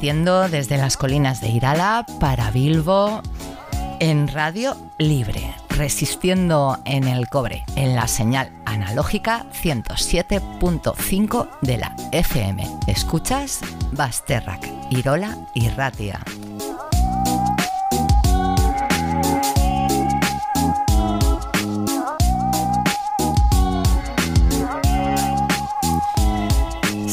emitiendo 0.00 0.48
desde 0.48 0.78
las 0.78 0.96
colinas 0.96 1.40
de 1.40 1.48
Irala 1.48 2.06
para 2.20 2.50
Bilbo 2.50 3.20
en 3.98 4.28
Radio 4.28 4.76
Libre, 4.98 5.54
resistiendo 5.68 6.78
en 6.84 7.08
el 7.08 7.28
cobre, 7.28 7.64
en 7.76 7.96
la 7.96 8.06
señal 8.08 8.59
analógica 8.72 9.46
107.5 9.52 11.48
de 11.60 11.78
la 11.78 11.94
FM. 12.12 12.66
Escuchas 12.86 13.60
Basterrak, 13.92 14.66
Irola 14.90 15.36
y 15.54 15.68
Ratia. 15.68 16.20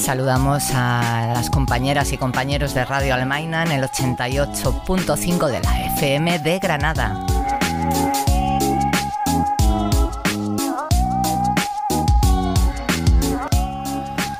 Saludamos 0.07 0.71
a 0.73 1.33
las 1.33 1.49
compañeras 1.49 2.13
y 2.13 2.17
compañeros 2.17 2.73
de 2.73 2.85
Radio 2.85 3.13
Almaina 3.13 3.63
en 3.63 3.73
el 3.73 3.83
88.5 3.83 5.47
de 5.47 5.59
la 5.59 5.85
FM 5.97 6.39
de 6.39 6.59
Granada. 6.59 7.26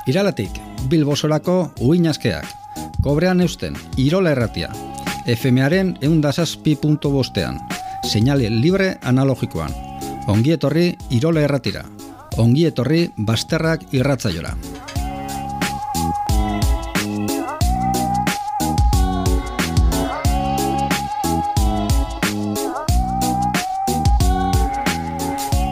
Iralatik, 0.08 0.54
Bilbo 0.88 1.12
solako 1.16 1.74
uinazkeak, 1.84 2.46
kobrean 3.04 3.42
eusten, 3.44 3.74
irola 4.00 4.30
erratia, 4.32 4.70
FMaren 5.28 5.98
eundazazpi 6.00 6.78
punto 6.80 7.10
bostean, 7.12 7.58
señale 8.08 8.48
libre 8.48 8.94
analogikoan, 9.02 9.74
ongietorri 10.26 10.94
irola 11.10 11.44
erratira, 11.44 11.84
ongietorri 12.38 13.10
basterrak 13.18 13.84
irratzaiora. 13.92 14.54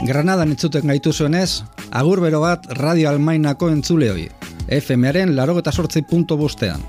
Granadan 0.06 0.52
entzuten 0.54 0.86
gaitu 0.86 1.10
zuenez, 1.10 1.64
agur 1.90 2.20
bero 2.22 2.38
bat 2.38 2.62
Radio 2.78 3.08
Almainako 3.10 3.72
entzuleoi, 3.74 4.28
FM-aren 4.70 5.32
laro 5.34 5.56
eta 5.58 5.72
sortzi 5.74 6.04
punto 6.06 6.36
bostean. 6.38 6.84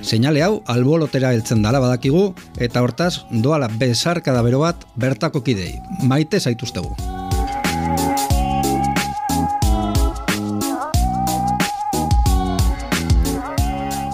Seinale 0.00 0.40
hau 0.40 0.62
albolotera 0.72 1.34
heltzen 1.36 1.60
dala 1.60 1.82
badakigu, 1.84 2.30
eta 2.56 2.80
hortaz 2.80 3.26
doala 3.44 3.68
besarkada 3.68 4.40
bero 4.40 4.62
bat 4.64 4.86
bertako 4.96 5.44
kidei. 5.44 5.74
Maite 6.00 6.40
zaituztegu. 6.40 6.96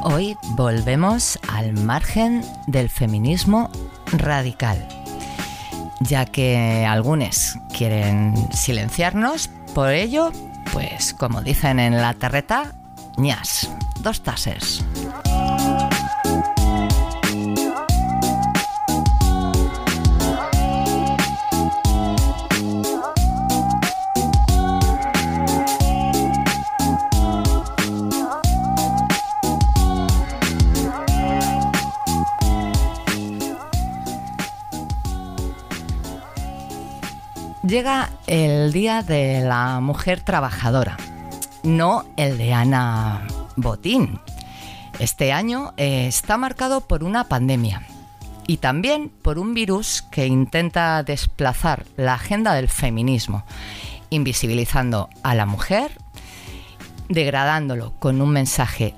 Hoy 0.03 0.34
volvemos 0.56 1.39
al 1.47 1.75
margen 1.75 2.42
del 2.67 2.89
feminismo 2.89 3.70
radical 4.19 4.83
ya 6.01 6.27
que 6.27 6.87
algunos 6.87 7.59
quieren 7.77 8.35
silenciarnos, 8.53 9.51
por 9.75 9.91
ello, 9.91 10.33
pues 10.73 11.15
como 11.15 11.43
dicen 11.43 11.79
en 11.81 11.97
la 11.97 12.15
terreta, 12.15 12.73
ñas, 13.17 13.69
dos 14.01 14.23
tases. 14.23 14.85
Llega 37.68 38.08
el 38.27 38.73
Día 38.73 39.02
de 39.02 39.42
la 39.42 39.80
Mujer 39.80 40.23
Trabajadora, 40.23 40.96
no 41.62 42.06
el 42.17 42.39
de 42.39 42.55
Ana 42.55 43.27
Botín. 43.56 44.20
Este 44.98 45.34
año 45.34 45.74
eh, 45.77 46.07
está 46.07 46.39
marcado 46.39 46.80
por 46.80 47.05
una 47.05 47.24
pandemia 47.24 47.83
y 48.46 48.57
también 48.57 49.11
por 49.11 49.39
un 49.39 49.52
virus 49.52 50.01
que 50.11 50.27
intenta 50.27 51.02
desplazar 51.02 51.84
la 51.98 52.14
agenda 52.14 52.55
del 52.55 52.70
feminismo, 52.70 53.45
invisibilizando 54.08 55.11
a 55.23 55.34
la 55.34 55.45
mujer, 55.45 55.92
degradándolo 57.11 57.92
con 57.98 58.23
un 58.23 58.30
mensaje 58.30 58.95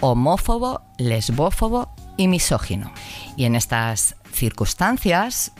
homófobo, 0.00 0.80
lesbófobo 0.96 1.90
y 2.16 2.28
misógino. 2.28 2.90
Y 3.36 3.44
en 3.44 3.54
estas 3.54 4.16
circunstancias, 4.32 5.52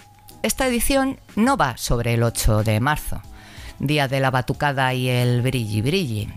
esta 0.45 0.67
edición 0.67 1.19
no 1.37 1.57
va 1.57 1.79
sobre 1.79 2.15
el 2.15 2.23
8 2.23 2.65
de 2.65 2.79
marzo, 2.79 3.23
día 3.79 4.09
de 4.09 4.21
la 4.21 4.31
batucada 4.31 4.93
y 4.93 5.09
el 5.09 5.41
brilli 5.41 5.81
brilli, 5.81 6.29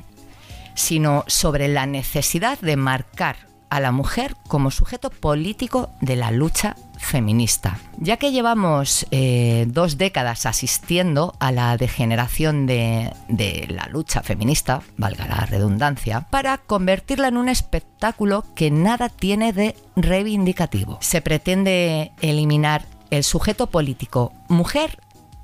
sino 0.75 1.25
sobre 1.27 1.67
la 1.67 1.85
necesidad 1.85 2.57
de 2.59 2.77
marcar 2.77 3.35
a 3.69 3.81
la 3.81 3.91
mujer 3.91 4.35
como 4.47 4.71
sujeto 4.71 5.09
político 5.09 5.89
de 5.99 6.15
la 6.15 6.31
lucha 6.31 6.77
feminista. 6.97 7.79
Ya 7.97 8.15
que 8.15 8.31
llevamos 8.31 9.05
eh, 9.11 9.65
dos 9.67 9.97
décadas 9.97 10.45
asistiendo 10.45 11.35
a 11.39 11.51
la 11.51 11.75
degeneración 11.75 12.65
de, 12.65 13.13
de, 13.27 13.65
la 13.67 13.87
lucha 13.87 14.23
feminista, 14.23 14.83
valga 14.95 15.27
la 15.27 15.45
redundancia, 15.45 16.27
para 16.29 16.59
convertirla 16.59 17.27
en 17.27 17.35
un 17.35 17.49
espectáculo 17.49 18.45
que 18.55 18.71
nada 18.71 19.09
tiene 19.09 19.51
de 19.51 19.75
reivindicativo. 19.97 20.97
Se 21.01 21.21
pretende 21.21 22.13
eliminar 22.21 22.85
el 23.11 23.23
sujeto 23.23 23.67
político 23.67 24.33
mujer 24.47 24.99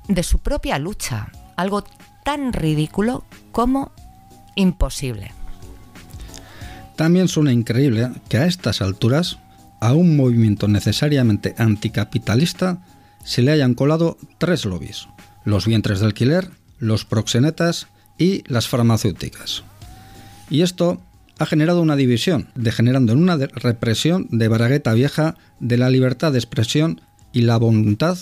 de 0.08 0.22
su 0.22 0.38
propia 0.38 0.78
lucha, 0.78 1.30
algo 1.56 1.84
tan 2.24 2.52
ridículo 2.52 3.24
como 3.52 3.92
imposible. 4.54 5.32
También 6.96 7.28
suena 7.28 7.52
increíble 7.52 8.10
que 8.28 8.38
a 8.38 8.46
estas 8.46 8.80
alturas 8.80 9.38
a 9.80 9.92
un 9.92 10.16
movimiento 10.16 10.68
necesariamente 10.68 11.54
anticapitalista 11.58 12.78
se 13.24 13.42
le 13.42 13.52
hayan 13.52 13.74
colado 13.74 14.16
tres 14.38 14.64
lobbies, 14.64 15.08
los 15.44 15.66
vientres 15.66 16.00
de 16.00 16.06
alquiler, 16.06 16.50
los 16.78 17.04
proxenetas 17.04 17.88
y 18.18 18.44
las 18.46 18.68
farmacéuticas. 18.68 19.64
Y 20.50 20.62
esto 20.62 21.00
ha 21.38 21.46
generado 21.46 21.82
una 21.82 21.96
división, 21.96 22.48
degenerando 22.54 23.12
en 23.12 23.18
una 23.18 23.36
represión 23.36 24.28
de 24.30 24.48
Baragueta 24.48 24.92
vieja 24.94 25.36
de 25.58 25.78
la 25.78 25.90
libertad 25.90 26.32
de 26.32 26.38
expresión 26.38 27.00
y 27.34 27.42
la 27.42 27.58
voluntad 27.58 28.16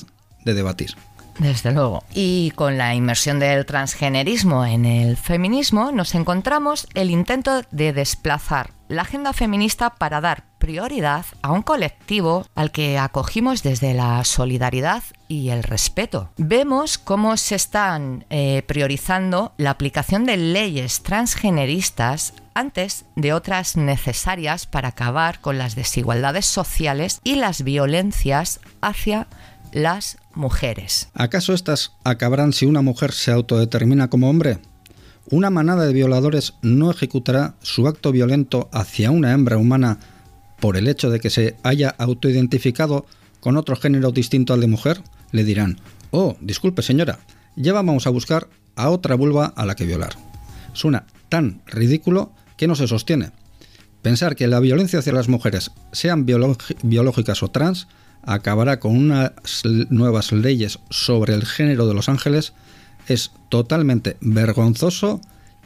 de 0.44 0.54
debatir. 0.54 0.96
Desde 1.38 1.72
luego. 1.72 2.04
Y 2.14 2.52
con 2.52 2.78
la 2.78 2.94
inmersión 2.94 3.38
del 3.38 3.66
transgenerismo 3.66 4.64
en 4.66 4.84
el 4.84 5.16
feminismo 5.16 5.92
nos 5.92 6.14
encontramos 6.14 6.86
el 6.94 7.10
intento 7.10 7.62
de 7.70 7.92
desplazar 7.92 8.70
la 8.88 9.02
agenda 9.02 9.32
feminista 9.32 9.90
para 9.90 10.20
dar 10.20 10.44
prioridad 10.58 11.24
a 11.40 11.50
un 11.50 11.62
colectivo 11.62 12.46
al 12.54 12.70
que 12.70 12.98
acogimos 12.98 13.62
desde 13.62 13.94
la 13.94 14.22
solidaridad 14.24 15.02
y 15.28 15.48
el 15.48 15.62
respeto. 15.62 16.30
Vemos 16.36 16.98
cómo 16.98 17.38
se 17.38 17.54
están 17.54 18.26
eh, 18.28 18.62
priorizando 18.66 19.54
la 19.56 19.70
aplicación 19.70 20.26
de 20.26 20.36
leyes 20.36 21.02
transgeneristas 21.02 22.34
antes 22.54 23.06
de 23.16 23.32
otras 23.32 23.78
necesarias 23.78 24.66
para 24.66 24.88
acabar 24.88 25.40
con 25.40 25.56
las 25.56 25.74
desigualdades 25.74 26.44
sociales 26.44 27.20
y 27.24 27.36
las 27.36 27.62
violencias 27.62 28.60
hacia 28.82 29.26
las 29.72 30.18
mujeres. 30.34 31.08
¿Acaso 31.14 31.54
estas 31.54 31.92
acabarán 32.04 32.52
si 32.52 32.66
una 32.66 32.82
mujer 32.82 33.12
se 33.12 33.30
autodetermina 33.30 34.08
como 34.08 34.30
hombre? 34.30 34.58
Una 35.30 35.50
manada 35.50 35.86
de 35.86 35.92
violadores 35.92 36.54
no 36.62 36.90
ejecutará 36.90 37.54
su 37.62 37.86
acto 37.86 38.12
violento 38.12 38.68
hacia 38.72 39.10
una 39.10 39.32
hembra 39.32 39.56
humana 39.56 39.98
por 40.60 40.76
el 40.76 40.88
hecho 40.88 41.10
de 41.10 41.20
que 41.20 41.30
se 41.30 41.56
haya 41.62 41.94
autoidentificado 41.98 43.06
con 43.40 43.56
otro 43.56 43.76
género 43.76 44.12
distinto 44.12 44.52
al 44.52 44.60
de 44.60 44.66
mujer. 44.66 45.02
Le 45.30 45.44
dirán, 45.44 45.80
oh, 46.10 46.36
disculpe 46.40 46.82
señora, 46.82 47.20
ya 47.56 47.72
vamos 47.72 48.06
a 48.06 48.10
buscar 48.10 48.48
a 48.76 48.90
otra 48.90 49.14
vulva 49.14 49.52
a 49.56 49.66
la 49.66 49.74
que 49.74 49.86
violar. 49.86 50.14
Suena 50.72 51.06
tan 51.28 51.62
ridículo 51.66 52.32
que 52.56 52.66
no 52.66 52.74
se 52.74 52.86
sostiene. 52.86 53.32
Pensar 54.02 54.36
que 54.36 54.48
la 54.48 54.60
violencia 54.60 54.98
hacia 54.98 55.12
las 55.12 55.28
mujeres, 55.28 55.70
sean 55.92 56.26
biológicas 56.26 57.42
o 57.42 57.48
trans, 57.48 57.86
acabará 58.22 58.80
con 58.80 58.96
unas 58.96 59.32
nuevas 59.90 60.32
leyes 60.32 60.78
sobre 60.90 61.34
el 61.34 61.44
género 61.44 61.86
de 61.86 61.94
los 61.94 62.08
ángeles 62.08 62.52
es 63.08 63.32
totalmente 63.48 64.16
vergonzoso 64.20 65.20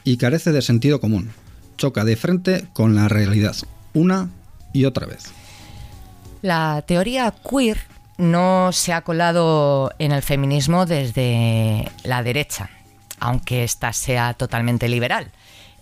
y 0.04 0.16
carece 0.16 0.52
de 0.52 0.62
sentido 0.62 1.00
común. 1.00 1.30
Choca 1.76 2.04
de 2.04 2.16
frente 2.16 2.66
con 2.72 2.94
la 2.94 3.08
realidad, 3.08 3.56
una 3.92 4.30
y 4.72 4.84
otra 4.84 5.06
vez. 5.06 5.24
La 6.42 6.82
teoría 6.86 7.34
queer 7.48 7.78
no 8.18 8.70
se 8.72 8.92
ha 8.92 9.02
colado 9.02 9.92
en 9.98 10.12
el 10.12 10.22
feminismo 10.22 10.86
desde 10.86 11.90
la 12.04 12.22
derecha, 12.22 12.70
aunque 13.20 13.64
ésta 13.64 13.92
sea 13.92 14.34
totalmente 14.34 14.88
liberal. 14.88 15.30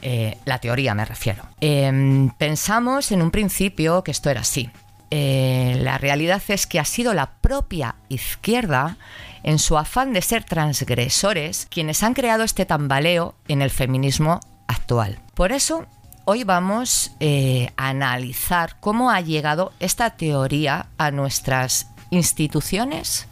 Eh, 0.03 0.37
la 0.44 0.59
teoría 0.59 0.94
me 0.94 1.05
refiero. 1.05 1.44
Em, 1.61 2.31
pensamos 2.31 3.12
en 3.12 3.23
un 3.23 3.31
principio 3.31 4.03
que 4.03 4.11
esto 4.11 4.31
era 4.31 4.41
así. 4.41 4.69
Eh, 5.17 5.79
la 5.81 5.97
realidad 5.97 6.43
es 6.49 6.67
que 6.67 6.81
ha 6.81 6.85
sido 6.85 7.15
la 7.15 7.35
propia 7.35 7.95
izquierda, 8.09 8.97
en 9.45 9.61
su 9.61 9.79
afán 9.79 10.13
de 10.13 10.21
ser 10.23 10.43
transgresores, 10.43 11.69
quienes 11.71 12.03
han 12.03 12.15
creado 12.15 12.43
este 12.43 12.67
tambaleo 12.67 13.37
en 13.47 13.63
el 13.63 13.71
feminismo 13.71 14.41
actual. 14.67 15.21
Por 15.35 15.53
eso, 15.53 15.87
hoy 16.25 16.43
vamos 16.43 17.13
eh, 17.21 17.71
a 17.77 17.91
analizar 17.91 18.75
cómo 18.81 19.13
ha 19.13 19.21
llegado 19.21 19.73
esta 19.79 20.11
teoría 20.17 20.87
a 20.99 21.13
nuestras 21.13 21.87
instituciones 22.11 23.29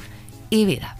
y 0.50 0.66
vida. 0.66 0.96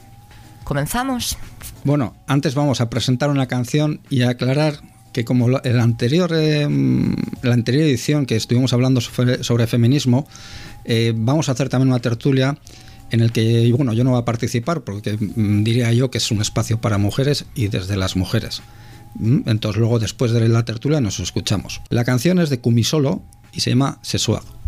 ¿Comenzamos? 0.64 1.38
Bueno, 1.84 2.17
antes 2.26 2.56
vamos 2.56 2.81
a 2.81 2.90
presentar 2.90 3.31
una 3.31 3.46
canción 3.46 4.00
y 4.11 4.23
a 4.23 4.31
aclarar 4.31 4.81
que 5.12 5.25
como 5.25 5.58
el 5.58 5.81
anterior, 5.81 6.32
em, 6.34 7.14
la 7.43 7.55
anterior 7.55 7.84
edición 7.84 8.26
que 8.26 8.37
estuvimos 8.37 8.73
hablando 8.73 9.00
sobre, 9.00 9.67
feminismo, 9.67 10.26
eh, 10.84 11.12
vamos 11.17 11.49
a 11.49 11.52
hacer 11.52 11.69
también 11.69 11.88
una 11.88 12.00
tertulia 12.00 12.58
en 13.11 13.20
el 13.20 13.31
que, 13.31 13.70
bueno, 13.76 13.93
yo 13.93 14.05
no 14.05 14.11
voy 14.11 14.20
a 14.20 14.25
participar 14.25 14.82
porque 14.82 15.17
mm, 15.17 15.64
diría 15.64 15.93
yo 15.93 16.11
que 16.11 16.19
es 16.19 16.31
un 16.31 16.40
espacio 16.40 16.81
para 16.81 16.99
mujeres 16.99 17.44
y 17.55 17.69
desde 17.69 17.96
las 17.96 18.17
mujeres. 18.17 18.62
Mm, 19.14 19.40
entonces 19.46 19.79
luego 19.79 19.99
después 19.99 20.32
de 20.32 20.49
la 20.49 20.64
tertulia 20.64 21.00
nos 21.00 21.20
escuchamos. 21.20 21.81
La 21.90 22.05
canción 22.05 22.38
es 22.38 22.50
de 22.50 22.61
Kumisolo 22.61 23.23
y 23.52 23.61
se 23.61 23.70
llama 23.70 23.99
Sesuado. 24.02 24.61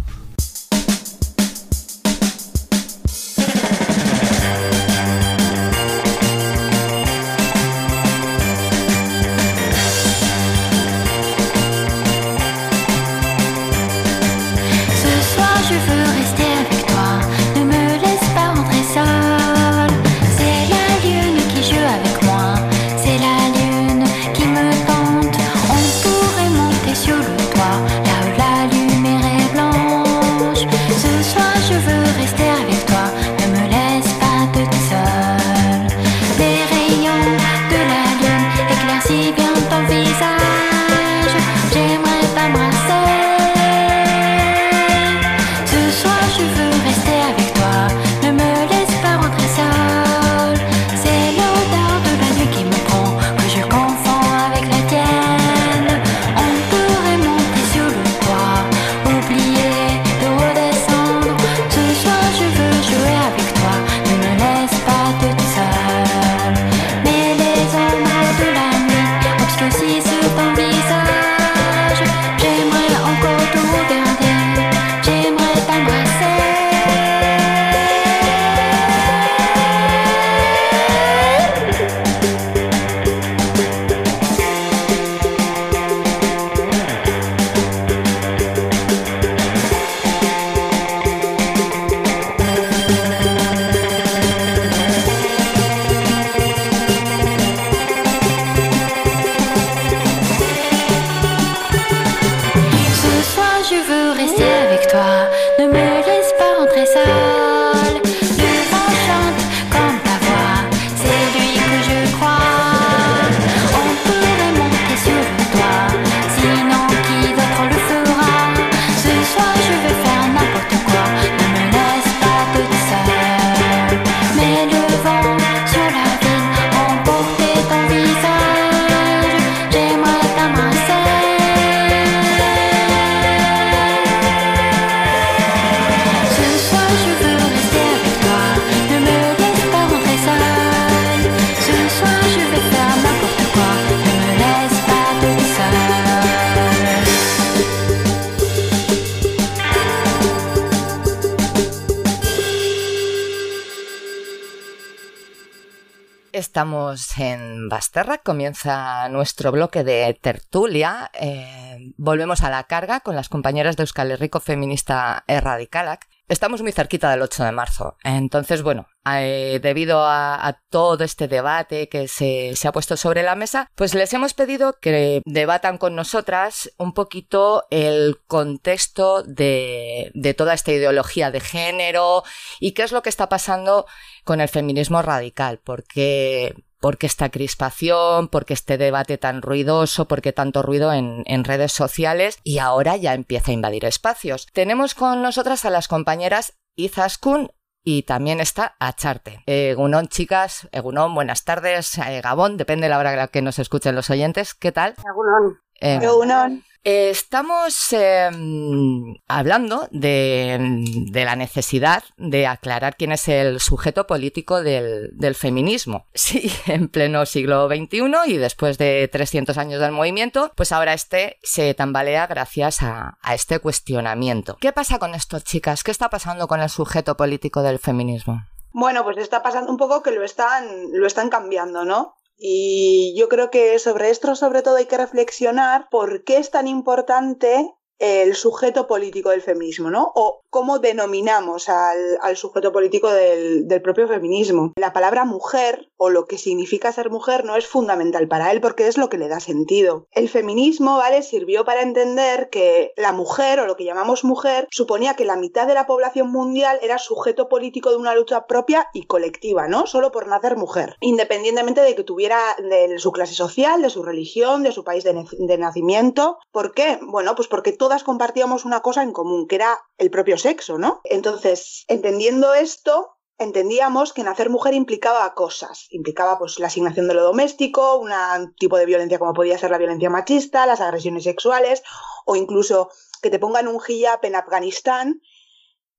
Comienza 158.23 159.09
nuestro 159.09 159.53
bloque 159.53 159.85
de 159.85 160.19
tertulia. 160.21 161.11
Eh, 161.15 161.93
volvemos 161.97 162.43
a 162.43 162.51
la 162.51 162.65
carga 162.65 163.01
con 163.01 163.15
las 163.15 163.29
compañeras 163.29 163.77
de 163.77 163.85
Euskal 163.85 164.11
Herriko 164.11 164.41
Feminista 164.41 165.25
Radicalac. 165.29 166.09
Estamos 166.27 166.63
muy 166.63 166.73
cerquita 166.73 167.11
del 167.11 167.23
8 167.23 167.45
de 167.45 167.53
marzo. 167.53 167.97
Entonces, 168.03 168.63
bueno, 168.63 168.87
eh, 169.07 169.61
debido 169.63 170.05
a, 170.07 170.59
todo 170.71 171.05
este 171.05 171.29
debate 171.29 171.89
que 171.89 172.09
se, 172.09 172.55
ha 172.67 172.73
puesto 172.73 172.97
sobre 172.97 173.23
la 173.23 173.37
mesa, 173.37 173.71
pues 173.75 173.95
les 173.95 174.13
hemos 174.15 174.35
pedido 174.35 174.79
que 174.81 175.23
debatan 175.27 175.79
con 175.79 175.95
nosotras 175.95 176.73
un 176.79 176.95
poquito 176.95 177.65
el 177.71 178.19
contexto 178.27 179.23
de, 179.23 180.11
de 180.15 180.35
toda 180.35 180.55
esta 180.55 180.73
ideología 180.73 181.31
de 181.31 181.41
género 181.41 182.25
y 182.59 182.73
qué 182.73 182.83
es 182.83 182.93
lo 182.93 183.03
que 183.03 183.11
está 183.11 183.29
pasando 183.29 183.87
con 184.25 184.41
el 184.41 184.49
feminismo 184.49 185.03
radical, 185.03 185.61
porque 185.63 186.55
por 186.85 186.99
qué 186.99 187.07
esta 187.07 187.31
crispación, 187.31 188.29
por 188.29 188.45
qué 188.45 188.53
este 188.53 188.77
debate 188.77 189.17
tan 189.17 189.41
ruidoso, 189.41 190.07
por 190.07 190.21
qué 190.21 190.35
tanto 190.35 190.61
ruido 190.61 190.93
en, 190.93 191.25
redes 191.45 191.73
sociales 191.73 192.39
y 192.45 192.59
ahora 192.59 192.99
ya 192.99 193.15
empieza 193.15 193.53
a 193.53 193.55
invadir 193.55 193.87
espacios. 193.87 194.49
Tenemos 194.53 194.95
con 194.95 195.23
nosotras 195.23 195.65
a 195.65 195.71
las 195.71 195.89
compañeras 195.89 196.59
Izaskun 196.77 197.49
y 197.83 198.03
también 198.03 198.39
está 198.39 198.77
Acharte. 198.81 199.43
Egunon, 199.47 200.09
chicas, 200.09 200.69
Egunon, 200.73 201.15
buenas 201.15 201.45
tardes, 201.45 201.97
eh, 201.97 202.21
Gabón, 202.21 202.59
depende 202.59 202.85
de 202.85 202.91
la 202.91 202.99
hora 202.99 203.29
que 203.29 203.41
nos 203.41 203.59
escuchen 203.59 203.95
los 203.95 204.11
oyentes, 204.11 204.53
¿qué 204.53 204.71
tal? 204.71 204.95
Egunon. 205.11 205.61
Eh, 205.81 206.01
Egunon. 206.03 206.65
Estamos 206.85 207.95
em, 207.95 209.17
hablando 209.27 209.89
de, 209.91 210.85
la 211.13 211.35
necesidad 211.35 212.05
de 212.19 212.47
aclarar 212.47 212.97
quién 212.97 213.13
es 213.13 213.27
el 213.29 213.59
sujeto 213.61 214.07
político 214.07 214.63
del, 214.63 215.35
feminismo. 215.35 216.07
Sí, 216.15 216.51
en 216.67 216.89
pleno 216.89 217.27
siglo 217.27 217.69
XXI 217.69 218.13
y 218.27 218.37
después 218.39 218.79
de 218.79 219.09
300 219.09 219.57
años 219.59 219.81
del 219.81 219.93
movimiento, 219.93 220.53
pues 220.57 220.73
ahora 220.73 220.95
este 220.95 221.39
se 221.43 221.75
tambalea 221.75 222.27
gracias 222.27 222.83
a, 222.83 223.19
a 223.21 223.35
este 223.35 223.59
cuestionamiento. 223.59 224.57
¿Qué 224.61 224.73
pasa 224.73 224.99
con 224.99 225.15
esto, 225.15 225.39
chicas? 225.41 225.85
¿Qué 225.85 225.91
está 225.91 226.09
pasando 226.09 226.49
con 226.49 226.61
el 226.61 226.71
sujeto 226.71 227.17
político 227.17 227.63
del 227.63 227.79
feminismo? 227.79 228.43
Bueno, 228.73 229.05
pues 229.05 229.19
está 229.19 229.43
pasando 229.43 229.71
un 229.71 229.77
poco 229.77 230.03
que 230.03 230.11
lo 230.11 230.25
están, 230.25 230.67
lo 230.93 231.07
están 231.07 231.31
cambiando, 231.31 231.85
¿no? 231.85 232.17
Y 232.37 233.15
yo 233.17 233.29
creo 233.29 233.51
que 233.51 233.79
sobre 233.79 234.11
esto 234.11 234.35
sobre 234.35 234.63
todo 234.63 234.77
hay 234.77 234.87
que 234.87 234.97
reflexionar 234.99 235.89
por 235.91 236.25
qué 236.25 236.39
es 236.39 236.51
tan 236.51 236.67
importante 236.67 237.75
el 237.99 238.35
sujeto 238.35 238.87
político 238.87 239.31
del 239.31 239.43
feminismo, 239.43 239.91
¿no? 239.91 240.13
O 240.15 240.43
cómo 240.51 240.79
denominamos 240.79 241.69
al, 241.69 242.37
sujeto 242.37 242.73
político 242.73 243.11
del, 243.11 243.67
propio 243.83 244.09
feminismo. 244.09 244.73
La 244.77 244.93
palabra 244.93 245.25
mujer 245.25 245.89
o 245.97 246.11
lo 246.11 246.27
que 246.27 246.39
significa 246.39 246.93
ser 246.93 247.11
mujer 247.11 247.45
no 247.45 247.57
es 247.57 247.67
fundamental 247.67 248.29
para 248.29 248.51
él 248.53 248.61
porque 248.61 248.87
es 248.87 248.97
lo 248.97 249.09
que 249.09 249.19
le 249.19 249.29
da 249.29 249.41
sentido. 249.41 250.07
El 250.13 250.29
feminismo, 250.29 250.97
¿vale? 250.97 251.23
Sirvió 251.23 251.65
para 251.65 251.83
entender 251.83 252.51
que 252.51 252.93
la 252.97 253.13
mujer 253.13 253.61
o 253.61 253.67
lo 253.67 253.77
que 253.77 253.85
llamamos 253.85 254.25
mujer 254.25 254.69
suponía 254.71 255.15
que 255.15 255.25
la 255.25 255.37
mitad 255.37 255.67
de 255.67 255.75
la 255.75 255.87
población 255.87 256.31
mundial 256.31 256.79
era 256.83 256.99
sujeto 256.99 257.49
político 257.49 257.91
de 257.91 257.97
una 257.97 258.15
lucha 258.15 258.47
propia 258.47 258.89
y 258.93 259.07
colectiva, 259.07 259.69
¿no? 259.69 259.87
Solo 259.87 260.13
por 260.13 260.29
nacer 260.29 260.57
mujer, 260.57 260.97
independientemente 261.01 261.81
de 261.81 261.95
que 261.95 262.05
tuviera 262.05 262.39
de 262.59 262.99
su 262.99 263.13
clase 263.13 263.35
social, 263.35 263.83
de 263.83 263.91
su 263.91 264.03
religión, 264.03 264.63
de 264.63 264.73
su 264.73 264.85
país 264.85 265.05
de, 265.05 265.25
de 265.39 265.59
nacimiento. 265.59 266.39
¿Por 266.53 266.73
qué? 266.75 266.99
Bueno, 267.03 267.35
pues 267.35 267.49
porque 267.49 267.73
todas 267.85 268.03
compartíamos 268.03 268.65
una 268.65 268.81
cosa 268.81 269.03
en 269.03 269.13
común, 269.13 269.47
que 269.47 269.57
era 269.57 269.79
el 269.99 270.11
propio 270.11 270.39
sexo, 270.39 270.79
¿no? 270.79 271.03
Entonces, 271.05 271.85
entendiendo 271.87 272.55
esto, 272.55 273.19
entendíamos 273.37 274.15
que 274.15 274.23
nacer 274.23 274.49
mujer 274.49 274.73
implicaba 274.73 275.35
cosas. 275.35 275.87
Implicaba 275.91 276.39
pues 276.39 276.59
la 276.59 276.69
asignación 276.69 277.09
de 277.09 277.13
lo 277.13 277.23
doméstico, 277.23 277.99
un 277.99 278.55
tipo 278.55 278.79
de 278.79 278.87
violencia 278.87 279.19
como 279.19 279.35
podía 279.35 279.59
ser 279.59 279.71
la 279.71 279.77
violencia 279.77 280.09
machista, 280.09 280.65
las 280.65 280.81
agresiones 280.81 281.25
sexuales 281.25 281.83
o 282.25 282.37
incluso 282.37 282.89
que 283.21 283.29
te 283.29 283.39
pongan 283.39 283.69
un 283.69 283.79
hijab 283.87 284.21
en 284.23 284.37
Afganistán 284.37 285.21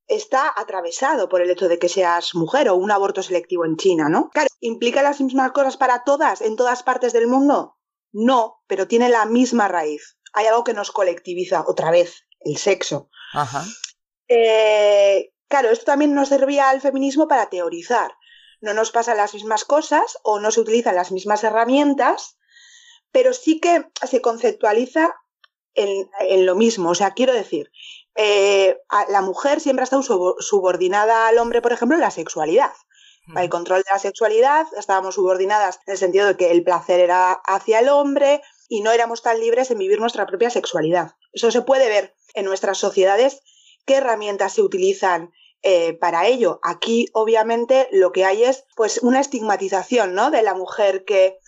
está 0.08 0.52
atravesado 0.56 1.30
por 1.30 1.42
el 1.44 1.52
hecho 1.52 1.68
de 1.68 1.78
que 1.78 1.88
seas 1.88 2.34
mujer 2.34 2.68
o 2.70 2.76
un 2.76 2.90
aborto 2.90 3.22
selectivo 3.22 3.64
en 3.64 3.78
China, 3.78 4.10
¿no? 4.10 4.32
Claro, 4.32 4.50
¿implica 4.60 5.04
las 5.04 5.22
mismas 5.22 5.52
cosas 5.52 5.78
para 5.78 6.04
todas 6.04 6.42
en 6.42 6.56
todas 6.56 6.82
partes 6.82 7.14
del 7.14 7.28
mundo? 7.28 7.78
No, 8.12 8.64
pero 8.66 8.88
tiene 8.88 9.10
la 9.10 9.28
misma 9.28 9.68
raíz 9.68 10.15
hay 10.36 10.48
algo 10.48 10.64
que 10.64 10.74
nos 10.74 10.92
colectiviza 10.92 11.64
otra 11.66 11.92
vez, 11.92 12.26
el 12.42 12.58
sexo. 12.58 13.10
Ajá. 13.34 13.66
Eh, 14.28 15.32
claro, 15.48 15.70
esto 15.70 15.86
también 15.86 16.14
nos 16.14 16.30
servía 16.30 16.70
al 16.70 16.82
feminismo 16.82 17.28
para 17.28 17.50
teorizar. 17.50 18.12
No 18.62 18.74
nos 18.74 18.92
pasan 18.92 19.18
las 19.18 19.34
mismas 19.34 19.64
cosas 19.64 20.18
o 20.24 20.40
no 20.40 20.52
se 20.52 20.60
utilizan 20.60 20.96
las 20.96 21.12
mismas 21.12 21.44
herramientas, 21.44 22.38
pero 23.12 23.34
sí 23.34 23.60
que 23.60 23.86
se 24.08 24.22
conceptualiza 24.22 25.16
en, 25.74 26.46
lo 26.46 26.56
mismo. 26.56 26.90
O 26.90 26.96
sea, 26.96 27.14
quiero 27.14 27.34
decir, 27.34 27.72
eh, 28.16 28.78
la 29.10 29.22
mujer 29.22 29.62
siempre 29.62 29.84
ha 29.84 29.86
estado 29.86 30.04
subordinada 30.40 31.28
al 31.28 31.38
hombre, 31.38 31.62
por 31.62 31.72
ejemplo, 31.72 31.96
en 31.96 32.02
la 32.02 32.12
sexualidad. 32.12 32.74
Para 33.28 33.44
el 33.44 33.50
control 33.50 33.80
de 33.80 33.92
la 33.92 33.98
sexualidad 33.98 34.68
estábamos 34.78 35.16
subordinadas 35.16 35.80
en 35.88 35.94
el 35.94 35.98
sentido 35.98 36.28
de 36.28 36.38
que 36.38 36.52
el 36.52 36.64
placer 36.64 37.00
era 37.00 37.32
hacia 37.32 37.80
el 37.80 37.90
hombre, 37.90 38.42
y 38.68 38.82
no 38.82 38.92
éramos 38.92 39.22
tan 39.22 39.40
libres 39.40 39.72
en 39.72 39.78
vivir 39.78 40.00
nuestra 40.00 40.26
propia 40.26 40.50
sexualidad. 40.50 41.12
Eso 41.34 41.52
se 41.52 41.62
puede 41.62 41.90
ver 41.90 42.16
en 42.34 42.46
nuestras 42.46 42.78
sociedades, 42.78 43.42
qué 43.86 43.96
herramientas 43.96 44.54
se 44.54 44.62
utilizan 44.62 45.32
eh, 45.62 45.94
para 45.94 46.28
ello. 46.28 46.60
Aquí, 46.64 47.08
obviamente, 47.14 47.88
lo 47.92 48.12
que 48.12 48.26
hay 48.26 48.44
es 48.44 48.66
pues 48.76 49.00
una 49.02 49.20
estigmatización 49.20 50.14
¿no? 50.14 50.32
de 50.32 50.42
la 50.42 50.54
mujer 50.54 51.06
que 51.06 51.40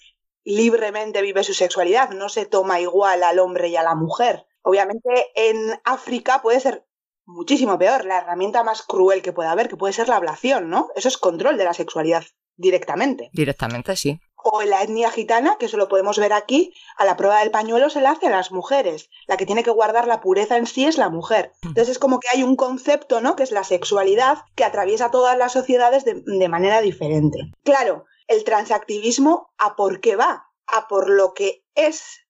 libremente 0.44 1.22
vive 1.22 1.44
su 1.44 1.54
sexualidad, 1.54 2.12
no 2.12 2.30
se 2.30 2.46
toma 2.46 2.80
igual 2.80 3.24
al 3.24 3.40
hombre 3.40 3.68
y 3.68 3.76
a 3.76 3.84
la 3.84 3.96
mujer. 3.96 4.46
Obviamente 4.62 5.28
en 5.36 5.80
África 5.84 6.42
puede 6.42 6.60
ser 6.60 6.86
muchísimo 7.26 7.78
peor, 7.78 8.06
la 8.06 8.20
herramienta 8.20 8.64
más 8.64 8.82
cruel 8.82 9.22
que 9.22 9.34
puede 9.34 9.50
haber, 9.50 9.68
que 9.68 9.76
puede 9.76 9.94
ser 9.94 10.08
la 10.08 10.16
ablación, 10.16 10.70
¿no? 10.70 10.90
Eso 10.96 11.10
es 11.10 11.18
control 11.18 11.58
de 11.58 11.66
la 11.66 11.74
sexualidad 11.74 12.24
directamente. 12.58 13.30
Directamente, 13.34 13.96
sí 13.96 14.20
o 14.52 14.62
en 14.62 14.70
la 14.70 14.82
etnia 14.82 15.12
gitana, 15.12 15.58
que 15.60 15.66
eso 15.66 15.78
lo 15.78 15.88
podemos 15.88 16.18
ver 16.18 16.34
aquí, 16.34 16.74
a 16.98 17.06
la 17.06 17.18
prueba 17.18 17.40
del 17.40 17.52
pañuelo 17.52 17.90
se 17.90 18.02
la 18.02 18.12
hace 18.12 18.28
a 18.28 18.32
las 18.32 18.52
mujeres. 18.52 19.10
La 19.28 19.38
que 19.38 19.46
tiene 19.46 19.64
que 19.64 19.72
guardar 19.72 20.08
la 20.08 20.22
pureza 20.22 20.58
en 20.58 20.68
sí 20.68 20.86
es 20.86 20.98
la 20.98 21.10
mujer. 21.10 21.52
Mm. 21.62 21.70
Entonces 21.70 21.90
es 21.90 22.00
como 22.00 22.20
que 22.20 22.30
hay 22.32 22.44
un 22.44 22.56
concepto, 22.56 23.22
¿no? 23.22 23.36
Que 23.36 23.44
es 23.44 23.52
la 23.52 23.64
sexualidad, 23.64 24.40
que 24.56 24.64
atraviesa 24.64 25.12
todas 25.12 25.38
las 25.38 25.52
sociedades 25.52 26.06
de, 26.06 26.22
de 26.26 26.50
manera 26.50 26.82
diferente. 26.82 27.52
Claro, 27.64 28.06
el 28.28 28.44
transactivismo, 28.44 29.50
¿a 29.58 29.76
por 29.76 30.00
qué 30.00 30.16
va? 30.16 30.46
A 30.68 30.88
por 30.88 31.10
lo 31.10 31.34
que 31.34 31.64
es 31.76 32.27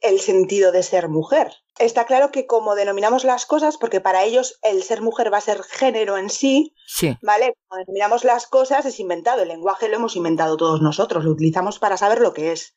el 0.00 0.20
sentido 0.20 0.70
de 0.70 0.82
ser 0.82 1.08
mujer. 1.08 1.52
Está 1.78 2.06
claro 2.06 2.30
que 2.30 2.46
como 2.46 2.74
denominamos 2.74 3.24
las 3.24 3.46
cosas, 3.46 3.76
porque 3.76 4.00
para 4.00 4.24
ellos 4.24 4.58
el 4.62 4.82
ser 4.82 5.02
mujer 5.02 5.32
va 5.32 5.38
a 5.38 5.42
ser 5.42 5.62
género 5.62 6.16
en 6.16 6.30
sí, 6.30 6.74
sí. 6.86 7.18
¿vale? 7.20 7.54
Como 7.66 7.80
denominamos 7.80 8.24
las 8.24 8.46
cosas 8.46 8.86
es 8.86 9.00
inventado, 9.00 9.42
el 9.42 9.48
lenguaje 9.48 9.88
lo 9.88 9.96
hemos 9.96 10.16
inventado 10.16 10.56
todos 10.56 10.80
nosotros, 10.80 11.24
lo 11.24 11.32
utilizamos 11.32 11.78
para 11.78 11.96
saber 11.96 12.20
lo 12.20 12.32
que 12.32 12.52
es. 12.52 12.74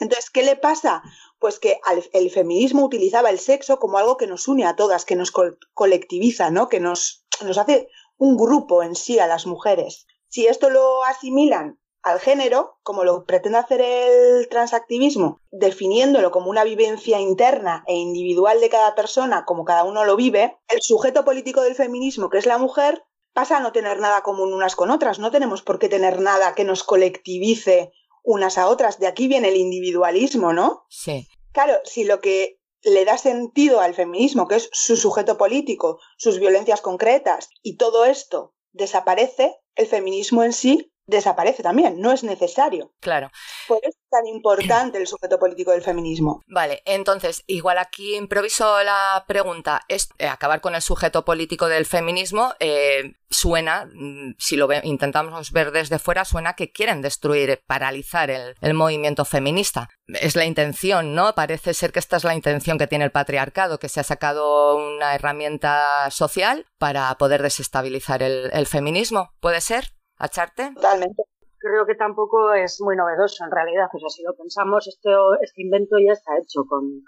Entonces, 0.00 0.30
¿qué 0.30 0.42
le 0.42 0.56
pasa? 0.56 1.02
Pues 1.38 1.58
que 1.58 1.80
el 2.12 2.30
feminismo 2.30 2.84
utilizaba 2.84 3.30
el 3.30 3.38
sexo 3.38 3.78
como 3.78 3.98
algo 3.98 4.16
que 4.16 4.26
nos 4.26 4.46
une 4.46 4.66
a 4.66 4.76
todas, 4.76 5.04
que 5.04 5.16
nos 5.16 5.32
colectiviza, 5.74 6.50
¿no? 6.50 6.68
Que 6.68 6.80
nos, 6.80 7.24
nos 7.42 7.58
hace 7.58 7.88
un 8.18 8.36
grupo 8.36 8.82
en 8.82 8.94
sí 8.94 9.18
a 9.18 9.26
las 9.26 9.46
mujeres. 9.46 10.06
Si 10.28 10.46
esto 10.46 10.70
lo 10.70 11.02
asimilan 11.04 11.78
al 12.06 12.20
género, 12.20 12.78
como 12.84 13.02
lo 13.02 13.24
pretende 13.24 13.58
hacer 13.58 13.80
el 13.80 14.48
transactivismo, 14.48 15.40
definiéndolo 15.50 16.30
como 16.30 16.48
una 16.48 16.62
vivencia 16.62 17.18
interna 17.18 17.82
e 17.88 17.94
individual 17.94 18.60
de 18.60 18.68
cada 18.68 18.94
persona, 18.94 19.44
como 19.44 19.64
cada 19.64 19.82
uno 19.82 20.04
lo 20.04 20.14
vive, 20.14 20.56
el 20.68 20.80
sujeto 20.82 21.24
político 21.24 21.62
del 21.62 21.74
feminismo, 21.74 22.30
que 22.30 22.38
es 22.38 22.46
la 22.46 22.58
mujer, 22.58 23.02
pasa 23.32 23.56
a 23.56 23.60
no 23.60 23.72
tener 23.72 23.98
nada 23.98 24.22
común 24.22 24.52
unas 24.52 24.76
con 24.76 24.92
otras. 24.92 25.18
No 25.18 25.32
tenemos 25.32 25.62
por 25.62 25.80
qué 25.80 25.88
tener 25.88 26.20
nada 26.20 26.54
que 26.54 26.62
nos 26.62 26.84
colectivice 26.84 27.92
unas 28.22 28.56
a 28.56 28.68
otras. 28.68 29.00
De 29.00 29.08
aquí 29.08 29.26
viene 29.26 29.48
el 29.48 29.56
individualismo, 29.56 30.52
¿no? 30.52 30.84
Sí. 30.88 31.26
Claro, 31.50 31.74
si 31.82 32.04
lo 32.04 32.20
que 32.20 32.60
le 32.82 33.04
da 33.04 33.18
sentido 33.18 33.80
al 33.80 33.94
feminismo, 33.94 34.46
que 34.46 34.54
es 34.54 34.68
su 34.70 34.96
sujeto 34.96 35.36
político, 35.36 35.98
sus 36.18 36.38
violencias 36.38 36.80
concretas, 36.80 37.48
y 37.62 37.78
todo 37.78 38.04
esto 38.04 38.54
desaparece, 38.70 39.56
el 39.74 39.88
feminismo 39.88 40.44
en 40.44 40.52
sí 40.52 40.92
desaparece 41.06 41.62
también, 41.62 42.00
no 42.00 42.12
es 42.12 42.24
necesario. 42.24 42.92
Claro. 43.00 43.30
Por 43.68 43.78
eso 43.82 43.98
es 43.98 44.10
tan 44.10 44.26
importante 44.26 44.98
el 44.98 45.06
sujeto 45.06 45.38
político 45.38 45.70
del 45.70 45.82
feminismo. 45.82 46.42
Vale, 46.46 46.82
entonces, 46.84 47.44
igual 47.46 47.78
aquí 47.78 48.16
improviso 48.16 48.82
la 48.82 49.24
pregunta, 49.26 49.82
es 49.88 50.08
eh, 50.18 50.26
acabar 50.26 50.60
con 50.60 50.74
el 50.74 50.82
sujeto 50.82 51.24
político 51.24 51.68
del 51.68 51.86
feminismo, 51.86 52.54
eh, 52.60 53.14
suena, 53.30 53.88
mm, 53.92 54.34
si 54.38 54.56
lo 54.56 54.68
intentamos 54.82 55.52
ver 55.52 55.72
desde 55.72 55.98
fuera, 55.98 56.24
suena 56.24 56.54
que 56.54 56.72
quieren 56.72 57.02
destruir, 57.02 57.62
paralizar 57.66 58.30
el, 58.30 58.54
el 58.60 58.74
movimiento 58.74 59.24
feminista. 59.24 59.88
Es 60.08 60.36
la 60.36 60.44
intención, 60.44 61.14
¿no? 61.14 61.34
Parece 61.34 61.74
ser 61.74 61.92
que 61.92 61.98
esta 61.98 62.16
es 62.16 62.24
la 62.24 62.34
intención 62.34 62.78
que 62.78 62.86
tiene 62.86 63.04
el 63.04 63.10
patriarcado, 63.10 63.78
que 63.78 63.88
se 63.88 64.00
ha 64.00 64.04
sacado 64.04 64.76
una 64.76 65.14
herramienta 65.14 66.10
social 66.10 66.66
para 66.78 67.14
poder 67.18 67.42
desestabilizar 67.42 68.22
el, 68.22 68.50
el 68.52 68.66
feminismo. 68.66 69.32
¿Puede 69.40 69.60
ser? 69.60 69.95
Acharte? 70.18 70.72
Totalmente. 70.74 71.22
Creo 71.58 71.86
que 71.86 71.94
tampoco 71.94 72.52
es 72.52 72.80
muy 72.80 72.96
novedoso 72.96 73.44
en 73.44 73.50
realidad. 73.50 73.88
O 73.92 73.98
sea, 73.98 74.08
si 74.08 74.22
lo 74.22 74.34
pensamos, 74.34 74.86
este, 74.86 75.10
este 75.42 75.62
invento 75.62 75.96
ya 75.98 76.12
está 76.12 76.36
hecho 76.38 76.64
con 76.68 77.02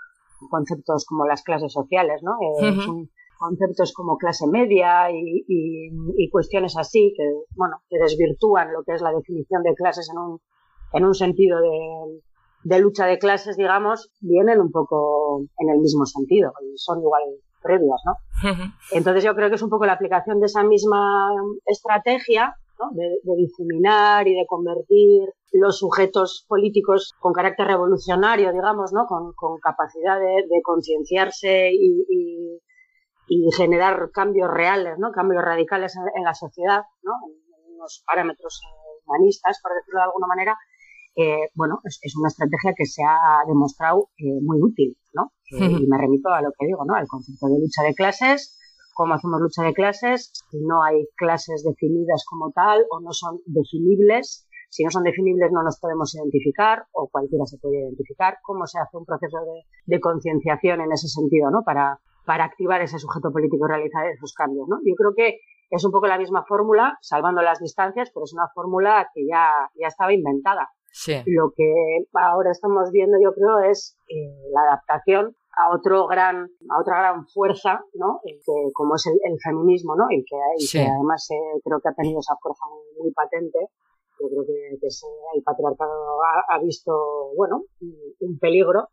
conceptos 0.51 1.05
como 1.07 1.27
las 1.27 1.43
clases 1.43 1.73
sociales, 1.73 2.23
¿no? 2.23 2.33
Eh, 2.41 3.09
conceptos 3.39 3.93
como 3.93 4.17
clase 4.17 4.47
media 4.49 5.11
y, 5.13 5.45
y, 5.47 6.31
cuestiones 6.31 6.77
así 6.77 7.15
que, 7.17 7.23
bueno, 7.55 7.77
que 7.89 7.99
desvirtúan 7.99 8.73
lo 8.73 8.83
que 8.83 8.95
es 8.95 9.01
la 9.01 9.13
definición 9.13 9.63
de 9.63 9.75
clases 9.75 10.09
en 10.11 10.19
un, 10.19 10.41
en 10.93 11.05
un 11.05 11.15
sentido 11.15 11.61
de, 11.61 12.21
de 12.65 12.81
lucha 12.81 13.07
de 13.07 13.19
clases, 13.19 13.57
digamos, 13.57 14.11
vienen 14.21 14.61
un 14.61 14.73
poco 14.73 15.43
en 15.59 15.71
el 15.71 15.79
mismo 15.79 16.05
sentido. 16.05 16.53
Son 16.77 17.01
igual 17.01 17.23
previas, 17.63 18.01
¿no? 18.05 18.15
Entonces 18.93 19.25
yo 19.25 19.35
creo 19.35 19.49
que 19.49 19.57
es 19.57 19.63
un 19.63 19.71
poco 19.71 19.87
la 19.87 19.93
aplicación 19.93 20.41
de 20.41 20.47
esa 20.47 20.63
misma 20.65 21.31
estrategia 21.67 22.55
de, 22.93 23.35
difuminar 23.37 24.27
y 24.29 24.35
de 24.35 24.47
convertir 24.47 25.23
los 25.53 25.79
sujetos 25.79 26.45
políticos 26.49 27.15
con 27.21 27.33
carácter 27.33 27.67
revolucionario, 27.67 28.53
digamos, 28.53 28.93
¿no? 28.93 29.07
con, 29.07 29.33
capacidad 29.61 30.19
de, 30.19 30.63
concienciarse 30.63 31.71
y, 31.73 32.61
generar 33.57 34.11
cambios 34.13 34.49
reales, 34.51 34.99
¿no? 34.99 35.11
cambios 35.13 35.43
radicales 35.43 35.95
en, 36.15 36.25
la 36.25 36.35
sociedad, 36.35 36.83
¿no? 37.03 37.13
en 37.27 37.75
unos 37.75 38.03
parámetros 38.07 38.61
humanistas, 39.05 39.61
por 39.63 39.73
decirlo 39.75 40.01
de 40.01 40.05
alguna 40.05 40.27
manera, 40.27 40.57
bueno, 41.55 41.81
es, 41.85 42.17
una 42.17 42.29
estrategia 42.29 42.73
que 42.77 42.87
se 42.87 43.03
ha 43.03 43.45
demostrado 43.47 44.11
eh, 44.19 44.41
muy 44.41 44.63
útil, 44.63 44.97
¿no? 45.13 45.33
y 45.51 45.87
me 45.87 45.99
remito 45.99 46.31
a 46.31 46.41
lo 46.43 46.51
que 46.57 46.67
digo, 46.67 46.85
¿no? 46.85 46.95
Al 46.95 47.07
concepto 47.07 47.49
de 47.49 47.59
lucha 47.59 47.83
de 47.83 47.95
clases, 47.95 48.58
cómo 48.99 49.15
hacemos 49.15 49.41
lucha 49.41 49.63
de 49.63 49.73
clases, 49.75 50.33
si 50.51 50.59
no 50.59 50.83
hay 50.83 51.07
clases 51.15 51.63
definidas 51.63 52.25
como 52.29 52.51
tal 52.51 52.85
o 52.91 53.01
no 53.01 53.13
son 53.13 53.39
definibles. 53.47 54.45
Si 54.71 54.85
no 54.85 54.91
son 54.91 55.05
definibles 55.05 55.51
no 55.53 55.63
nos 55.63 55.79
podemos 55.81 56.15
identificar 56.15 56.85
o 56.93 57.09
cualquiera 57.09 57.47
se 57.47 57.57
puede 57.59 57.79
identificar. 57.79 58.39
¿Cómo 58.43 58.67
se 58.67 58.79
hace 58.79 58.99
un 58.99 59.07
proceso 59.07 59.39
de, 59.87 60.01
concienciación 60.01 60.81
en 60.81 60.93
ese 60.93 61.07
sentido, 61.07 61.49
¿no? 61.51 61.63
Para, 61.65 62.01
para 62.27 62.45
activar 62.45 62.83
ese 62.83 62.99
sujeto 62.99 63.31
político 63.33 63.65
y 63.65 63.71
realizar 63.71 64.05
esos 64.09 64.35
cambios, 64.35 64.67
¿no? 64.69 64.79
Yo 64.85 64.95
creo 64.97 65.15
que 65.17 65.39
es 65.71 65.85
un 65.85 65.93
poco 65.93 66.07
la 66.09 66.19
misma 66.19 66.45
fórmula, 66.45 66.99
salvando 67.01 67.41
las 67.41 67.61
distancias, 67.61 68.11
pero 68.13 68.25
es 68.25 68.35
una 68.35 68.49
fórmula 68.53 69.09
que 69.15 69.25
ya, 69.27 69.71
ya 69.81 69.87
estaba 69.87 70.13
inventada. 70.13 70.69
Lo 71.25 71.53
que 71.57 71.73
ahora 72.15 72.51
estamos 72.51 72.91
viendo, 72.91 73.17
yo 73.23 73.33
creo, 73.33 73.71
es 73.71 73.97
eh, 74.09 74.35
la 74.53 74.63
adaptación 74.63 75.37
a 75.59 75.75
otro 75.75 76.07
gran 76.07 76.49
a 76.71 76.81
otra 76.81 76.99
gran 76.99 77.27
fuerza 77.27 77.81
no 77.95 78.21
que, 78.23 78.73
como 78.73 78.95
es 78.95 79.07
el, 79.07 79.37
feminismo 79.43 79.97
no 79.97 80.07
y 80.11 80.25
que, 80.25 80.37
además 80.81 81.27
eh, 81.31 81.61
creo 81.65 81.81
que 81.81 81.89
ha 81.89 81.95
tenido 81.95 82.21
esa 82.21 82.37
fuerza 82.41 82.65
muy, 82.99 83.13
patente 83.13 83.59
yo 84.21 84.29
creo 84.29 84.45
que, 84.47 84.79
el 85.35 85.43
patriarcado 85.43 86.19
ha, 86.49 86.59
visto 86.61 87.33
bueno 87.37 87.63
un 88.21 88.39
peligro 88.39 88.89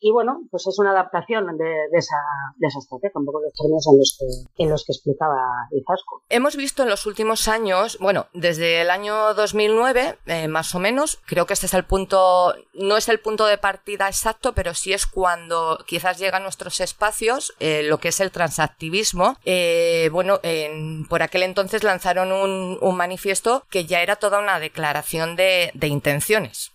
y 0.00 0.10
bueno, 0.12 0.40
pues 0.50 0.66
es 0.66 0.78
una 0.78 0.90
adaptación 0.92 1.46
de, 1.56 1.74
esa, 1.92 2.16
de 2.56 2.66
esa 2.66 2.78
estrategia, 2.78 3.12
un 3.14 3.26
poco 3.26 3.40
los 3.40 3.52
términos 3.52 3.86
en 3.86 3.98
los 3.98 4.16
que, 4.18 4.62
en 4.64 4.70
los 4.70 4.84
que 4.84 4.92
explicaba 4.92 5.68
Izasco. 5.70 6.22
Hemos 6.28 6.56
visto 6.56 6.82
en 6.82 6.88
los 6.88 7.06
últimos 7.06 7.48
años, 7.48 7.98
bueno, 8.00 8.26
desde 8.32 8.80
el 8.80 8.90
año 8.90 9.34
2009, 9.34 10.18
eh, 10.26 10.48
más 10.48 10.74
o 10.74 10.78
menos, 10.78 11.20
creo 11.26 11.46
que 11.46 11.52
este 11.52 11.66
es 11.66 11.74
el 11.74 11.84
punto, 11.84 12.54
no 12.72 12.96
es 12.96 13.08
el 13.08 13.20
punto 13.20 13.46
de 13.46 13.58
partida 13.58 14.08
exacto, 14.08 14.54
pero 14.54 14.74
sí 14.74 14.92
es 14.92 15.06
cuando 15.06 15.78
quizás 15.86 16.18
llega 16.18 16.38
a 16.38 16.40
nuestros 16.40 16.80
espacios 16.80 17.54
eh, 17.60 17.82
lo 17.82 17.98
que 17.98 18.08
es 18.08 18.20
el 18.20 18.30
transactivismo. 18.30 19.36
Eh, 19.44 20.08
bueno, 20.12 20.40
por 21.08 21.22
aquel 21.22 21.42
entonces 21.42 21.84
lanzaron 21.84 22.32
un, 22.32 22.78
un, 22.80 22.96
manifiesto 22.96 23.64
que 23.70 23.86
ya 23.86 24.02
era 24.02 24.16
toda 24.16 24.38
una 24.38 24.58
declaración 24.58 25.36
de, 25.36 25.70
de 25.74 25.86
intenciones, 25.88 26.72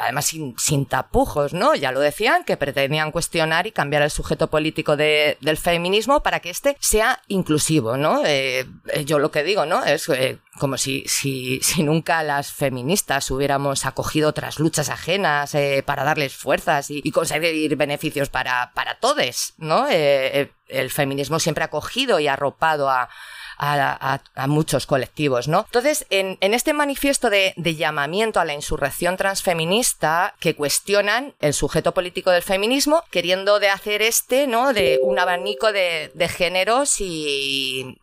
además 0.00 0.26
sin, 0.26 0.58
sin 0.58 0.86
tapujos, 0.86 1.52
¿no? 1.52 1.74
Ya 1.74 1.92
lo 1.92 2.00
que 2.44 2.56
pretendían 2.56 3.12
cuestionar 3.12 3.66
y 3.66 3.72
cambiar 3.72 4.02
el 4.02 4.10
sujeto 4.10 4.48
político 4.48 4.96
del 4.96 5.56
feminismo 5.56 6.22
para 6.22 6.40
que 6.40 6.50
éste 6.50 6.76
sea 6.80 7.22
inclusivo, 7.28 7.96
¿no? 7.96 8.24
Eh, 8.24 8.66
eh, 8.88 9.04
yo 9.04 9.18
lo 9.18 9.30
que 9.30 9.42
digo, 9.42 9.66
¿no? 9.66 9.84
Es 9.84 10.08
eh, 10.08 10.38
como 10.58 10.76
si, 10.78 11.04
si, 11.06 11.60
si, 11.62 11.82
nunca 11.82 12.22
las 12.22 12.52
feministas 12.52 13.30
hubiéramos 13.30 13.86
acogido 13.86 14.28
otras 14.28 14.58
luchas 14.58 14.88
ajenas 14.88 15.56
para 15.84 16.04
darles 16.04 16.34
fuerzas 16.34 16.90
y, 16.90 17.10
conseguir 17.10 17.76
beneficios 17.76 18.28
para, 18.28 18.72
para 18.74 18.98
todos, 18.98 19.54
¿no? 19.58 19.86
el 19.88 20.90
feminismo 20.90 21.38
siempre 21.38 21.62
ha 21.62 21.68
acogido 21.68 22.18
y 22.18 22.26
arropado 22.26 22.90
a, 22.90 23.08
a, 23.58 24.20
muchos 24.48 24.86
colectivos, 24.86 25.48
¿no? 25.48 25.64
Entonces, 25.66 26.06
en, 26.10 26.38
este 26.40 26.72
manifiesto 26.72 27.30
de, 27.30 27.54
llamamiento 27.56 28.40
a 28.40 28.44
la 28.44 28.54
insurrección 28.54 29.16
transfeminista 29.16 30.34
que 30.40 30.54
cuestionan 30.54 31.34
el 31.40 31.52
sujeto 31.52 31.92
político 31.92 32.30
del 32.30 32.42
feminismo, 32.42 33.02
queriendo 33.10 33.58
de 33.60 33.68
hacer 33.68 34.02
este, 34.02 34.46
¿no? 34.46 34.72
De 34.72 34.98
un 35.02 35.18
abanico 35.18 35.72
de, 35.72 36.10
géneros 36.28 37.00
y, 37.00 37.98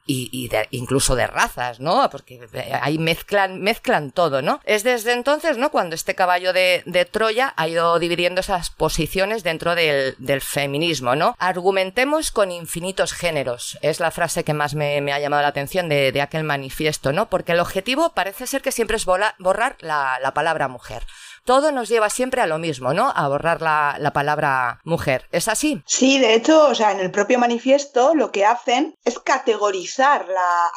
incluso 0.72 1.16
de 1.16 1.28
razas, 1.28 1.80
¿no? 1.80 2.10
Porque 2.10 2.40
ahí 2.82 2.98
mezclan, 2.98 3.62
mezclan 3.62 4.12
todo, 4.12 4.42
¿no? 4.42 4.60
Es 4.64 4.84
desde 4.84 5.14
entonces, 5.14 5.58
¿no? 5.58 5.72
Cuando 5.72 5.96
este 5.96 6.16
caballo 6.16 6.54
de, 6.54 7.08
Troya 7.12 7.54
ha 7.58 7.68
ido 7.68 8.00
dividiendo 8.00 8.42
esas 8.42 8.70
posiciones 8.70 9.44
dentro 9.44 9.76
del, 9.76 10.42
feminismo, 10.42 11.16
¿no? 11.16 11.36
Argumentemos 11.40 12.32
con 12.32 12.52
infinitos 12.52 13.14
géneros. 13.14 13.78
Es 13.82 14.00
la 14.00 14.12
frase 14.12 14.44
que 14.44 14.54
más 14.54 14.76
me 14.76 15.12
ha 15.12 15.20
llamado 15.20 15.43
la 15.44 15.50
atención 15.50 15.90
de, 15.90 16.20
aquel 16.22 16.44
manifiesto, 16.44 17.14
¿no? 17.14 17.30
Porque 17.30 17.52
el 17.52 17.60
objetivo 17.60 18.14
parece 18.14 18.48
ser 18.48 18.62
que 18.62 18.72
siempre 18.72 18.98
es 18.98 19.06
borrar 19.06 19.76
la, 19.80 20.32
palabra 20.34 20.68
mujer 20.68 21.04
todo 21.46 21.72
nos 21.72 21.90
lleva 21.90 22.10
siempre 22.10 22.42
a 22.42 22.48
lo 22.48 22.58
mismo, 22.58 22.94
¿no? 22.94 23.12
A 23.14 23.28
borrar 23.28 23.62
la, 23.62 24.12
palabra 24.14 24.80
mujer. 24.84 25.28
¿Es 25.32 25.48
así? 25.48 25.84
Sí, 25.86 26.20
de 26.20 26.36
hecho, 26.36 26.68
o 26.68 26.76
sea, 26.76 26.92
en 26.92 27.00
el 27.00 27.12
propio 27.12 27.38
manifiesto 27.38 28.16
lo 28.16 28.32
que 28.32 28.46
hacen 28.46 28.98
es 29.04 29.20
categorizar 29.20 30.26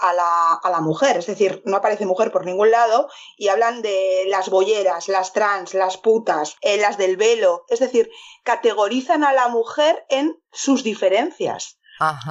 a, 0.02 0.70
la, 0.70 0.80
mujer, 0.80 1.18
es 1.18 1.26
decir, 1.26 1.62
no 1.64 1.76
aparece 1.76 2.04
mujer 2.04 2.32
por 2.32 2.44
ningún 2.44 2.70
lado 2.70 3.08
y 3.36 3.48
hablan 3.48 3.82
de 3.82 4.24
las 4.26 4.48
bolleras, 4.48 5.08
las 5.08 5.32
trans, 5.32 5.74
las 5.74 5.96
putas, 5.96 6.56
eh, 6.60 6.78
las 6.78 6.98
del 6.98 7.16
velo, 7.16 7.64
es 7.68 7.80
decir, 7.80 8.10
categorizan 8.42 9.24
a 9.24 9.32
la 9.32 9.48
mujer 9.48 10.04
en 10.08 10.36
sus 10.52 10.82
diferencias. 10.82 11.78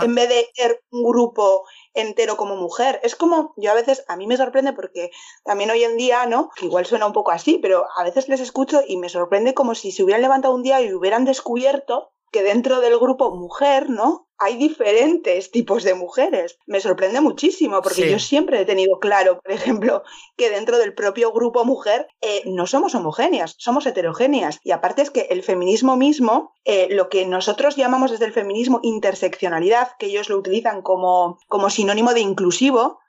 En 0.01 0.15
vez 0.15 0.29
de 0.29 0.49
ser 0.53 0.83
un 0.91 1.03
grupo 1.03 1.65
entero 1.93 2.37
como 2.37 2.55
mujer. 2.55 2.99
Es 3.03 3.15
como, 3.15 3.53
yo 3.57 3.71
a 3.71 3.75
veces, 3.75 4.03
a 4.07 4.15
mí 4.15 4.27
me 4.27 4.37
sorprende 4.37 4.73
porque 4.73 5.11
también 5.43 5.71
hoy 5.71 5.83
en 5.83 5.97
día, 5.97 6.25
¿no? 6.25 6.49
Que 6.55 6.65
igual 6.65 6.85
suena 6.85 7.07
un 7.07 7.13
poco 7.13 7.31
así, 7.31 7.57
pero 7.57 7.85
a 7.95 8.03
veces 8.03 8.27
les 8.27 8.41
escucho 8.41 8.81
y 8.87 8.97
me 8.97 9.09
sorprende 9.09 9.53
como 9.53 9.75
si 9.75 9.91
se 9.91 10.03
hubieran 10.03 10.21
levantado 10.21 10.53
un 10.53 10.63
día 10.63 10.81
y 10.81 10.93
hubieran 10.93 11.25
descubierto 11.25 12.14
que 12.35 12.43
dentro 12.43 12.81
del 12.81 12.99
grupo 12.99 13.33
mujer, 13.33 13.89
¿no? 13.89 14.27
Hay 14.37 14.57
diferentes 14.57 15.51
tipos 15.51 15.85
de 15.85 15.93
mujeres. 15.93 16.57
Me 16.65 16.81
sorprende 16.81 17.21
muchísimo 17.21 17.81
porque 17.81 18.11
yo 18.11 18.19
siempre 18.19 18.59
he 18.59 18.65
tenido 18.65 18.99
claro, 18.99 19.39
por 19.39 19.53
ejemplo, 19.53 20.03
que 20.35 20.49
dentro 20.49 20.77
del 20.77 20.93
propio 20.93 21.31
grupo 21.31 21.63
mujer 21.63 22.07
eh, 22.19 22.41
no 22.45 22.67
somos 22.67 22.93
homogéneas, 22.93 23.55
somos 23.57 23.85
heterogéneas. 23.85 24.59
Y 24.65 24.71
aparte 24.71 25.01
es 25.01 25.11
que 25.11 25.27
el 25.29 25.43
feminismo 25.43 25.95
mismo, 25.95 26.51
eh, 26.65 26.89
lo 26.91 27.07
que 27.07 27.25
nosotros 27.25 27.77
llamamos 27.77 28.11
desde 28.11 28.25
el 28.25 28.33
feminismo 28.33 28.81
interseccionalidad, 28.83 29.91
que 29.97 30.07
ellos 30.07 30.27
lo 30.27 30.37
utilizan 30.37 30.81
como, 30.81 31.39
como 31.47 31.69
sinónimo 31.69 32.13
de 32.13 32.19
inclusivo, 32.19 32.99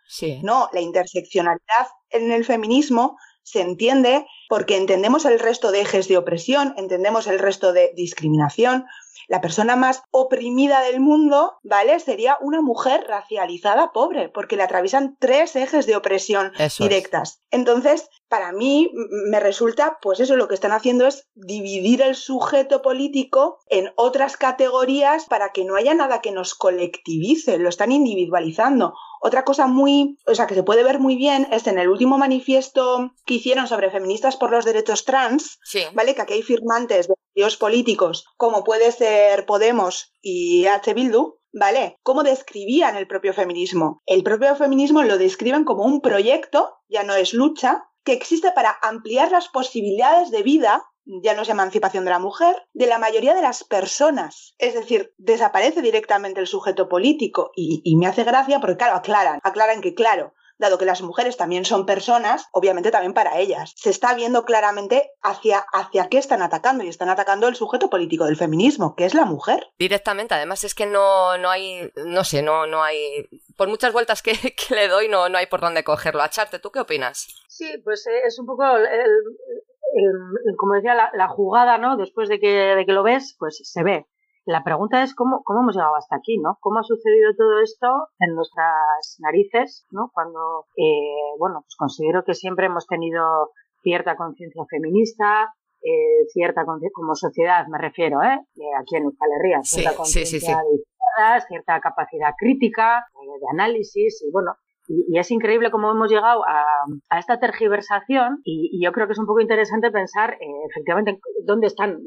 no, 0.45 0.71
la 0.73 0.81
interseccionalidad 0.81 1.89
en 2.11 2.31
el 2.31 2.45
feminismo 2.45 3.17
se 3.47 3.61
entiende 3.61 4.27
porque 4.49 4.77
entendemos 4.77 5.25
el 5.25 5.39
resto 5.39 5.71
de 5.71 5.81
ejes 5.81 6.09
de 6.09 6.17
opresión, 6.17 6.75
entendemos 6.77 7.29
el 7.29 7.39
resto 7.39 7.73
de 7.73 7.93
discriminación, 7.95 8.87
la 9.29 9.41
persona 9.41 9.77
más 9.77 10.03
oprimida 10.11 10.81
del 10.81 11.01
mundo, 11.01 11.55
¿vale? 11.63 11.99
Sería 12.01 12.39
una 12.41 12.61
mujer 12.61 13.05
racializada 13.09 13.93
pobre, 13.93 14.29
porque 14.29 14.57
le 14.57 14.63
atraviesan 14.63 15.17
tres 15.19 15.57
ejes 15.57 15.87
de 15.87 15.97
opresión 15.97 16.53
directas. 16.79 17.41
Entonces, 17.51 18.09
para 18.29 18.53
mí 18.53 18.91
me 19.31 19.41
resulta, 19.41 19.99
pues 20.03 20.21
eso, 20.21 20.37
lo 20.37 20.49
que 20.49 20.55
están 20.55 20.73
haciendo 20.73 21.07
es 21.07 21.29
dividir 21.35 22.03
el 22.03 22.15
sujeto 22.15 22.83
político 22.83 23.59
en 23.69 23.93
otras 23.97 24.37
categorías 24.37 25.27
para 25.27 25.51
que 25.51 25.65
no 25.65 25.77
haya 25.77 25.95
nada 25.95 26.21
que 26.21 26.33
nos 26.33 26.55
colectivice, 26.55 27.59
lo 27.59 27.69
están 27.69 27.93
individualizando. 27.93 28.95
Otra 29.21 29.45
cosa 29.45 29.67
muy, 29.67 30.19
o 30.27 30.35
sea, 30.35 30.47
que 30.47 30.55
se 30.55 30.63
puede 30.63 30.85
ver 30.85 30.99
muy 30.99 31.17
bien 31.17 31.49
es 31.51 31.67
en 31.67 31.79
el 31.79 31.89
último 31.89 32.19
manifiesto 32.19 33.13
que 33.25 33.35
hicieron 33.35 33.67
sobre 33.67 33.91
feministas 33.91 34.37
por 34.37 34.51
los 34.51 34.65
derechos 34.65 35.05
trans, 35.05 35.59
¿vale? 35.95 36.15
Que 36.15 36.23
aquí 36.23 36.35
hay 36.35 36.43
firmantes 36.43 37.09
de 37.09 37.15
partidos 37.37 37.59
políticos, 37.59 38.25
como 38.39 38.65
puede 38.65 38.91
ser 38.93 39.45
Podemos 39.45 40.11
y 40.23 40.65
H. 40.65 40.95
Bildu, 40.95 41.39
¿vale? 41.53 41.99
¿Cómo 42.03 42.23
describían 42.23 42.97
el 42.97 43.07
propio 43.07 43.35
feminismo? 43.35 44.01
El 44.07 44.23
propio 44.23 44.57
feminismo 44.57 45.03
lo 45.03 45.19
describen 45.19 45.65
como 45.65 45.85
un 45.85 46.01
proyecto, 46.01 46.79
ya 46.89 47.03
no 47.03 47.15
es 47.15 47.35
lucha, 47.35 47.85
que 48.05 48.15
existe 48.15 48.53
para 48.53 48.79
ampliar 48.81 49.33
las 49.33 49.49
posibilidades 49.49 50.31
de 50.31 50.43
vida 50.43 50.83
ya 51.23 51.35
no 51.35 51.43
es 51.43 51.49
emancipación 51.49 52.05
de 52.05 52.11
la 52.11 52.19
mujer, 52.19 52.57
de 52.73 52.87
la 52.87 52.99
mayoría 52.99 53.33
de 53.33 53.43
las 53.43 53.63
personas. 53.63 54.57
Es 54.59 54.75
decir, 54.75 55.15
desaparece 55.19 55.81
directamente 55.81 56.41
el 56.41 56.49
sujeto 56.49 56.89
político 56.89 57.53
y, 57.55 57.95
me 57.97 58.09
hace 58.09 58.25
gracia 58.25 58.59
porque, 58.59 58.79
claro, 58.79 58.97
aclaran, 58.97 59.39
aclaran 59.45 59.83
que, 59.83 59.95
claro, 59.95 60.35
dado 60.59 60.79
que 60.79 60.85
las 60.85 61.03
mujeres 61.03 61.37
también 61.37 61.65
son 61.65 61.87
personas, 61.87 62.49
obviamente 62.53 62.91
también 62.91 63.15
para 63.15 63.39
ellas. 63.39 63.75
Se 63.77 63.91
está 63.91 64.15
viendo 64.15 64.45
claramente 64.45 65.11
hacia, 65.23 65.67
hacia 65.73 66.09
qué 66.09 66.19
están 66.19 66.43
atacando 66.43 66.85
y 66.85 66.89
están 66.89 67.09
atacando 67.09 67.49
el 67.49 67.57
sujeto 67.57 67.91
político 67.91 68.25
del 68.25 68.37
feminismo, 68.37 68.95
que 68.97 69.05
es 69.05 69.15
la 69.15 69.25
mujer. 69.25 69.67
Directamente, 69.79 70.35
además 70.35 70.65
es 70.65 70.75
que 70.75 70.87
no, 70.87 71.37
no 71.39 71.51
hay, 71.51 71.93
no 71.97 72.25
sé, 72.25 72.43
no, 72.43 72.67
no 72.67 72.83
hay, 72.83 73.29
por 73.57 73.69
muchas 73.69 73.93
vueltas 73.93 74.23
que, 74.23 74.33
le 74.75 74.89
doy 74.89 75.09
no, 75.09 75.29
no 75.29 75.39
hay 75.39 75.47
por 75.47 75.61
dónde 75.61 75.85
cogerlo. 75.85 76.23
Acharte, 76.23 76.59
¿tú 76.59 76.71
qué 76.71 76.81
opinas? 76.81 77.27
Sí, 77.49 77.79
pues 77.85 78.07
eh, 78.07 78.23
es 78.27 78.39
un 78.39 78.47
poco 78.47 78.65
el, 78.77 80.57
como 80.57 80.75
decía, 80.75 80.95
la, 80.95 81.29
jugada, 81.29 81.79
¿no? 81.79 81.97
Después 81.97 82.29
de 82.29 82.39
que, 82.39 82.49
de 82.49 82.87
que 82.87 82.93
lo 82.93 83.03
ves, 83.03 83.37
pues 83.39 83.61
se 83.63 83.83
ve. 83.83 84.07
La 84.47 84.63
pregunta 84.63 85.03
es 85.03 85.15
cómo, 85.15 85.43
cómo 85.45 85.61
hemos 85.61 85.75
llegado 85.75 85.97
hasta 85.97 86.17
aquí, 86.17 86.39
¿no? 86.39 86.57
¿Cómo 86.61 86.79
ha 86.79 86.85
sucedido 86.85 87.35
todo 87.37 87.61
esto 87.61 87.89
en 88.21 88.35
nuestras 88.37 89.19
narices, 89.19 89.87
¿no? 89.91 90.11
Cuando, 90.15 90.67
eh, 90.77 91.35
bueno, 91.39 91.63
pues 91.63 91.75
considero 91.77 92.23
que 92.25 92.35
siempre 92.35 92.67
hemos 92.67 92.87
tenido 92.87 93.51
cierta 93.83 94.17
conciencia 94.17 94.63
feminista, 94.71 95.53
eh, 95.83 96.27
cierta 96.33 96.65
como 96.65 97.15
sociedad 97.15 97.67
me 97.69 97.79
refiero, 97.79 98.23
¿eh? 98.23 98.39
aquí 98.81 98.97
en 98.97 99.05
Euskal 99.05 99.31
Herria, 99.39 99.61
cierta 99.63 99.97
conciencia 99.97 100.59
de 100.59 100.75
izquierdas, 100.75 101.47
cierta 101.49 101.81
capacidad 101.81 102.35
crítica, 102.37 102.99
eh, 102.99 103.39
de 103.41 103.47
análisis, 103.53 104.25
y 104.27 104.31
bueno, 104.33 104.57
y, 104.89 105.19
es 105.19 105.31
increíble 105.31 105.71
cómo 105.71 105.91
hemos 105.91 106.11
llegado 106.11 106.43
a, 106.47 107.19
esta 107.19 107.39
tergiversación 107.39 108.41
y, 108.45 108.83
yo 108.85 108.93
creo 108.93 109.07
que 109.07 109.13
es 109.13 109.19
un 109.19 109.27
poco 109.27 109.41
interesante 109.41 109.91
pensar 109.91 110.35
eh, 110.35 110.47
efectivamente 110.71 111.19
dónde 111.45 111.67
están 111.67 111.99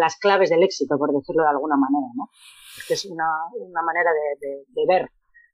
las 0.00 0.16
claves 0.18 0.50
del 0.50 0.62
éxito, 0.62 0.96
por 0.98 1.12
decirlo 1.12 1.42
de 1.42 1.50
alguna 1.50 1.76
manera, 1.76 2.06
¿no? 2.16 2.28
Es 2.88 3.04
una, 3.06 3.82
manera 3.82 4.10
de, 4.40 4.84
ver 4.88 5.08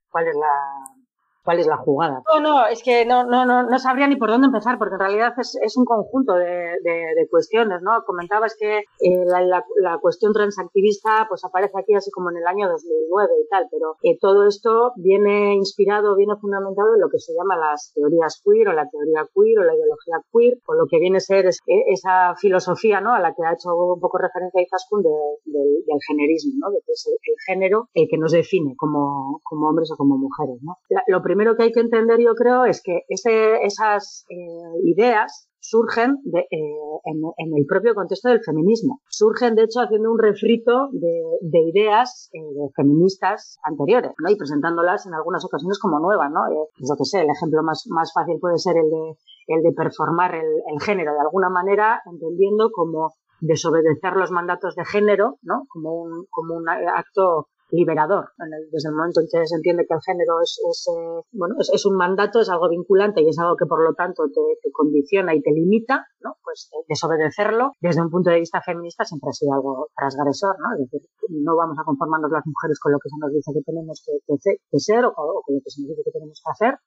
cuál 0.09 0.27
es 0.27 0.35
la, 0.35 1.00
cuál 1.43 1.59
es 1.59 1.67
la 1.67 1.77
jugada. 1.77 2.23
No, 2.33 2.39
no, 2.39 2.65
es 2.67 2.83
que 2.83 3.05
no, 3.05 3.23
no, 3.25 3.45
no, 3.45 3.63
no 3.63 3.79
sabría 3.79 4.07
ni 4.07 4.15
por 4.15 4.29
dónde 4.29 4.47
empezar, 4.47 4.77
porque 4.77 4.95
en 4.95 4.99
realidad 4.99 5.33
es, 5.37 5.57
es 5.61 5.77
un 5.77 5.85
conjunto 5.85 6.33
de, 6.33 6.77
de, 6.83 7.27
cuestiones, 7.29 7.81
¿no? 7.81 8.03
Comentabas 8.05 8.55
que 8.59 8.79
eh, 8.79 9.25
la, 9.25 9.63
la, 9.79 9.97
cuestión 9.99 10.33
transactivista 10.33 11.25
pues 11.29 11.45
aparece 11.45 11.79
aquí 11.79 11.93
así 11.93 12.11
como 12.11 12.29
en 12.29 12.37
el 12.37 12.47
año 12.47 12.67
2009 12.67 13.33
y 13.45 13.47
tal, 13.47 13.67
pero 13.71 13.95
eh, 14.03 14.17
todo 14.19 14.47
esto 14.47 14.91
viene 14.97 15.55
inspirado, 15.55 16.15
viene 16.15 16.35
fundamentado 16.41 16.95
en 16.95 17.01
lo 17.01 17.09
que 17.09 17.19
se 17.19 17.33
llama 17.33 17.55
las 17.55 17.93
teorías 17.93 18.41
queer 18.43 18.69
o 18.69 18.73
la 18.73 18.89
teoría 18.89 19.27
queer 19.33 19.59
o 19.59 19.63
la 19.63 19.75
ideología 19.75 20.19
queer, 20.33 20.57
o 20.67 20.73
lo 20.73 20.85
que 20.89 20.99
viene 20.99 21.17
a 21.17 21.21
ser 21.21 21.45
es, 21.45 21.59
eh, 21.67 21.83
esa 21.87 22.35
filosofía, 22.35 22.99
¿no? 23.01 23.13
A 23.13 23.19
la 23.19 23.33
que 23.33 23.43
ha 23.45 23.53
hecho 23.53 23.73
un 23.73 23.99
poco 23.99 24.17
referencia 24.17 24.61
Izaskun 24.61 25.03
de, 25.03 25.09
del 25.45 25.99
generismo, 26.07 26.53
¿no? 26.59 26.71
De 26.71 26.79
que 26.85 26.91
es 26.91 27.07
el, 27.07 27.17
género 27.47 27.87
el 27.93 28.07
que 28.09 28.17
nos 28.17 28.33
define 28.33 28.75
como, 28.75 29.39
como 29.43 29.69
hombres 29.69 29.89
o 29.91 29.95
como 29.95 30.17
mujeres, 30.17 30.57
¿no? 30.61 30.75
lo 31.07 31.21
primero 31.31 31.55
que 31.55 31.63
hay 31.63 31.71
que 31.71 31.79
entender, 31.79 32.19
yo 32.19 32.35
creo, 32.35 32.65
es 32.65 32.81
que 32.83 33.03
ese, 33.07 33.63
esas 33.63 34.25
eh, 34.29 34.35
ideas 34.83 35.47
surgen 35.61 36.17
de, 36.23 36.39
eh, 36.39 37.01
en, 37.05 37.57
el 37.57 37.65
propio 37.65 37.95
contexto 37.95 38.27
del 38.27 38.43
feminismo. 38.43 38.99
Surgen, 39.07 39.55
de 39.55 39.63
hecho, 39.63 39.79
haciendo 39.79 40.11
un 40.11 40.19
refrito 40.19 40.89
de, 40.91 41.59
ideas 41.71 42.29
eh, 42.33 42.39
feministas 42.75 43.59
anteriores, 43.63 44.11
¿no? 44.19 44.29
Y 44.29 44.35
presentándolas 44.35 45.05
en 45.05 45.13
algunas 45.13 45.45
ocasiones 45.45 45.79
como 45.79 45.99
nuevas, 45.99 46.29
¿no? 46.31 46.41
pues 46.75 46.89
yo 46.89 46.95
que 46.97 47.05
sé, 47.05 47.21
el 47.21 47.29
ejemplo 47.29 47.63
más, 47.63 47.85
más 47.87 48.11
fácil 48.13 48.35
puede 48.41 48.57
ser 48.57 48.75
el 48.75 48.89
de, 48.89 49.15
el 49.47 49.63
de 49.63 49.71
performar 49.71 50.35
el, 50.35 50.49
el 50.67 50.81
género 50.81 51.13
de 51.13 51.21
alguna 51.21 51.49
manera, 51.49 52.01
entendiendo 52.11 52.71
como 52.73 53.13
desobedecer 53.39 54.17
los 54.17 54.31
mandatos 54.31 54.75
de 54.75 54.83
género, 54.83 55.37
¿no? 55.43 55.63
Como 55.69 55.93
un, 55.93 56.25
como 56.29 56.55
un 56.55 56.67
acto 56.67 57.47
liberador. 57.71 58.31
Desde 58.71 58.89
el 58.89 58.95
momento 58.95 59.21
en 59.21 59.27
que 59.31 59.47
se 59.47 59.55
entiende 59.55 59.85
que 59.87 59.95
el 59.95 60.03
género 60.03 60.41
es, 60.41 60.59
eh, 60.59 61.23
bueno, 61.31 61.55
es, 61.59 61.85
un 61.85 61.95
mandato, 61.95 62.39
es 62.39 62.49
algo 62.49 62.69
vinculante 62.69 63.21
y 63.21 63.29
es 63.29 63.39
algo 63.39 63.55
que 63.55 63.65
por 63.65 63.83
lo 63.83 63.93
tanto 63.95 64.23
te, 64.27 64.71
condiciona 64.71 65.33
y 65.33 65.41
te 65.41 65.51
limita, 65.51 66.05
¿no? 66.19 66.35
Pues 66.43 66.69
eh, 66.73 66.83
desobedecerlo 66.87 67.71
desde 67.79 68.01
un 68.01 68.09
punto 68.09 68.29
de 68.29 68.39
vista 68.39 68.61
feminista 68.61 69.05
siempre 69.05 69.29
ha 69.29 69.33
sido 69.33 69.53
algo 69.53 69.89
transgresor, 69.95 70.55
¿no? 70.59 70.77
Decir, 70.77 71.01
no 71.29 71.55
vamos 71.55 71.77
a 71.79 71.83
conformarnos 71.83 72.31
las 72.31 72.45
mujeres 72.45 72.79
con 72.79 72.91
lo 72.91 72.99
que 72.99 73.09
se 73.09 73.17
nos 73.19 73.31
dice 73.31 73.51
que 73.53 73.63
tenemos 73.63 74.03
que, 74.05 74.79
ser 74.79 75.05
o, 75.05 75.13
con 75.13 75.55
lo 75.55 75.61
que 75.63 75.69
se 75.69 75.81
nos 75.81 75.89
dice 75.89 76.03
que 76.03 76.11
tenemos 76.11 76.41
que 76.43 76.51
hacer 76.51 76.79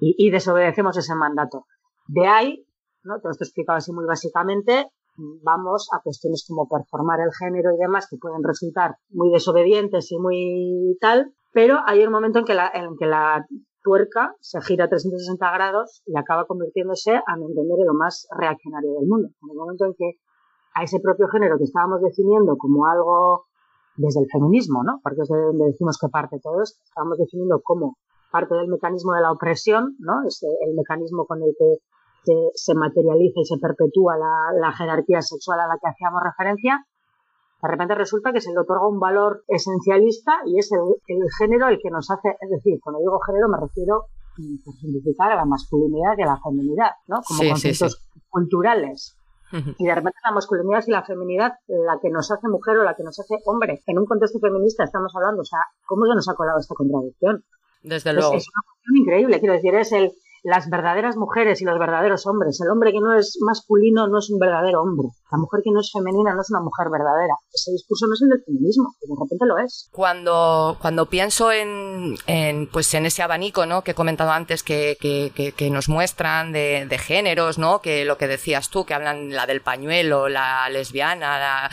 y, 0.00 0.30
desobedecemos 0.30 0.96
ese 0.96 1.14
mandato. 1.14 1.66
De 2.06 2.26
ahí, 2.26 2.66
¿no? 3.02 3.20
Todo 3.20 3.32
esto 3.32 3.44
explicado 3.44 3.78
así 3.78 3.92
muy 3.92 4.06
básicamente, 4.06 4.86
vamos 5.42 5.88
a 5.92 6.00
cuestiones 6.02 6.44
como 6.46 6.68
performar 6.68 7.20
el 7.20 7.32
género 7.32 7.74
y 7.74 7.78
demás 7.78 8.06
que 8.08 8.16
pueden 8.16 8.42
resultar 8.42 8.96
muy 9.10 9.30
desobedientes 9.30 10.10
y 10.12 10.18
muy 10.18 10.96
tal, 11.00 11.32
pero 11.52 11.78
hay 11.86 12.04
un 12.04 12.12
momento 12.12 12.38
en 12.38 12.44
que 12.44 12.54
la, 12.54 12.70
en 12.72 12.96
que 12.96 13.06
la 13.06 13.46
tuerca 13.82 14.34
se 14.40 14.60
gira 14.60 14.84
a 14.84 14.88
360 14.88 15.50
grados 15.52 16.02
y 16.06 16.16
acaba 16.16 16.46
convirtiéndose 16.46 17.16
a 17.16 17.36
mi 17.36 17.46
entender 17.46 17.80
en 17.80 17.86
lo 17.86 17.94
más 17.94 18.26
reaccionario 18.36 18.92
del 18.94 19.08
mundo. 19.08 19.28
En 19.42 19.50
el 19.50 19.56
momento 19.56 19.86
en 19.86 19.94
que 19.94 20.18
a 20.74 20.84
ese 20.84 21.00
propio 21.00 21.28
género 21.28 21.58
que 21.58 21.64
estábamos 21.64 22.00
definiendo 22.02 22.56
como 22.56 22.86
algo 22.86 23.46
desde 23.96 24.20
el 24.20 24.26
feminismo, 24.30 24.84
¿no? 24.84 25.00
Porque 25.02 25.22
es 25.22 25.28
de 25.28 25.40
donde 25.40 25.66
decimos 25.66 25.98
que 25.98 26.08
parte 26.08 26.38
todo 26.40 26.62
esto, 26.62 26.78
estábamos 26.84 27.18
definiendo 27.18 27.60
como 27.62 27.96
parte 28.30 28.54
del 28.54 28.68
mecanismo 28.68 29.14
de 29.14 29.22
la 29.22 29.32
opresión, 29.32 29.96
¿no? 29.98 30.22
Es 30.26 30.42
el 30.42 30.74
mecanismo 30.74 31.26
con 31.26 31.42
el 31.42 31.54
que 31.58 31.78
se, 32.24 32.74
materializa 32.74 33.40
y 33.40 33.44
se 33.44 33.58
perpetúa 33.58 34.16
la, 34.16 34.72
jerarquía 34.72 35.22
sexual 35.22 35.60
a 35.60 35.66
la 35.66 35.78
que 35.80 35.88
hacíamos 35.88 36.22
referencia, 36.22 36.84
de 37.62 37.68
repente 37.68 37.94
resulta 37.94 38.32
que 38.32 38.40
se 38.40 38.52
le 38.52 38.60
otorga 38.60 38.86
un 38.86 39.00
valor 39.00 39.42
esencialista 39.48 40.32
y 40.46 40.58
es 40.58 40.70
el, 40.72 41.18
género 41.38 41.68
el 41.68 41.78
que 41.82 41.90
nos 41.90 42.10
hace, 42.10 42.36
es 42.40 42.50
decir, 42.50 42.78
cuando 42.82 43.00
digo 43.00 43.18
género 43.20 43.48
me 43.48 43.58
refiero, 43.58 44.06
por 44.64 44.74
simplificar, 44.74 45.32
a 45.32 45.36
la 45.36 45.44
masculinidad 45.44 46.16
y 46.16 46.22
a 46.22 46.26
la 46.26 46.40
feminidad, 46.40 46.92
¿no? 47.08 47.20
Como 47.26 47.50
conceptos 47.50 48.08
culturales. 48.28 49.16
Y 49.50 49.86
de 49.86 49.94
repente 49.94 50.18
la 50.22 50.32
masculinidad 50.32 50.84
y 50.86 50.90
la 50.90 51.02
feminidad, 51.02 51.52
la 51.66 51.98
que 52.00 52.10
nos 52.10 52.30
hace 52.30 52.46
mujer 52.48 52.76
o 52.76 52.84
la 52.84 52.94
que 52.94 53.02
nos 53.02 53.18
hace 53.18 53.34
hombre. 53.46 53.80
En 53.86 53.98
un 53.98 54.04
contexto 54.04 54.38
feminista 54.38 54.84
estamos 54.84 55.10
hablando, 55.16 55.40
o 55.40 55.44
sea, 55.44 55.60
¿cómo 55.86 56.06
se 56.06 56.14
nos 56.14 56.28
ha 56.28 56.34
colado 56.34 56.60
esta 56.60 56.74
contradicción? 56.74 57.42
Desde 57.82 58.12
luego. 58.12 58.34
Es 58.34 58.46
una 58.46 58.62
cuestión 58.66 58.96
increíble, 58.96 59.40
quiero 59.40 59.54
decir, 59.54 59.74
es 59.74 59.92
el, 59.92 60.12
las 60.42 60.68
verdaderas 60.70 61.16
mujeres 61.16 61.60
y 61.60 61.64
los 61.64 61.78
verdaderos 61.78 62.26
hombres. 62.26 62.60
El 62.60 62.70
hombre 62.70 62.92
que 62.92 63.00
no 63.00 63.14
es 63.14 63.38
masculino 63.40 64.08
no 64.08 64.18
es 64.18 64.30
un 64.30 64.38
verdadero 64.38 64.82
hombre. 64.82 65.08
La 65.30 65.38
mujer 65.38 65.60
que 65.62 65.70
no 65.70 65.80
es 65.80 65.90
femenina 65.92 66.34
no 66.34 66.40
es 66.40 66.50
una 66.50 66.60
mujer 66.60 66.88
verdadera. 66.90 67.34
Ese 67.52 67.72
discurso 67.72 68.06
no 68.06 68.14
es 68.14 68.22
el 68.22 68.28
del 68.28 68.44
feminismo, 68.44 68.94
de 69.00 69.14
repente 69.14 69.46
lo 69.46 69.58
es. 69.58 69.88
Cuando, 69.92 70.76
cuando 70.80 71.06
pienso 71.06 71.52
en, 71.52 72.16
en, 72.26 72.66
pues 72.70 72.92
en 72.94 73.06
ese 73.06 73.22
abanico 73.22 73.66
¿no? 73.66 73.82
que 73.82 73.90
he 73.90 73.94
comentado 73.94 74.30
antes 74.30 74.62
que, 74.62 74.96
que, 75.00 75.52
que, 75.54 75.70
nos 75.70 75.88
muestran 75.88 76.52
de, 76.52 76.86
de, 76.88 76.98
géneros, 76.98 77.58
¿no? 77.58 77.80
que 77.80 78.04
lo 78.06 78.16
que 78.16 78.26
decías 78.26 78.70
tú, 78.70 78.86
que 78.86 78.94
hablan 78.94 79.30
la 79.30 79.46
del 79.46 79.60
pañuelo, 79.60 80.28
la 80.28 80.68
lesbiana, 80.70 81.38
la, 81.38 81.70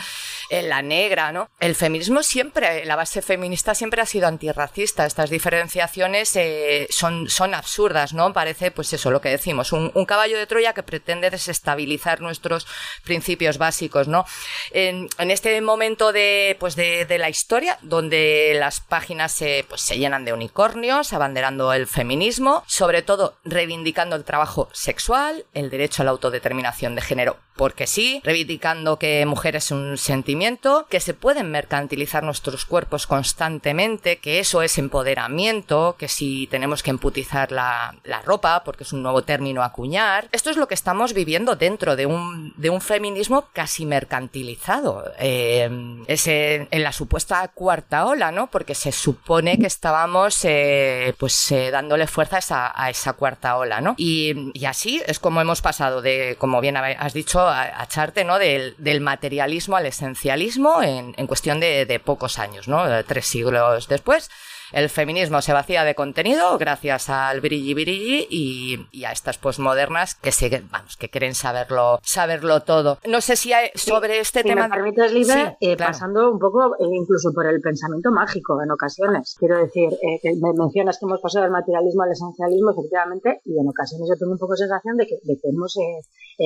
eh, 0.50 0.62
la 0.62 0.82
negra, 0.82 1.32
¿no? 1.32 1.48
el 1.60 1.74
feminismo 1.74 2.22
siempre, 2.22 2.84
la 2.84 2.96
base 2.96 3.22
feminista 3.22 3.74
siempre 3.74 4.02
ha 4.02 4.06
sido 4.06 4.26
antirracista. 4.26 5.06
Estas 5.06 5.30
diferenciaciones 5.30 6.36
eh, 6.36 6.86
son, 6.90 7.28
son 7.28 7.54
absurdas, 7.54 8.12
¿no? 8.12 8.32
Parece 8.32 8.55
pues 8.74 8.92
eso, 8.92 9.10
lo 9.10 9.20
que 9.20 9.28
decimos, 9.28 9.72
un, 9.72 9.90
caballo 10.06 10.38
de 10.38 10.46
Troya 10.46 10.72
que 10.72 10.82
pretende 10.82 11.30
desestabilizar 11.30 12.20
nuestros 12.20 12.66
principios 13.04 13.58
básicos, 13.58 14.08
¿no? 14.08 14.24
En, 14.72 15.08
este 15.18 15.60
momento 15.60 16.12
de, 16.12 16.56
pues 16.58 16.76
de, 16.76 17.06
la 17.18 17.28
historia, 17.28 17.78
donde 17.82 18.56
las 18.58 18.80
páginas 18.80 19.32
se, 19.32 19.64
pues 19.68 19.80
se 19.80 19.98
llenan 19.98 20.24
de 20.24 20.32
unicornios, 20.32 21.12
abanderando 21.12 21.72
el 21.72 21.86
feminismo, 21.86 22.62
sobre 22.66 23.02
todo 23.02 23.36
reivindicando 23.44 24.16
el 24.16 24.24
trabajo 24.24 24.68
sexual, 24.72 25.44
el 25.54 25.70
derecho 25.70 26.02
a 26.02 26.04
la 26.04 26.10
autodeterminación 26.12 26.94
de 26.94 27.02
género 27.02 27.45
porque 27.56 27.86
sí, 27.86 28.20
reivindicando 28.24 28.98
que 28.98 29.24
mujer 29.26 29.56
es 29.56 29.70
un 29.70 29.96
sentimiento, 29.98 30.86
que 30.88 31.00
se 31.00 31.14
pueden 31.14 31.50
mercantilizar 31.50 32.22
nuestros 32.22 32.64
cuerpos 32.64 33.06
constantemente, 33.06 34.18
que 34.18 34.38
eso 34.38 34.62
es 34.62 34.78
empoderamiento, 34.78 35.96
que 35.98 36.08
si 36.08 36.46
tenemos 36.48 36.82
que 36.82 36.90
emputizar 36.90 37.52
la, 37.52 37.94
ropa, 38.24 38.62
porque 38.64 38.84
es 38.84 38.92
un 38.92 39.02
nuevo 39.02 39.22
término 39.22 39.62
acuñar. 39.62 40.28
Esto 40.32 40.50
es 40.50 40.56
lo 40.56 40.68
que 40.68 40.74
estamos 40.74 41.12
viviendo 41.12 41.54
dentro 41.54 41.96
de 41.96 42.06
un, 42.06 42.52
de 42.56 42.70
un 42.70 42.80
feminismo 42.80 43.48
casi 43.52 43.86
mercantilizado. 43.86 45.04
Eh, 45.18 45.68
en 46.08 46.82
la 46.82 46.92
supuesta 46.92 47.46
cuarta 47.48 48.06
ola, 48.06 48.32
¿no? 48.32 48.48
Porque 48.48 48.74
se 48.74 48.92
supone 48.92 49.58
que 49.58 49.66
estábamos 49.66 50.44
eh, 50.44 51.14
pues 51.18 51.52
eh, 51.52 51.70
dándole 51.70 52.06
fuerza 52.06 52.38
a 52.74 52.90
esa, 52.90 53.12
cuarta 53.14 53.56
ola, 53.56 53.80
¿no? 53.80 53.94
Y 53.96 54.64
así 54.66 55.02
es 55.06 55.18
como 55.18 55.40
hemos 55.40 55.62
pasado 55.62 56.02
de, 56.02 56.36
como 56.38 56.60
bien 56.60 56.76
has 56.76 57.12
dicho, 57.12 57.45
a, 57.48 57.82
echarte 57.84 58.24
¿no? 58.24 58.38
Del, 58.38 58.74
del, 58.78 59.00
materialismo 59.00 59.76
al 59.76 59.86
esencialismo 59.86 60.82
en, 60.82 61.14
en 61.16 61.26
cuestión 61.26 61.60
de, 61.60 61.86
de, 61.86 62.00
pocos 62.00 62.38
años, 62.38 62.68
¿no? 62.68 63.04
Tres 63.04 63.26
siglos 63.26 63.88
después 63.88 64.30
el 64.72 64.88
feminismo 64.88 65.40
se 65.42 65.52
vacía 65.52 65.84
de 65.84 65.94
contenido 65.94 66.58
gracias 66.58 67.08
al 67.08 67.40
brilli 67.40 67.74
brilli 67.74 68.26
y, 68.30 69.04
a 69.04 69.12
estas 69.12 69.38
posmodernas 69.38 70.14
que 70.14 70.32
siguen, 70.32 70.68
vamos, 70.70 70.96
que 70.96 71.08
quieren 71.08 71.34
saberlo, 71.34 72.00
saberlo 72.02 72.62
todo. 72.62 72.98
No 73.06 73.20
sé 73.20 73.36
si 73.36 73.52
hay, 73.52 73.70
sobre 73.74 74.18
este 74.18 74.42
tema. 74.42 74.68
Me 74.68 74.76
permites, 74.76 75.12
Libre, 75.12 75.56
eh, 75.60 75.76
pasando 75.76 76.32
un 76.32 76.38
poco 76.38 76.74
eh, 76.76 76.86
incluso 76.92 77.32
por 77.32 77.46
el 77.46 77.60
pensamiento 77.60 78.10
mágico 78.10 78.60
en 78.62 78.70
ocasiones. 78.70 79.36
Quiero 79.38 79.58
decir, 79.58 79.92
eh, 79.92 80.18
que 80.22 80.30
me 80.34 80.52
mencionas 80.52 80.98
que 80.98 81.06
hemos 81.06 81.20
pasado 81.20 81.44
del 81.44 81.52
materialismo 81.52 82.02
al 82.02 82.12
esencialismo, 82.12 82.70
efectivamente, 82.72 83.40
y 83.44 83.58
en 83.58 83.68
ocasiones 83.68 84.08
yo 84.08 84.18
tengo 84.18 84.32
un 84.32 84.38
poco 84.38 84.56
sensación 84.56 84.96
de 84.96 85.06
que, 85.06 85.16
de 85.22 85.38
que 85.40 85.48
hemos 85.48 85.76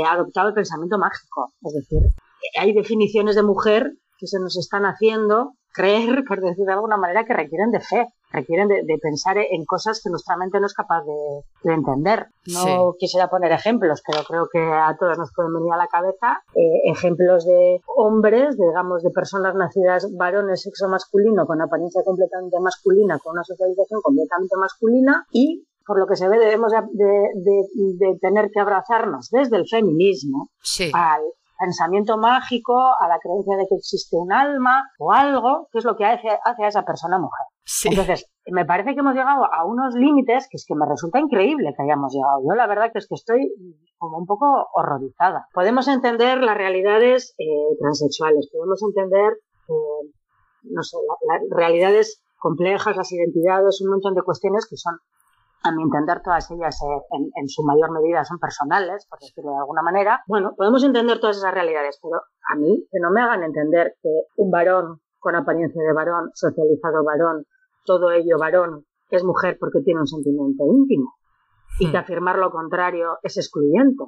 adoptado 0.06 0.48
el 0.48 0.54
pensamiento 0.54 0.98
mágico. 0.98 1.52
Es 1.62 1.72
decir, 1.74 2.00
hay 2.58 2.72
definiciones 2.72 3.36
de 3.36 3.42
mujer 3.42 3.92
que 4.18 4.26
se 4.26 4.38
nos 4.38 4.56
están 4.58 4.84
haciendo 4.84 5.54
creer, 5.72 6.24
por 6.26 6.40
decir 6.40 6.64
de 6.64 6.72
alguna 6.72 6.96
manera, 6.96 7.24
que 7.24 7.34
requieren 7.34 7.70
de 7.70 7.80
fe, 7.80 8.06
requieren 8.32 8.68
de, 8.68 8.98
pensar 9.00 9.38
en 9.38 9.64
cosas 9.64 10.00
que 10.02 10.10
nuestra 10.10 10.36
mente 10.36 10.60
no 10.60 10.66
es 10.66 10.74
capaz 10.74 11.02
de, 11.04 11.72
entender. 11.72 12.26
No 12.46 12.94
quisiera 12.98 13.28
poner 13.28 13.52
ejemplos, 13.52 14.02
pero 14.06 14.24
creo 14.24 14.48
que 14.52 14.60
a 14.60 14.96
todos 14.98 15.18
nos 15.18 15.32
pueden 15.34 15.54
venir 15.54 15.72
a 15.72 15.76
la 15.76 15.86
cabeza 15.86 16.42
eh, 16.54 16.90
ejemplos 16.90 17.44
de 17.44 17.80
hombres, 17.96 18.56
digamos, 18.56 19.02
de 19.02 19.10
personas 19.10 19.54
nacidas 19.54 20.06
varones, 20.16 20.62
sexo 20.62 20.88
masculino, 20.88 21.46
con 21.46 21.60
apariencia 21.60 22.02
completamente 22.04 22.58
masculina, 22.60 23.18
con 23.18 23.32
una 23.32 23.44
socialización 23.44 24.00
completamente 24.02 24.56
masculina 24.56 25.26
y 25.32 25.64
por 25.86 25.98
lo 25.98 26.06
que 26.06 26.14
se 26.14 26.28
ve 26.28 26.38
debemos 26.38 26.72
de, 26.72 28.18
tener 28.20 28.50
que 28.52 28.60
abrazarnos 28.60 29.28
desde 29.30 29.56
el 29.56 29.66
feminismo 29.68 30.50
al, 30.92 31.22
pensamiento 31.60 32.16
mágico, 32.16 32.74
a 32.74 33.06
la 33.06 33.18
creencia 33.18 33.56
de 33.56 33.66
que 33.68 33.76
existe 33.76 34.16
un 34.16 34.32
alma 34.32 34.90
o 34.98 35.12
algo, 35.12 35.68
que 35.70 35.78
es 35.78 35.84
lo 35.84 35.94
que 35.96 36.06
hace, 36.06 36.28
hace 36.42 36.64
a 36.64 36.68
esa 36.68 36.82
persona 36.82 37.18
mujer. 37.18 37.46
Entonces, 37.84 38.26
me 38.46 38.64
parece 38.64 38.94
que 38.94 39.00
hemos 39.00 39.14
llegado 39.14 39.44
a 39.44 39.64
unos 39.64 39.94
límites 39.94 40.48
que 40.50 40.56
es 40.56 40.64
que 40.66 40.74
me 40.74 40.86
resulta 40.88 41.20
increíble 41.20 41.72
que 41.76 41.82
hayamos 41.82 42.12
llegado. 42.12 42.40
Yo 42.48 42.54
la 42.56 42.66
verdad 42.66 42.90
que 42.92 42.98
es 42.98 43.06
que 43.06 43.14
estoy 43.14 43.52
como 43.98 44.18
un 44.18 44.26
poco 44.26 44.46
horrorizada. 44.74 45.46
Podemos 45.52 45.86
entender 45.86 46.38
las 46.42 46.56
realidades 46.56 47.34
eh, 47.38 47.76
transexuales, 47.78 48.48
podemos 48.50 48.82
entender, 48.82 49.34
eh, 49.68 50.10
no 50.64 50.82
sé, 50.82 50.96
las 51.28 51.42
realidades 51.50 52.22
complejas, 52.38 52.96
las 52.96 53.12
identidades, 53.12 53.82
un 53.82 53.90
montón 53.90 54.14
de 54.14 54.22
cuestiones 54.22 54.66
que 54.68 54.76
son 54.76 54.98
a 55.62 55.72
mi 55.72 55.82
entender 55.82 56.22
todas 56.22 56.50
ellas 56.50 56.80
eh, 56.82 57.16
en, 57.36 57.48
su 57.48 57.62
mayor 57.62 57.90
medida 57.90 58.24
son 58.24 58.38
personales, 58.38 59.06
por 59.08 59.18
decirlo 59.18 59.52
de 59.52 59.58
alguna 59.58 59.82
manera, 59.82 60.22
bueno, 60.26 60.54
podemos 60.56 60.82
entender 60.84 61.20
todas 61.20 61.36
esas 61.36 61.52
realidades, 61.52 61.98
pero 62.02 62.16
a 62.16 62.56
mí 62.56 62.86
que 62.90 62.98
no 63.00 63.10
me 63.10 63.20
hagan 63.20 63.42
entender 63.42 63.94
que 64.02 64.10
un 64.36 64.50
varón 64.50 65.00
con 65.18 65.36
apariencia 65.36 65.82
de 65.82 65.92
varón, 65.92 66.30
socializado 66.34 67.04
varón, 67.04 67.44
todo 67.84 68.10
ello 68.10 68.38
varón, 68.38 68.86
es 69.10 69.22
mujer 69.24 69.58
porque 69.60 69.80
tiene 69.82 70.00
un 70.00 70.06
sentimiento 70.06 70.64
íntimo. 70.66 71.12
Y 71.78 71.90
que 71.90 71.98
hmm. 71.98 72.00
afirmar 72.00 72.38
lo 72.38 72.50
contrario 72.50 73.18
es 73.22 73.36
excluyente, 73.36 74.04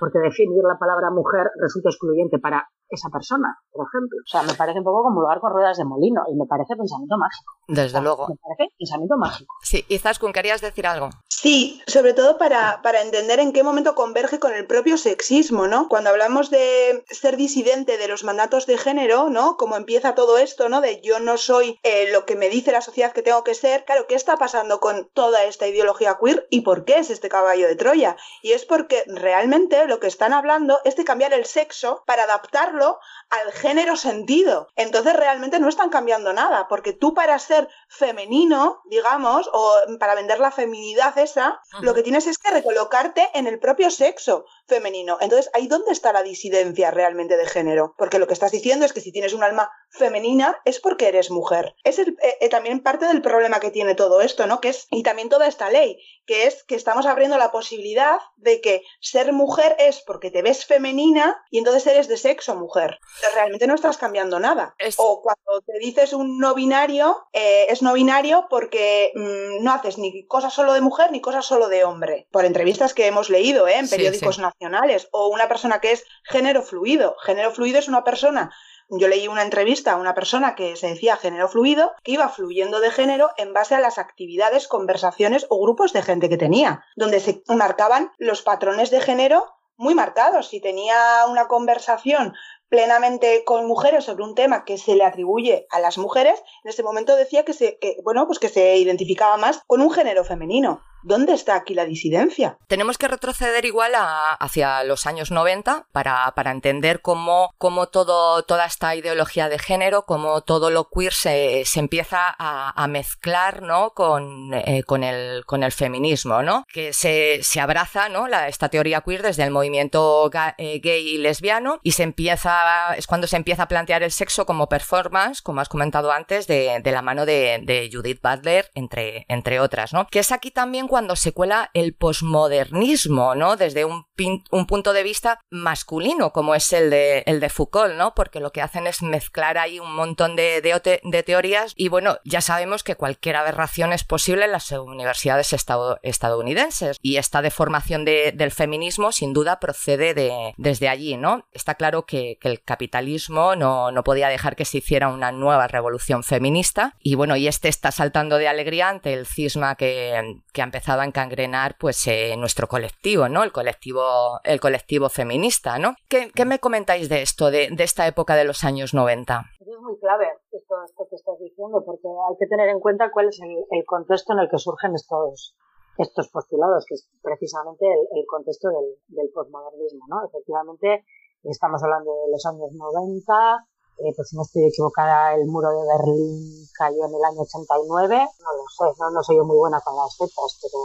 porque 0.00 0.18
definir 0.18 0.62
la 0.64 0.78
palabra 0.78 1.10
mujer 1.10 1.50
resulta 1.60 1.90
excluyente 1.90 2.38
para 2.38 2.68
esa 2.88 3.08
persona, 3.10 3.58
por 3.70 3.86
ejemplo. 3.86 4.18
O 4.24 4.28
sea, 4.28 4.42
me 4.42 4.54
parece 4.54 4.78
un 4.78 4.84
poco 4.84 5.02
como 5.04 5.20
lugar 5.20 5.40
con 5.40 5.52
ruedas 5.52 5.76
de 5.76 5.84
molino 5.84 6.22
y 6.30 6.36
me 6.36 6.46
parece 6.46 6.76
pensamiento 6.76 7.16
mágico. 7.18 7.52
Desde 7.68 8.00
luego. 8.00 8.28
Me 8.28 8.36
parece 8.36 8.74
pensamiento 8.78 9.16
mágico. 9.16 9.54
Sí, 9.62 9.84
y 9.88 9.98
Zaskun, 9.98 10.32
¿querías 10.32 10.60
decir 10.60 10.86
algo? 10.86 11.10
Sí, 11.38 11.82
sobre 11.86 12.14
todo 12.14 12.38
para, 12.38 12.80
para 12.80 13.02
entender 13.02 13.40
en 13.40 13.52
qué 13.52 13.62
momento 13.62 13.94
converge 13.94 14.38
con 14.38 14.54
el 14.54 14.66
propio 14.66 14.96
sexismo, 14.96 15.66
¿no? 15.66 15.86
Cuando 15.86 16.08
hablamos 16.08 16.48
de 16.48 17.04
ser 17.10 17.36
disidente 17.36 17.98
de 17.98 18.08
los 18.08 18.24
mandatos 18.24 18.64
de 18.64 18.78
género, 18.78 19.28
¿no? 19.28 19.58
Como 19.58 19.76
empieza 19.76 20.14
todo 20.14 20.38
esto, 20.38 20.70
¿no? 20.70 20.80
De 20.80 21.02
yo 21.02 21.20
no 21.20 21.36
soy 21.36 21.78
eh, 21.82 22.10
lo 22.10 22.24
que 22.24 22.36
me 22.36 22.48
dice 22.48 22.72
la 22.72 22.80
sociedad 22.80 23.12
que 23.12 23.20
tengo 23.20 23.44
que 23.44 23.52
ser. 23.52 23.84
Claro, 23.84 24.06
¿qué 24.06 24.14
está 24.14 24.38
pasando 24.38 24.80
con 24.80 25.10
toda 25.12 25.44
esta 25.44 25.68
ideología 25.68 26.16
queer 26.18 26.46
y 26.48 26.62
por 26.62 26.86
qué 26.86 27.00
es 27.00 27.10
este 27.10 27.28
caballo 27.28 27.68
de 27.68 27.76
Troya? 27.76 28.16
Y 28.40 28.52
es 28.52 28.64
porque 28.64 29.04
realmente 29.06 29.86
lo 29.88 30.00
que 30.00 30.06
están 30.06 30.32
hablando 30.32 30.80
es 30.86 30.96
de 30.96 31.04
cambiar 31.04 31.34
el 31.34 31.44
sexo 31.44 32.02
para 32.06 32.22
adaptarlo 32.22 32.98
al 33.30 33.52
género 33.52 33.96
sentido. 33.96 34.68
Entonces 34.76 35.14
realmente 35.14 35.58
no 35.58 35.68
están 35.68 35.90
cambiando 35.90 36.32
nada, 36.32 36.68
porque 36.68 36.92
tú 36.92 37.14
para 37.14 37.38
ser 37.38 37.68
femenino, 37.88 38.80
digamos, 38.86 39.48
o 39.52 39.74
para 39.98 40.14
vender 40.14 40.38
la 40.38 40.50
feminidad 40.50 41.16
esa, 41.18 41.60
lo 41.80 41.94
que 41.94 42.02
tienes 42.02 42.26
es 42.26 42.38
que 42.38 42.50
recolocarte 42.50 43.28
en 43.34 43.46
el 43.46 43.58
propio 43.58 43.90
sexo 43.90 44.44
femenino. 44.66 45.18
Entonces, 45.20 45.50
ahí 45.54 45.66
dónde 45.66 45.92
está 45.92 46.12
la 46.12 46.22
disidencia 46.22 46.90
realmente 46.90 47.36
de 47.36 47.46
género, 47.46 47.94
porque 47.98 48.18
lo 48.18 48.26
que 48.26 48.34
estás 48.34 48.52
diciendo 48.52 48.84
es 48.84 48.92
que 48.92 49.00
si 49.00 49.12
tienes 49.12 49.32
un 49.32 49.42
alma 49.42 49.70
femenina 49.90 50.60
es 50.64 50.80
porque 50.80 51.08
eres 51.08 51.30
mujer. 51.30 51.74
Es 51.84 51.98
el, 51.98 52.16
eh, 52.22 52.36
eh, 52.40 52.48
también 52.48 52.82
parte 52.82 53.06
del 53.06 53.22
problema 53.22 53.60
que 53.60 53.70
tiene 53.70 53.94
todo 53.94 54.20
esto, 54.20 54.46
¿no? 54.46 54.60
Que 54.60 54.68
es 54.68 54.86
y 54.90 55.02
también 55.02 55.28
toda 55.28 55.46
esta 55.46 55.70
ley, 55.70 55.98
que 56.26 56.46
es 56.46 56.64
que 56.64 56.74
estamos 56.74 57.06
abriendo 57.06 57.38
la 57.38 57.52
posibilidad 57.52 58.18
de 58.36 58.60
que 58.60 58.82
ser 59.00 59.32
mujer 59.32 59.76
es 59.78 60.00
porque 60.00 60.30
te 60.30 60.42
ves 60.42 60.66
femenina 60.66 61.42
y 61.50 61.58
entonces 61.58 61.86
eres 61.86 62.08
de 62.08 62.16
sexo 62.16 62.54
mujer. 62.56 62.98
realmente 63.34 63.66
no 63.66 63.74
estás 63.74 63.96
cambiando 63.96 64.40
nada. 64.40 64.74
O 64.98 65.22
cuando 65.22 65.60
te 65.64 65.78
dices 65.78 66.12
un 66.12 66.38
no 66.38 66.54
binario, 66.54 67.28
eh, 67.32 67.66
es 67.68 67.82
no 67.82 67.92
binario 67.92 68.46
porque 68.50 69.12
mm, 69.14 69.62
no 69.62 69.72
haces 69.72 69.98
ni 69.98 70.26
cosas 70.26 70.52
solo 70.52 70.72
de 70.72 70.80
mujer 70.80 71.12
ni 71.12 71.20
cosas 71.20 71.46
solo 71.46 71.68
de 71.68 71.84
hombre. 71.84 72.28
Por 72.30 72.44
entrevistas 72.44 72.94
que 72.94 73.06
hemos 73.06 73.30
leído 73.30 73.68
en 73.68 73.88
periódicos 73.88 74.38
nacionales. 74.38 75.08
O 75.12 75.28
una 75.28 75.48
persona 75.48 75.80
que 75.80 75.92
es 75.92 76.04
género 76.24 76.62
fluido. 76.62 77.16
Género 77.20 77.52
fluido 77.52 77.78
es 77.78 77.88
una 77.88 78.04
persona 78.04 78.52
yo 78.88 79.08
leí 79.08 79.28
una 79.28 79.42
entrevista 79.42 79.92
a 79.92 79.96
una 79.96 80.14
persona 80.14 80.54
que 80.54 80.76
se 80.76 80.88
decía 80.88 81.16
género 81.16 81.48
fluido, 81.48 81.92
que 82.02 82.12
iba 82.12 82.28
fluyendo 82.28 82.80
de 82.80 82.90
género 82.90 83.30
en 83.36 83.52
base 83.52 83.74
a 83.74 83.80
las 83.80 83.98
actividades, 83.98 84.68
conversaciones 84.68 85.46
o 85.48 85.60
grupos 85.60 85.92
de 85.92 86.02
gente 86.02 86.28
que 86.28 86.36
tenía, 86.36 86.84
donde 86.96 87.20
se 87.20 87.42
marcaban 87.48 88.12
los 88.18 88.42
patrones 88.42 88.90
de 88.90 89.00
género 89.00 89.46
muy 89.76 89.94
marcados. 89.94 90.48
Si 90.48 90.60
tenía 90.60 91.26
una 91.28 91.48
conversación 91.48 92.34
plenamente 92.68 93.44
con 93.44 93.66
mujeres 93.66 94.04
sobre 94.04 94.24
un 94.24 94.34
tema 94.34 94.64
que 94.64 94.78
se 94.78 94.96
le 94.96 95.04
atribuye 95.04 95.66
a 95.70 95.80
las 95.80 95.98
mujeres, 95.98 96.42
en 96.64 96.70
ese 96.70 96.82
momento 96.82 97.14
decía 97.16 97.44
que 97.44 97.52
se, 97.52 97.78
bueno, 98.02 98.26
pues 98.26 98.38
que 98.38 98.48
se 98.48 98.76
identificaba 98.76 99.36
más 99.36 99.62
con 99.66 99.80
un 99.80 99.90
género 99.90 100.24
femenino. 100.24 100.82
¿Dónde 101.06 101.34
está 101.34 101.54
aquí 101.54 101.72
la 101.72 101.84
disidencia? 101.84 102.58
Tenemos 102.66 102.98
que 102.98 103.06
retroceder 103.06 103.64
igual 103.64 103.92
hacia 103.94 104.82
los 104.82 105.06
años 105.06 105.30
90 105.30 105.86
para, 105.92 106.34
entender 106.46 107.00
cómo, 107.00 107.54
cómo 107.58 107.86
toda 107.86 108.66
esta 108.66 108.96
ideología 108.96 109.48
de 109.48 109.60
género, 109.60 110.04
cómo 110.04 110.40
todo 110.40 110.70
lo 110.70 110.88
queer 110.88 111.12
se, 111.12 111.62
empieza 111.76 112.34
a, 112.36 112.86
mezclar 112.88 113.62
¿no? 113.62 113.90
con, 113.90 114.52
eh, 114.52 114.82
con, 114.84 115.04
el, 115.04 115.44
con 115.44 115.62
el 115.62 115.70
feminismo, 115.70 116.42
¿no? 116.42 116.64
que 116.72 116.92
se, 116.92 117.40
abraza 117.60 118.08
¿no? 118.08 118.26
esta 118.26 118.68
teoría 118.68 119.00
queer 119.02 119.22
desde 119.22 119.44
el 119.44 119.52
movimiento 119.52 120.28
eh, 120.58 120.80
gay 120.82 121.06
y 121.06 121.18
lesbiano 121.18 121.78
y 121.84 121.92
se 121.92 122.02
empieza, 122.02 122.96
es 122.96 123.06
cuando 123.06 123.28
se 123.28 123.36
empieza 123.36 123.62
a 123.62 123.68
plantear 123.68 124.02
el 124.02 124.10
sexo 124.10 124.44
como 124.44 124.68
performance, 124.68 125.40
como 125.40 125.60
has 125.60 125.68
comentado 125.68 126.10
antes, 126.10 126.48
de, 126.48 126.82
la 126.84 127.02
mano 127.02 127.26
de, 127.26 127.88
Judith 127.92 128.20
Butler, 128.20 128.72
entre, 128.74 129.24
entre 129.28 129.60
otras, 129.60 129.92
¿no? 129.92 130.08
que 130.08 130.18
es 130.18 130.32
aquí 130.32 130.50
también 130.50 130.88
se 131.16 131.32
cuela 131.32 131.70
el 131.74 131.94
posmodernismo, 131.94 133.34
¿no? 133.34 133.56
Desde 133.56 133.84
un, 133.84 134.06
un, 134.50 134.66
punto 134.66 134.92
de 134.92 135.02
vista 135.02 135.40
masculino, 135.50 136.32
como 136.32 136.54
es 136.54 136.72
el 136.72 136.90
de, 136.90 137.22
el 137.26 137.38
de 137.40 137.50
Foucault, 137.50 137.94
¿no? 137.94 138.14
Porque 138.14 138.40
lo 138.40 138.50
que 138.50 138.62
hacen 138.62 138.86
es 138.86 139.02
mezclar 139.02 139.58
ahí 139.58 139.78
un 139.78 139.94
montón 139.94 140.36
de, 140.36 140.62
de, 140.62 141.22
teorías 141.22 141.72
y 141.76 141.88
bueno, 141.88 142.18
ya 142.24 142.40
sabemos 142.40 142.82
que 142.82 142.96
cualquier 142.96 143.36
aberración 143.36 143.92
es 143.92 144.04
posible 144.04 144.46
en 144.46 144.52
las 144.52 144.70
universidades 144.72 145.54
estadounidenses 146.02 146.96
y 147.02 147.16
esta 147.16 147.42
deformación 147.42 148.04
del 148.04 148.50
feminismo 148.50 149.12
sin 149.12 149.32
duda 149.32 149.60
procede 149.60 150.14
de, 150.14 150.54
desde 150.56 150.88
allí, 150.88 151.16
¿no? 151.16 151.46
Está 151.52 151.74
claro 151.74 152.06
que, 152.06 152.38
el 152.46 152.62
capitalismo 152.62 153.56
no, 153.56 153.90
no 153.90 154.04
podía 154.04 154.28
dejar 154.28 154.54
que 154.54 154.64
se 154.64 154.78
hiciera 154.78 155.08
una 155.08 155.32
nueva 155.32 155.66
revolución 155.66 156.22
feminista 156.22 156.94
y 157.00 157.16
bueno, 157.16 157.34
y 157.36 157.48
este 157.48 157.68
está 157.68 157.90
saltando 157.90 158.38
de 158.38 158.46
alegría 158.46 158.88
ante 158.88 159.12
el 159.12 159.26
cisma 159.26 159.74
que, 159.74 160.40
que 160.52 160.60
ha 160.60 160.64
empezado 160.64 160.85
a 160.88 161.04
encangrenar 161.04 161.76
pues 161.78 162.06
eh, 162.06 162.36
nuestro 162.36 162.68
colectivo, 162.68 163.28
¿no? 163.28 163.42
El 163.42 163.52
colectivo, 163.52 164.40
el 164.44 164.60
colectivo 164.60 165.08
feminista, 165.08 165.78
¿no? 165.78 165.94
¿Qué, 166.08 166.30
me 166.44 166.58
comentáis 166.58 167.08
de 167.08 167.22
esto, 167.22 167.50
de, 167.50 167.74
esta 167.78 168.06
época 168.06 168.34
de 168.36 168.44
los 168.44 168.64
años 168.64 168.94
90? 168.94 169.44
Es 169.60 169.66
muy 169.80 169.98
clave 169.98 170.26
esto, 170.52 170.74
que 171.10 171.16
estás 171.16 171.38
diciendo, 171.40 171.82
porque 171.84 172.06
hay 172.06 172.36
que 172.38 172.46
tener 172.46 172.68
en 172.68 172.80
cuenta 172.80 173.10
cuál 173.10 173.28
es 173.28 173.40
el, 173.40 173.84
contexto 173.84 174.32
en 174.32 174.40
el 174.40 174.48
que 174.48 174.58
surgen 174.58 174.94
estos, 174.94 175.56
estos 175.98 176.28
postulados, 176.28 176.84
que 176.86 176.94
es 176.94 177.08
precisamente 177.22 177.86
el, 177.86 178.24
contexto 178.26 178.68
del, 178.68 178.96
del 179.08 179.30
posmodernismo, 179.34 180.06
¿no? 180.08 180.26
Efectivamente, 180.26 181.04
estamos 181.42 181.82
hablando 181.82 182.12
de 182.26 182.30
los 182.32 182.46
años 182.46 182.70
90, 182.72 183.66
eh, 183.98 184.12
pues 184.14 184.28
si 184.28 184.36
no 184.36 184.42
estoy 184.42 184.64
equivocada, 184.66 185.34
el 185.34 185.46
muro 185.46 185.70
de 185.70 185.86
Berlín 185.88 186.68
cayó 186.76 187.06
en 187.06 187.14
el 187.14 187.24
año 187.24 187.40
89, 187.40 188.16
no 188.18 188.50
lo 188.52 188.64
sé, 188.68 188.98
no, 188.98 189.22
soy 189.22 189.36
yo 189.36 189.44
muy 189.44 189.56
buena 189.56 189.80
con 189.80 189.96
las 189.96 190.16
fechas, 190.16 190.58
pero 190.60 190.78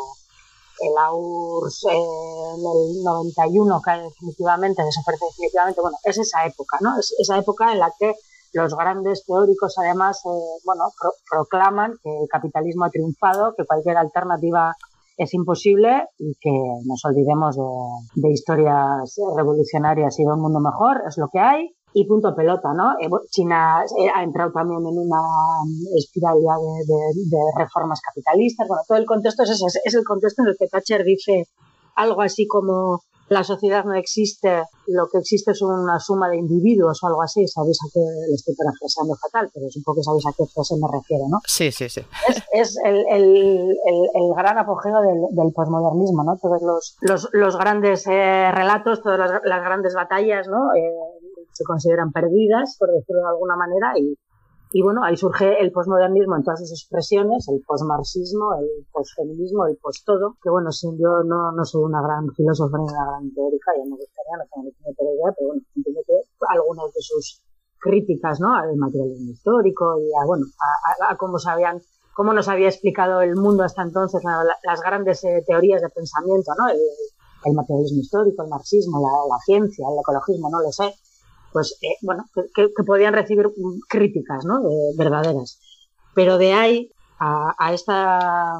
el 0.89 0.97
AURS 0.97 1.83
en 1.89 2.59
el 2.59 3.03
91 3.03 3.81
cae 3.81 4.03
definitivamente, 4.03 4.83
desaparece 4.83 5.25
definitivamente, 5.25 5.81
bueno, 5.81 5.97
es 6.03 6.17
esa 6.17 6.45
época, 6.45 6.77
¿no? 6.79 6.97
Es 6.97 7.13
esa 7.19 7.37
época 7.37 7.73
en 7.73 7.79
la 7.79 7.91
que 7.99 8.15
los 8.53 8.75
grandes 8.75 9.25
teóricos 9.25 9.77
además, 9.77 10.21
eh, 10.25 10.61
bueno, 10.65 10.85
proclaman 11.29 11.93
que 12.01 12.09
el 12.09 12.27
capitalismo 12.29 12.85
ha 12.85 12.89
triunfado, 12.89 13.53
que 13.57 13.65
cualquier 13.65 13.97
alternativa 13.97 14.73
es 15.17 15.33
imposible 15.33 16.07
y 16.17 16.33
que 16.39 16.51
nos 16.85 17.03
olvidemos 17.05 17.55
de, 17.57 18.21
de 18.21 18.31
historias 18.31 19.19
revolucionarias 19.35 20.17
y 20.17 20.23
de 20.23 20.31
un 20.31 20.41
mundo 20.41 20.59
mejor, 20.59 21.03
es 21.07 21.17
lo 21.17 21.27
que 21.27 21.39
hay 21.39 21.75
y 21.93 22.05
punto 22.05 22.35
pelota, 22.35 22.73
¿no? 22.73 22.93
Eh, 22.99 23.09
China 23.29 23.83
eh, 23.99 24.09
ha 24.13 24.23
entrado 24.23 24.51
también 24.51 24.79
en 24.79 24.97
una 24.97 25.21
espiral 25.97 26.37
ya 26.41 26.55
de, 26.87 27.39
reformas 27.57 27.99
capitalistas. 28.01 28.67
Bueno, 28.67 28.83
todo 28.87 28.97
el 28.97 29.05
contexto 29.05 29.43
es 29.43 29.51
ese, 29.51 29.79
es 29.83 29.93
el 29.95 30.03
contexto 30.03 30.41
en 30.41 30.49
el 30.49 30.55
que 30.57 30.67
Thatcher 30.67 31.03
dice 31.03 31.47
algo 31.95 32.21
así 32.21 32.47
como 32.47 33.01
la 33.31 33.45
sociedad 33.45 33.85
no 33.85 33.93
existe, 33.95 34.63
lo 34.87 35.07
que 35.09 35.19
existe 35.19 35.51
es 35.51 35.61
una 35.61 35.97
suma 35.99 36.27
de 36.27 36.35
individuos 36.35 37.01
o 37.01 37.07
algo 37.07 37.21
así. 37.21 37.47
Sabéis 37.47 37.79
a 37.81 37.87
qué 37.93 38.01
le 38.27 38.35
estoy 38.35 38.53
parafraseando 38.55 39.15
fatal, 39.15 39.49
pero 39.53 39.67
supongo 39.69 39.99
que 39.99 40.03
sabéis 40.03 40.25
a 40.27 40.35
qué 40.35 40.43
frase 40.53 40.75
me 40.75 40.87
refiero, 40.91 41.23
¿no? 41.29 41.39
Sí, 41.47 41.71
sí, 41.71 41.87
sí. 41.87 42.01
Es, 42.51 42.75
el, 42.83 43.05
el, 43.09 43.77
el, 43.87 44.33
gran 44.35 44.57
apogeo 44.57 44.99
del, 44.99 45.21
del 45.31 45.53
posmodernismo, 45.55 46.25
¿no? 46.25 46.37
Todos 46.41 46.61
los, 46.61 46.97
los, 46.99 47.29
los 47.31 47.57
grandes 47.57 48.05
eh, 48.07 48.51
relatos, 48.51 49.01
todas 49.01 49.17
las, 49.17 49.41
las, 49.45 49.63
grandes 49.63 49.95
batallas, 49.95 50.49
¿no? 50.49 50.67
Se 51.53 51.63
consideran 51.63 52.11
perdidas, 52.11 52.75
por 52.79 52.89
decirlo 52.89 53.21
de 53.21 53.29
alguna 53.29 53.55
manera, 53.55 53.93
y, 53.97 54.17
y 54.73 54.81
bueno, 54.81 55.03
ahí 55.03 55.17
surge 55.17 55.61
el 55.61 55.71
posmodernismo 55.71 56.35
en 56.37 56.43
todas 56.43 56.59
sus 56.59 56.71
expresiones, 56.71 57.47
el 57.49 57.61
posmarxismo, 57.65 58.55
el 58.55 58.85
posfeminismo, 58.91 59.67
el 59.67 59.77
post-todo, 59.77 60.37
que 60.41 60.49
bueno, 60.49 60.71
si 60.71 60.87
yo 60.97 61.23
no, 61.23 61.51
no 61.51 61.65
soy 61.65 61.83
una 61.83 62.01
gran 62.01 62.29
filósofa 62.35 62.77
ni 62.77 62.83
una 62.83 63.05
gran 63.05 63.33
teórica, 63.33 63.71
ya 63.77 63.83
me 63.83 63.97
gustaría, 63.97 64.37
no 64.37 64.45
tengo 64.49 64.63
ni 64.63 65.15
idea, 65.15 65.33
pero 65.37 65.47
bueno, 65.47 65.61
entiendo 65.75 66.01
que 66.07 66.13
algunas 66.49 66.93
de 66.93 67.01
sus 67.01 67.41
críticas, 67.79 68.39
¿no? 68.39 68.55
Al 68.55 68.75
materialismo 68.77 69.31
histórico 69.31 69.99
y 69.99 70.07
a, 70.13 70.25
bueno, 70.25 70.45
a, 70.59 71.11
a, 71.11 71.17
cómo 71.17 71.39
sabían 71.39 71.81
cómo 72.13 72.33
nos 72.33 72.47
había 72.47 72.67
explicado 72.67 73.21
el 73.21 73.35
mundo 73.35 73.63
hasta 73.63 73.81
entonces, 73.81 74.21
las 74.23 74.81
grandes 74.81 75.23
eh, 75.23 75.43
teorías 75.45 75.81
de 75.81 75.89
pensamiento, 75.89 76.51
¿no? 76.57 76.67
El, 76.69 77.55
materialismo 77.55 78.01
histórico, 78.01 78.43
el 78.43 78.49
marxismo, 78.49 78.99
la, 78.99 79.37
ciencia, 79.43 79.87
el 79.89 79.99
ecologismo, 79.99 80.49
no 80.51 80.61
lo 80.61 80.71
sé 80.71 80.93
pues 81.51 81.77
eh, 81.81 81.95
bueno, 82.01 82.25
que, 82.53 82.69
podían 82.85 83.13
recibir 83.13 83.47
críticas, 83.89 84.45
¿no? 84.45 84.61
verdaderas. 84.97 85.59
Pero 86.13 86.37
de 86.37 86.53
ahí 86.53 86.91
a, 87.19 87.73
esta 87.73 88.59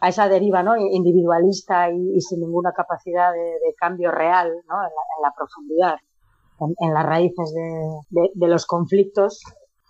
a 0.00 0.08
esa 0.08 0.28
deriva 0.28 0.62
¿no? 0.62 0.76
individualista 0.76 1.90
y, 1.90 2.20
sin 2.20 2.40
ninguna 2.40 2.72
capacidad 2.72 3.32
de, 3.32 3.74
cambio 3.78 4.10
real 4.10 4.52
¿no? 4.68 4.74
en, 4.82 5.22
la, 5.22 5.32
profundidad, 5.36 5.96
en, 6.78 6.94
las 6.94 7.06
raíces 7.06 7.52
de, 8.10 8.48
los 8.48 8.66
conflictos, 8.66 9.40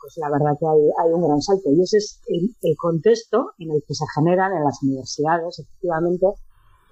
pues 0.01 0.17
la 0.19 0.31
verdad 0.31 0.57
que 0.59 0.67
hay, 0.67 1.13
un 1.13 1.27
gran 1.27 1.43
salto. 1.43 1.71
Y 1.71 1.83
ese 1.83 1.99
es 1.99 2.21
el, 2.29 2.77
contexto 2.77 3.53
en 3.59 3.73
el 3.73 3.83
que 3.87 3.95
se 3.95 4.05
generan 4.15 4.53
en 4.57 4.65
las 4.65 4.83
universidades, 4.83 5.59
efectivamente, 5.59 6.27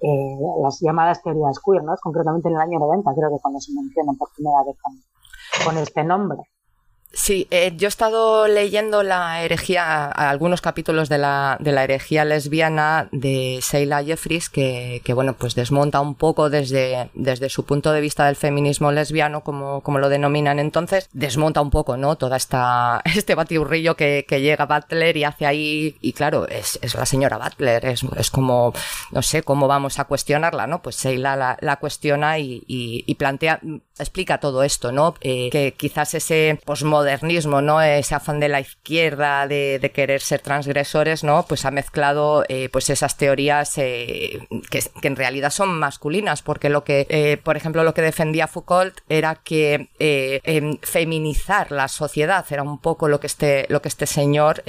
eh, 0.03 0.37
las 0.63 0.81
llamadas 0.81 1.23
teorías 1.23 1.59
queer, 1.65 1.85
¿no? 1.85 1.95
concretamente 2.03 2.49
en 2.49 2.57
el 2.57 2.61
año 2.61 2.79
90, 2.81 3.11
creo 3.15 3.31
que 3.31 3.41
cuando 3.41 3.61
se 3.61 3.73
mencionan 3.73 4.17
por 4.17 4.29
primera 4.35 4.63
vez 4.67 4.77
este 5.79 6.05
nombre. 6.05 6.39
Sí, 7.15 7.47
eh, 7.53 7.73
yo 7.77 7.87
he 7.87 7.89
estado 7.89 8.49
leyendo 8.49 9.05
la 9.05 9.43
herejía, 9.43 10.07
algunos 10.07 10.61
capítulos 10.61 11.09
de 11.09 11.19
la, 11.19 11.57
de 11.61 11.71
la 11.71 11.85
herejía 11.85 12.25
lesbiana 12.25 13.09
de 13.13 13.61
Sheila 13.63 14.03
Jeffries, 14.03 14.49
que, 14.49 15.01
que, 15.05 15.15
bueno, 15.15 15.35
pues 15.35 15.55
desmonta 15.55 16.01
un 16.01 16.17
poco 16.17 16.51
desde, 16.51 17.11
desde 17.15 17.49
su 17.51 17.65
punto 17.65 17.93
de 17.93 18.01
vista 18.01 18.27
del 18.27 18.35
feminismo 18.35 18.91
lesbiano, 18.91 19.43
como, 19.43 19.81
como 19.83 20.01
lo 20.01 20.09
denominan 20.09 20.59
entonces, 20.59 21.09
desmonta 21.13 21.61
un 21.61 21.71
poco, 21.71 21.97
¿no? 21.97 22.17
Toda 22.17 22.37
esta, 22.37 23.01
este 23.17 23.37
batiburrillo 23.37 23.95
que, 23.97 24.27
que 24.29 24.41
llega 24.41 24.67
Butler 24.67 25.17
y 25.17 25.25
hace 25.25 25.47
ahí, 25.47 25.97
y 26.01 26.13
claro, 26.15 26.49
es, 26.49 26.81
es 26.83 26.97
la 26.97 27.07
señora 27.07 27.39
Butler, 27.39 27.85
es, 27.87 28.03
es, 28.17 28.31
como, 28.31 28.75
no 29.13 29.23
sé, 29.23 29.45
cómo 29.45 29.69
vamos 29.69 30.01
a 30.01 30.05
cuestionarla, 30.05 30.67
¿no? 30.67 30.83
Pues 30.83 30.97
Sheila 31.01 31.57
la, 31.61 31.77
cuestiona 31.77 32.39
y, 32.41 32.65
y, 32.67 33.05
y, 33.07 33.15
plantea, 33.15 33.61
explica 33.99 34.39
todo 34.39 34.65
esto, 34.65 34.91
¿no? 34.91 35.15
Eh, 35.21 35.51
que 35.51 35.75
quizás 35.75 36.15
ese 36.15 36.59
posmodernismo 36.65 37.04
modernismo, 37.05 37.61
¿no? 37.61 37.83
Ese 37.83 38.15
afán 38.15 38.41
de 38.41 38.49
la 38.49 38.61
izquierda 38.61 39.47
de, 39.47 39.91
querer 39.95 40.23
ser 40.23 40.41
transgresores, 40.41 41.23
¿no? 41.23 41.45
Pues 41.47 41.67
ha 41.67 41.71
mezclado 41.71 42.45
eh, 42.49 42.71
pues 42.71 42.89
esas 42.89 43.19
teorías 43.19 43.77
eh, 43.77 44.49
que, 44.71 44.83
en 45.03 45.17
realidad 45.17 45.51
son 45.51 45.79
masculinas, 45.79 46.41
porque 46.41 46.71
lo 46.71 46.83
que, 46.83 47.07
eh, 47.11 47.37
por 47.37 47.59
ejemplo, 47.59 47.85
lo 47.85 47.93
que 47.93 48.01
defendía 48.01 48.47
Foucault 48.47 48.97
era 49.11 49.35
que 49.35 49.91
em, 49.99 50.79
feminizar 50.81 51.71
la 51.71 51.89
sociedad 51.89 52.45
era 52.51 52.63
un 52.63 52.79
poco 52.79 53.09
lo 53.09 53.21
que 53.21 53.27
este, 53.27 53.67
lo 53.69 53.83
que 53.83 53.89
este 53.89 54.07
señor 54.07 54.63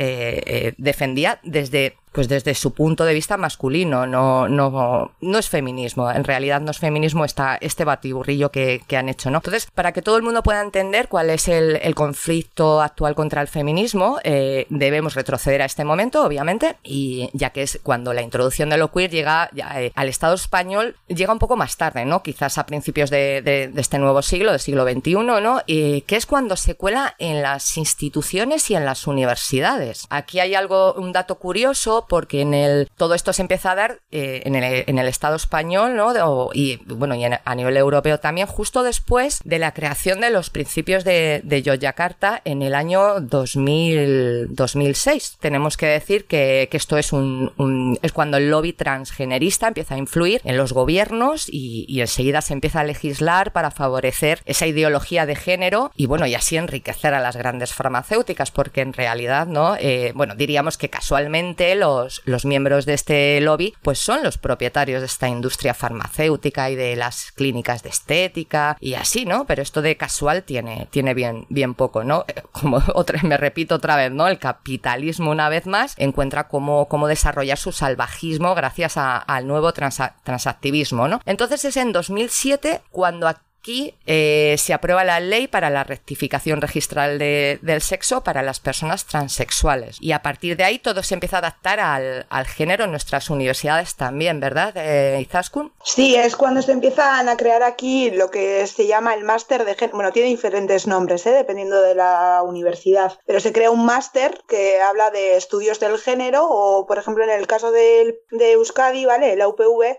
defendía 0.78 1.40
desde 1.44 1.96
pues 2.16 2.30
desde 2.30 2.56
su 2.56 2.74
punto 2.74 3.04
de 3.04 3.14
vista 3.14 3.36
masculino, 3.36 4.08
no, 4.08 4.48
no, 4.48 5.12
no 5.20 5.38
es 5.38 5.50
feminismo, 5.50 6.10
en 6.10 6.24
realidad 6.24 6.62
no 6.62 6.72
es 6.72 6.80
feminismo 6.80 7.26
esta, 7.26 7.58
este 7.60 7.84
batiburrillo 7.84 8.52
que, 8.52 8.82
que 8.88 8.96
han 8.96 9.10
hecho, 9.10 9.30
¿no? 9.30 9.40
Entonces, 9.40 9.68
para 9.76 9.92
que 9.92 10.02
todo 10.02 10.16
el 10.16 10.24
mundo 10.24 10.42
pueda 10.42 10.62
entender 10.62 11.10
cuál 11.10 11.30
es 11.30 11.50
el, 11.50 11.94
conflicto 11.94 12.82
actual 12.82 13.16
contra 13.16 13.42
el 13.42 13.50
feminismo, 13.50 14.20
eh, 14.24 14.66
debemos 14.70 15.16
retroceder 15.16 15.62
a 15.62 15.66
este 15.66 15.84
momento, 15.84 16.24
obviamente, 16.26 16.78
y 16.84 17.30
ya 17.34 17.50
que 17.50 17.64
es 17.64 17.80
cuando 17.84 18.14
la 18.14 18.22
introducción 18.22 18.70
de 18.70 18.78
lo 18.78 18.92
queer 18.92 19.12
llega 19.12 19.50
eh, 19.76 19.92
al 19.96 20.08
Estado 20.08 20.36
español, 20.36 20.96
llega 21.08 21.34
un 21.34 21.40
poco 21.40 21.58
más 21.58 21.76
tarde, 21.76 22.06
¿no? 22.06 22.24
Quizás 22.24 22.58
a 22.58 22.66
principios 22.66 23.10
de, 23.10 23.72
este 23.76 24.00
nuevo 24.00 24.22
siglo, 24.22 24.52
del 24.52 24.62
siglo 24.62 24.86
XXI, 24.90 25.16
¿no? 25.16 25.62
Y 25.66 26.02
que 26.02 26.16
es 26.16 26.26
cuando 26.26 26.56
se 26.56 26.76
cuela 26.76 27.16
en 27.20 27.42
las 27.42 27.76
instituciones 27.76 28.72
y 28.72 28.76
en 28.76 28.86
las 28.86 29.06
universidades. 29.06 30.08
Aquí 30.10 30.40
hay 30.40 30.56
algo, 30.56 30.94
un 30.94 31.12
dato 31.12 31.36
curioso, 31.36 32.05
porque 32.08 32.42
en 32.42 32.54
el, 32.54 32.90
todo 32.98 33.14
esto 33.14 33.34
se 33.34 33.42
empieza 33.42 33.72
a 33.72 33.76
dar 33.76 34.00
eh, 34.12 34.42
en, 34.46 34.56
el, 34.56 34.84
en, 34.88 35.00
el, 35.00 35.08
Estado 35.08 35.36
español, 35.36 35.96
¿no? 35.96 36.14
y 36.54 36.78
bueno, 36.86 37.16
y 37.16 37.24
a 37.24 37.56
nivel 37.56 37.78
europeo 37.78 38.20
también, 38.20 38.48
justo 38.48 38.84
después 38.84 39.40
de 39.44 39.60
la 39.60 39.74
creación 39.74 40.22
de 40.22 40.30
los 40.30 40.50
principios 40.50 41.04
de, 41.04 41.42
de 41.44 41.62
Yogyakarta 41.62 42.42
en 42.44 42.62
el 42.62 42.76
año 42.76 43.20
2000, 43.22 44.56
2006. 44.56 45.38
Tenemos 45.40 45.78
que 45.78 45.88
decir 45.88 46.26
que, 46.26 46.68
que 46.70 46.78
esto 46.78 46.98
es 46.98 47.14
un, 47.14 47.98
es 48.02 48.12
cuando 48.12 48.38
el 48.38 48.50
lobby 48.50 48.74
transgenerista 48.74 49.68
empieza 49.68 49.96
a 49.96 49.98
influir 49.98 50.42
en 50.44 50.58
los 50.58 50.74
gobiernos 50.74 51.48
y, 51.50 51.86
enseguida 52.00 52.42
se 52.42 52.54
empieza 52.54 52.82
a 52.82 52.84
legislar 52.84 53.52
para 53.52 53.72
favorecer 53.72 54.42
esa 54.46 54.68
ideología 54.68 55.26
de 55.26 55.36
género 55.36 55.92
y 55.96 56.06
bueno, 56.06 56.28
y 56.28 56.36
así 56.36 56.58
enriquecer 56.58 57.14
a 57.14 57.20
las 57.20 57.36
grandes 57.36 57.74
farmacéuticas, 57.74 58.52
porque 58.52 58.82
en 58.82 58.94
realidad, 58.94 59.48
¿no? 59.48 59.76
Eh, 59.80 60.12
bueno, 60.14 60.36
diríamos 60.36 60.78
que 60.78 60.90
casualmente 60.90 61.74
lo 61.76 61.95
los, 62.26 62.46
miembros 62.46 62.86
de 62.86 62.94
este 62.94 63.40
lobby 63.42 63.74
pues 63.82 64.00
son 64.00 64.24
los 64.24 64.38
propietarios 64.38 65.02
de 65.02 65.08
esta 65.08 65.28
industria 65.28 65.74
farmacéutica 65.74 66.70
y 66.70 66.76
de 66.76 66.96
las 66.96 67.32
clínicas 67.32 67.84
de 67.84 67.90
estética 67.90 68.78
y 68.80 68.94
así, 68.94 69.26
¿no? 69.26 69.46
Pero 69.46 69.62
esto 69.62 69.82
de 69.82 69.98
casual 69.98 70.44
tiene, 70.44 70.88
tiene 70.92 71.14
bien, 71.14 71.46
bien 71.50 71.74
poco, 71.74 72.04
¿no? 72.04 72.26
Eh, 72.28 72.42
como 72.52 72.82
otra, 72.94 73.22
me 73.24 73.38
repito 73.38 73.76
otra 73.76 73.96
vez, 73.96 74.12
¿no? 74.12 74.28
El 74.28 74.40
capitalismo 74.40 75.32
una 75.32 75.50
vez 75.50 75.66
más 75.66 75.96
encuentra 75.98 76.48
cómo, 76.48 76.88
cómo 76.88 77.08
desarrollar 77.08 77.58
su 77.58 77.72
salvajismo 77.72 78.56
gracias 78.56 78.96
al 78.98 79.48
nuevo 79.48 79.74
transactivismo, 79.74 81.08
¿no? 81.08 81.22
Entonces 81.26 81.66
es 81.66 81.78
en 81.78 81.92
2007 81.92 82.82
cuando 82.92 83.28
aquí 83.66 83.96
eh, 84.06 84.56
se 84.60 84.76
aprueba 84.76 85.04
la 85.04 85.20
ley 85.20 85.48
para 85.48 85.72
la 85.72 85.84
rectificación 85.84 86.62
registral 86.62 87.18
del 87.18 87.82
sexo 87.82 88.24
para 88.24 88.44
las 88.44 88.60
personas 88.60 89.08
transexuales. 89.08 89.98
Y 90.00 90.12
a 90.12 90.22
partir 90.22 90.56
de 90.56 90.64
ahí 90.64 90.78
todo 90.78 91.02
se 91.02 91.16
empieza 91.16 91.38
a 91.38 91.40
adaptar 91.40 91.80
al, 91.80 92.46
género 92.46 92.84
en 92.84 92.92
nuestras 92.92 93.32
universidades 93.32 93.96
también, 93.96 94.40
¿verdad, 94.40 94.74
eh, 94.76 95.20
Izaskun? 95.20 95.74
Sí, 95.84 96.16
es 96.16 96.36
cuando 96.36 96.62
se 96.62 96.74
empiezan 96.74 97.28
a 97.28 97.38
crear 97.38 97.64
aquí 97.64 98.12
lo 98.12 98.30
que 98.30 98.68
se 98.68 98.86
llama 98.86 99.16
el 99.16 99.24
máster 99.24 99.66
de 99.66 99.74
género. 99.74 99.96
Bueno, 99.96 100.12
tiene 100.12 100.30
diferentes 100.30 100.86
nombres, 100.86 101.26
¿eh? 101.26 101.32
dependiendo 101.32 101.82
de 101.82 101.96
la 101.96 102.44
universidad, 102.44 103.18
pero 103.26 103.40
se 103.40 103.52
crea 103.52 103.72
un 103.72 103.84
máster 103.84 104.44
que 104.48 104.80
habla 104.80 105.10
de 105.10 105.38
estudios 105.38 105.80
del 105.80 105.98
género 105.98 106.46
o, 106.48 106.86
por 106.86 107.00
ejemplo, 107.00 107.24
en 107.24 107.32
el 107.32 107.48
caso 107.48 107.72
de, 107.72 108.20
de 108.30 108.52
Euskadi, 108.52 109.06
¿vale? 109.06 109.36
La 109.36 109.48
UPV 109.48 109.98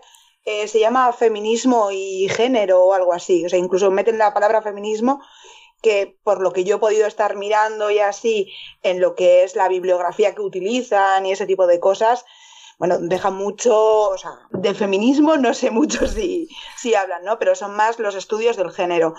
eh, 0.49 0.69
se 0.69 0.79
llama 0.79 1.11
feminismo 1.11 1.91
y 1.91 2.29
género 2.29 2.81
o 2.85 2.93
algo 2.93 3.11
así. 3.11 3.45
O 3.45 3.49
sea, 3.49 3.59
incluso 3.59 3.91
meten 3.91 4.17
la 4.17 4.33
palabra 4.33 4.61
feminismo 4.61 5.21
que 5.81 6.17
por 6.23 6.39
lo 6.39 6.53
que 6.53 6.63
yo 6.63 6.77
he 6.77 6.79
podido 6.79 7.05
estar 7.05 7.35
mirando 7.35 7.91
y 7.91 7.99
así 7.99 8.53
en 8.81 9.01
lo 9.01 9.13
que 9.13 9.43
es 9.43 9.57
la 9.57 9.67
bibliografía 9.67 10.33
que 10.33 10.41
utilizan 10.41 11.25
y 11.25 11.33
ese 11.33 11.47
tipo 11.47 11.67
de 11.67 11.81
cosas, 11.81 12.23
bueno, 12.79 12.97
deja 12.97 13.29
mucho, 13.29 13.75
o 14.09 14.17
sea, 14.17 14.39
de 14.51 14.73
feminismo 14.73 15.35
no 15.35 15.53
sé 15.53 15.69
mucho 15.69 16.07
si, 16.07 16.47
si 16.77 16.95
hablan, 16.95 17.25
¿no? 17.25 17.39
Pero 17.39 17.53
son 17.53 17.75
más 17.75 17.99
los 17.99 18.15
estudios 18.15 18.55
del 18.55 18.71
género. 18.71 19.15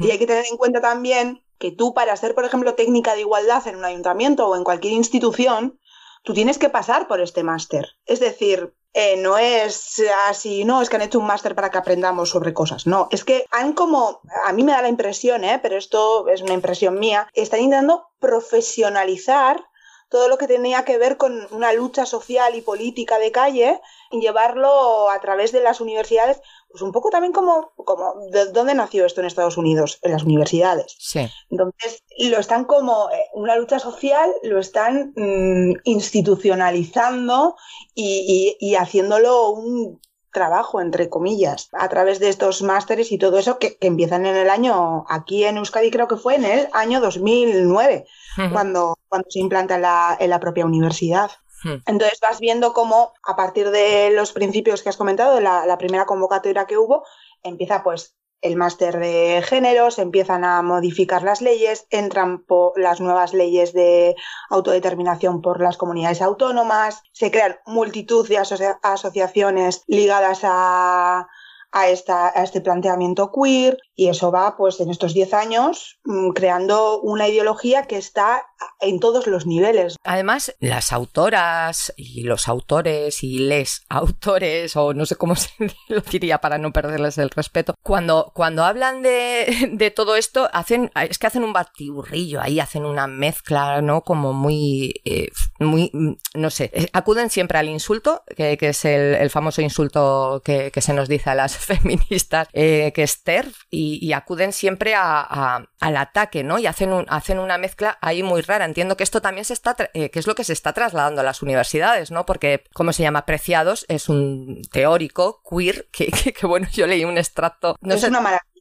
Y 0.00 0.10
hay 0.10 0.18
que 0.18 0.26
tener 0.26 0.46
en 0.50 0.56
cuenta 0.56 0.80
también 0.80 1.44
que 1.58 1.70
tú 1.70 1.94
para 1.94 2.16
ser, 2.16 2.34
por 2.34 2.44
ejemplo, 2.44 2.74
técnica 2.74 3.14
de 3.14 3.20
igualdad 3.20 3.64
en 3.68 3.76
un 3.76 3.84
ayuntamiento 3.84 4.48
o 4.48 4.56
en 4.56 4.64
cualquier 4.64 4.94
institución, 4.94 5.78
tú 6.24 6.34
tienes 6.34 6.58
que 6.58 6.70
pasar 6.70 7.06
por 7.06 7.20
este 7.20 7.44
máster. 7.44 7.86
Es 8.04 8.18
decir, 8.18 8.74
eh, 8.94 9.16
no 9.16 9.38
es 9.38 10.02
así, 10.26 10.64
no, 10.64 10.82
es 10.82 10.90
que 10.90 10.96
han 10.96 11.02
hecho 11.02 11.18
un 11.18 11.26
máster 11.26 11.54
para 11.54 11.70
que 11.70 11.78
aprendamos 11.78 12.30
sobre 12.30 12.52
cosas. 12.52 12.86
No, 12.86 13.08
es 13.10 13.24
que 13.24 13.46
han 13.50 13.72
como, 13.72 14.20
a 14.44 14.52
mí 14.52 14.62
me 14.62 14.72
da 14.72 14.82
la 14.82 14.88
impresión, 14.88 15.44
¿eh? 15.44 15.58
pero 15.62 15.76
esto 15.76 16.28
es 16.28 16.42
una 16.42 16.54
impresión 16.54 16.98
mía, 16.98 17.28
están 17.32 17.60
intentando 17.60 18.08
profesionalizar 18.18 19.64
todo 20.12 20.28
lo 20.28 20.36
que 20.36 20.46
tenía 20.46 20.84
que 20.84 20.98
ver 20.98 21.16
con 21.16 21.48
una 21.52 21.72
lucha 21.72 22.04
social 22.04 22.54
y 22.54 22.60
política 22.60 23.18
de 23.18 23.32
calle 23.32 23.80
y 24.10 24.20
llevarlo 24.20 25.08
a 25.08 25.18
través 25.20 25.52
de 25.52 25.62
las 25.62 25.80
universidades 25.80 26.42
pues 26.72 26.82
un 26.82 26.90
poco 26.90 27.10
también 27.10 27.32
como, 27.32 27.72
como 27.76 28.14
¿de 28.30 28.46
dónde 28.46 28.74
nació 28.74 29.04
esto 29.04 29.20
en 29.20 29.26
Estados 29.26 29.58
Unidos? 29.58 29.98
En 30.02 30.12
las 30.12 30.24
universidades. 30.24 30.96
Sí. 30.98 31.28
Entonces, 31.50 32.02
lo 32.18 32.38
están 32.38 32.64
como 32.64 33.10
eh, 33.10 33.28
una 33.34 33.56
lucha 33.56 33.78
social, 33.78 34.30
lo 34.42 34.58
están 34.58 35.12
mm, 35.14 35.80
institucionalizando 35.84 37.56
y, 37.94 38.56
y, 38.58 38.74
haciéndolo 38.74 39.50
un 39.50 40.00
trabajo, 40.32 40.80
entre 40.80 41.10
comillas, 41.10 41.68
a 41.72 41.88
través 41.88 42.18
de 42.18 42.30
estos 42.30 42.62
másteres 42.62 43.12
y 43.12 43.18
todo 43.18 43.38
eso 43.38 43.58
que, 43.58 43.76
que, 43.76 43.86
empiezan 43.86 44.24
en 44.24 44.34
el 44.34 44.48
año, 44.48 45.04
aquí 45.08 45.44
en 45.44 45.58
Euskadi 45.58 45.90
creo 45.90 46.08
que 46.08 46.16
fue 46.16 46.36
en 46.36 46.44
el 46.44 46.68
año 46.72 47.00
2009, 47.00 48.06
cuando, 48.50 48.96
cuando 49.08 49.28
se 49.28 49.40
implanta 49.40 49.74
en 49.74 49.82
la, 49.82 50.16
en 50.18 50.30
la 50.30 50.40
propia 50.40 50.64
universidad. 50.64 51.30
Hmm. 51.62 51.76
Entonces 51.86 52.18
vas 52.20 52.40
viendo 52.40 52.72
cómo 52.72 53.12
a 53.26 53.36
partir 53.36 53.70
de 53.70 54.10
los 54.10 54.32
principios 54.32 54.82
que 54.82 54.88
has 54.88 54.96
comentado, 54.96 55.40
la, 55.40 55.78
primera 55.78 56.06
convocatoria 56.06 56.66
que 56.66 56.78
hubo, 56.78 57.04
empieza 57.42 57.82
pues 57.82 58.16
el 58.40 58.56
máster 58.56 58.98
de 58.98 59.42
género, 59.46 59.90
se 59.92 60.02
empiezan 60.02 60.44
a 60.44 60.62
modificar 60.62 61.22
las 61.22 61.40
leyes, 61.40 61.86
entran 61.90 62.44
las 62.76 63.00
nuevas 63.00 63.34
leyes 63.34 63.72
de 63.72 64.16
autodeterminación 64.50 65.40
por 65.42 65.60
las 65.60 65.76
comunidades 65.76 66.20
autónomas, 66.22 67.02
se 67.12 67.30
crean 67.30 67.56
multitud 67.66 68.28
de 68.28 68.38
asociaciones 68.82 69.84
ligadas 69.86 70.40
a, 70.42 71.28
a, 71.70 71.88
esta, 71.88 72.28
a 72.28 72.42
este 72.42 72.60
planteamiento 72.60 73.30
queer 73.30 73.78
y 73.94 74.08
eso 74.08 74.30
va 74.30 74.56
pues 74.56 74.80
en 74.80 74.90
estos 74.90 75.14
10 75.14 75.34
años 75.34 76.00
mm, 76.04 76.30
creando 76.30 77.00
una 77.00 77.28
ideología 77.28 77.84
que 77.84 77.96
está 77.96 78.46
en 78.80 79.00
todos 79.00 79.26
los 79.26 79.46
niveles. 79.46 79.96
Además, 80.04 80.54
las 80.60 80.92
autoras 80.92 81.92
y 81.96 82.22
los 82.22 82.48
autores 82.48 83.22
y 83.22 83.38
les 83.38 83.84
autores, 83.88 84.76
o 84.76 84.94
no 84.94 85.06
sé 85.06 85.16
cómo 85.16 85.34
se 85.36 85.50
lo 85.88 86.00
diría 86.00 86.38
para 86.38 86.58
no 86.58 86.72
perderles 86.72 87.18
el 87.18 87.30
respeto, 87.30 87.74
cuando, 87.82 88.32
cuando 88.34 88.64
hablan 88.64 89.02
de, 89.02 89.70
de 89.72 89.90
todo 89.90 90.16
esto, 90.16 90.48
hacen, 90.52 90.90
es 91.08 91.18
que 91.18 91.26
hacen 91.26 91.44
un 91.44 91.52
batiburrillo 91.52 92.40
ahí, 92.40 92.60
hacen 92.60 92.84
una 92.84 93.06
mezcla, 93.06 93.82
¿no? 93.82 94.02
Como 94.02 94.32
muy, 94.32 94.94
eh, 95.04 95.28
muy, 95.58 95.90
no 96.34 96.50
sé, 96.50 96.70
eh, 96.72 96.88
acuden 96.92 97.30
siempre 97.30 97.58
al 97.58 97.68
insulto, 97.68 98.22
que, 98.36 98.56
que 98.56 98.70
es 98.70 98.84
el, 98.84 99.14
el, 99.14 99.30
famoso 99.30 99.62
insulto 99.62 100.42
que, 100.44 100.70
que, 100.70 100.80
se 100.80 100.92
nos 100.92 101.08
dice 101.08 101.30
a 101.30 101.34
las 101.34 101.56
feministas, 101.56 102.48
eh, 102.52 102.92
que 102.94 103.02
es 103.02 103.22
TERF, 103.22 103.54
y, 103.70 103.91
y 104.00 104.12
acuden 104.12 104.52
siempre 104.52 104.94
a, 104.94 105.20
a, 105.20 105.66
al 105.80 105.96
ataque, 105.96 106.44
¿no? 106.44 106.58
Y 106.58 106.66
hacen, 106.66 106.92
un, 106.92 107.06
hacen 107.08 107.38
una 107.38 107.58
mezcla 107.58 107.98
ahí 108.00 108.22
muy 108.22 108.42
rara. 108.42 108.64
Entiendo 108.64 108.96
que 108.96 109.04
esto 109.04 109.20
también 109.20 109.44
se 109.44 109.52
está, 109.54 109.76
eh, 109.94 110.10
que 110.10 110.18
es 110.18 110.26
lo 110.26 110.34
que 110.34 110.44
se 110.44 110.52
está 110.52 110.72
trasladando 110.72 111.20
a 111.20 111.24
las 111.24 111.42
universidades, 111.42 112.10
¿no? 112.10 112.26
Porque, 112.26 112.64
¿cómo 112.72 112.92
se 112.92 113.02
llama? 113.02 113.26
Preciados 113.26 113.84
es 113.88 114.08
un 114.08 114.62
teórico 114.70 115.42
queer 115.48 115.88
que, 115.92 116.06
que, 116.06 116.32
que 116.32 116.46
bueno, 116.46 116.68
yo 116.72 116.86
leí 116.86 117.04
un 117.04 117.18
extracto. 117.18 117.76
No 117.80 117.94
es 117.94 118.00
sé, 118.00 118.08
una 118.08 118.20
maravilla. 118.20 118.52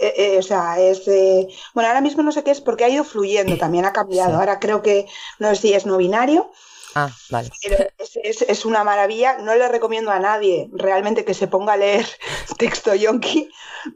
Eh, 0.00 0.14
eh, 0.16 0.38
o 0.38 0.42
sea, 0.42 0.78
es. 0.78 1.06
Eh, 1.08 1.48
bueno, 1.74 1.88
ahora 1.88 2.00
mismo 2.00 2.22
no 2.22 2.32
sé 2.32 2.44
qué 2.44 2.50
es 2.50 2.60
porque 2.60 2.84
ha 2.84 2.88
ido 2.88 3.04
fluyendo, 3.04 3.56
también 3.58 3.84
ha 3.84 3.92
cambiado. 3.92 4.30
Sí. 4.30 4.36
Ahora 4.36 4.58
creo 4.60 4.82
que 4.82 5.06
no 5.38 5.48
sé 5.54 5.56
si 5.56 5.72
es 5.74 5.86
no 5.86 5.96
binario. 5.96 6.50
Ah, 6.94 7.10
vale. 7.30 7.50
Pero 7.62 7.84
es, 7.98 8.18
es, 8.22 8.42
es, 8.42 8.64
una 8.64 8.84
maravilla. 8.84 9.38
No 9.38 9.54
le 9.54 9.68
recomiendo 9.68 10.10
a 10.10 10.20
nadie 10.20 10.68
realmente 10.72 11.24
que 11.24 11.34
se 11.34 11.48
ponga 11.48 11.72
a 11.72 11.76
leer 11.76 12.06
texto 12.58 12.94
yonki, 12.94 13.50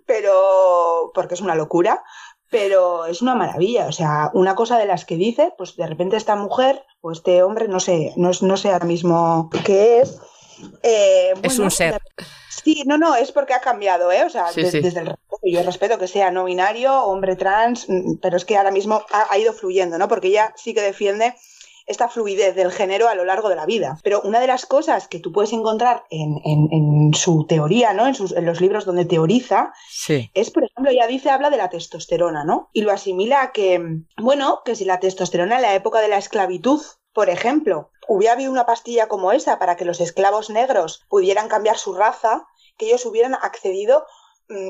pero. 0.06 1.12
porque 1.14 1.34
es 1.34 1.40
una 1.40 1.54
locura. 1.54 2.02
Pero 2.50 3.04
es 3.04 3.20
una 3.20 3.34
maravilla. 3.34 3.86
O 3.86 3.92
sea, 3.92 4.30
una 4.32 4.54
cosa 4.54 4.78
de 4.78 4.86
las 4.86 5.04
que 5.04 5.16
dice, 5.16 5.52
pues 5.58 5.76
de 5.76 5.86
repente 5.86 6.16
esta 6.16 6.34
mujer 6.34 6.82
o 7.02 7.12
este 7.12 7.42
hombre, 7.42 7.68
no 7.68 7.78
sé, 7.78 8.14
no, 8.16 8.30
no 8.40 8.56
sé 8.56 8.72
ahora 8.72 8.86
mismo 8.86 9.50
qué 9.66 10.00
es. 10.00 10.18
Eh, 10.82 11.32
bueno, 11.34 11.46
es 11.46 11.58
un 11.58 11.70
ser. 11.70 12.00
Sí, 12.64 12.82
no, 12.86 12.98
no, 12.98 13.14
es 13.14 13.32
porque 13.32 13.54
ha 13.54 13.60
cambiado, 13.60 14.10
¿eh? 14.10 14.24
O 14.24 14.30
sea, 14.30 14.48
sí, 14.48 14.62
desde, 14.62 14.78
sí. 14.78 14.80
desde 14.80 15.00
el 15.00 15.06
respeto, 15.06 15.40
yo 15.44 15.62
respeto 15.62 15.98
que 15.98 16.08
sea 16.08 16.30
no 16.30 16.44
binario, 16.44 17.04
hombre 17.04 17.36
trans, 17.36 17.86
pero 18.20 18.36
es 18.36 18.44
que 18.44 18.56
ahora 18.56 18.70
mismo 18.70 19.04
ha, 19.12 19.26
ha, 19.30 19.38
ido 19.38 19.52
fluyendo, 19.52 19.98
¿no? 19.98 20.08
Porque 20.08 20.28
ella 20.28 20.52
sí 20.56 20.74
que 20.74 20.80
defiende 20.80 21.34
esta 21.88 22.08
fluidez 22.08 22.54
del 22.54 22.70
género 22.70 23.08
a 23.08 23.14
lo 23.14 23.24
largo 23.24 23.48
de 23.48 23.56
la 23.56 23.66
vida. 23.66 23.98
Pero 24.02 24.20
una 24.22 24.40
de 24.40 24.46
las 24.46 24.66
cosas 24.66 25.08
que 25.08 25.18
tú 25.18 25.32
puedes 25.32 25.52
encontrar 25.52 26.04
en, 26.10 26.36
en, 26.44 26.68
en 26.70 27.14
su 27.14 27.46
teoría, 27.46 27.92
¿no? 27.94 28.06
En, 28.06 28.14
sus, 28.14 28.32
en, 28.32 28.46
los 28.46 28.60
libros 28.60 28.84
donde 28.84 29.04
teoriza, 29.04 29.72
sí. 29.88 30.30
es, 30.34 30.50
por 30.50 30.64
ejemplo, 30.64 30.90
ella 30.92 31.06
dice, 31.06 31.30
habla 31.30 31.50
de 31.50 31.56
la 31.56 31.70
testosterona, 31.70 32.44
¿no? 32.44 32.68
Y 32.72 32.82
lo 32.82 32.92
asimila 32.92 33.42
a 33.42 33.52
que, 33.52 33.80
bueno, 34.18 34.60
que 34.64 34.76
si 34.76 34.84
la 34.84 35.00
testosterona 35.00 35.56
en 35.56 35.62
la 35.62 35.74
época 35.74 36.00
de 36.00 36.08
la 36.08 36.18
esclavitud, 36.18 36.80
por 37.12 37.30
ejemplo, 37.30 37.90
hubiera 38.06 38.34
habido 38.34 38.52
una 38.52 38.66
pastilla 38.66 39.08
como 39.08 39.32
esa 39.32 39.58
para 39.58 39.76
que 39.76 39.84
los 39.84 40.00
esclavos 40.00 40.50
negros 40.50 41.04
pudieran 41.08 41.48
cambiar 41.48 41.78
su 41.78 41.94
raza, 41.94 42.46
que 42.76 42.86
ellos 42.86 43.04
hubieran 43.06 43.34
accedido 43.34 44.06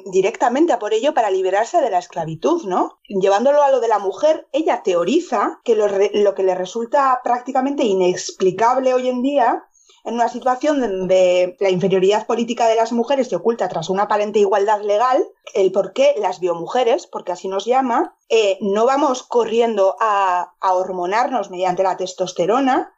directamente 0.06 0.72
a 0.72 0.78
por 0.78 0.92
ello 0.92 1.14
para 1.14 1.30
liberarse 1.30 1.80
de 1.80 1.90
la 1.90 1.98
esclavitud, 1.98 2.64
¿no? 2.64 2.98
Llevándolo 3.06 3.62
a 3.62 3.70
lo 3.70 3.80
de 3.80 3.88
la 3.88 3.98
mujer, 3.98 4.48
ella 4.52 4.82
teoriza 4.82 5.60
que 5.64 5.76
lo 5.76 6.34
que 6.34 6.42
le 6.42 6.54
resulta 6.54 7.20
prácticamente 7.22 7.84
inexplicable 7.84 8.94
hoy 8.94 9.08
en 9.08 9.22
día 9.22 9.68
en 10.04 10.14
una 10.14 10.28
situación 10.28 10.80
donde 10.80 11.56
la 11.60 11.70
inferioridad 11.70 12.26
política 12.26 12.66
de 12.66 12.76
las 12.76 12.92
mujeres 12.92 13.28
se 13.28 13.36
oculta 13.36 13.68
tras 13.68 13.90
una 13.90 14.04
aparente 14.04 14.38
igualdad 14.38 14.80
legal, 14.82 15.26
el 15.54 15.70
por 15.70 15.92
qué 15.92 16.14
las 16.18 16.40
biomujeres, 16.40 17.06
porque 17.06 17.32
así 17.32 17.46
nos 17.46 17.66
llama, 17.66 18.16
eh, 18.28 18.58
no 18.60 18.86
vamos 18.86 19.22
corriendo 19.22 19.96
a, 20.00 20.54
a 20.60 20.74
hormonarnos 20.74 21.50
mediante 21.50 21.82
la 21.82 21.96
testosterona, 21.96 22.94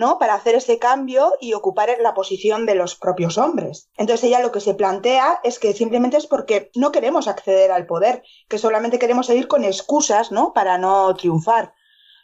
¿no? 0.00 0.18
Para 0.18 0.34
hacer 0.34 0.54
ese 0.54 0.78
cambio 0.78 1.34
y 1.40 1.52
ocupar 1.52 1.90
la 2.00 2.14
posición 2.14 2.64
de 2.64 2.74
los 2.74 2.96
propios 2.96 3.36
hombres. 3.36 3.90
Entonces 3.98 4.24
ella 4.24 4.40
lo 4.40 4.50
que 4.50 4.60
se 4.60 4.72
plantea 4.72 5.40
es 5.44 5.58
que 5.58 5.74
simplemente 5.74 6.16
es 6.16 6.26
porque 6.26 6.70
no 6.74 6.90
queremos 6.90 7.28
acceder 7.28 7.70
al 7.70 7.86
poder, 7.86 8.22
que 8.48 8.56
solamente 8.56 8.98
queremos 8.98 9.26
seguir 9.26 9.46
con 9.46 9.62
excusas, 9.62 10.32
¿no? 10.32 10.54
Para 10.54 10.78
no 10.78 11.14
triunfar. 11.14 11.74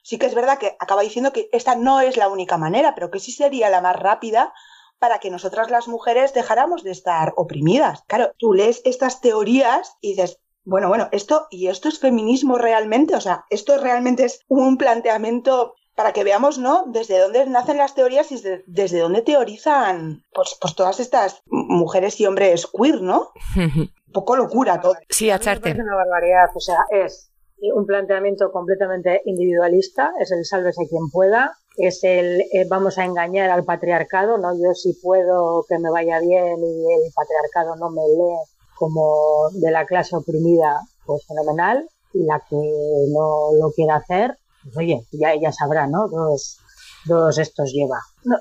Sí 0.03 0.17
que 0.19 0.25
es 0.25 0.35
verdad 0.35 0.57
que 0.57 0.75
acaba 0.81 1.03
diciendo 1.03 1.35
que 1.35 1.51
esta 1.53 1.75
no 1.75 2.01
es 2.01 2.17
la 2.17 2.29
única 2.29 2.57
manera, 2.57 2.95
pero 2.95 3.11
que 3.11 3.21
sí 3.21 3.31
sería 3.31 3.69
la 3.69 3.83
más 3.83 3.97
rápida 3.97 4.55
para 4.99 5.19
que 5.19 5.31
nosotras 5.31 5.71
las 5.71 5.87
mujeres 5.87 6.33
dejáramos 6.33 6.83
de 6.83 6.93
estar 6.93 7.35
oprimidas. 7.37 8.05
Claro, 8.07 8.33
tú 8.39 8.55
lees 8.55 8.81
estas 8.87 9.21
teorías 9.21 9.99
y 10.01 10.15
dices, 10.15 10.41
bueno, 10.65 10.89
bueno, 10.89 11.11
esto 11.13 11.47
y 11.51 11.67
esto 11.67 11.91
es 11.91 11.99
feminismo 11.99 12.57
realmente, 12.57 13.15
o 13.15 13.21
sea, 13.21 13.45
esto 13.51 13.77
realmente 13.77 14.25
es 14.25 14.41
un 14.49 14.79
planteamiento 14.79 15.75
para 15.97 16.13
que 16.13 16.25
veamos, 16.25 16.59
¿no? 16.59 16.85
Desde 16.89 17.19
dónde 17.19 17.47
nacen 17.47 17.79
las 17.79 17.95
teorías 17.95 18.31
y 18.31 18.37
desde, 18.37 18.63
desde 18.67 19.01
dónde 19.01 19.23
teorizan, 19.23 20.23
pues, 20.33 20.57
pues 20.61 20.75
todas 20.77 21.01
estas 21.01 21.43
mujeres 21.47 22.21
y 22.21 22.27
hombres 22.27 22.67
queer, 22.67 23.01
¿no? 23.01 23.31
Un 23.57 23.91
poco 24.13 24.37
locura 24.37 24.81
todo. 24.81 24.95
Sí, 25.09 25.31
acharte. 25.31 25.71
Es 25.71 25.79
una 25.79 25.97
barbaridad, 25.97 26.51
o 26.55 26.61
sea, 26.61 26.85
es 26.91 27.31
un 27.75 27.87
planteamiento 27.87 28.53
completamente 28.53 29.23
individualista, 29.25 30.13
es 30.21 30.31
el 30.31 30.45
sálvese 30.45 30.87
quien 30.89 31.09
pueda, 31.11 31.57
es 31.79 32.05
el 32.05 32.43
eh, 32.53 32.67
vamos 32.69 32.99
a 32.99 33.05
engañar 33.05 33.51
al 33.51 33.65
patriarcado, 33.65 34.37
¿no? 34.37 34.53
Yo 34.55 34.75
sí 34.75 34.99
puedo 35.03 35.65
que 35.67 35.79
me 35.79 35.91
vaya 35.91 36.21
bien 36.21 36.59
y 36.63 36.95
el 36.95 37.13
patriarcado 37.15 37.77
no 37.77 37.91
me 37.91 38.03
lee 38.03 38.37
como 38.79 39.49
de 39.53 39.71
la 39.71 39.87
clase 39.87 40.15
oprimida, 40.15 40.81
pues 41.07 41.25
fenomenal, 41.27 41.89
y 42.13 42.25
la 42.25 42.43
que 42.49 42.57
no 42.57 43.53
lo 43.59 43.71
quiera 43.73 43.97
hacer, 43.97 44.37
pues 44.67 44.77
oye, 44.77 45.07
ya 45.13 45.33
ella 45.33 45.53
sabrá, 45.53 45.87
¿no? 45.87 46.09
Dos, 46.09 46.59
dos 47.07 47.39
estos 47.39 47.73
lleva. 47.73 47.99
No, 48.25 48.37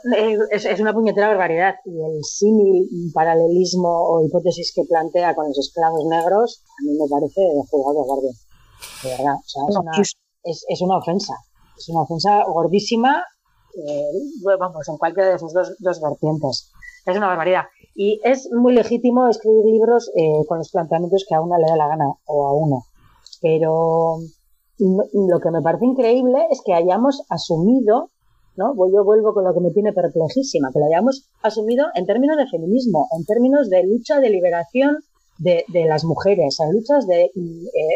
es, 0.51 0.65
es, 0.65 0.80
una 0.80 0.93
puñetera 0.93 1.28
barbaridad 1.30 1.76
y 1.86 1.91
el 1.91 2.23
símil, 2.23 2.88
paralelismo 3.13 3.89
o 3.89 4.26
hipótesis 4.26 4.73
que 4.76 4.84
plantea 4.84 5.36
con 5.36 5.47
los 5.47 5.57
esclavos 5.57 6.05
negros 6.05 6.63
a 6.67 6.84
mí 6.84 6.97
me 6.97 7.07
parece 7.09 7.41
jugado 7.69 8.03
guardia. 8.03 8.32
De 9.03 9.09
verdad, 9.09 9.36
o 9.36 9.47
sea, 9.47 9.63
es 9.69 9.76
una, 9.78 9.91
es, 10.43 10.65
es 10.67 10.82
una 10.82 10.97
ofensa. 10.97 11.34
Es 11.78 11.89
una 11.89 12.01
ofensa 12.01 12.43
gordísima, 12.45 13.23
eh, 13.76 14.57
vamos, 14.59 14.88
en 14.88 14.97
cualquiera 14.97 15.32
de 15.32 15.39
sus 15.39 15.53
dos, 15.53 15.76
dos 15.80 16.01
vertientes. 16.01 16.71
Es 17.05 17.17
una 17.17 17.28
barbaridad. 17.28 17.65
Y 17.93 18.19
es 18.23 18.49
muy 18.51 18.73
legítimo 18.73 19.28
escribir 19.28 19.65
libros 19.65 20.11
eh, 20.15 20.45
con 20.47 20.57
los 20.57 20.71
planteamientos 20.71 21.26
que 21.28 21.36
a 21.36 21.41
una 21.41 21.57
le 21.57 21.67
da 21.67 21.76
la 21.76 21.88
gana 21.88 22.05
o 22.26 22.47
a 22.47 22.53
uno. 22.53 22.86
Pero 23.41 24.17
lo 24.78 25.39
que 25.39 25.51
me 25.51 25.61
parece 25.61 25.86
increíble 25.86 26.47
es 26.51 26.61
que 26.65 26.73
hayamos 26.73 27.23
asumido, 27.30 28.09
¿no? 28.55 28.73
Yo 28.76 29.03
vuelvo 29.03 29.34
con 29.34 29.43
lo 29.43 29.53
que 29.53 29.61
me 29.61 29.71
tiene 29.71 29.93
perplejísima, 29.93 30.69
que 30.71 30.80
lo 30.80 30.86
hayamos 30.86 31.30
asumido 31.41 31.86
en 31.93 32.05
términos 32.05 32.38
de 32.38 32.47
feminismo, 32.47 33.07
en 33.17 33.26
términos 33.26 33.69
de 33.69 33.84
lucha 33.84 34.19
de 34.19 34.30
liberación 34.30 34.97
de, 35.38 35.65
de 35.67 35.86
las 35.86 36.03
mujeres, 36.03 36.59
en 36.59 36.71
luchas 36.71 37.07
de, 37.07 37.23
eh, 37.23 37.32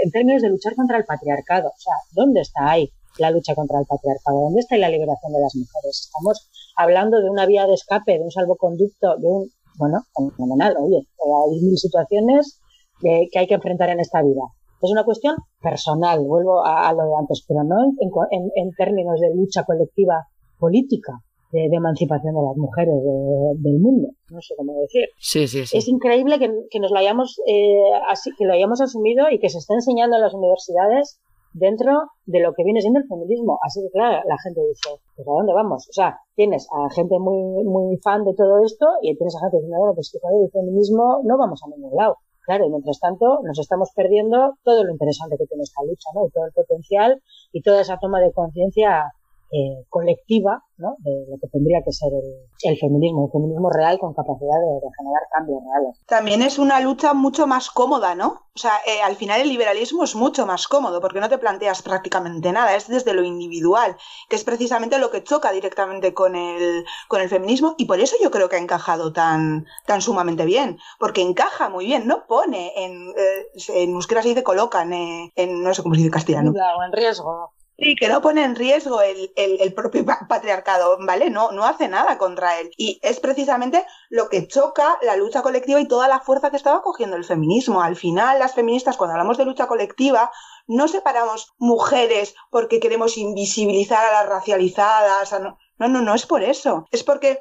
en 0.03 0.11
términos 0.11 0.41
de 0.41 0.49
luchar 0.49 0.75
contra 0.75 0.97
el 0.97 1.05
patriarcado. 1.05 1.69
O 1.69 1.79
sea, 1.79 1.93
¿dónde 2.11 2.41
está 2.41 2.71
ahí 2.71 2.89
la 3.17 3.31
lucha 3.31 3.55
contra 3.55 3.79
el 3.79 3.85
patriarcado? 3.85 4.41
¿Dónde 4.41 4.59
está 4.61 4.77
la 4.77 4.89
liberación 4.89 5.33
de 5.33 5.39
las 5.39 5.55
mujeres? 5.55 6.07
Estamos 6.07 6.49
hablando 6.75 7.21
de 7.21 7.29
una 7.29 7.45
vía 7.45 7.65
de 7.67 7.73
escape, 7.73 8.17
de 8.17 8.23
un 8.23 8.31
salvoconducto, 8.31 9.17
de 9.17 9.27
un, 9.27 9.51
bueno, 9.75 10.03
fenomenal, 10.35 10.75
oye, 10.77 10.97
hay 10.97 11.61
mil 11.61 11.77
situaciones 11.77 12.59
que, 12.99 13.27
que 13.31 13.39
hay 13.39 13.47
que 13.47 13.55
enfrentar 13.55 13.89
en 13.89 13.99
esta 13.99 14.21
vida. 14.21 14.41
Es 14.81 14.91
una 14.91 15.03
cuestión 15.03 15.35
personal, 15.61 16.19
vuelvo 16.25 16.65
a, 16.65 16.87
a 16.89 16.93
lo 16.93 17.03
de 17.03 17.15
antes, 17.19 17.43
pero 17.47 17.63
no 17.63 17.75
en, 17.83 18.09
en, 18.31 18.49
en, 18.55 18.71
términos 18.71 19.19
de 19.19 19.35
lucha 19.35 19.63
colectiva 19.63 20.27
política, 20.57 21.13
de, 21.51 21.67
de 21.69 21.75
emancipación 21.75 22.33
de 22.35 22.41
las 22.41 22.57
mujeres 22.57 22.95
de, 23.03 23.69
del 23.69 23.79
mundo. 23.79 24.09
No 24.29 24.41
sé 24.41 24.53
cómo 24.55 24.73
decir. 24.81 25.05
Sí, 25.19 25.47
sí, 25.47 25.65
sí. 25.65 25.77
Es 25.77 25.87
increíble 25.87 26.39
que, 26.39 26.49
que 26.69 26.79
nos 26.79 26.91
lo 26.91 26.97
hayamos, 26.97 27.41
eh, 27.47 27.91
así, 28.09 28.31
que 28.37 28.45
lo 28.45 28.53
hayamos 28.53 28.81
asumido 28.81 29.29
y 29.29 29.39
que 29.39 29.49
se 29.49 29.57
esté 29.57 29.73
enseñando 29.73 30.15
en 30.15 30.21
las 30.21 30.33
universidades 30.33 31.19
dentro 31.53 31.91
de 32.25 32.39
lo 32.41 32.53
que 32.53 32.63
viene 32.63 32.81
siendo 32.81 32.99
el 32.99 33.07
feminismo. 33.07 33.59
Así 33.61 33.81
que, 33.81 33.89
claro, 33.89 34.21
la 34.27 34.37
gente 34.43 34.61
dice, 34.61 35.01
pues 35.15 35.27
¿a 35.27 35.31
dónde 35.31 35.53
vamos? 35.53 35.87
O 35.89 35.93
sea, 35.93 36.19
tienes 36.35 36.67
a 36.71 36.93
gente 36.93 37.17
muy, 37.19 37.63
muy 37.63 37.97
fan 37.97 38.23
de 38.23 38.33
todo 38.35 38.63
esto 38.63 38.85
y 39.01 39.15
tienes 39.17 39.35
a 39.35 39.39
gente 39.39 39.57
diciendo, 39.57 39.79
bueno, 39.79 39.93
pues 39.95 40.11
que 40.11 40.19
con 40.19 40.31
el 40.33 40.49
feminismo 40.51 41.21
no 41.23 41.37
vamos 41.37 41.61
a 41.63 41.69
ningún 41.69 41.95
lado. 41.95 42.17
Claro, 42.49 42.65
y 42.65 42.71
mientras 42.71 42.99
tanto 42.99 43.41
nos 43.43 43.59
estamos 43.59 43.91
perdiendo 43.95 44.57
todo 44.63 44.83
lo 44.83 44.91
interesante 44.91 45.37
que 45.37 45.45
tiene 45.45 45.61
esta 45.61 45.83
lucha, 45.83 46.09
¿no? 46.15 46.25
Y 46.25 46.31
todo 46.31 46.45
el 46.47 46.51
potencial 46.51 47.21
y 47.51 47.61
toda 47.61 47.81
esa 47.81 47.99
toma 47.99 48.19
de 48.21 48.33
conciencia 48.33 49.13
eh, 49.51 49.85
colectiva, 49.89 50.63
¿no? 50.77 50.95
De 50.99 51.25
lo 51.29 51.37
que 51.41 51.47
tendría 51.47 51.81
que 51.83 51.91
ser 51.91 52.11
el, 52.13 52.71
el, 52.71 52.77
feminismo, 52.77 53.25
el 53.25 53.31
feminismo 53.31 53.69
real 53.69 53.97
con 53.97 54.13
capacidad 54.13 54.59
de, 54.59 54.73
de, 54.75 54.89
generar 54.97 55.23
cambios 55.33 55.59
reales. 55.63 56.05
También 56.05 56.41
es 56.41 56.59
una 56.59 56.79
lucha 56.79 57.13
mucho 57.13 57.47
más 57.47 57.69
cómoda, 57.69 58.13
¿no? 58.15 58.49
O 58.55 58.59
sea, 58.59 58.73
eh, 58.85 59.01
al 59.01 59.15
final 59.15 59.41
el 59.41 59.49
liberalismo 59.49 60.03
es 60.03 60.15
mucho 60.15 60.45
más 60.45 60.67
cómodo 60.67 60.99
porque 61.01 61.19
no 61.19 61.29
te 61.29 61.37
planteas 61.37 61.81
prácticamente 61.81 62.51
nada, 62.51 62.75
es 62.75 62.87
desde 62.87 63.13
lo 63.13 63.23
individual, 63.23 63.95
que 64.29 64.35
es 64.35 64.43
precisamente 64.43 64.99
lo 64.99 65.11
que 65.11 65.23
choca 65.23 65.51
directamente 65.51 66.13
con 66.13 66.35
el, 66.35 66.85
con 67.07 67.21
el 67.21 67.29
feminismo 67.29 67.75
y 67.77 67.85
por 67.85 67.99
eso 67.99 68.17
yo 68.21 68.31
creo 68.31 68.49
que 68.49 68.57
ha 68.57 68.59
encajado 68.59 69.13
tan, 69.13 69.65
tan 69.85 70.01
sumamente 70.01 70.45
bien, 70.45 70.77
porque 70.99 71.21
encaja 71.21 71.69
muy 71.69 71.85
bien, 71.85 72.05
no 72.05 72.27
pone 72.27 72.73
en, 72.75 73.09
eh, 73.17 73.47
en 73.69 73.91
euskera 73.91 74.21
se 74.21 74.29
dice 74.29 74.43
colocan, 74.43 74.91
eh, 74.93 75.31
en 75.35 75.63
no 75.63 75.73
sé 75.73 75.81
cómo 75.81 75.95
se 75.95 76.01
dice 76.01 76.11
castellano. 76.11 76.51
Claro, 76.51 76.83
en 76.83 76.91
riesgo 76.91 77.53
Sí, 77.81 77.95
que 77.95 78.09
no 78.09 78.21
pone 78.21 78.43
en 78.43 78.55
riesgo 78.57 79.01
el, 79.01 79.31
el, 79.35 79.73
propio 79.73 80.05
patriarcado, 80.27 80.97
¿vale? 80.99 81.29
No, 81.29 81.51
no 81.51 81.63
hace 81.63 81.87
nada 81.87 82.17
contra 82.17 82.59
él. 82.59 82.71
Y 82.77 82.99
es 83.01 83.21
precisamente 83.21 83.85
lo 84.09 84.27
que 84.27 84.47
choca 84.47 84.97
la 85.01 85.15
lucha 85.15 85.41
colectiva 85.41 85.79
y 85.79 85.87
toda 85.87 86.09
la 86.09 86.19
fuerza 86.19 86.49
que 86.49 86.57
estaba 86.57 86.81
cogiendo 86.81 87.15
el 87.15 87.23
feminismo. 87.23 87.81
Al 87.81 87.95
final, 87.95 88.37
las 88.39 88.53
feministas, 88.53 88.97
cuando 88.97 89.13
hablamos 89.13 89.37
de 89.37 89.45
lucha 89.45 89.67
colectiva, 89.67 90.29
no 90.67 90.89
separamos 90.89 91.53
mujeres 91.57 92.35
porque 92.49 92.81
queremos 92.81 93.17
invisibilizar 93.17 94.05
a 94.05 94.11
las 94.11 94.27
racializadas. 94.27 95.31
no, 95.39 95.57
no, 95.77 95.87
no, 95.87 96.01
no 96.01 96.15
es 96.15 96.25
por 96.25 96.43
eso. 96.43 96.85
Es 96.91 97.03
porque 97.03 97.39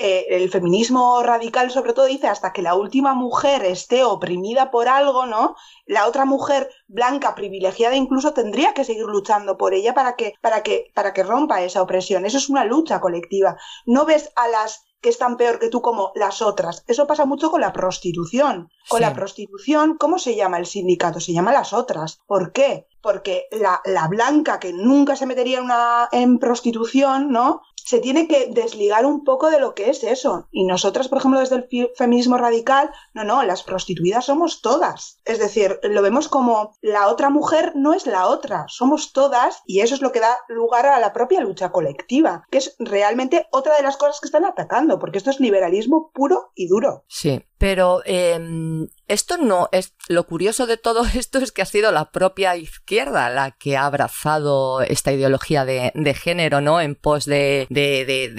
eh, 0.00 0.26
el 0.30 0.48
feminismo 0.48 1.20
radical 1.24 1.72
sobre 1.72 1.92
todo 1.92 2.06
dice 2.06 2.28
hasta 2.28 2.52
que 2.52 2.62
la 2.62 2.76
última 2.76 3.14
mujer 3.14 3.64
esté 3.64 4.04
oprimida 4.04 4.70
por 4.70 4.88
algo, 4.88 5.26
¿no? 5.26 5.56
La 5.86 6.06
otra 6.06 6.24
mujer 6.24 6.70
blanca 6.86 7.34
privilegiada 7.34 7.96
incluso 7.96 8.32
tendría 8.32 8.74
que 8.74 8.84
seguir 8.84 9.06
luchando 9.06 9.56
por 9.56 9.74
ella 9.74 9.94
para 9.94 10.14
que 10.14 10.34
para 10.40 10.62
que 10.62 10.92
para 10.94 11.12
que 11.12 11.24
rompa 11.24 11.62
esa 11.62 11.82
opresión. 11.82 12.26
Eso 12.26 12.38
es 12.38 12.48
una 12.48 12.64
lucha 12.64 13.00
colectiva. 13.00 13.56
No 13.86 14.04
ves 14.04 14.30
a 14.36 14.46
las 14.46 14.84
que 15.00 15.08
están 15.08 15.36
peor 15.36 15.58
que 15.58 15.68
tú 15.68 15.80
como 15.80 16.12
las 16.14 16.42
otras. 16.42 16.84
Eso 16.86 17.06
pasa 17.06 17.24
mucho 17.24 17.50
con 17.50 17.60
la 17.60 17.72
prostitución. 17.72 18.70
Con 18.88 19.00
la 19.00 19.12
prostitución, 19.14 19.96
¿cómo 19.96 20.18
se 20.18 20.34
llama 20.34 20.58
el 20.58 20.66
sindicato? 20.66 21.20
Se 21.20 21.32
llama 21.32 21.52
las 21.52 21.72
otras. 21.72 22.20
¿Por 22.26 22.52
qué? 22.52 22.86
Porque 23.00 23.46
la, 23.52 23.80
la 23.84 24.08
blanca 24.08 24.58
que 24.58 24.72
nunca 24.72 25.16
se 25.16 25.26
metería 25.26 25.58
en, 25.58 25.64
una, 25.64 26.08
en 26.12 26.38
prostitución, 26.38 27.30
¿no? 27.30 27.62
se 27.88 28.00
tiene 28.00 28.28
que 28.28 28.48
desligar 28.50 29.06
un 29.06 29.24
poco 29.24 29.48
de 29.48 29.58
lo 29.58 29.74
que 29.74 29.88
es 29.88 30.04
eso. 30.04 30.46
Y 30.52 30.66
nosotras, 30.66 31.08
por 31.08 31.16
ejemplo, 31.16 31.40
desde 31.40 31.56
el 31.56 31.90
feminismo 31.96 32.36
radical, 32.36 32.90
no, 33.14 33.24
no, 33.24 33.42
las 33.42 33.62
prostituidas 33.62 34.26
somos 34.26 34.60
todas. 34.60 35.20
Es 35.24 35.38
decir, 35.38 35.80
lo 35.82 36.02
vemos 36.02 36.28
como 36.28 36.76
la 36.82 37.08
otra 37.08 37.30
mujer 37.30 37.72
no 37.76 37.94
es 37.94 38.06
la 38.06 38.26
otra, 38.26 38.66
somos 38.68 39.14
todas 39.14 39.62
y 39.64 39.80
eso 39.80 39.94
es 39.94 40.02
lo 40.02 40.12
que 40.12 40.20
da 40.20 40.36
lugar 40.48 40.84
a 40.84 41.00
la 41.00 41.14
propia 41.14 41.40
lucha 41.40 41.72
colectiva, 41.72 42.44
que 42.50 42.58
es 42.58 42.76
realmente 42.78 43.46
otra 43.52 43.74
de 43.74 43.82
las 43.82 43.96
cosas 43.96 44.20
que 44.20 44.26
están 44.26 44.44
atacando, 44.44 44.98
porque 44.98 45.16
esto 45.16 45.30
es 45.30 45.40
liberalismo 45.40 46.10
puro 46.12 46.52
y 46.54 46.68
duro. 46.68 47.04
Sí, 47.08 47.42
pero 47.58 48.02
em, 48.04 48.88
esto 49.08 49.36
no 49.36 49.68
es 49.72 49.94
lo 50.08 50.26
curioso 50.26 50.66
de 50.66 50.76
todo 50.76 51.04
esto 51.14 51.38
es 51.38 51.52
que 51.52 51.62
ha 51.62 51.66
sido 51.66 51.90
la 51.92 52.10
propia 52.10 52.56
izquierda 52.56 53.28
la 53.30 53.50
que 53.50 53.76
ha 53.76 53.86
abrazado 53.86 54.82
esta 54.82 55.12
ideología 55.12 55.64
de, 55.64 56.14
género, 56.14 56.60
¿no? 56.60 56.80
En 56.80 56.94
pos 56.94 57.24
de, 57.24 57.66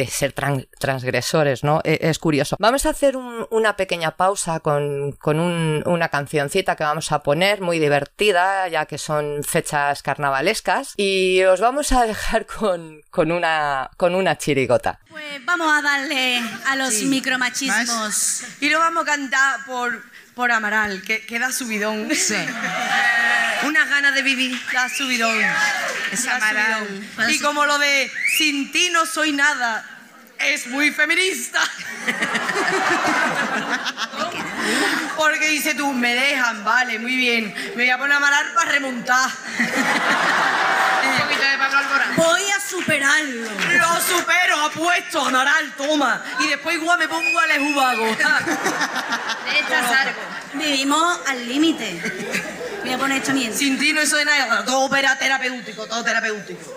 ser 0.10 0.34
transgresores, 0.34 1.64
¿no? 1.64 1.82
E, 1.84 2.00
es, 2.02 2.20
curioso. 2.20 2.56
Vamos 2.60 2.86
a 2.86 2.90
hacer 2.90 3.16
una 3.18 3.76
pequeña 3.76 4.18
pausa 4.18 4.60
con, 4.60 5.18
una 5.86 6.10
cancioncita 6.10 6.76
que 6.76 6.84
vamos 6.84 7.12
a 7.12 7.24
poner 7.24 7.62
muy 7.62 7.80
divertida, 7.80 8.68
ya 8.68 8.86
que 8.86 8.98
son 8.98 9.44
fechas 9.44 10.02
carnavalescas, 10.02 10.94
y 10.98 11.44
os 11.44 11.62
vamos 11.62 11.92
a 11.92 12.06
dejar 12.06 12.46
con, 12.46 13.02
una, 13.32 13.90
con 13.98 14.16
una 14.16 14.38
chirigota. 14.38 15.00
Pues 15.10 15.46
vamos 15.46 15.68
a 15.72 15.82
darle 15.82 16.42
a 16.68 16.76
los 16.76 16.94
micromachismos. 17.04 18.44
Y 18.62 18.70
lo 18.70 18.80
vamos 18.80 19.08
a 19.08 19.09
cantar 19.10 19.66
por 19.66 20.04
por 20.36 20.52
Amaral, 20.54 21.02
que, 21.02 21.26
que 21.26 21.38
da 21.38 21.52
subidón. 21.52 22.08
Sí. 22.16 22.36
Unas 23.64 23.90
ganas 23.90 24.16
de 24.16 24.22
vivir, 24.22 24.58
da 24.72 24.88
subidón. 24.88 25.36
Es 26.14 26.28
Amaral. 26.28 26.88
Y 27.28 27.40
como 27.40 27.66
lo 27.66 27.78
de 27.78 28.10
sin 28.38 28.72
ti 28.72 28.90
no 28.90 29.06
soy 29.06 29.34
nada, 29.34 29.84
es 30.40 30.68
muy 30.68 30.92
feminista. 30.92 31.60
Porque 35.16 35.48
dice 35.50 35.76
tú, 35.76 35.92
me 35.94 36.14
dejan, 36.14 36.64
vale, 36.64 37.00
muy 37.00 37.16
bien. 37.16 37.54
Me 37.76 37.84
voy 37.84 37.90
a 37.90 37.98
poner 37.98 38.14
a 38.14 38.18
Amaral 38.18 38.54
para 38.54 38.72
remontar. 38.72 39.30
Voy 42.16 42.42
a 42.50 42.60
superarlo. 42.60 43.50
Lo 43.78 44.02
supero, 44.02 44.66
apuesto, 44.66 45.26
Amaral, 45.26 45.74
toma. 45.76 46.24
Y 46.40 46.48
después 46.48 46.76
igual 46.76 47.00
me 47.00 47.08
pongo 47.08 47.40
al 47.40 47.52
ejubago. 47.52 48.06
De 48.06 48.12
estas 49.60 49.92
algo. 49.92 50.22
Vivimos 50.54 51.20
al 51.28 51.48
límite. 51.48 52.02
Voy 52.84 52.94
a 52.94 52.98
poner 52.98 53.18
esto 53.18 53.34
miedo. 53.34 53.56
Sin 53.56 53.78
ti 53.78 53.94
no 53.94 54.02
de 54.02 54.26
nada. 54.26 54.66
Todo 54.66 54.82
opera 54.82 55.18
terapéutico, 55.18 55.86
todo 55.88 56.04
terapéutico. 56.04 56.76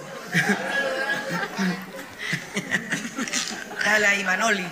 Dale 3.84 4.06
ahí, 4.06 4.24
Manoli. 4.24 4.66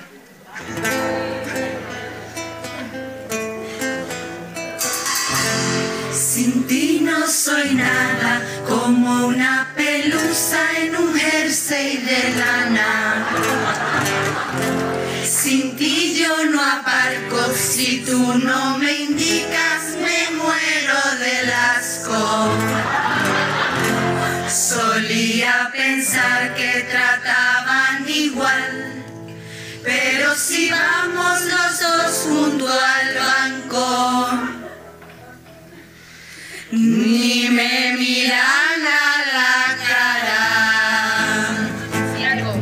Sin 6.12 6.66
ti 6.66 7.00
no 7.02 7.26
soy 7.26 7.74
nada, 7.74 8.40
como 8.68 9.26
una 9.26 9.72
pelusa 9.76 10.60
en 10.78 10.96
un 10.96 11.14
jersey 11.14 11.96
de 11.98 12.34
lana. 12.38 13.26
Sin 15.24 15.76
ti 15.76 16.16
yo 16.22 16.46
no 16.46 16.62
aparco, 16.62 17.52
si 17.54 18.04
tú 18.04 18.34
no 18.38 18.78
me 18.78 18.92
indicas 18.92 19.96
me 20.00 20.36
muero 20.36 20.98
del 21.18 21.50
asco. 21.50 22.50
Solía 24.48 25.70
pensar 25.72 26.54
que 26.54 26.86
trataban 26.90 28.08
igual, 28.08 28.99
pero 29.82 30.34
si 30.34 30.70
vamos 30.70 31.40
los 31.42 31.80
dos 31.80 32.26
junto 32.28 32.68
al 32.68 33.14
banco, 33.14 34.28
ni 36.70 37.48
me 37.50 37.96
miran 37.98 38.86
a 38.86 39.24
la 39.34 39.76
cara. 39.88 40.42
Si 42.14 42.24
algo, 42.24 42.54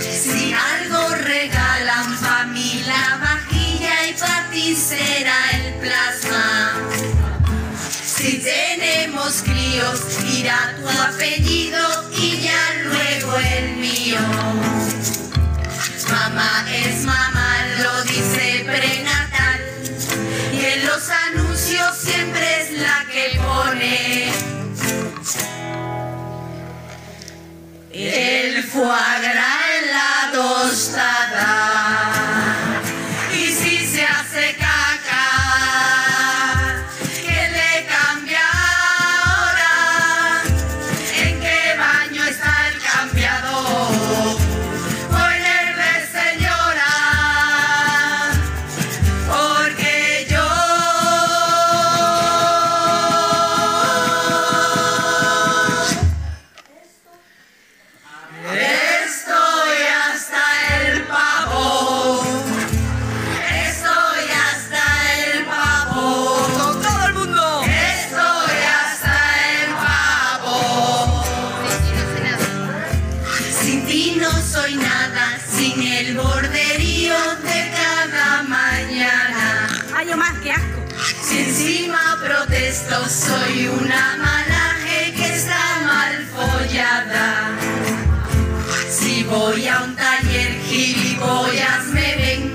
si 0.00 0.52
algo 0.52 1.08
regalan 1.24 2.16
pa' 2.20 2.44
mí 2.46 2.84
la 2.86 3.18
vajilla 3.18 4.08
y 4.08 4.12
pa' 4.14 4.46
ti 4.50 4.76
será 4.76 5.50
el 5.52 5.74
plasma. 5.80 6.74
Si 8.04 8.38
tenemos 8.38 9.42
críos, 9.42 10.00
irá 10.38 10.76
tu 10.76 10.88
apellido 10.88 11.91
los 20.94 21.08
anuncios 21.08 21.96
siempre 21.96 22.60
es 22.60 22.70
la 22.72 23.06
que 23.10 23.40
pone. 23.40 24.30
El 27.92 28.62
foie 28.64 29.32
en 29.76 29.86
la 29.90 30.30
tostada. 30.32 31.42
Soy 83.00 83.68
una 83.68 84.16
malaje 84.18 85.12
que 85.16 85.34
está 85.34 85.80
mal 85.84 86.26
follada. 86.34 87.56
Si 88.90 89.22
voy 89.24 89.66
a 89.66 89.82
un 89.82 89.96
taller, 89.96 90.60
gilipollas 90.68 91.86
me 91.86 92.16
ven. 92.16 92.52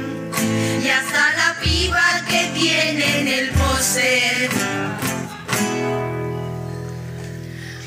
Y 0.83 0.89
hasta 0.89 1.31
la 1.37 1.59
piba 1.61 2.23
que 2.27 2.51
tiene 2.53 3.21
en 3.21 3.27
el 3.27 3.49
poser. 3.49 4.49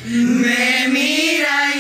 Me 0.07 0.89
mira 0.89 1.77
indignada. 1.77 1.80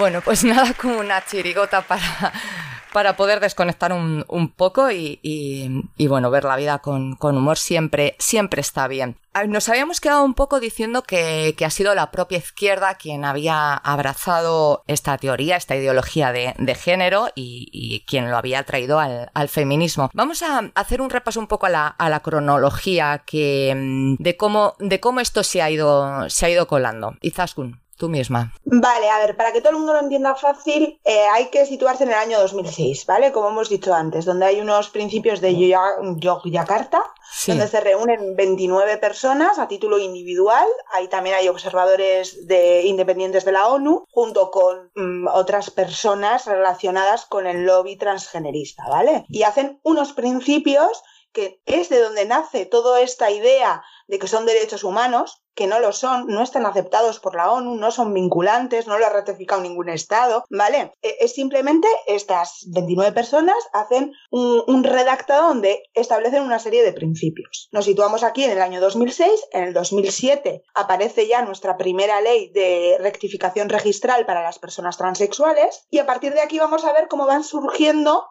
Bueno, 0.00 0.22
pues 0.22 0.44
nada 0.44 0.72
como 0.74 0.98
una 0.98 1.22
chirigota 1.26 1.82
para, 1.82 2.32
para 2.92 3.16
poder 3.16 3.38
desconectar 3.38 3.92
un, 3.92 4.24
un 4.28 4.48
poco 4.50 4.90
y, 4.90 5.20
y- 5.22 6.06
bueno, 6.08 6.30
ver 6.30 6.44
la 6.44 6.56
vida 6.56 6.78
con, 6.78 7.16
con 7.16 7.36
humor 7.36 7.58
siempre, 7.58 8.16
siempre 8.18 8.62
está 8.62 8.88
bien. 8.88 9.18
Ah, 9.34 9.44
Nos 9.44 9.68
habíamos 9.68 10.00
quedado 10.00 10.24
un 10.24 10.32
poco 10.34 10.58
diciendo 10.58 11.02
que, 11.02 11.54
que 11.56 11.66
ha 11.66 11.70
sido 11.70 11.94
la 11.94 12.10
propia 12.10 12.38
izquierda 12.38 12.94
quien 12.94 13.24
había 13.26 13.74
abrazado 13.74 14.82
esta 14.88 15.18
teoría, 15.18 15.56
esta 15.56 15.76
ideología 15.76 16.32
de, 16.32 16.54
de 16.58 16.74
género 16.74 17.28
y, 17.34 17.68
y 17.70 18.00
quien 18.06 18.30
lo 18.30 18.38
había 18.38 18.62
traído 18.64 18.98
al, 18.98 19.30
al 19.34 19.48
feminismo. 19.50 20.10
Vamos 20.14 20.42
a 20.42 20.70
hacer 20.74 21.00
un 21.02 21.10
repaso 21.10 21.38
un 21.40 21.46
poco 21.46 21.66
a 21.66 21.70
la, 21.70 21.86
a 21.88 22.08
la 22.08 22.20
cronología 22.20 23.22
que, 23.26 23.72
mm, 23.76 24.14
de, 24.18 24.36
cómo, 24.38 24.74
de 24.78 24.98
cómo 24.98 25.20
esto 25.20 25.42
se 25.44 25.60
ha 25.62 25.70
ido, 25.70 26.28
se 26.30 26.46
ha 26.46 26.50
ido 26.50 26.66
colando. 26.66 27.14
Izaskun, 27.20 27.80
tú 28.00 28.08
misma. 28.08 28.52
Vale, 28.64 29.10
a 29.10 29.18
ver, 29.18 29.36
para 29.36 29.52
que 29.52 29.60
todo 29.60 29.72
el 29.72 29.76
mundo 29.76 29.92
lo 29.92 30.00
entienda 30.00 30.34
fácil, 30.34 30.98
eh, 31.04 31.26
hay 31.32 31.50
que 31.50 31.66
situarse 31.66 32.04
en 32.04 32.08
el 32.10 32.16
año 32.16 32.40
2006, 32.40 33.04
¿vale? 33.06 33.30
Como 33.30 33.50
hemos 33.50 33.68
dicho 33.68 33.94
antes, 33.94 34.24
donde 34.24 34.46
hay 34.46 34.60
unos 34.60 34.88
principios 34.88 35.40
de 35.40 35.54
Yogyakarta, 36.16 37.02
Sí. 37.32 37.52
donde 37.52 37.68
se 37.68 37.80
reúnen 37.80 38.34
29 38.34 38.96
personas 38.96 39.58
a 39.58 39.68
título 39.68 39.98
individual. 39.98 40.66
Ahí 40.92 41.06
también 41.06 41.36
hay 41.36 41.48
observadores 41.48 42.48
de, 42.48 42.82
independientes 42.86 43.44
de 43.44 43.52
la 43.52 43.68
ONU, 43.68 44.04
junto 44.10 44.50
con 44.50 44.90
mm, 44.96 45.28
otras 45.28 45.70
personas 45.70 46.46
relacionadas 46.46 47.26
con 47.26 47.46
el 47.46 47.66
lobby 47.66 47.96
transgenerista, 47.96 48.88
¿vale? 48.88 49.26
Y 49.28 49.42
hacen 49.44 49.78
unos 49.84 50.12
principios 50.14 51.02
que 51.32 51.60
es 51.64 51.88
de 51.88 52.00
donde 52.00 52.24
nace 52.24 52.66
toda 52.66 53.00
esta 53.00 53.30
idea 53.30 53.84
de 54.10 54.18
que 54.18 54.26
son 54.26 54.44
derechos 54.44 54.82
humanos, 54.82 55.40
que 55.54 55.66
no 55.68 55.78
lo 55.78 55.92
son, 55.92 56.26
no 56.26 56.42
están 56.42 56.66
aceptados 56.66 57.20
por 57.20 57.36
la 57.36 57.50
ONU, 57.52 57.76
no 57.76 57.90
son 57.92 58.12
vinculantes, 58.12 58.86
no 58.88 58.98
lo 58.98 59.06
ha 59.06 59.10
ratificado 59.10 59.60
ningún 59.60 59.88
Estado, 59.88 60.44
¿vale? 60.50 60.92
E- 61.00 61.16
Es 61.20 61.32
simplemente 61.34 61.86
estas 62.08 62.64
29 62.74 63.12
personas 63.12 63.56
hacen 63.72 64.12
un, 64.30 64.62
un 64.66 64.82
redactado 64.84 65.48
donde 65.48 65.82
establecen 65.94 66.42
una 66.42 66.58
serie 66.58 66.82
de 66.82 66.92
principios. 66.92 67.68
Nos 67.72 67.84
situamos 67.84 68.22
aquí 68.24 68.42
en 68.44 68.50
el 68.50 68.62
año 68.62 68.80
2006, 68.80 69.30
en 69.52 69.64
el 69.64 69.72
2007 69.74 70.62
aparece 70.74 71.28
ya 71.28 71.42
nuestra 71.42 71.76
primera 71.76 72.20
ley 72.20 72.50
de 72.52 72.96
rectificación 73.00 73.68
registral 73.68 74.26
para 74.26 74.42
las 74.42 74.58
personas 74.58 74.96
transexuales 74.96 75.86
y 75.88 75.98
a 75.98 76.06
partir 76.06 76.34
de 76.34 76.40
aquí 76.40 76.58
vamos 76.58 76.84
a 76.84 76.92
ver 76.92 77.06
cómo 77.08 77.26
van 77.26 77.44
surgiendo 77.44 78.26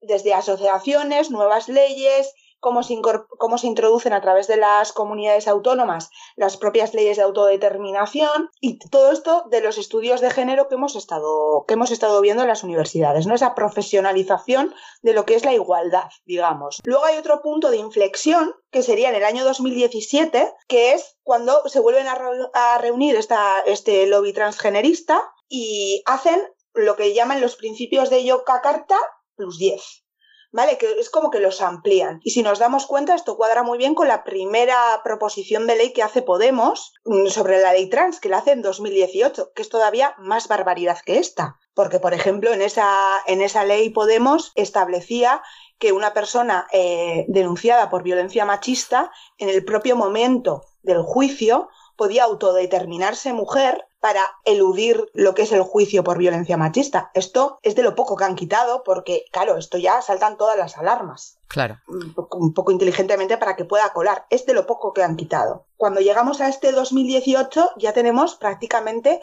desde 0.00 0.32
asociaciones, 0.32 1.30
nuevas 1.32 1.68
leyes 1.68 2.32
cómo 2.60 2.82
se, 2.82 3.66
introducen 3.66 4.12
a 4.12 4.20
través 4.20 4.46
de 4.46 4.56
las 4.56 4.92
comunidades 4.92 5.48
autónomas 5.48 6.10
las 6.36 6.56
propias 6.56 6.94
leyes 6.94 7.16
de 7.16 7.22
autodeterminación 7.22 8.50
y 8.60 8.78
todo 8.78 9.12
esto 9.12 9.44
de 9.50 9.60
los 9.60 9.78
estudios 9.78 10.20
de 10.20 10.30
género 10.30 10.68
que 10.68 10.74
hemos 10.74 10.96
estado, 10.96 11.64
que 11.66 11.74
hemos 11.74 11.90
estado 11.90 12.20
viendo 12.20 12.42
en 12.42 12.48
las 12.48 12.64
universidades, 12.64 13.26
¿no? 13.26 13.34
Esa 13.34 13.54
profesionalización 13.54 14.74
de 15.02 15.12
lo 15.12 15.24
que 15.24 15.34
es 15.34 15.44
la 15.44 15.54
igualdad, 15.54 16.08
digamos. 16.24 16.78
Luego 16.84 17.04
hay 17.04 17.16
otro 17.16 17.40
punto 17.40 17.70
de 17.70 17.78
inflexión 17.78 18.54
que 18.70 18.82
sería 18.82 19.08
en 19.08 19.14
el 19.14 19.24
año 19.24 19.44
2017, 19.44 20.52
que 20.66 20.92
es 20.92 21.16
cuando 21.22 21.68
se 21.68 21.80
vuelven 21.80 22.06
a, 22.06 22.78
reunir 22.78 23.16
esta, 23.16 23.60
este 23.60 24.06
lobby 24.06 24.32
transgenerista 24.32 25.22
y 25.48 26.02
hacen 26.06 26.42
lo 26.74 26.96
que 26.96 27.14
llaman 27.14 27.40
los 27.40 27.56
principios 27.56 28.10
de 28.10 28.24
Yogyakarta 28.24 28.96
plus 29.36 29.58
10. 29.58 30.04
¿Vale? 30.52 30.78
Que 30.78 30.98
es 30.98 31.10
como 31.10 31.30
que 31.30 31.40
los 31.40 31.60
amplían. 31.60 32.20
Y 32.22 32.30
si 32.30 32.42
nos 32.42 32.58
damos 32.58 32.86
cuenta, 32.86 33.14
esto 33.14 33.36
cuadra 33.36 33.62
muy 33.62 33.78
bien 33.78 33.94
con 33.94 34.08
la 34.08 34.24
primera 34.24 34.76
proposición 35.04 35.66
de 35.66 35.76
ley 35.76 35.92
que 35.92 36.02
hace 36.02 36.22
Podemos 36.22 36.94
mm, 37.04 37.26
sobre 37.26 37.60
la 37.60 37.72
ley 37.72 37.88
trans, 37.88 38.20
que 38.20 38.28
la 38.28 38.38
hace 38.38 38.52
en 38.52 38.62
2018, 38.62 39.52
que 39.54 39.62
es 39.62 39.68
todavía 39.68 40.14
más 40.18 40.48
barbaridad 40.48 40.98
que 41.04 41.18
esta. 41.18 41.56
Porque, 41.74 42.00
por 42.00 42.14
ejemplo, 42.14 42.52
en 42.52 42.62
esa, 42.62 43.18
en 43.26 43.42
esa 43.42 43.64
ley 43.64 43.90
Podemos 43.90 44.52
establecía 44.54 45.42
que 45.78 45.92
una 45.92 46.12
persona 46.12 46.66
eh, 46.72 47.24
denunciada 47.28 47.88
por 47.88 48.02
violencia 48.02 48.44
machista, 48.44 49.12
en 49.38 49.48
el 49.48 49.64
propio 49.64 49.96
momento 49.96 50.64
del 50.82 51.02
juicio, 51.02 51.68
podía 51.98 52.24
autodeterminarse 52.24 53.34
mujer 53.34 53.84
para 54.00 54.24
eludir 54.44 55.10
lo 55.12 55.34
que 55.34 55.42
es 55.42 55.52
el 55.52 55.62
juicio 55.62 56.04
por 56.04 56.16
violencia 56.16 56.56
machista. 56.56 57.10
Esto 57.12 57.58
es 57.62 57.74
de 57.74 57.82
lo 57.82 57.96
poco 57.96 58.14
que 58.14 58.24
han 58.24 58.36
quitado 58.36 58.84
porque, 58.84 59.24
claro, 59.32 59.56
esto 59.56 59.76
ya 59.76 60.00
saltan 60.00 60.36
todas 60.36 60.56
las 60.56 60.78
alarmas. 60.78 61.38
Claro. 61.48 61.80
Un 61.88 62.54
poco, 62.54 62.70
inteligentemente 62.70 63.36
para 63.36 63.56
que 63.56 63.64
pueda 63.64 63.92
colar. 63.92 64.26
Es 64.30 64.46
de 64.46 64.54
lo 64.54 64.66
poco 64.66 64.92
que 64.92 65.02
han 65.02 65.16
quitado. 65.16 65.66
Cuando 65.76 66.00
llegamos 66.00 66.40
a 66.40 66.48
este 66.48 66.70
2018 66.70 67.72
ya 67.76 67.92
tenemos 67.92 68.36
prácticamente 68.36 69.20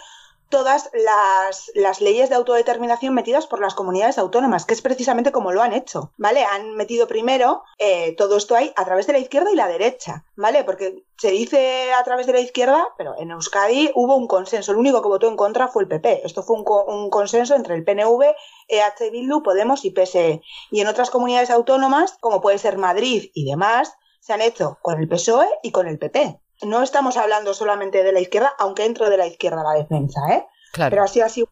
todas 0.50 0.90
las, 0.94 1.72
las, 1.76 2.02
leyes 2.02 2.30
de 2.30 2.36
autodeterminación 2.36 3.14
metidas 3.14 3.48
por 3.48 3.60
las 3.60 3.74
comunidades 3.74 4.18
autónomas, 4.18 4.66
que 4.66 4.74
es 4.74 4.82
precisamente 4.82 5.32
como 5.32 5.52
lo 5.52 5.62
han 5.62 5.74
hecho, 5.74 6.12
¿vale? 6.18 6.44
Han 6.44 6.76
metido 6.76 7.08
primero 7.08 7.64
eh, 7.78 8.16
todo 8.16 8.38
esto 8.38 8.56
ahí 8.56 8.72
a 8.76 8.86
través 8.86 9.08
de 9.08 9.14
la 9.14 9.20
izquierda 9.20 9.52
y 9.52 9.56
la 9.56 9.68
derecha, 9.68 10.26
¿vale? 10.36 10.64
Porque 10.64 11.04
se 11.18 11.32
dice 11.32 11.92
a 11.94 12.04
través 12.04 12.28
de 12.28 12.34
la 12.34 12.40
izquierda, 12.40 12.88
pero 12.98 13.16
en 13.18 13.32
Euskadi 13.32 13.92
hubo 13.96 14.16
un 14.16 14.28
consenso, 14.28 14.72
el 14.72 14.78
único 14.78 15.02
que 15.02 15.08
votó 15.08 15.28
en 15.28 15.38
contra 15.38 15.68
fue 15.68 15.84
el 15.84 15.90
PP. 15.90 16.22
Esto 16.26 16.44
fue 16.44 16.58
un, 16.58 16.66
un 16.88 17.10
consenso 17.10 17.56
entre 17.56 17.76
el 17.76 17.84
PNV, 17.84 18.24
EH 18.68 19.12
Bildu, 19.12 19.42
Podemos 19.44 19.86
y 19.86 19.92
PSE. 19.92 20.42
Y 20.72 20.82
en 20.82 20.88
otras 20.88 21.10
comunidades 21.10 21.50
autónomas, 21.50 22.18
como 22.20 22.42
puede 22.42 22.58
ser 22.58 22.78
Madrid 22.78 23.32
y 23.34 23.46
demás, 23.46 23.94
se 24.20 24.34
han 24.34 24.42
hecho 24.42 24.78
con 24.82 25.00
el 25.00 25.08
PSOE 25.08 25.48
y 25.62 25.72
con 25.72 25.88
el 25.88 26.00
PP 26.00 26.40
no 26.62 26.82
estamos 26.82 27.18
hablando 27.18 27.54
solamente 27.54 28.04
de 28.04 28.12
la 28.12 28.20
izquierda, 28.20 28.54
aunque 28.60 28.86
entro 28.86 29.10
de 29.10 29.18
la 29.18 29.28
izquierda 29.28 29.64
la 29.64 29.80
defensa, 29.80 30.20
¿eh? 30.32 30.46
Claro. 30.72 30.90
Pero 30.92 31.04
así 31.04 31.22
ha 31.22 31.30
sido 31.30 31.50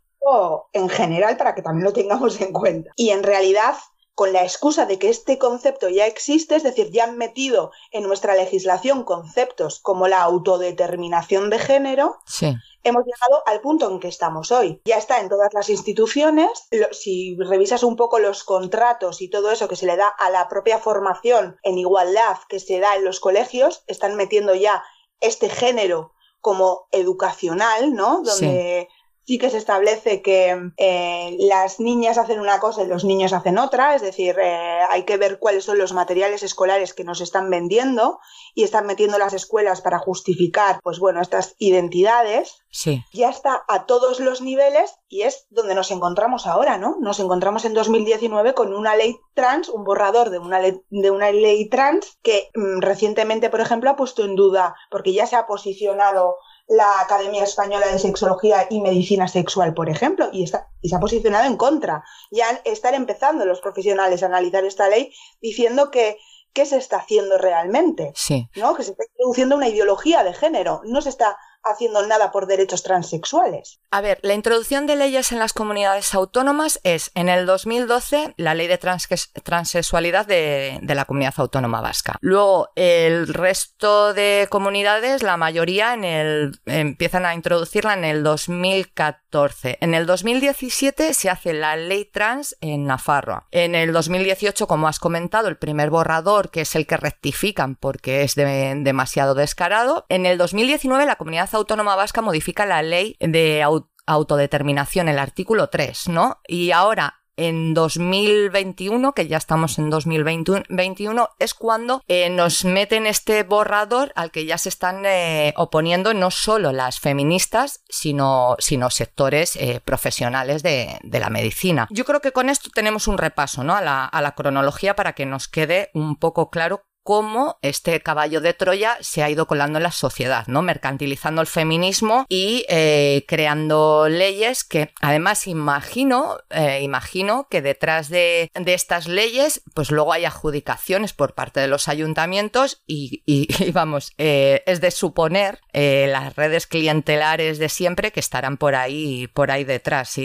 en 0.72 0.90
general 0.90 1.38
para 1.38 1.54
que 1.54 1.62
también 1.62 1.86
lo 1.86 1.94
tengamos 1.94 2.40
en 2.42 2.54
cuenta. 2.54 2.92
Y 2.96 3.10
en 3.10 3.24
realidad, 3.24 3.76
con 4.16 4.32
la 4.32 4.44
excusa 4.44 4.86
de 4.86 5.00
que 5.00 5.10
este 5.10 5.38
concepto 5.38 5.90
ya 5.90 6.06
existe, 6.06 6.56
es 6.56 6.64
decir, 6.64 6.92
ya 6.92 7.06
han 7.06 7.18
metido 7.18 7.72
en 7.92 8.04
nuestra 8.04 8.36
legislación 8.36 9.04
conceptos 9.04 9.80
como 9.80 10.08
la 10.08 10.22
autodeterminación 10.22 11.50
de 11.50 11.60
género, 11.60 12.18
sí 12.26 12.56
hemos 12.84 13.04
llegado 13.06 13.44
al 13.46 13.62
punto 13.62 13.90
en 13.90 14.00
que 14.00 14.08
estamos 14.08 14.52
hoy. 14.52 14.82
Ya 14.86 14.98
está 14.98 15.20
en 15.20 15.30
todas 15.30 15.54
las 15.54 15.70
instituciones. 15.70 16.68
Si 16.92 17.36
revisas 17.38 17.84
un 17.84 17.96
poco 17.96 18.20
los 18.20 18.44
contratos 18.44 19.22
y 19.22 19.30
todo 19.30 19.52
eso 19.52 19.68
que 19.68 19.76
se 19.76 19.86
le 19.86 19.96
da 19.96 20.08
a 20.08 20.30
la 20.30 20.48
propia 20.48 20.80
formación 20.80 21.58
en 21.64 21.78
igualdad 21.78 22.38
que 22.48 22.60
se 22.60 22.80
da 22.80 22.96
en 22.96 23.06
los 23.06 23.20
colegios, 23.20 23.84
están 23.88 24.16
metiendo 24.16 24.54
ya 24.56 24.84
este 25.20 25.50
género 25.50 26.14
como 26.42 26.88
educacional, 26.92 27.94
¿no? 27.94 28.22
Donde 28.24 28.88
sí 28.90 29.03
que 29.26 29.50
se 29.50 29.58
establece 29.58 30.22
que 30.22 30.72
eh, 30.78 31.38
las 31.40 31.80
niñas 31.80 32.18
hacen 32.18 32.40
una 32.40 32.60
cosa 32.60 32.84
y 32.84 32.88
los 32.88 33.04
niños 33.04 33.34
hacen 33.34 33.58
otra, 33.58 33.96
es 33.96 34.02
decir, 34.02 34.38
eh, 34.40 34.82
hay 34.90 35.04
que 35.04 35.18
ver 35.18 35.40
cuáles 35.40 35.64
son 35.64 35.78
los 35.78 35.94
materiales 35.94 36.44
escolares 36.44 36.94
que 36.94 37.04
nos 37.04 37.22
están 37.22 37.50
vendiendo 37.50 38.20
y 38.54 38.64
están 38.64 38.86
metiendo 38.86 39.18
las 39.18 39.34
escuelas 39.34 39.82
para 39.82 40.00
justificar, 40.00 40.80
pues 40.84 41.00
bueno, 41.00 41.22
estas 41.22 41.56
identidades. 41.58 42.64
Sí. 42.70 43.04
Ya 43.14 43.30
está 43.30 43.64
a 43.68 43.86
todos 43.86 44.20
los 44.20 44.42
niveles 44.42 44.96
y 45.08 45.22
es 45.22 45.46
donde 45.50 45.76
nos 45.76 45.92
encontramos 45.92 46.48
ahora, 46.48 46.78
¿no? 46.78 46.98
Nos 47.00 47.20
encontramos 47.20 47.66
en 47.66 47.74
2019 47.74 48.54
con 48.54 48.74
una 48.74 48.96
ley 48.96 49.16
trans, 49.36 49.70
un 49.70 49.84
borrador 49.84 50.32
de 50.32 50.40
una 50.40 50.60
ley, 50.60 50.82
de 50.90 51.12
una 51.12 51.32
ley 51.32 51.70
trans 51.70 52.18
que 52.24 52.50
mm, 52.56 52.82
recientemente, 52.82 53.50
por 53.50 53.62
ejemplo, 53.62 53.90
ha 53.90 53.96
puesto 53.96 54.24
en 54.24 54.36
duda, 54.36 54.76
porque 54.90 55.14
ya 55.14 55.28
se 55.28 55.36
ha 55.36 55.46
posicionado 55.46 56.38
la 56.68 57.02
Academia 57.02 57.44
Española 57.44 57.88
de 57.88 58.00
Sexología 58.00 58.68
y 58.70 58.82
Medicina 58.82 59.28
Sexual, 59.28 59.74
por 59.74 59.90
ejemplo, 59.90 60.30
y, 60.32 60.44
está, 60.44 60.70
y 60.82 60.90
se 60.90 60.96
ha 60.96 61.00
posicionado 61.00 61.46
en 61.46 61.58
contra. 61.58 62.04
Ya 62.32 62.62
están 62.64 62.94
empezando 62.94 63.46
los 63.46 63.62
profesionales 63.62 64.24
a 64.24 64.28
analizar 64.28 64.64
esta 64.64 64.88
ley 64.88 65.14
diciendo 65.42 65.92
que 65.92 66.18
qué 66.54 66.66
se 66.66 66.78
está 66.78 66.98
haciendo 66.98 67.38
realmente, 67.38 68.12
sí. 68.16 68.50
¿no? 68.56 68.76
Que 68.76 68.84
se 68.84 68.92
está 68.92 69.04
introduciendo 69.12 69.56
una 69.56 69.68
ideología 69.68 70.24
de 70.24 70.34
género, 70.34 70.82
no 70.86 71.02
se 71.02 71.10
está 71.10 71.38
haciendo 71.64 72.06
nada 72.06 72.32
por 72.32 72.48
derechos 72.48 72.84
transexuales. 72.84 73.80
A 73.92 74.02
ver, 74.02 74.20
la 74.22 74.34
introducción 74.34 74.86
de 74.86 74.96
leyes 74.96 75.32
en 75.32 75.40
las 75.40 75.54
comunidades 75.54 76.14
autónomas 76.14 76.80
es 76.84 77.12
en 77.16 77.30
el 77.30 77.46
2012 77.46 78.34
la 78.38 78.54
ley 78.54 78.68
de 78.68 78.78
transexualidad 78.78 80.26
de, 80.26 80.80
la 80.84 81.06
comunidad 81.06 81.34
autónoma 81.38 81.82
vasca. 81.82 82.18
Luego, 82.22 82.70
el 82.76 83.28
resto 83.28 84.14
de 84.14 84.48
comunidades, 84.50 85.24
la 85.24 85.38
mayoría 85.38 85.94
en 85.94 86.04
el, 86.04 86.60
empiezan 86.66 87.26
a 87.26 87.34
introducirla 87.34 87.94
en 87.94 88.04
el 88.04 88.24
2014. 88.24 89.78
En 89.82 89.94
el 89.94 90.06
2017 90.06 91.14
se 91.14 91.30
hace 91.30 91.54
la 91.54 91.76
ley 91.76 92.06
trans 92.06 92.56
en 92.62 92.86
Nafarroa. 92.86 93.48
En 93.52 93.76
el 93.76 93.94
2018, 93.94 94.68
como 94.68 94.88
has 94.88 95.00
comentado, 95.00 95.48
el 95.48 95.58
primer 95.58 95.90
borrador, 95.90 96.52
que 96.52 96.62
es 96.62 96.76
el 96.76 96.86
que 96.88 96.98
rectifican 96.98 97.76
porque 97.76 98.24
es 98.24 98.36
demasiado 98.36 99.34
descarado. 99.34 100.06
En 100.10 100.26
el 100.26 100.38
2019 100.38 101.06
la 101.06 101.16
comunidad 101.16 101.53
Autónoma 101.58 101.96
Vasca 101.96 102.22
modifica 102.22 102.66
la 102.66 102.82
ley 102.82 103.16
de 103.20 103.66
autodeterminación, 104.06 105.10
el 105.10 105.20
artículo 105.20 105.70
3, 105.70 106.10
¿no? 106.10 106.40
Y 106.48 106.72
ahora 106.72 107.24
en 107.36 107.74
2021, 107.74 109.14
que 109.14 109.28
ya 109.28 109.38
estamos 109.38 109.80
en 109.80 109.90
2021, 109.90 111.30
es 111.40 111.54
cuando 111.54 112.02
eh, 112.08 112.30
nos 112.30 112.66
meten 112.66 113.08
este 113.08 113.44
borrador 113.44 114.12
al 114.16 114.32
que 114.32 114.46
ya 114.46 114.58
se 114.58 114.70
están 114.70 115.04
eh, 115.06 115.54
oponiendo 115.58 116.14
no 116.14 116.32
solo 116.32 116.72
las 116.72 117.00
feministas, 117.00 117.84
sino, 117.90 118.56
sino 118.60 118.90
sectores 118.90 119.56
eh, 119.56 119.82
profesionales 119.84 120.64
de, 120.64 121.00
la 121.04 121.30
medicina. 121.30 121.88
Yo 121.90 122.06
creo 122.06 122.22
que 122.22 122.32
con 122.32 122.50
esto 122.50 122.70
tenemos 122.74 123.08
un 123.08 123.18
repaso 123.18 123.64
¿no? 123.64 123.76
a 123.76 123.82
la 123.82 124.36
cronología 124.36 124.96
para 124.96 125.14
que 125.14 125.26
nos 125.26 125.48
quede 125.48 125.90
un 125.94 126.18
poco 126.18 126.50
claro 126.50 126.84
cómo 127.04 127.58
este 127.62 128.02
caballo 128.02 128.42
de 128.42 128.54
Troya 128.54 128.98
se 129.02 129.24
ha 129.24 129.30
ido 129.30 129.46
colando 129.46 129.78
en 129.78 129.84
la 129.84 129.92
sociedad, 129.92 130.48
¿no? 130.48 130.62
Mercantilizando 130.62 131.42
el 131.42 131.48
feminismo 131.48 132.26
y 132.30 132.66
eh, 132.70 133.26
creando 133.28 134.08
leyes 134.10 134.64
que 134.64 134.94
además 135.02 135.48
imagino, 135.48 136.38
eh, 136.50 136.82
imagino 136.82 137.48
que 137.50 137.62
detrás 137.62 138.10
de, 138.10 138.50
estas 138.66 139.08
leyes, 139.08 139.62
pues 139.76 139.92
luego 139.92 140.14
hay 140.14 140.26
adjudicaciones 140.26 141.14
por 141.14 141.36
parte 141.36 141.60
de 141.60 141.68
los 141.68 141.88
ayuntamientos 141.88 142.82
y, 142.88 143.22
vamos, 143.74 144.14
eh, 144.18 144.64
es 144.66 144.82
de 144.82 144.92
suponer 144.92 145.60
las 145.74 146.36
redes 146.36 146.68
clientelares 146.68 147.60
de 147.60 147.68
siempre 147.68 148.12
que 148.12 148.20
estarán 148.20 148.58
por 148.58 148.76
ahí, 148.76 149.28
por 149.28 149.52
ahí 149.52 149.64
detrás, 149.64 150.16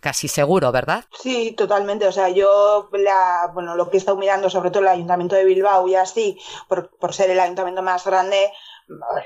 casi 0.00 0.28
seguro, 0.28 0.70
¿verdad? 0.72 1.04
Sí, 1.20 1.54
totalmente. 1.56 2.06
O 2.06 2.12
sea, 2.12 2.28
yo 2.28 2.90
bueno, 3.54 3.76
lo 3.76 3.90
que 3.90 3.96
he 3.96 4.00
estado 4.00 4.18
mirando, 4.18 4.50
sobre 4.50 4.70
todo 4.70 4.82
el 4.82 4.88
ayuntamiento 4.88 5.36
de 5.36 5.44
Bilbao 5.44 5.88
y 5.88 5.94
así, 5.94 6.17
por, 6.68 7.14
ser 7.14 7.30
el 7.30 7.40
ayuntamiento 7.40 7.82
más 7.82 8.04
grande, 8.04 8.50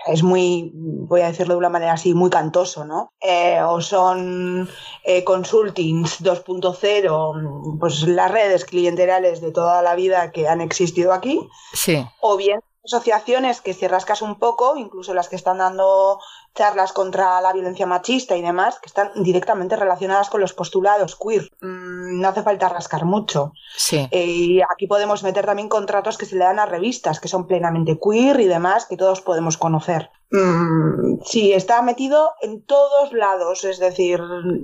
es 0.07 0.23
muy, 0.23 0.73
voy 0.75 1.21
a 1.21 1.29
decirlo 1.29 1.55
de 1.55 1.59
una 1.59 1.69
manera 1.69 1.93
así, 1.93 2.15
muy 2.15 2.31
cantoso, 2.31 2.85
¿no? 2.85 3.13
Eh, 3.21 3.61
o 3.63 3.81
son 3.81 4.69
eh, 5.05 5.25
consultings 5.25 6.23
2.0, 6.23 7.79
pues 7.79 8.03
las 8.03 8.31
redes 8.31 8.65
clientelares 8.65 9.41
de 9.41 9.53
toda 9.53 9.83
la 9.83 9.95
vida 9.95 10.33
que 10.33 10.49
han 10.49 10.61
existido 10.61 11.13
aquí. 11.13 11.49
Sí. 11.73 12.05
O 12.21 12.37
bien 12.37 12.61
asociaciones 12.85 13.61
que 13.61 13.75
si 13.75 13.87
rascas 13.87 14.23
un 14.23 14.39
poco, 14.39 14.77
incluso 14.77 15.15
las 15.15 15.29
que 15.29 15.37
están 15.37 15.59
dando 15.59 16.19
charlas 16.55 16.93
contra 16.93 17.41
la 17.41 17.53
violencia 17.53 17.87
machista 17.87 18.37
y 18.37 18.43
demás, 18.43 18.79
que 18.81 18.87
están 18.87 19.11
directamente 19.23 19.77
relacionadas 19.77 20.29
con 20.31 20.41
los 20.41 20.53
postulados 20.53 21.17
queer. 21.17 21.49
Mm, 21.61 22.21
no 22.21 22.29
hace 22.29 22.43
falta 22.43 22.69
rascar 22.69 23.05
mucho. 23.05 23.53
Sí. 23.77 24.07
Eh, 24.11 24.27
y 24.27 24.61
aquí 24.63 24.87
podemos 24.87 25.23
meter 25.23 25.47
también 25.47 25.69
contratos 25.69 26.19
que 26.19 26.27
se 26.27 26.37
le 26.37 26.45
dan 26.45 26.59
a 26.59 26.67
revistas, 26.67 27.21
que 27.21 27.29
son 27.29 27.47
plenamente 27.47 27.99
queer 27.99 28.41
y 28.41 28.47
demás, 28.47 28.87
que 28.87 28.97
todos 28.97 29.21
podemos 29.23 29.57
conocer. 29.57 30.11
Mm, 30.31 31.21
sí, 31.25 31.53
está 31.53 31.83
metido 31.83 32.31
en 32.41 32.63
todos 32.65 33.13
lados, 33.13 33.65
es 33.65 33.79
decir, 33.79 34.21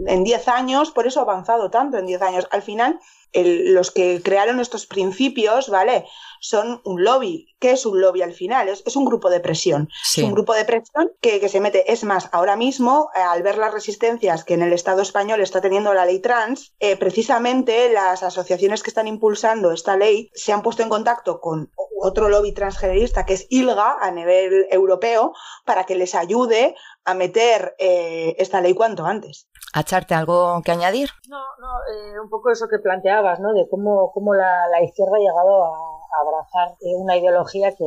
en 0.07 0.24
10 0.24 0.49
años, 0.49 0.91
por 0.91 1.07
eso 1.07 1.20
ha 1.20 1.22
avanzado 1.24 1.70
tanto 1.70 1.99
en 1.99 2.07
10 2.07 2.22
años. 2.22 2.47
Al 2.51 2.62
final, 2.62 2.99
el- 3.32 3.74
los 3.74 3.91
que 3.91 4.22
crearon 4.22 4.61
estos 4.61 4.86
principios, 4.86 5.68
¿vale? 5.68 6.07
Son 6.41 6.80
un 6.84 7.05
lobby. 7.05 7.47
¿Qué 7.59 7.72
es 7.72 7.84
un 7.86 8.01
lobby 8.01 8.22
al 8.22 8.32
final? 8.32 8.68
Es, 8.68 8.82
es 8.86 8.97
un 8.97 9.05
grupo 9.05 9.30
de 9.30 9.41
presión. 9.41 9.89
Sí. 10.05 10.20
Es 10.20 10.26
un 10.26 10.32
grupo 10.32 10.55
de 10.55 10.64
presión 10.64 11.11
que, 11.20 11.41
que 11.41 11.49
se 11.49 11.61
mete. 11.61 11.93
Es 11.93 12.05
más, 12.05 12.28
ahora 12.32 12.57
mismo, 12.57 13.11
eh, 13.14 13.20
al 13.20 13.43
ver 13.43 13.59
las 13.59 13.72
resistencias 13.72 14.45
que 14.45 14.55
en 14.55 14.62
el 14.62 14.72
Estado 14.72 15.03
español 15.03 15.41
está 15.41 15.61
teniendo 15.61 15.95
la 15.95 16.07
ley 16.07 16.20
trans, 16.20 16.74
eh, 16.78 16.97
precisamente 16.97 17.93
las 17.93 18.22
asociaciones 18.22 18.82
que 18.82 18.91
están 18.91 19.09
impulsando 19.09 19.72
esta 19.72 19.97
ley 19.97 20.30
se 20.34 20.53
han 20.53 20.62
puesto 20.62 20.82
en 20.82 20.89
contacto 20.89 21.41
con 21.41 21.70
otro 22.01 22.28
lobby 22.28 22.53
transgenerista 22.53 23.26
que 23.26 23.34
es 23.34 23.47
ILGA 23.51 23.97
a 24.01 24.11
nivel 24.12 24.66
europeo 24.70 25.32
para 25.64 25.84
que 25.84 25.97
les 25.97 26.14
ayude 26.14 26.76
a 27.05 27.14
meter 27.14 27.74
eh, 27.78 28.36
esta 28.39 28.61
ley 28.61 28.74
cuanto 28.74 29.05
antes. 29.05 29.49
¿Acharte 29.74 30.14
algo 30.14 30.62
que 30.64 30.72
añadir? 30.72 31.11
No, 31.28 31.39
no, 31.39 31.68
eh, 31.93 32.20
un 32.20 32.30
poco 32.30 32.51
eso 32.51 32.68
que 32.70 32.78
planteabas, 32.78 33.41
¿no? 33.41 33.53
De 33.53 33.66
cómo, 33.68 34.12
cómo 34.12 34.34
la, 34.34 34.66
la 34.70 34.82
izquierda 34.82 35.16
ha 35.16 35.18
llegado 35.18 35.64
a, 35.64 35.68
a 35.68 35.97
abrazar 36.20 36.76
una 36.80 37.16
ideología 37.16 37.72
que, 37.72 37.84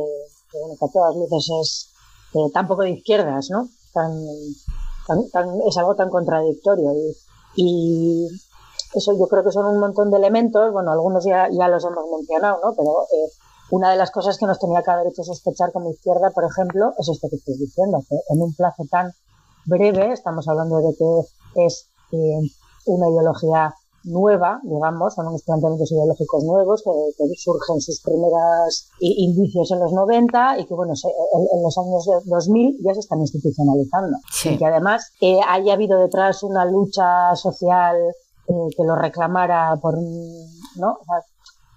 bueno, 0.52 0.74
que 0.78 0.84
a 0.84 0.92
todas 0.92 1.16
luces 1.16 1.50
es 1.60 1.92
eh, 2.34 2.50
tan 2.52 2.66
poco 2.66 2.82
de 2.82 2.90
izquierdas, 2.90 3.50
¿no? 3.50 3.68
Tan, 3.92 4.12
tan, 5.32 5.60
es 5.68 5.76
algo 5.76 5.94
tan 5.94 6.10
contradictorio. 6.10 6.92
Y, 7.56 8.28
eso 8.94 9.16
yo 9.18 9.26
creo 9.26 9.42
que 9.42 9.52
son 9.52 9.64
un 9.66 9.80
montón 9.80 10.10
de 10.10 10.18
elementos, 10.18 10.70
bueno, 10.70 10.92
algunos 10.92 11.24
ya, 11.24 11.48
ya 11.50 11.66
los 11.68 11.82
hemos 11.84 12.04
mencionado, 12.18 12.60
¿no? 12.62 12.74
Pero 12.76 13.04
eh, 13.04 13.30
una 13.70 13.90
de 13.90 13.96
las 13.96 14.10
cosas 14.10 14.36
que 14.36 14.44
nos 14.44 14.58
tenía 14.58 14.82
que 14.82 14.90
haber 14.90 15.06
hecho 15.06 15.24
sospechar 15.24 15.72
como 15.72 15.90
izquierda, 15.90 16.30
por 16.30 16.44
ejemplo, 16.44 16.92
es 16.98 17.08
esto 17.08 17.28
que 17.30 17.36
estoy 17.36 17.56
diciendo, 17.56 18.02
que 18.06 18.16
en 18.28 18.42
un 18.42 18.54
plazo 18.54 18.84
tan 18.90 19.12
breve, 19.64 20.12
estamos 20.12 20.46
hablando 20.46 20.76
de 20.76 20.94
que 20.94 21.64
es 21.64 21.88
eh, 22.12 22.40
una 22.84 23.08
ideología 23.08 23.74
nueva, 24.04 24.60
digamos, 24.64 25.14
son 25.14 25.28
unos 25.28 25.42
planteamientos 25.42 25.90
ideológicos 25.92 26.44
nuevos 26.44 26.82
que, 26.82 26.90
que 27.16 27.24
surgen 27.36 27.80
sus 27.80 28.00
primeros 28.02 28.88
indicios 29.00 29.70
en 29.70 29.80
los 29.80 29.92
90 29.92 30.58
y 30.58 30.66
que, 30.66 30.74
bueno, 30.74 30.94
se- 30.96 31.08
en, 31.08 31.46
en 31.56 31.62
los 31.62 31.76
años 31.78 32.04
de 32.06 32.30
2000 32.30 32.78
ya 32.84 32.94
se 32.94 33.00
están 33.00 33.20
institucionalizando. 33.20 34.16
Sí. 34.32 34.50
Y 34.50 34.58
que 34.58 34.66
además 34.66 35.12
eh, 35.20 35.38
haya 35.48 35.74
habido 35.74 35.98
detrás 35.98 36.42
una 36.42 36.64
lucha 36.64 37.34
social 37.36 37.96
eh, 38.48 38.52
que 38.76 38.84
lo 38.84 38.96
reclamara 38.96 39.76
por 39.80 39.96
¿no? 39.96 40.90
O 40.92 41.04
sea, 41.04 41.22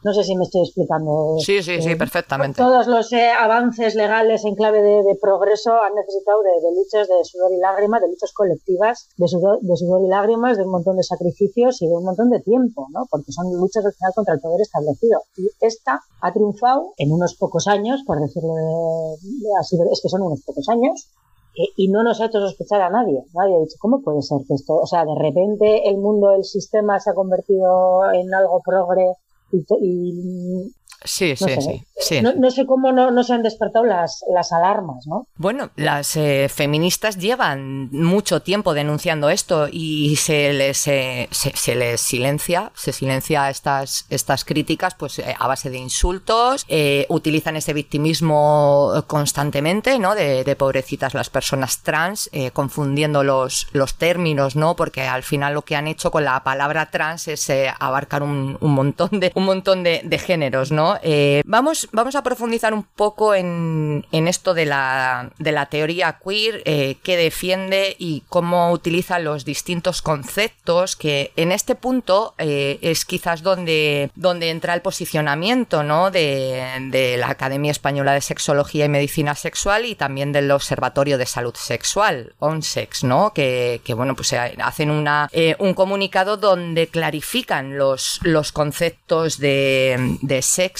no 0.05 0.13
sé 0.13 0.23
si 0.23 0.35
me 0.37 0.43
estoy 0.43 0.61
explicando. 0.61 1.35
Sí, 1.39 1.63
sí, 1.63 1.81
sí, 1.81 1.89
Eh, 1.89 1.95
perfectamente. 1.97 2.61
Todos 2.61 2.85
los 2.85 3.11
eh, 3.11 3.31
avances 3.31 3.95
legales 3.95 4.45
en 4.45 4.53
clave 4.53 4.83
de, 4.83 5.01
de 5.01 5.15
progreso 5.19 5.73
han 5.73 5.95
necesitado 5.95 6.43
de, 6.43 6.51
de 6.61 6.69
luchas 6.77 7.07
de 7.07 7.25
sudor 7.25 7.51
y 7.51 7.57
lágrimas, 7.57 8.01
de 8.01 8.09
luchas 8.09 8.31
colectivas, 8.31 9.09
de 9.17 9.27
sudor, 9.27 9.57
de 9.61 9.75
sudor 9.75 10.01
y 10.05 10.07
lágrimas, 10.07 10.57
de 10.57 10.63
un 10.63 10.69
montón 10.69 10.97
de 10.97 11.03
sacrificios 11.03 11.81
y 11.81 11.87
de 11.87 11.95
un 11.95 12.05
montón 12.05 12.29
de 12.29 12.39
tiempo, 12.39 12.85
¿no? 12.93 13.07
Porque 13.09 13.31
son 13.31 13.51
luchas 13.51 13.83
al 13.83 13.93
final 13.93 14.13
contra 14.13 14.35
el 14.35 14.41
poder 14.41 14.61
establecido. 14.61 15.23
Y 15.37 15.49
esta 15.59 16.01
ha 16.21 16.31
triunfado 16.31 16.93
en 16.97 17.11
unos 17.11 17.33
pocos 17.35 17.65
años, 17.67 18.03
por 18.05 18.19
decirlo 18.21 18.53
de, 18.53 19.17
de 19.41 19.49
así, 19.59 19.75
es 19.91 20.01
que 20.03 20.09
son 20.09 20.21
unos 20.21 20.43
pocos 20.45 20.69
años, 20.69 21.09
eh, 21.57 21.71
y 21.77 21.87
no 21.89 22.03
nos 22.03 22.21
ha 22.21 22.25
hecho 22.25 22.39
sospechar 22.41 22.81
a 22.81 22.89
nadie. 22.91 23.23
Nadie 23.33 23.55
ha 23.55 23.59
dicho, 23.61 23.77
¿cómo 23.79 24.01
puede 24.03 24.21
ser 24.21 24.37
que 24.47 24.53
esto, 24.53 24.75
o 24.75 24.85
sea, 24.85 25.03
de 25.05 25.15
repente 25.17 25.89
el 25.89 25.97
mundo, 25.97 26.35
el 26.35 26.43
sistema 26.43 26.99
se 26.99 27.09
ha 27.09 27.13
convertido 27.15 28.11
en 28.13 28.31
algo 28.33 28.61
progre 28.63 29.15
y, 29.51 29.63
to- 29.63 29.79
y 29.81 30.71
Sí, 31.05 31.31
no 31.39 31.47
sí, 31.47 31.53
sé, 31.53 31.61
sí. 31.61 31.83
sí. 31.97 32.21
no, 32.21 32.33
no 32.33 32.51
sé 32.51 32.65
cómo 32.65 32.91
no, 32.91 33.11
no 33.11 33.23
se 33.23 33.33
han 33.33 33.43
despertado 33.43 33.85
las, 33.85 34.23
las 34.33 34.51
alarmas, 34.51 35.07
¿no? 35.07 35.27
Bueno, 35.37 35.69
las 35.75 36.15
eh, 36.17 36.49
feministas 36.49 37.17
llevan 37.17 37.89
mucho 37.91 38.41
tiempo 38.41 38.73
denunciando 38.73 39.29
esto 39.29 39.67
y 39.71 40.15
se 40.17 40.53
les, 40.53 40.87
eh, 40.87 41.27
se, 41.31 41.55
se 41.55 41.75
les 41.75 42.01
silencia, 42.01 42.71
se 42.75 42.91
silencia 42.91 43.49
estas, 43.49 44.05
estas 44.09 44.43
críticas 44.45 44.95
pues 44.95 45.19
eh, 45.19 45.35
a 45.37 45.47
base 45.47 45.69
de 45.69 45.77
insultos, 45.77 46.65
eh, 46.67 47.05
utilizan 47.09 47.55
ese 47.55 47.73
victimismo 47.73 49.03
constantemente, 49.07 49.99
¿no? 49.99 50.15
De, 50.15 50.43
de 50.43 50.55
pobrecitas 50.55 51.13
las 51.13 51.29
personas 51.29 51.83
trans, 51.83 52.29
eh, 52.33 52.51
confundiendo 52.51 53.23
los, 53.23 53.67
los 53.71 53.95
términos, 53.95 54.55
¿no? 54.55 54.75
Porque 54.75 55.03
al 55.03 55.23
final 55.23 55.53
lo 55.53 55.63
que 55.63 55.75
han 55.75 55.87
hecho 55.87 56.11
con 56.11 56.25
la 56.25 56.43
palabra 56.43 56.91
trans 56.91 57.27
es 57.27 57.49
eh, 57.49 57.71
abarcar 57.79 58.23
un, 58.23 58.57
un 58.59 58.71
montón 58.71 59.19
de, 59.19 59.31
un 59.35 59.45
montón 59.45 59.83
de, 59.83 60.01
de 60.03 60.17
géneros, 60.17 60.71
¿no? 60.71 60.94
Eh, 61.01 61.41
vamos, 61.45 61.87
vamos 61.91 62.15
a 62.15 62.23
profundizar 62.23 62.73
un 62.73 62.83
poco 62.83 63.33
en, 63.33 64.05
en 64.11 64.27
esto 64.27 64.53
de 64.53 64.65
la, 64.65 65.31
de 65.37 65.51
la 65.51 65.67
teoría 65.67 66.19
queer, 66.23 66.61
eh, 66.65 66.97
qué 67.03 67.17
defiende 67.17 67.95
y 67.97 68.23
cómo 68.29 68.71
utiliza 68.71 69.19
los 69.19 69.45
distintos 69.45 70.01
conceptos, 70.01 70.95
que 70.95 71.31
en 71.35 71.51
este 71.51 71.75
punto 71.75 72.33
eh, 72.37 72.79
es 72.81 73.05
quizás 73.05 73.41
donde, 73.41 74.11
donde 74.15 74.49
entra 74.49 74.73
el 74.73 74.81
posicionamiento 74.81 75.83
¿no? 75.83 76.11
de, 76.11 76.63
de 76.91 77.17
la 77.17 77.29
Academia 77.29 77.71
Española 77.71 78.13
de 78.13 78.21
Sexología 78.21 78.85
y 78.85 78.89
Medicina 78.89 79.35
Sexual 79.35 79.85
y 79.85 79.95
también 79.95 80.31
del 80.31 80.51
Observatorio 80.51 81.17
de 81.17 81.25
Salud 81.25 81.55
Sexual, 81.55 82.33
ONSEX, 82.39 83.03
¿no? 83.03 83.33
que, 83.33 83.81
que 83.83 83.93
bueno, 83.93 84.15
pues 84.15 84.33
eh, 84.33 84.55
hacen 84.61 84.91
una, 84.91 85.29
un 85.59 85.73
comunicado 85.73 86.37
donde 86.37 86.87
clarifican 86.87 87.77
los, 87.77 88.19
los 88.23 88.51
conceptos 88.51 89.37
de, 89.37 90.17
de 90.21 90.41
sexo, 90.41 90.74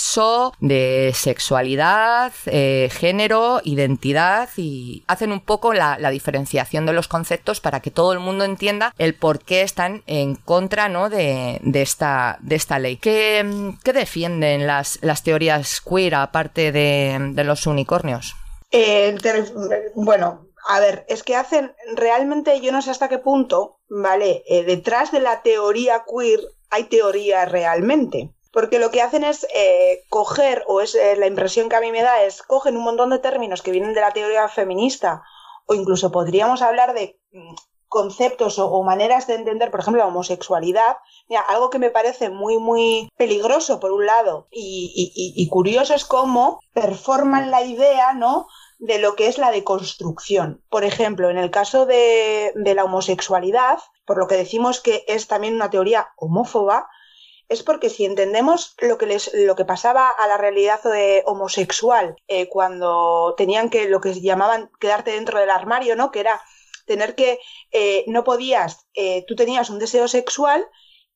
de 0.60 1.12
sexualidad, 1.14 2.32
eh, 2.46 2.90
género, 2.92 3.62
identidad 3.64 4.50
y 4.58 5.04
hacen 5.08 5.32
un 5.32 5.40
poco 5.40 5.74
la, 5.74 5.98
diferenciación 6.10 6.86
de 6.86 6.94
los 6.94 7.08
conceptos 7.08 7.60
para 7.60 7.80
que 7.80 7.92
todo 7.92 8.14
el 8.14 8.20
mundo 8.20 8.46
entienda 8.46 8.94
el 8.98 9.16
por 9.16 9.40
qué 9.40 9.62
están 9.62 10.04
en 10.06 10.36
contra 10.36 10.88
¿no? 10.88 11.10
de, 11.10 11.60
esta, 11.74 12.38
de 12.42 12.56
esta 12.56 12.80
ley. 12.80 12.98
¿Qué, 12.98 13.44
defienden 13.84 14.68
las, 14.68 15.00
las 15.02 15.24
teorías 15.24 15.82
queer 15.82 16.16
aparte 16.16 16.72
de, 16.72 17.44
los 17.44 17.68
unicornios? 17.68 18.36
Eh, 18.72 19.16
bueno, 19.96 20.48
a 20.68 20.80
ver, 20.80 21.06
es 21.08 21.24
que 21.24 21.36
hacen, 21.36 21.74
realmente 21.96 22.60
yo 22.62 22.72
no 22.72 22.82
sé 22.82 22.92
hasta 22.92 23.10
qué 23.10 23.20
punto, 23.20 23.80
¿vale? 23.90 24.44
Eh, 24.48 24.64
detrás 24.64 25.12
de 25.12 25.20
la 25.20 25.42
teoría 25.42 26.04
queer 26.06 26.40
hay 26.70 26.86
teoría 26.86 27.46
realmente. 27.46 28.35
Porque 28.56 28.80
lo 28.80 28.90
que 28.90 29.02
hacen 29.02 29.26
es 29.26 29.46
eh, 29.54 30.06
coger, 30.08 30.64
o 30.68 30.80
es 30.80 30.96
eh, 30.96 31.18
la 31.18 31.28
impresión 31.28 31.68
que 31.68 31.76
a 31.76 31.82
mí 31.82 31.92
me 31.92 32.02
da, 32.02 32.24
es 32.24 32.42
cogen 32.42 32.78
un 32.78 32.86
montón 32.86 33.10
de 33.10 33.20
términos 33.20 33.62
que 33.62 33.72
vienen 33.72 33.94
de 33.94 34.00
la 34.00 34.12
teoría 34.12 34.48
feminista, 34.48 35.24
o 35.66 35.74
incluso 35.74 36.10
podríamos 36.10 36.62
hablar 36.62 36.94
de 36.94 37.20
mm, 37.34 37.54
conceptos 37.90 38.58
o, 38.58 38.82
maneras 38.82 39.28
de 39.28 39.36
entender, 39.36 39.72
por 39.72 39.82
ejemplo, 39.82 40.02
la 40.02 40.08
homosexualidad. 40.08 40.96
Algo 41.50 41.70
que 41.70 41.80
me 41.80 41.90
parece 41.90 42.30
muy, 42.30 42.58
muy 42.58 43.10
peligroso, 43.18 43.82
por 43.82 43.92
un 43.92 44.06
lado, 44.06 44.48
y, 44.52 45.50
curioso 45.52 45.94
es 45.94 46.06
cómo 46.06 46.62
performan 46.74 47.52
la 47.52 47.62
idea, 47.62 48.14
¿no? 48.14 48.48
de 48.80 49.00
lo 49.00 49.18
que 49.18 49.28
es 49.28 49.38
la 49.38 49.52
deconstrucción. 49.52 50.64
Por 50.70 50.86
ejemplo, 50.86 51.30
en 51.30 51.38
el 51.38 51.52
caso 51.52 51.86
de 51.86 52.54
la 52.56 52.86
homosexualidad, 52.86 53.80
por 54.06 54.18
lo 54.18 54.28
que 54.28 54.36
decimos 54.36 54.80
que 54.80 55.04
es 55.10 55.28
también 55.28 55.56
una 55.56 55.70
teoría 55.70 56.08
homófoba, 56.16 56.88
es 57.48 57.64
porque 57.64 57.90
si 57.90 58.06
entendemos 58.06 58.76
lo 58.80 58.98
que 58.98 59.06
les 59.06 59.32
lo 59.34 59.56
que 59.56 59.66
pasaba 59.66 60.10
a 60.10 60.28
la 60.28 60.38
realidad 60.38 60.82
de 60.84 61.24
homosexual 61.26 62.16
eh, 62.28 62.48
cuando 62.50 63.36
tenían 63.38 63.70
que 63.70 63.88
lo 63.88 64.02
que 64.02 64.14
llamaban 64.20 64.70
quedarte 64.80 65.12
dentro 65.12 65.40
del 65.40 65.52
armario, 65.52 65.96
¿no? 65.96 66.12
Que 66.12 66.22
era 66.22 66.42
tener 66.86 67.16
que 67.16 67.40
eh, 67.72 68.04
no 68.08 68.24
podías, 68.24 68.88
eh, 68.94 69.26
tú 69.28 69.36
tenías 69.36 69.70
un 69.70 69.80
deseo 69.80 70.08
sexual 70.08 70.68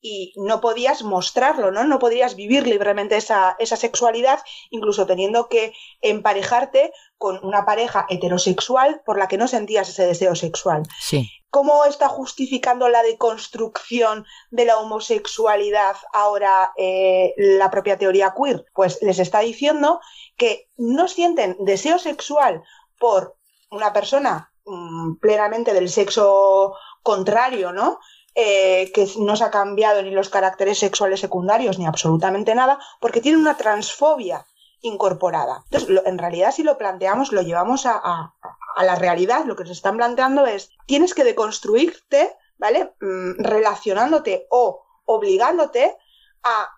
y 0.01 0.33
no 0.37 0.61
podías 0.61 1.03
mostrarlo, 1.03 1.71
¿no? 1.71 1.83
No 1.83 1.99
podías 1.99 2.35
vivir 2.35 2.65
libremente 2.65 3.17
esa, 3.17 3.55
esa 3.59 3.75
sexualidad, 3.75 4.39
incluso 4.69 5.05
teniendo 5.05 5.47
que 5.49 5.73
emparejarte 6.01 6.93
con 7.17 7.43
una 7.43 7.65
pareja 7.65 8.05
heterosexual 8.09 9.01
por 9.05 9.17
la 9.17 9.27
que 9.27 9.37
no 9.37 9.47
sentías 9.47 9.89
ese 9.89 10.05
deseo 10.05 10.35
sexual. 10.35 10.83
Sí. 10.99 11.29
¿Cómo 11.49 11.83
está 11.85 12.07
justificando 12.07 12.89
la 12.89 13.01
deconstrucción 13.01 14.25
de 14.51 14.65
la 14.65 14.77
homosexualidad 14.77 15.95
ahora 16.13 16.71
eh, 16.77 17.33
la 17.37 17.71
propia 17.71 17.97
teoría 17.97 18.33
queer? 18.37 18.65
Pues 18.73 18.99
les 19.01 19.19
está 19.19 19.39
diciendo 19.39 19.99
que 20.37 20.69
no 20.77 21.07
sienten 21.07 21.57
deseo 21.59 21.97
sexual 21.97 22.63
por 22.99 23.35
una 23.71 23.91
persona 23.93 24.53
mm, 24.65 25.15
plenamente 25.15 25.73
del 25.73 25.89
sexo 25.89 26.75
contrario, 27.01 27.71
¿no? 27.71 27.99
Eh, 28.35 28.91
que 28.93 29.07
no 29.17 29.35
se 29.35 29.43
ha 29.43 29.51
cambiado 29.51 30.01
ni 30.01 30.11
los 30.11 30.29
caracteres 30.29 30.79
sexuales 30.79 31.19
secundarios 31.19 31.79
ni 31.79 31.85
absolutamente 31.85 32.55
nada, 32.55 32.79
porque 33.01 33.21
tienen 33.21 33.41
una 33.41 33.57
transfobia 33.57 34.45
incorporada. 34.81 35.63
Entonces, 35.65 36.01
en 36.05 36.17
realidad, 36.17 36.51
si 36.51 36.63
lo 36.63 36.77
planteamos, 36.77 37.31
lo 37.31 37.41
llevamos 37.41 37.85
a 37.85 38.33
la 38.77 38.95
realidad, 38.95 39.45
lo 39.45 39.55
que 39.55 39.63
nos 39.63 39.71
están 39.71 39.97
planteando 39.97 40.45
es, 40.45 40.71
tienes 40.85 41.13
que 41.13 41.23
deconstruirte, 41.23 42.35
¿vale? 42.57 42.93
Mm, 43.01 43.43
relacionándote 43.43 44.47
o 44.49 44.85
obligándote 45.05 45.97
a 46.43 46.69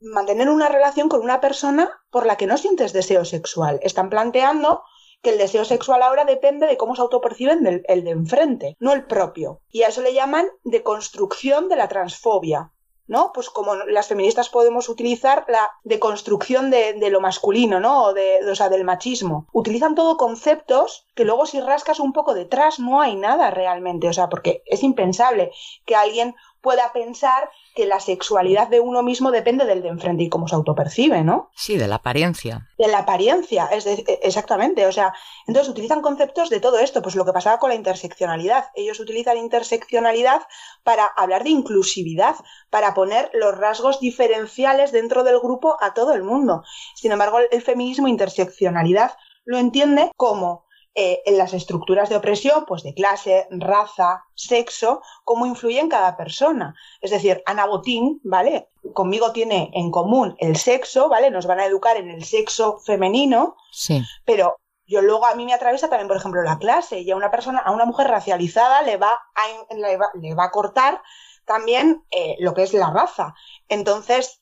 mantener 0.00 0.48
una 0.48 0.68
relación 0.68 1.08
con 1.08 1.20
una 1.20 1.40
persona 1.40 1.90
por 2.10 2.26
la 2.26 2.36
que 2.36 2.46
no 2.46 2.56
sientes 2.56 2.92
deseo 2.92 3.24
sexual. 3.24 3.80
Están 3.82 4.10
planteando 4.10 4.82
que 5.22 5.30
el 5.30 5.38
deseo 5.38 5.64
sexual 5.64 6.02
ahora 6.02 6.24
depende 6.24 6.66
de 6.66 6.76
cómo 6.76 6.96
se 6.96 7.02
autoperciben 7.02 7.84
el 7.86 8.04
de 8.04 8.10
enfrente, 8.10 8.76
no 8.80 8.92
el 8.92 9.04
propio. 9.04 9.60
Y 9.70 9.82
a 9.82 9.88
eso 9.88 10.02
le 10.02 10.14
llaman 10.14 10.48
deconstrucción 10.64 11.68
de 11.68 11.76
la 11.76 11.88
transfobia. 11.88 12.72
¿no? 13.10 13.32
Pues 13.34 13.50
como 13.50 13.74
las 13.74 14.06
feministas 14.06 14.50
podemos 14.50 14.88
utilizar 14.88 15.44
la 15.48 15.68
deconstrucción 15.82 16.70
de, 16.70 16.92
de 16.92 17.10
lo 17.10 17.20
masculino, 17.20 17.80
¿no? 17.80 18.04
O, 18.04 18.14
de, 18.14 18.38
o 18.48 18.54
sea, 18.54 18.68
del 18.68 18.84
machismo. 18.84 19.48
Utilizan 19.52 19.96
todo 19.96 20.16
conceptos 20.16 21.08
que 21.16 21.24
luego 21.24 21.44
si 21.44 21.60
rascas 21.60 21.98
un 21.98 22.12
poco 22.12 22.34
detrás 22.34 22.78
no 22.78 23.00
hay 23.00 23.16
nada 23.16 23.50
realmente, 23.50 24.08
o 24.08 24.12
sea, 24.12 24.28
porque 24.28 24.62
es 24.64 24.84
impensable 24.84 25.50
que 25.86 25.96
alguien 25.96 26.36
pueda 26.60 26.92
pensar 26.92 27.50
que 27.74 27.86
la 27.86 28.00
sexualidad 28.00 28.68
de 28.68 28.80
uno 28.80 29.02
mismo 29.02 29.30
depende 29.30 29.64
del 29.64 29.82
de 29.82 29.88
enfrente 29.88 30.24
y 30.24 30.28
cómo 30.28 30.48
se 30.48 30.54
autopercibe, 30.54 31.22
¿no? 31.22 31.50
Sí, 31.54 31.76
de 31.76 31.88
la 31.88 31.96
apariencia. 31.96 32.68
De 32.78 32.88
la 32.88 32.98
apariencia, 32.98 33.66
es 33.66 33.86
exactamente. 34.22 34.86
O 34.86 34.92
sea, 34.92 35.14
entonces 35.46 35.70
utilizan 35.70 36.02
conceptos 36.02 36.50
de 36.50 36.60
todo 36.60 36.78
esto, 36.78 37.02
pues 37.02 37.14
lo 37.14 37.24
que 37.24 37.32
pasaba 37.32 37.58
con 37.58 37.70
la 37.70 37.76
interseccionalidad. 37.76 38.66
Ellos 38.74 39.00
utilizan 39.00 39.36
interseccionalidad 39.36 40.42
para 40.82 41.06
hablar 41.06 41.44
de 41.44 41.50
inclusividad, 41.50 42.36
para 42.70 42.94
poner 42.94 43.30
los 43.34 43.56
rasgos 43.56 44.00
diferenciales 44.00 44.92
dentro 44.92 45.24
del 45.24 45.38
grupo 45.38 45.76
a 45.80 45.94
todo 45.94 46.14
el 46.14 46.22
mundo. 46.22 46.62
Sin 46.94 47.12
embargo, 47.12 47.38
el 47.50 47.62
feminismo 47.62 48.08
interseccionalidad 48.08 49.12
lo 49.44 49.58
entiende 49.58 50.10
como 50.16 50.66
eh, 50.94 51.22
en 51.24 51.38
las 51.38 51.54
estructuras 51.54 52.08
de 52.08 52.16
opresión, 52.16 52.64
pues 52.66 52.82
de 52.82 52.94
clase, 52.94 53.46
raza, 53.50 54.24
sexo, 54.34 55.02
cómo 55.24 55.46
influye 55.46 55.78
en 55.78 55.88
cada 55.88 56.16
persona. 56.16 56.74
Es 57.00 57.12
decir, 57.12 57.42
Ana 57.46 57.66
Botín, 57.66 58.20
¿vale? 58.24 58.68
Conmigo 58.92 59.30
tiene 59.30 59.70
en 59.74 59.92
común 59.92 60.34
el 60.38 60.56
sexo, 60.56 61.08
¿vale? 61.08 61.30
Nos 61.30 61.46
van 61.46 61.60
a 61.60 61.66
educar 61.66 61.96
en 61.96 62.10
el 62.10 62.24
sexo 62.24 62.80
femenino, 62.80 63.56
sí. 63.70 64.02
pero 64.24 64.56
yo 64.84 65.00
luego 65.00 65.26
a 65.26 65.36
mí 65.36 65.44
me 65.44 65.54
atraviesa 65.54 65.88
también, 65.88 66.08
por 66.08 66.16
ejemplo, 66.16 66.42
la 66.42 66.58
clase 66.58 67.00
y 67.00 67.10
a 67.12 67.16
una 67.16 67.30
persona, 67.30 67.60
a 67.60 67.70
una 67.70 67.84
mujer 67.84 68.08
racializada 68.08 68.82
le 68.82 68.96
va 68.96 69.12
a, 69.12 69.74
le 70.16 70.34
va, 70.34 70.44
a 70.44 70.50
cortar 70.50 71.00
también 71.44 72.02
eh, 72.10 72.34
lo 72.40 72.52
que 72.52 72.64
es 72.64 72.74
la 72.74 72.90
raza. 72.90 73.34
Entonces, 73.68 74.39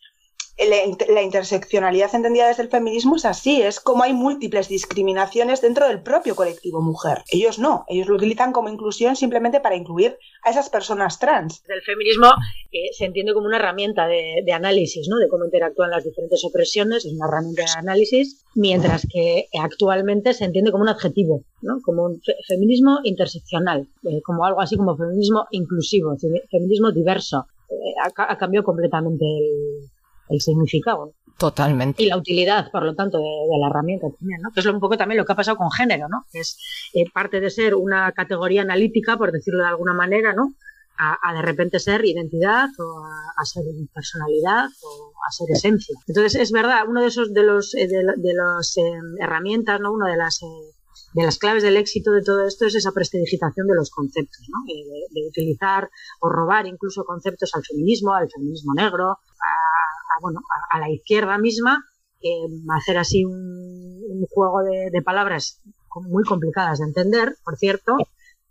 la, 0.66 1.22
interseccionalidad 1.22 2.14
entendida 2.14 2.48
desde 2.48 2.64
el 2.64 2.68
feminismo 2.68 3.16
es 3.16 3.24
así, 3.24 3.62
es 3.62 3.78
como 3.78 4.02
hay 4.02 4.12
múltiples 4.12 4.68
discriminaciones 4.68 5.60
dentro 5.60 5.86
del 5.86 6.02
propio 6.02 6.34
colectivo 6.34 6.80
mujer. 6.80 7.18
Ellos 7.30 7.58
no, 7.58 7.84
ellos 7.88 8.08
lo 8.08 8.16
utilizan 8.16 8.52
como 8.52 8.68
inclusión 8.68 9.14
simplemente 9.14 9.60
para 9.60 9.76
incluir 9.76 10.18
a 10.42 10.50
esas 10.50 10.68
personas 10.68 11.18
trans. 11.20 11.62
El 11.68 11.82
feminismo 11.82 12.28
eh, 12.72 12.90
se 12.92 13.04
entiende 13.04 13.34
como 13.34 13.46
una 13.46 13.58
herramienta 13.58 14.08
de, 14.08 14.52
análisis, 14.52 15.06
¿no? 15.08 15.18
de 15.18 15.28
cómo 15.28 15.44
interactúan 15.44 15.90
las 15.90 16.04
diferentes 16.04 16.44
opresiones, 16.44 17.04
es 17.04 17.12
una 17.12 17.26
herramienta 17.26 17.62
de 17.62 17.78
análisis, 17.78 18.44
mientras 18.54 19.06
que 19.12 19.46
actualmente 19.60 20.34
se 20.34 20.44
entiende 20.44 20.72
como 20.72 20.82
un 20.82 20.88
adjetivo, 20.88 21.44
¿no? 21.62 21.78
como 21.84 22.04
un 22.04 22.20
feminismo 22.48 22.98
interseccional, 23.04 23.86
eh, 24.04 24.20
como 24.24 24.44
algo 24.44 24.60
así 24.60 24.76
como 24.76 24.96
feminismo 24.96 25.46
inclusivo, 25.52 26.16
feminismo 26.50 26.90
diverso. 26.90 27.46
Eh, 27.70 27.94
ha, 28.02 28.32
ha 28.32 28.38
cambiado 28.38 28.64
completamente 28.64 29.24
el 29.24 29.90
el 30.28 30.40
significado. 30.40 31.14
Totalmente. 31.38 32.02
Y 32.02 32.06
la 32.06 32.16
utilidad, 32.16 32.68
por 32.72 32.82
lo 32.82 32.96
tanto, 32.96 33.18
de, 33.18 33.58
la 33.60 33.68
herramienta 33.68 34.08
también, 34.10 34.40
¿no? 34.42 34.50
Que 34.50 34.58
es 34.58 34.66
un 34.66 34.80
poco 34.80 34.96
también 34.96 35.18
lo 35.18 35.24
que 35.24 35.32
ha 35.32 35.36
pasado 35.36 35.56
con 35.56 35.70
género, 35.70 36.08
¿no? 36.08 36.24
Que 36.32 36.40
es 36.40 36.58
eh, 36.94 37.04
parte 37.14 37.40
de 37.40 37.48
ser 37.48 37.76
una 37.76 38.10
categoría 38.10 38.62
analítica, 38.62 39.16
por 39.16 39.30
decirlo 39.30 39.62
de 39.62 39.68
alguna 39.68 39.94
manera, 39.94 40.32
¿no? 40.32 40.54
A, 41.00 41.32
de 41.32 41.42
repente 41.42 41.78
ser 41.78 42.04
identidad 42.04 42.70
o 42.76 43.04
a, 43.04 43.44
ser 43.44 43.62
personalidad 43.94 44.64
o 44.82 45.12
a 45.28 45.30
ser 45.30 45.46
esencia. 45.52 45.96
Entonces, 46.08 46.34
es 46.42 46.50
verdad, 46.50 46.88
uno 46.88 47.02
de 47.02 47.06
esos 47.06 47.32
de 47.32 47.44
los 47.44 47.72
eh, 47.76 47.86
de, 47.86 48.34
las 48.34 48.76
eh, 48.78 48.82
herramientas, 49.20 49.78
¿no? 49.78 49.92
Una 49.92 50.10
de 50.10 50.16
las 50.16 50.40
de 51.14 51.22
las 51.22 51.38
claves 51.38 51.62
del 51.62 51.76
éxito 51.76 52.12
de 52.12 52.22
todo 52.22 52.46
esto 52.46 52.66
es 52.66 52.74
esa 52.74 52.92
prestidigitación 52.92 53.66
de 53.66 53.74
los 53.74 53.90
conceptos, 53.90 54.46
¿no? 54.48 54.58
de, 54.66 55.28
utilizar 55.28 55.88
o 56.20 56.28
robar 56.28 56.66
incluso 56.66 57.04
conceptos 57.04 57.54
al 57.54 57.64
feminismo, 57.64 58.14
al 58.14 58.28
feminismo 58.30 58.74
negro, 58.74 59.10
a 59.10 59.67
bueno, 60.20 60.40
a, 60.70 60.78
la 60.78 60.90
izquierda 60.90 61.38
misma, 61.38 61.84
hacer 62.76 62.98
así 62.98 63.24
un, 63.24 64.26
juego 64.30 64.60
de, 64.62 65.02
palabras 65.02 65.60
muy 66.08 66.24
complicadas 66.24 66.78
de 66.78 66.86
entender, 66.86 67.36
por 67.44 67.56
cierto, 67.56 67.96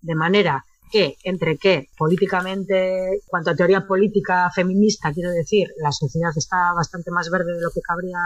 de 0.01 0.15
manera 0.15 0.65
que 0.91 1.17
entre 1.23 1.57
que 1.57 1.87
políticamente, 1.97 3.21
cuanto 3.27 3.51
a 3.51 3.55
teoría 3.55 3.85
política 3.85 4.49
feminista, 4.53 5.11
quiero 5.13 5.31
decir, 5.31 5.67
la 5.81 5.91
sociedad 5.91 6.31
está 6.35 6.73
bastante 6.73 7.11
más 7.11 7.29
verde 7.29 7.53
de 7.53 7.61
lo 7.61 7.71
que 7.71 7.81
cabría 7.81 8.19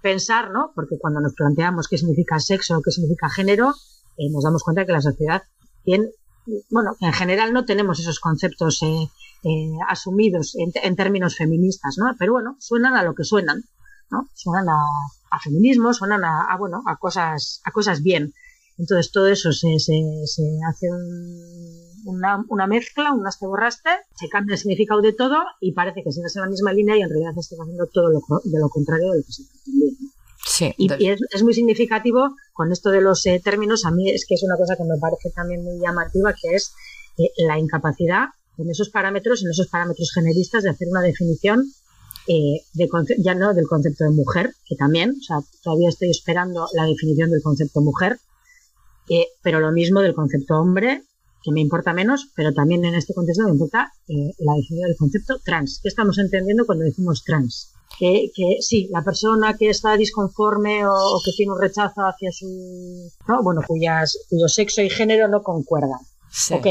pensar, 0.00 0.50
¿no? 0.50 0.72
Porque 0.74 0.96
cuando 0.98 1.20
nos 1.20 1.34
planteamos 1.34 1.88
qué 1.88 1.98
significa 1.98 2.38
sexo 2.38 2.80
qué 2.84 2.90
significa 2.92 3.28
género, 3.28 3.74
eh, 4.16 4.30
nos 4.30 4.44
damos 4.44 4.62
cuenta 4.62 4.86
que 4.86 4.92
la 4.92 5.00
sociedad 5.00 5.42
tiene, 5.82 6.10
bueno, 6.70 6.96
en 7.00 7.12
general 7.12 7.52
no 7.52 7.64
tenemos 7.64 7.98
esos 7.98 8.20
conceptos 8.20 8.82
eh, 8.82 9.08
eh, 9.44 9.78
asumidos 9.88 10.56
en, 10.56 10.96
términos 10.96 11.36
feministas, 11.36 11.96
¿no? 11.96 12.06
Pero 12.18 12.32
bueno, 12.32 12.56
suenan 12.58 12.94
a 12.94 13.02
lo 13.02 13.14
que 13.14 13.24
suenan, 13.24 13.62
¿no? 14.10 14.28
Suenan 14.34 14.68
a, 14.68 15.38
feminismo, 15.40 15.92
suenan 15.94 16.24
a, 16.24 16.56
bueno, 16.58 16.82
a 16.86 16.96
cosas, 16.96 17.60
a 17.64 17.70
cosas 17.70 18.02
bien. 18.02 18.32
Entonces 18.78 19.12
todo 19.12 19.28
eso 19.28 19.52
se, 19.52 19.78
se, 19.78 19.94
hace 20.68 20.86
una, 22.04 22.44
una, 22.48 22.66
mezcla, 22.66 23.12
un 23.12 23.24
borraste, 23.40 23.90
se 24.14 24.28
cambia 24.28 24.54
el 24.54 24.58
significado 24.58 25.02
de 25.02 25.12
todo 25.12 25.36
y 25.60 25.72
parece 25.72 26.02
que 26.02 26.12
sigues 26.12 26.34
en 26.36 26.42
la 26.42 26.48
misma 26.48 26.72
línea 26.72 26.96
y 26.96 27.02
en 27.02 27.08
realidad 27.08 27.32
estás 27.36 27.58
haciendo 27.60 27.86
todo 27.92 28.08
lo, 28.10 28.20
de 28.44 28.58
lo 28.58 28.68
contrario 28.68 29.12
de 29.12 29.18
lo 29.18 29.24
que 29.24 29.32
se 29.32 29.44
pretendía. 29.44 29.92
Sí, 30.46 30.74
y, 30.78 31.08
es, 31.08 31.42
muy 31.42 31.54
significativo 31.54 32.34
con 32.52 32.72
esto 32.72 32.90
de 32.90 33.00
los 33.00 33.24
eh, 33.26 33.40
términos, 33.44 33.84
a 33.84 33.90
mí 33.90 34.10
es 34.10 34.26
que 34.26 34.34
es 34.34 34.42
una 34.42 34.56
cosa 34.56 34.76
que 34.76 34.84
me 34.84 34.98
parece 34.98 35.30
también 35.30 35.62
muy 35.62 35.78
llamativa, 35.80 36.32
que 36.32 36.56
es 36.56 36.72
eh, 37.18 37.30
la 37.46 37.58
incapacidad 37.58 38.28
en 38.58 38.70
esos 38.70 38.90
parámetros, 38.90 39.42
en 39.42 39.50
esos 39.50 39.68
parámetros 39.68 40.10
generistas, 40.12 40.64
de 40.64 40.70
hacer 40.70 40.88
una 40.88 41.00
definición 41.00 41.64
eh, 42.26 42.60
de 42.74 42.88
ya 43.18 43.34
no 43.34 43.54
del 43.54 43.66
concepto 43.66 44.04
de 44.04 44.10
mujer, 44.10 44.52
que 44.66 44.76
también, 44.76 45.16
o 45.18 45.22
sea, 45.22 45.38
todavía 45.62 45.88
estoy 45.88 46.10
esperando 46.10 46.66
la 46.74 46.84
definición 46.84 47.30
del 47.30 47.40
concepto 47.42 47.80
mujer, 47.80 48.18
eh, 49.08 49.28
pero 49.42 49.60
lo 49.60 49.72
mismo 49.72 50.00
del 50.00 50.14
concepto 50.14 50.56
hombre, 50.56 51.04
que 51.42 51.52
me 51.52 51.60
importa 51.60 51.94
menos, 51.94 52.30
pero 52.34 52.52
también 52.52 52.84
en 52.84 52.94
este 52.94 53.14
contexto 53.14 53.44
me 53.44 53.52
importa 53.52 53.92
eh, 54.08 54.34
la 54.38 54.52
definición 54.54 54.88
del 54.88 54.96
concepto 54.98 55.38
trans. 55.42 55.80
¿Qué 55.82 55.88
estamos 55.88 56.18
entendiendo 56.18 56.66
cuando 56.66 56.84
decimos 56.84 57.24
trans? 57.24 57.72
Que, 57.98 58.30
que 58.34 58.56
sí, 58.60 58.88
la 58.92 59.02
persona 59.02 59.56
que 59.56 59.70
está 59.70 59.96
disconforme 59.96 60.86
o, 60.86 61.20
que 61.24 61.32
tiene 61.32 61.52
un 61.52 61.60
rechazo 61.60 62.02
hacia 62.02 62.30
su, 62.30 63.10
¿no? 63.26 63.42
bueno, 63.42 63.62
cuyas, 63.66 64.18
cuyo 64.28 64.48
sexo 64.48 64.82
y 64.82 64.90
género 64.90 65.28
no 65.28 65.42
concuerdan. 65.42 66.00
Sí. 66.30 66.54
Ok, 66.54 66.66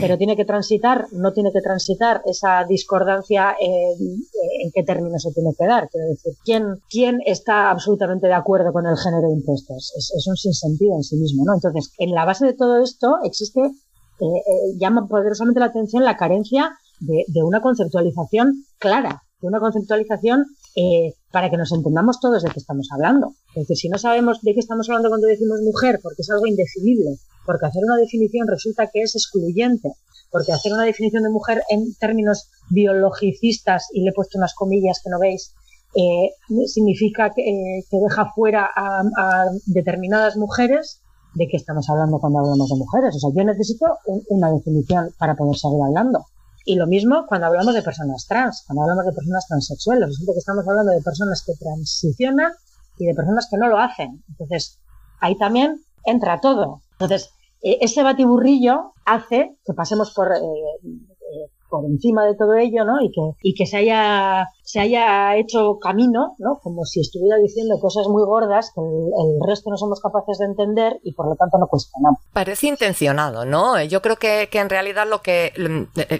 pero 0.00 0.16
tiene 0.16 0.36
que 0.36 0.44
transitar, 0.44 1.06
no 1.12 1.32
tiene 1.32 1.52
que 1.52 1.60
transitar 1.60 2.22
esa 2.24 2.64
discordancia 2.68 3.54
en, 3.60 4.70
qué 4.72 4.82
términos 4.82 5.22
se 5.22 5.32
tiene 5.32 5.50
que 5.58 5.66
dar. 5.66 5.88
Quiero 5.88 6.08
decir, 6.08 6.32
¿quién, 6.44 6.64
quién 6.88 7.18
está 7.26 7.70
absolutamente 7.70 8.26
de 8.26 8.34
acuerdo 8.34 8.72
con 8.72 8.86
el 8.86 8.96
género 8.96 9.30
impuesto? 9.30 9.74
Es, 9.76 10.12
es 10.16 10.26
un 10.26 10.36
sinsentido 10.36 10.94
en 10.96 11.02
sí 11.02 11.16
mismo, 11.16 11.44
¿no? 11.44 11.54
Entonces, 11.54 11.92
en 11.98 12.12
la 12.12 12.24
base 12.24 12.46
de 12.46 12.54
todo 12.54 12.82
esto 12.82 13.18
existe, 13.24 13.60
eh, 13.60 14.24
eh, 14.24 14.76
llama 14.78 15.06
poderosamente 15.08 15.60
la 15.60 15.66
atención 15.66 16.04
la 16.04 16.16
carencia 16.16 16.76
de, 17.00 17.24
de 17.28 17.42
una 17.42 17.60
conceptualización 17.60 18.64
clara, 18.78 19.22
de 19.40 19.48
una 19.48 19.60
conceptualización 19.60 20.44
eh, 20.76 21.14
para 21.32 21.50
que 21.50 21.56
nos 21.56 21.72
entendamos 21.72 22.20
todos 22.20 22.42
de 22.42 22.50
qué 22.50 22.58
estamos 22.58 22.88
hablando. 22.92 23.34
Es 23.54 23.62
decir, 23.66 23.76
si 23.76 23.88
no 23.88 23.98
sabemos 23.98 24.40
de 24.42 24.54
qué 24.54 24.60
estamos 24.60 24.88
hablando 24.88 25.08
cuando 25.08 25.26
decimos 25.26 25.60
mujer, 25.62 25.98
porque 26.02 26.22
es 26.22 26.30
algo 26.30 26.46
indefinible, 26.46 27.16
porque 27.44 27.66
hacer 27.66 27.82
una 27.84 27.96
definición 27.96 28.46
resulta 28.48 28.88
que 28.88 29.02
es 29.02 29.14
excluyente, 29.14 29.92
porque 30.30 30.52
hacer 30.52 30.72
una 30.72 30.84
definición 30.84 31.22
de 31.22 31.30
mujer 31.30 31.62
en 31.68 31.94
términos 31.94 32.50
biologicistas, 32.70 33.88
y 33.92 34.02
le 34.02 34.10
he 34.10 34.12
puesto 34.12 34.38
unas 34.38 34.54
comillas 34.54 35.00
que 35.02 35.10
no 35.10 35.18
veis, 35.18 35.54
eh, 35.94 36.30
significa 36.66 37.30
que, 37.30 37.42
eh, 37.42 37.84
que, 37.90 37.96
deja 37.98 38.30
fuera 38.34 38.70
a, 38.74 39.46
determinadas 39.66 40.36
mujeres, 40.36 41.00
¿de 41.34 41.48
qué 41.48 41.56
estamos 41.56 41.88
hablando 41.90 42.18
cuando 42.20 42.38
hablamos 42.38 42.68
de 42.68 42.76
mujeres? 42.76 43.16
O 43.16 43.18
sea, 43.18 43.30
yo 43.34 43.44
necesito 43.44 43.86
una 44.28 44.52
definición 44.52 45.10
para 45.18 45.34
poder 45.34 45.56
seguir 45.56 45.80
hablando. 45.84 46.26
Y 46.64 46.76
lo 46.76 46.86
mismo 46.86 47.24
cuando 47.26 47.46
hablamos 47.46 47.74
de 47.74 47.82
personas 47.82 48.26
trans, 48.28 48.62
cuando 48.66 48.82
hablamos 48.82 49.06
de 49.06 49.12
personas 49.12 49.46
transexuales. 49.48 50.08
Resulta 50.08 50.32
que 50.32 50.38
estamos 50.38 50.68
hablando 50.68 50.92
de 50.92 51.00
personas 51.00 51.42
que 51.44 51.54
transicionan 51.54 52.52
y 52.98 53.06
de 53.06 53.14
personas 53.14 53.48
que 53.50 53.56
no 53.56 53.68
lo 53.68 53.78
hacen. 53.78 54.22
Entonces, 54.28 54.78
ahí 55.20 55.36
también 55.38 55.82
entra 56.04 56.40
todo. 56.40 56.82
Entonces, 57.00 57.32
eh, 57.62 57.78
ese 57.80 58.02
batiburrillo 58.02 58.92
hace 59.06 59.56
que 59.64 59.72
pasemos 59.74 60.12
por, 60.12 60.28
eh, 60.32 60.38
eh, 60.38 61.50
por 61.70 61.84
encima 61.86 62.26
de 62.26 62.34
todo 62.34 62.54
ello, 62.54 62.84
¿no? 62.84 63.00
Y 63.00 63.10
que, 63.10 63.20
y 63.42 63.54
que 63.54 63.64
se 63.64 63.78
haya, 63.78 64.46
se 64.62 64.80
haya 64.80 65.36
hecho 65.36 65.78
camino, 65.80 66.34
¿no? 66.38 66.58
Como 66.62 66.84
si 66.84 67.00
estuviera 67.00 67.36
diciendo 67.38 67.78
cosas 67.80 68.06
muy 68.08 68.24
gordas 68.24 68.72
que 68.74 68.80
el, 68.80 69.48
resto 69.48 69.70
no 69.70 69.76
somos 69.76 70.00
capaces 70.00 70.38
de 70.38 70.46
entender 70.46 71.00
y 71.04 71.12
por 71.14 71.26
lo 71.26 71.36
tanto 71.36 71.58
no 71.58 71.68
cuestionamos. 71.68 72.20
Parece 72.32 72.66
intencionado, 72.66 73.44
¿no? 73.44 73.80
Yo 73.82 74.02
creo 74.02 74.16
que, 74.16 74.48
que 74.50 74.58
en 74.58 74.68
realidad 74.68 75.06
lo 75.08 75.22
que, 75.22 75.52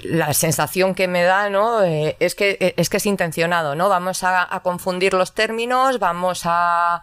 la 0.04 0.32
sensación 0.32 0.94
que 0.94 1.08
me 1.08 1.24
da, 1.24 1.50
¿no? 1.50 1.82
Eh, 1.82 2.16
es 2.20 2.34
que, 2.34 2.74
es 2.76 2.88
que 2.88 2.96
es 2.96 3.06
intencionado, 3.06 3.74
¿no? 3.74 3.88
Vamos 3.88 4.22
a 4.22 4.60
confundir 4.62 5.12
los 5.14 5.34
términos, 5.34 5.98
vamos 5.98 6.42
a 6.44 7.02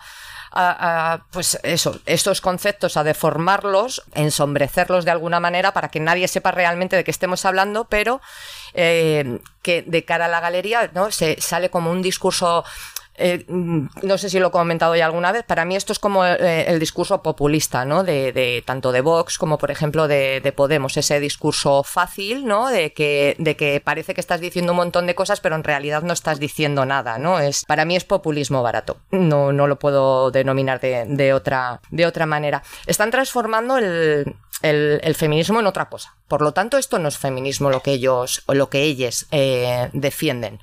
a, 0.51 1.25
pues 1.31 1.59
eso, 1.63 1.99
estos 2.05 2.41
conceptos, 2.41 2.97
a 2.97 3.03
deformarlos, 3.03 4.03
ensombrecerlos 4.13 5.05
de 5.05 5.11
alguna 5.11 5.39
manera 5.39 5.73
para 5.73 5.89
que 5.89 5.99
nadie 5.99 6.27
sepa 6.27 6.51
realmente 6.51 6.95
de 6.95 7.03
qué 7.03 7.11
estemos 7.11 7.45
hablando, 7.45 7.85
pero 7.85 8.21
eh, 8.73 9.39
que 9.61 9.81
de 9.81 10.05
cara 10.05 10.25
a 10.25 10.29
la 10.29 10.39
galería 10.39 10.89
¿no? 10.93 11.11
se 11.11 11.39
sale 11.41 11.69
como 11.69 11.91
un 11.91 12.01
discurso 12.01 12.63
eh, 13.17 13.45
no 13.47 14.17
sé 14.17 14.29
si 14.29 14.39
lo 14.39 14.47
he 14.47 14.51
comentado 14.51 14.95
ya 14.95 15.05
alguna 15.05 15.31
vez, 15.31 15.43
para 15.43 15.65
mí 15.65 15.75
esto 15.75 15.91
es 15.91 15.97
como 15.97 16.23
eh, 16.23 16.65
el 16.67 16.79
discurso 16.79 17.23
populista, 17.23 17.83
¿no? 17.83 18.03
De, 18.03 18.63
tanto 18.65 18.91
de 18.91 19.01
Vox 19.01 19.37
como, 19.39 19.57
por 19.57 19.71
ejemplo, 19.71 20.07
de, 20.07 20.53
Podemos, 20.55 20.97
ese 20.97 21.19
discurso 21.19 21.83
fácil, 21.83 22.45
¿no? 22.45 22.69
De 22.69 22.93
que, 22.93 23.35
de 23.37 23.55
que 23.55 23.81
parece 23.83 24.13
que 24.13 24.21
estás 24.21 24.39
diciendo 24.39 24.71
un 24.71 24.77
montón 24.77 25.07
de 25.07 25.15
cosas, 25.15 25.39
pero 25.39 25.55
en 25.55 25.63
realidad 25.63 26.03
no 26.03 26.13
estás 26.13 26.39
diciendo 26.39 26.85
nada, 26.85 27.17
¿no? 27.17 27.39
Es, 27.39 27.65
para 27.65 27.85
mí 27.85 27.95
es 27.95 28.05
populismo 28.05 28.63
barato. 28.63 28.97
No, 29.11 29.51
no 29.51 29.67
lo 29.67 29.77
puedo 29.79 30.31
denominar 30.31 30.79
de, 30.79 31.33
otra, 31.33 31.81
de 31.89 32.05
otra 32.05 32.25
manera. 32.25 32.63
Están 32.85 33.11
transformando 33.11 33.77
el, 33.77 34.35
feminismo 35.15 35.59
en 35.59 35.67
otra 35.67 35.89
cosa. 35.89 36.15
Por 36.27 36.41
lo 36.41 36.53
tanto, 36.53 36.77
esto 36.77 36.99
no 36.99 37.07
es 37.07 37.17
feminismo 37.17 37.69
lo 37.69 37.81
que 37.81 37.91
ellos 37.91 38.43
lo 38.47 38.69
que 38.69 38.83
ellos 38.83 39.27
eh, 39.31 39.89
defienden. 39.93 40.59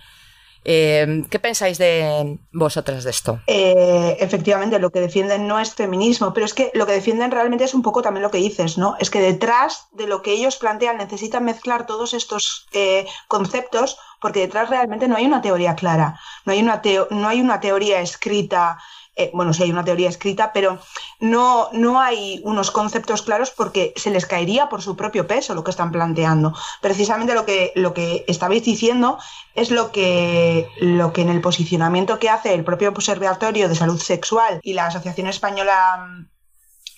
Eh, 0.64 1.24
¿Qué 1.30 1.38
pensáis 1.38 1.78
de 1.78 2.38
vosotras 2.52 3.04
de 3.04 3.10
esto? 3.10 3.40
Eh, 3.46 4.16
efectivamente, 4.20 4.78
lo 4.78 4.90
que 4.90 5.00
defienden 5.00 5.46
no 5.46 5.60
es 5.60 5.74
feminismo, 5.74 6.32
pero 6.32 6.46
es 6.46 6.54
que 6.54 6.70
lo 6.74 6.86
que 6.86 6.92
defienden 6.92 7.30
realmente 7.30 7.64
es 7.64 7.74
un 7.74 7.82
poco 7.82 8.02
también 8.02 8.22
lo 8.22 8.30
que 8.30 8.38
dices, 8.38 8.78
¿no? 8.78 8.96
Es 8.98 9.10
que 9.10 9.20
detrás 9.20 9.88
de 9.92 10.06
lo 10.06 10.22
que 10.22 10.32
ellos 10.32 10.56
plantean 10.56 10.96
necesitan 10.96 11.44
mezclar 11.44 11.86
todos 11.86 12.14
estos 12.14 12.66
eh, 12.72 13.06
conceptos 13.28 13.98
porque 14.20 14.40
detrás 14.40 14.70
realmente 14.70 15.06
no 15.06 15.16
hay 15.16 15.26
una 15.26 15.42
teoría 15.42 15.74
clara, 15.74 16.18
no 16.46 16.52
hay 16.52 16.62
una, 16.62 16.80
no 17.10 17.28
hay 17.28 17.40
una 17.42 17.60
teoría 17.60 18.00
escrita 18.00 18.78
eh, 19.16 19.30
bueno, 19.32 19.52
sí 19.52 19.62
hay 19.62 19.70
una 19.70 19.84
teoría 19.84 20.08
escrita, 20.08 20.52
pero 20.52 20.80
no, 21.20 21.68
no 21.72 22.00
hay 22.00 22.40
unos 22.44 22.72
conceptos 22.72 23.22
claros 23.22 23.52
porque 23.52 23.92
se 23.96 24.10
les 24.10 24.26
caería 24.26 24.68
por 24.68 24.82
su 24.82 24.96
propio 24.96 25.26
peso 25.26 25.54
lo 25.54 25.62
que 25.62 25.70
están 25.70 25.92
planteando. 25.92 26.52
Precisamente 26.80 27.34
lo 27.34 27.46
que, 27.46 27.72
lo 27.76 27.94
que 27.94 28.24
estabais 28.26 28.64
diciendo 28.64 29.18
es 29.54 29.70
lo 29.70 29.92
que, 29.92 30.68
lo 30.78 31.12
que 31.12 31.22
en 31.22 31.28
el 31.28 31.40
posicionamiento 31.40 32.18
que 32.18 32.28
hace 32.28 32.54
el 32.54 32.64
propio 32.64 32.88
Observatorio 32.88 33.68
de 33.68 33.76
Salud 33.76 34.00
Sexual 34.00 34.60
y 34.62 34.74
la 34.74 34.86
Asociación 34.86 35.28
Española 35.28 36.26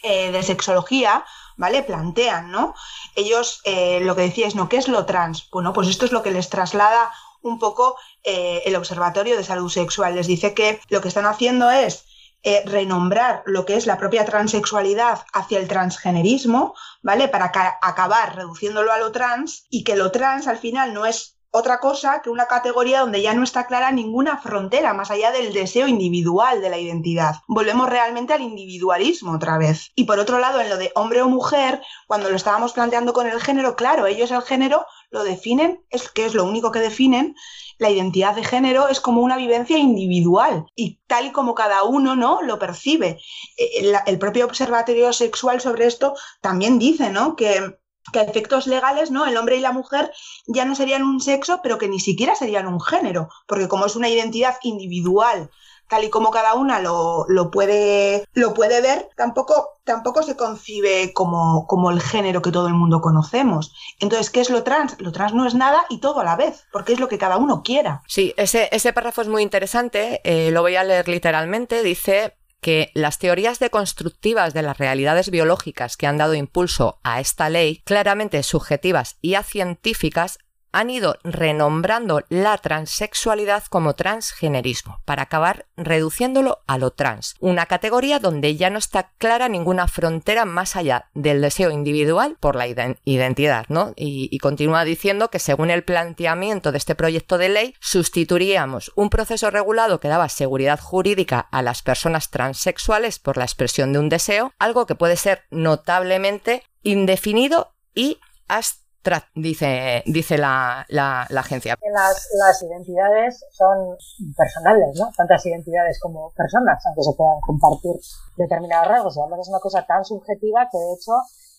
eh, 0.02 0.32
de 0.32 0.42
Sexología, 0.42 1.22
¿vale? 1.58 1.82
Plantean, 1.82 2.50
¿no? 2.50 2.74
Ellos 3.14 3.60
eh, 3.64 4.00
lo 4.00 4.16
que 4.16 4.22
decíais, 4.22 4.54
¿no? 4.54 4.70
¿Qué 4.70 4.78
es 4.78 4.88
lo 4.88 5.04
trans? 5.04 5.50
Bueno, 5.50 5.74
pues 5.74 5.88
esto 5.88 6.06
es 6.06 6.12
lo 6.12 6.22
que 6.22 6.30
les 6.30 6.48
traslada 6.48 7.12
un 7.42 7.58
poco 7.58 7.96
el 8.24 8.74
Observatorio 8.74 9.36
de 9.36 9.44
Salud 9.44 9.70
Sexual. 9.70 10.16
Les 10.16 10.26
dice 10.26 10.52
que 10.52 10.80
lo 10.88 11.00
que 11.00 11.06
están 11.06 11.26
haciendo 11.26 11.70
es 11.70 12.05
eh, 12.48 12.62
renombrar 12.64 13.42
lo 13.44 13.64
que 13.64 13.74
es 13.74 13.86
la 13.86 13.98
propia 13.98 14.24
transexualidad 14.24 15.24
hacia 15.32 15.58
el 15.58 15.66
transgenerismo, 15.66 16.76
¿vale? 17.02 17.26
Para 17.26 17.46
acabar 17.82 18.36
reduciéndolo 18.36 18.92
a 18.92 18.98
lo 18.98 19.10
trans 19.10 19.66
y 19.68 19.82
que 19.82 19.96
lo 19.96 20.12
trans 20.12 20.46
al 20.46 20.56
final 20.56 20.94
no 20.94 21.06
es 21.06 21.36
otra 21.50 21.80
cosa 21.80 22.20
que 22.22 22.30
una 22.30 22.46
categoría 22.46 23.00
donde 23.00 23.20
ya 23.20 23.34
no 23.34 23.42
está 23.42 23.66
clara 23.66 23.90
ninguna 23.90 24.36
frontera 24.36 24.94
más 24.94 25.10
allá 25.10 25.32
del 25.32 25.52
deseo 25.52 25.88
individual 25.88 26.60
de 26.60 26.70
la 26.70 26.78
identidad. 26.78 27.36
Volvemos 27.48 27.88
realmente 27.88 28.32
al 28.32 28.42
individualismo 28.42 29.32
otra 29.32 29.58
vez. 29.58 29.90
Y 29.96 30.04
por 30.04 30.20
otro 30.20 30.38
lado, 30.38 30.60
en 30.60 30.68
lo 30.68 30.76
de 30.76 30.92
hombre 30.94 31.22
o 31.22 31.28
mujer, 31.28 31.82
cuando 32.06 32.30
lo 32.30 32.36
estábamos 32.36 32.74
planteando 32.74 33.12
con 33.12 33.26
el 33.26 33.40
género, 33.40 33.74
claro, 33.74 34.06
ellos 34.06 34.30
el 34.30 34.42
género 34.42 34.86
lo 35.10 35.24
definen, 35.24 35.84
es 35.90 36.10
que 36.10 36.26
es 36.26 36.34
lo 36.34 36.44
único 36.44 36.70
que 36.70 36.80
definen, 36.80 37.34
la 37.78 37.90
identidad 37.90 38.34
de 38.34 38.44
género 38.44 38.88
es 38.88 39.00
como 39.00 39.20
una 39.20 39.36
vivencia 39.36 39.78
individual 39.78 40.66
y 40.74 41.00
tal 41.06 41.26
y 41.26 41.32
como 41.32 41.54
cada 41.54 41.82
uno 41.84 42.16
no 42.16 42.42
lo 42.42 42.58
percibe. 42.58 43.18
El, 43.56 43.94
eh, 43.94 43.98
el 44.06 44.18
propio 44.18 44.46
observatorio 44.46 45.12
sexual 45.12 45.60
sobre 45.60 45.86
esto 45.86 46.14
también 46.40 46.78
dice, 46.78 47.10
¿no? 47.10 47.36
Que 47.36 47.78
que 48.12 48.20
a 48.20 48.22
efectos 48.22 48.66
legales, 48.66 49.10
¿no? 49.10 49.26
El 49.26 49.36
hombre 49.36 49.56
y 49.56 49.60
la 49.60 49.72
mujer 49.72 50.12
ya 50.46 50.64
no 50.64 50.74
serían 50.74 51.02
un 51.02 51.20
sexo, 51.20 51.60
pero 51.62 51.78
que 51.78 51.88
ni 51.88 52.00
siquiera 52.00 52.34
serían 52.34 52.66
un 52.66 52.80
género, 52.80 53.28
porque 53.46 53.68
como 53.68 53.86
es 53.86 53.96
una 53.96 54.08
identidad 54.08 54.56
individual, 54.62 55.50
tal 55.88 56.04
y 56.04 56.10
como 56.10 56.30
cada 56.30 56.54
una 56.54 56.80
lo, 56.80 57.26
puede, 57.52 58.26
lo 58.34 58.54
puede 58.54 58.80
ver, 58.80 59.08
tampoco, 59.16 59.78
tampoco 59.84 60.22
se 60.22 60.36
concibe 60.36 61.12
como, 61.12 61.66
como, 61.66 61.90
el 61.90 62.00
género 62.00 62.42
que 62.42 62.52
todo 62.52 62.68
el 62.68 62.74
mundo 62.74 63.00
conocemos. 63.00 63.72
Entonces, 64.00 64.30
¿qué 64.30 64.40
es 64.40 64.50
lo 64.50 64.62
trans? 64.62 65.00
Lo 65.00 65.12
trans 65.12 65.34
no 65.34 65.46
es 65.46 65.54
nada 65.54 65.84
y 65.88 65.98
todo 65.98 66.20
a 66.20 66.24
la 66.24 66.36
vez, 66.36 66.64
porque 66.72 66.92
es 66.92 67.00
lo 67.00 67.08
que 67.08 67.18
cada 67.18 67.36
uno 67.36 67.62
quiera. 67.62 68.02
Sí, 68.06 68.34
ese, 68.36 68.68
ese 68.72 68.92
párrafo 68.92 69.22
es 69.22 69.28
muy 69.28 69.42
interesante, 69.42 70.20
eh, 70.24 70.50
lo 70.50 70.62
voy 70.62 70.76
a 70.76 70.84
leer 70.84 71.08
literalmente, 71.08 71.82
dice 71.82 72.34
que 72.60 72.90
las 72.94 73.18
teorías 73.18 73.58
deconstructivas 73.58 74.54
de 74.54 74.62
las 74.62 74.78
realidades 74.78 75.30
biológicas 75.30 75.96
que 75.96 76.06
han 76.06 76.18
dado 76.18 76.34
impulso 76.34 76.98
a 77.04 77.20
esta 77.20 77.48
ley, 77.48 77.82
claramente 77.84 78.42
subjetivas 78.42 79.18
y 79.20 79.34
acientíficas, 79.34 80.38
han 80.76 80.90
ido 80.90 81.16
renombrando 81.24 82.22
la 82.28 82.58
transexualidad 82.58 83.64
como 83.70 83.94
transgenerismo, 83.94 85.00
para 85.06 85.22
acabar 85.22 85.64
reduciéndolo 85.78 86.58
a 86.66 86.76
lo 86.76 86.90
trans, 86.90 87.34
una 87.40 87.64
categoría 87.64 88.18
donde 88.18 88.56
ya 88.56 88.68
no 88.68 88.78
está 88.78 89.10
clara 89.16 89.48
ninguna 89.48 89.88
frontera 89.88 90.44
más 90.44 90.76
allá 90.76 91.08
del 91.14 91.40
deseo 91.40 91.70
individual 91.70 92.36
por 92.40 92.56
la 92.56 92.66
identidad, 92.66 93.64
¿no? 93.70 93.94
Y, 93.96 94.28
y 94.30 94.38
continúa 94.38 94.84
diciendo 94.84 95.30
que 95.30 95.38
según 95.38 95.70
el 95.70 95.82
planteamiento 95.82 96.72
de 96.72 96.78
este 96.78 96.94
proyecto 96.94 97.38
de 97.38 97.48
ley, 97.48 97.74
sustituiríamos 97.80 98.92
un 98.96 99.08
proceso 99.08 99.50
regulado 99.50 99.98
que 99.98 100.08
daba 100.08 100.28
seguridad 100.28 100.78
jurídica 100.78 101.40
a 101.40 101.62
las 101.62 101.80
personas 101.80 102.28
transexuales 102.28 103.18
por 103.18 103.38
la 103.38 103.44
expresión 103.44 103.94
de 103.94 103.98
un 103.98 104.10
deseo, 104.10 104.52
algo 104.58 104.84
que 104.84 104.94
puede 104.94 105.16
ser 105.16 105.44
notablemente 105.50 106.64
indefinido 106.82 107.72
y 107.94 108.18
hasta 108.46 108.85
dice, 109.34 110.02
dice 110.06 110.38
la, 110.38 110.84
la, 110.88 111.26
agencia. 111.36 111.76
Las, 111.92 112.28
las, 112.34 112.62
identidades 112.62 113.44
son 113.50 113.96
personales, 114.36 114.98
¿no? 114.98 115.10
Tantas 115.16 115.44
identidades 115.46 115.98
como 116.00 116.32
personas, 116.32 116.84
aunque 116.86 117.02
se 117.02 117.12
puedan 117.16 117.40
compartir 117.40 117.94
determinados 118.36 118.88
rasgos. 118.88 119.18
además 119.18 119.40
es 119.40 119.48
una 119.48 119.60
cosa 119.60 119.84
tan 119.86 120.04
subjetiva 120.04 120.68
que 120.70 120.78
de 120.78 120.92
hecho 120.94 121.12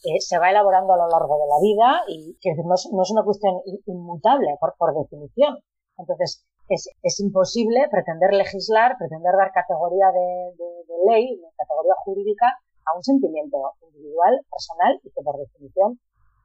eh, 0.04 0.20
se 0.20 0.38
va 0.38 0.52
elaborando 0.52 0.94
a 0.94 0.98
lo 0.98 1.08
largo 1.10 1.38
de 1.40 1.48
la 1.48 1.60
vida 1.62 2.02
y 2.08 2.38
que 2.42 2.54
no 2.64 2.76
es, 2.76 2.90
no 2.92 3.02
es 3.02 3.12
una 3.12 3.24
cuestión 3.24 3.62
inmutable 3.86 4.56
por, 4.60 4.76
por 4.78 4.94
definición. 4.94 5.58
Entonces, 5.98 6.46
es, 6.70 6.90
es, 7.02 7.20
imposible 7.20 7.88
pretender 7.90 8.34
legislar, 8.34 8.98
pretender 9.00 9.34
dar 9.36 9.52
categoría 9.52 10.12
de, 10.12 10.54
de, 10.58 10.70
de 10.86 10.98
ley, 11.10 11.36
de 11.36 11.48
categoría 11.58 11.94
jurídica 12.04 12.46
a 12.86 12.96
un 12.96 13.04
sentimiento 13.04 13.58
individual, 13.88 14.40
personal 14.52 15.00
y 15.04 15.10
que 15.10 15.22
por 15.24 15.38
definición 15.38 16.00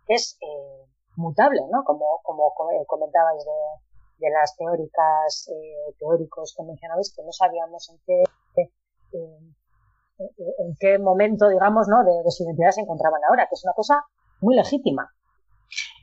es 0.09 0.39
eh, 0.41 0.87
mutable, 1.17 1.61
¿no? 1.71 1.85
Como, 1.85 2.21
como 2.23 2.53
comentabais 2.87 3.45
de, 3.45 4.27
de 4.27 4.31
las 4.31 4.57
teóricas, 4.57 5.49
eh, 5.49 5.95
teóricos 5.99 6.55
que 6.57 6.65
mencionabais, 6.65 7.13
que 7.15 7.23
no 7.23 7.33
sabíamos 7.33 7.91
en 7.91 7.99
qué, 8.07 8.23
en 10.59 10.77
qué 10.79 10.99
momento, 10.99 11.49
digamos, 11.49 11.89
¿no? 11.89 12.05
De, 12.05 12.23
de, 12.23 12.31
su 12.31 12.45
identidad 12.45 12.71
se 12.71 12.83
encontraban 12.83 13.21
ahora, 13.29 13.47
que 13.49 13.55
es 13.55 13.65
una 13.65 13.75
cosa 13.75 14.05
muy 14.41 14.57
legítima 14.57 15.11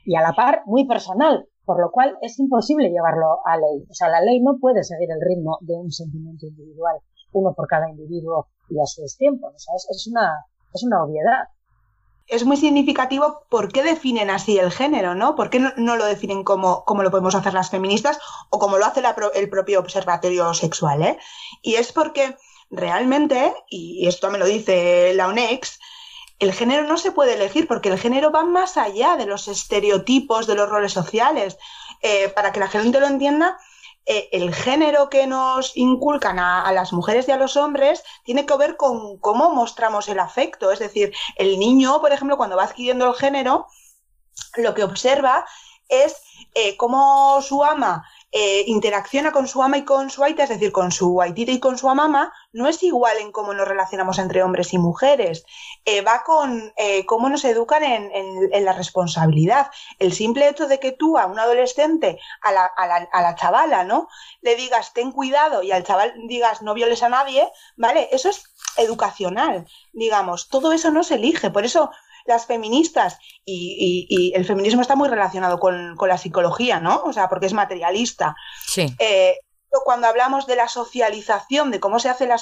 y 0.04 0.16
a 0.16 0.22
la 0.22 0.32
par 0.32 0.62
muy 0.66 0.86
personal, 0.86 1.46
por 1.64 1.80
lo 1.80 1.90
cual 1.90 2.18
es 2.22 2.38
imposible 2.38 2.90
llevarlo 2.90 3.40
a 3.44 3.56
ley. 3.56 3.86
O 3.88 3.94
sea, 3.94 4.08
la 4.08 4.20
ley 4.20 4.40
no 4.40 4.58
puede 4.60 4.82
seguir 4.82 5.10
el 5.10 5.20
ritmo 5.20 5.58
de 5.60 5.74
un 5.74 5.90
sentimiento 5.90 6.46
individual, 6.46 6.98
uno 7.32 7.54
por 7.54 7.68
cada 7.68 7.88
individuo 7.88 8.48
y 8.68 8.80
a 8.80 8.86
sus 8.86 9.16
tiempos. 9.16 9.54
O 9.54 9.58
sea, 9.58 9.74
es 9.76 10.06
una, 10.10 10.46
es 10.72 10.82
una 10.84 11.04
obviedad 11.04 11.48
es 12.30 12.44
muy 12.44 12.56
significativo 12.56 13.44
por 13.48 13.72
qué 13.72 13.82
definen 13.82 14.30
así 14.30 14.58
el 14.58 14.70
género, 14.70 15.14
¿no? 15.14 15.34
¿Por 15.34 15.50
qué 15.50 15.58
no, 15.58 15.96
lo 15.96 16.04
definen 16.04 16.44
como, 16.44 16.84
como, 16.84 17.02
lo 17.02 17.10
podemos 17.10 17.34
hacer 17.34 17.52
las 17.52 17.70
feministas 17.70 18.18
o 18.50 18.58
como 18.58 18.78
lo 18.78 18.86
hace 18.86 19.02
el 19.34 19.50
propio 19.50 19.80
observatorio 19.80 20.54
sexual, 20.54 21.02
¿eh? 21.02 21.18
Y 21.62 21.74
es 21.74 21.92
porque 21.92 22.36
realmente, 22.70 23.52
y 23.68 24.06
esto 24.06 24.30
me 24.30 24.38
lo 24.38 24.46
dice 24.46 25.12
la 25.14 25.28
UNEX, 25.28 25.80
el 26.38 26.52
género 26.52 26.84
no 26.84 26.96
se 26.96 27.12
puede 27.12 27.34
elegir 27.34 27.66
porque 27.66 27.90
el 27.90 27.98
género 27.98 28.30
va 28.30 28.44
más 28.44 28.76
allá 28.76 29.16
de 29.16 29.26
los 29.26 29.48
estereotipos, 29.48 30.46
de 30.46 30.54
los 30.54 30.68
roles 30.68 30.92
sociales. 30.92 31.58
Eh, 32.02 32.30
para 32.30 32.50
que 32.50 32.60
la 32.60 32.68
gente 32.68 32.98
lo 32.98 33.06
entienda, 33.06 33.58
eh, 34.12 34.28
el 34.32 34.52
género 34.52 35.08
que 35.08 35.28
nos 35.28 35.76
inculcan 35.76 36.40
a, 36.40 36.72
las 36.72 36.92
mujeres 36.92 37.28
y 37.28 37.30
a 37.30 37.36
los 37.36 37.56
hombres 37.56 38.02
tiene 38.24 38.44
que 38.44 38.56
ver 38.56 38.76
con 38.76 39.18
cómo 39.18 39.54
mostramos 39.54 40.08
el 40.08 40.18
afecto. 40.18 40.72
Es 40.72 40.80
decir, 40.80 41.12
el 41.36 41.60
niño, 41.60 42.00
por 42.00 42.10
ejemplo, 42.10 42.36
cuando 42.36 42.56
va 42.56 42.64
adquiriendo 42.64 43.06
el 43.06 43.14
género, 43.14 43.68
lo 44.56 44.74
que 44.74 44.82
observa 44.82 45.46
es 45.88 46.16
eh, 46.54 46.76
cómo 46.76 47.40
su 47.40 47.62
ama 47.62 48.04
eh, 48.32 48.62
interacciona 48.66 49.32
con 49.32 49.48
su 49.48 49.60
ama 49.62 49.78
y 49.78 49.84
con 49.84 50.08
su 50.08 50.22
aita, 50.22 50.44
es 50.44 50.50
decir, 50.50 50.70
con 50.70 50.92
su 50.92 51.20
aitita 51.20 51.50
y 51.50 51.58
con 51.58 51.76
su 51.76 51.90
amama, 51.90 52.32
no 52.52 52.68
es 52.68 52.80
igual 52.84 53.16
en 53.18 53.32
cómo 53.32 53.54
nos 53.54 53.66
relacionamos 53.66 54.20
entre 54.20 54.44
hombres 54.44 54.72
y 54.72 54.78
mujeres. 54.78 55.44
Eh, 55.84 56.02
va 56.02 56.22
con 56.22 56.72
eh, 56.76 57.04
cómo 57.06 57.28
nos 57.28 57.44
educan 57.44 57.82
en, 57.82 58.64
la 58.64 58.72
responsabilidad. 58.72 59.70
El 59.98 60.12
simple 60.12 60.48
hecho 60.48 60.68
de 60.68 60.78
que 60.78 60.92
tú 60.92 61.18
a 61.18 61.26
un 61.26 61.38
adolescente, 61.40 62.20
a 62.42 62.52
la, 62.52 62.66
a, 62.66 62.86
la, 62.86 63.08
a 63.12 63.22
la 63.22 63.34
chavala, 63.34 63.82
¿no? 63.82 64.08
Le 64.42 64.54
digas 64.54 64.92
ten 64.92 65.10
cuidado 65.10 65.62
y 65.62 65.72
al 65.72 65.84
chaval 65.84 66.14
digas 66.28 66.62
no 66.62 66.74
violes 66.74 67.02
a 67.02 67.08
nadie, 67.08 67.50
¿vale? 67.76 68.08
Eso 68.12 68.28
es 68.28 68.44
educacional, 68.76 69.66
digamos. 69.92 70.48
Todo 70.48 70.72
eso 70.72 70.90
no 70.90 71.02
se 71.02 71.16
elige. 71.16 71.50
Por 71.50 71.64
eso 71.64 71.90
las 72.30 72.46
feministas 72.46 73.18
y, 73.44 74.32
el 74.34 74.44
feminismo 74.44 74.80
está 74.80 74.96
muy 74.96 75.08
relacionado 75.08 75.58
con, 75.58 75.96
la 75.96 76.16
psicología, 76.16 76.80
¿no? 76.80 77.02
O 77.04 77.12
sea, 77.12 77.28
porque 77.28 77.46
es 77.46 77.52
materialista. 77.52 78.34
Sí. 78.66 78.94
Eh, 78.98 79.36
cuando 79.84 80.06
hablamos 80.06 80.46
de 80.46 80.56
la 80.56 80.68
socialización, 80.68 81.70
de 81.70 81.80
cómo 81.80 81.98
se 81.98 82.08
hace 82.08 82.26
la, 82.26 82.38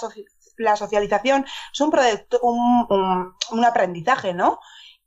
socialización, 0.77 1.47
es 1.73 1.81
un, 1.81 1.91
proyecto, 1.91 2.39
un, 2.43 3.65
aprendizaje, 3.65 4.35
¿no? 4.35 4.61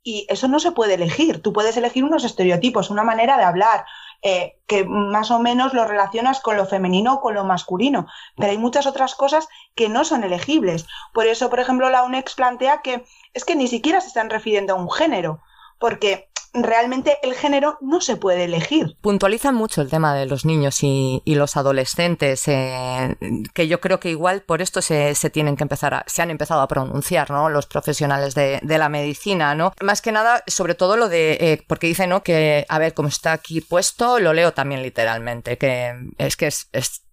Y 0.03 0.25
eso 0.29 0.47
no 0.47 0.59
se 0.59 0.71
puede 0.71 0.95
elegir. 0.95 1.41
Tú 1.41 1.53
puedes 1.53 1.77
elegir 1.77 2.03
unos 2.03 2.23
estereotipos, 2.23 2.89
una 2.89 3.03
manera 3.03 3.37
de 3.37 3.43
hablar, 3.43 3.85
eh, 4.23 4.59
que 4.67 4.85
más 4.85 5.31
o 5.31 5.39
menos 5.39 5.73
lo 5.73 5.85
relacionas 5.85 6.41
con 6.41 6.55
lo 6.57 6.65
femenino 6.65 7.15
o 7.15 7.21
con 7.21 7.33
lo 7.33 7.43
masculino. 7.43 8.07
Pero 8.37 8.51
hay 8.51 8.57
muchas 8.57 8.85
otras 8.85 9.15
cosas 9.15 9.47
que 9.75 9.89
no 9.89 10.05
son 10.05 10.23
elegibles. 10.23 10.85
Por 11.13 11.27
eso, 11.27 11.49
por 11.49 11.59
ejemplo, 11.59 11.89
la 11.89 12.03
UNEX 12.03 12.35
plantea 12.35 12.81
que 12.81 13.03
es 13.33 13.45
que 13.45 13.55
ni 13.55 13.67
siquiera 13.67 14.01
se 14.01 14.07
están 14.07 14.29
refiriendo 14.29 14.73
a 14.73 14.77
un 14.77 14.91
género, 14.91 15.41
porque 15.81 16.29
realmente 16.53 17.17
el 17.23 17.33
género 17.33 17.77
no 17.81 18.01
se 18.01 18.17
puede 18.17 18.43
elegir. 18.43 18.95
Puntualizan 19.01 19.55
mucho 19.55 19.81
el 19.81 19.89
tema 19.89 20.13
de 20.13 20.25
los 20.25 20.45
niños 20.45 20.79
y, 20.83 21.21
los 21.25 21.57
adolescentes, 21.57 22.47
eh, 22.47 23.17
que 23.53 23.67
yo 23.67 23.81
creo 23.81 23.99
que 23.99 24.09
igual 24.09 24.43
por 24.43 24.61
esto 24.61 24.81
se, 24.81 25.13
tienen 25.31 25.55
que 25.55 25.63
empezar 25.63 26.03
se 26.07 26.21
han 26.21 26.29
empezado 26.29 26.61
a 26.61 26.67
pronunciar, 26.67 27.31
¿no? 27.31 27.49
Los 27.49 27.65
profesionales 27.65 28.35
de, 28.35 28.59
la 28.63 28.89
medicina, 28.89 29.55
¿no? 29.55 29.73
Más 29.81 30.01
que 30.01 30.11
nada, 30.11 30.43
sobre 30.47 30.75
todo 30.75 30.97
lo 30.97 31.09
de, 31.09 31.37
eh, 31.39 31.63
porque 31.67 31.87
dice, 31.87 32.05
¿no? 32.05 32.21
Que, 32.21 32.65
a 32.69 32.79
ver, 32.79 32.93
como 32.93 33.07
está 33.07 33.33
aquí 33.33 33.61
puesto, 33.61 34.19
lo 34.19 34.33
leo 34.33 34.53
también 34.53 34.83
literalmente, 34.83 35.57
que 35.57 35.93
es 36.17 36.35
que 36.35 36.47
es 36.47 36.69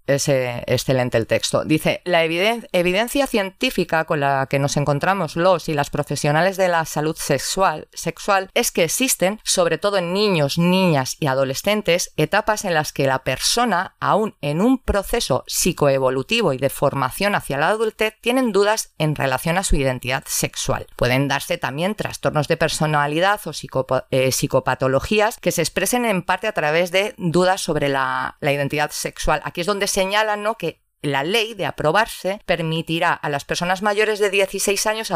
excelente 0.09 1.19
el 1.19 1.27
texto. 1.27 1.65
Dice, 1.65 2.01
la 2.05 2.25
evidencia 2.25 3.27
científica 3.27 4.05
con 4.05 4.21
la 4.21 4.47
que 4.49 4.59
nos 4.59 4.77
encontramos 4.77 5.37
los 5.37 5.69
y 5.69 5.75
las 5.75 5.91
profesionales 5.91 6.57
de 6.57 6.69
la 6.69 6.85
salud 6.85 7.17
sexual, 7.17 7.89
sexual 7.93 8.51
es 8.55 8.71
que 8.73 8.85
existen, 8.85 9.41
sobre 9.45 9.79
todo 9.79 9.99
en 9.99 10.13
niños, 10.13 10.59
niñas 10.59 11.17
y 11.21 11.27
adolescentes, 11.27 12.13
etapas 12.17 12.65
en 12.65 12.75
las 12.75 12.93
que 12.93 13.07
la 13.07 13.21
persona, 13.21 13.97
aún 14.01 14.37
en 14.41 14.61
un 14.61 14.79
proceso 14.79 15.45
psicoevolutivo 15.47 16.53
y 16.53 16.59
de 16.59 16.71
formación 16.71 17.35
hacia 17.35 17.59
la 17.59 17.69
adultez, 17.69 18.15
tienen 18.21 18.53
dudas 18.53 18.95
en 18.99 19.15
relación 19.15 19.59
a 19.59 19.65
su 19.65 19.77
identidad 19.77 20.25
sexual. 20.27 20.87
Pueden 20.97 21.29
darse 21.29 21.59
también 21.59 21.95
trastornos 21.95 22.49
de 22.49 22.57
personalidad 22.57 23.41
o 23.47 23.53
eh, 24.11 24.33
psicopatologías 24.33 25.39
que 25.39 25.53
se 25.53 25.63
expresen 25.63 26.05
en 26.05 26.23
parte 26.23 26.47
a 26.47 26.53
través 26.53 26.91
de 26.91 27.15
dudas 27.19 27.61
sobre 27.61 27.89
la, 27.89 28.37
la 28.41 28.53
identidad 28.53 28.91
sexual. 28.91 29.41
Aquí 29.45 29.61
es 29.61 29.67
donde 29.67 29.87
se 29.87 29.98
señalan 29.99 30.45
¿no? 30.45 30.57
que 30.57 30.81
la 31.03 31.23
ley, 31.23 31.55
de 31.55 31.67
aprobarse, 31.67 32.41
permitirá 32.45 33.13
a 33.13 33.29
las 33.29 33.45
personas 33.45 33.83
mayores 33.83 34.19
de 34.19 34.31
16 34.31 34.87
años 34.87 35.13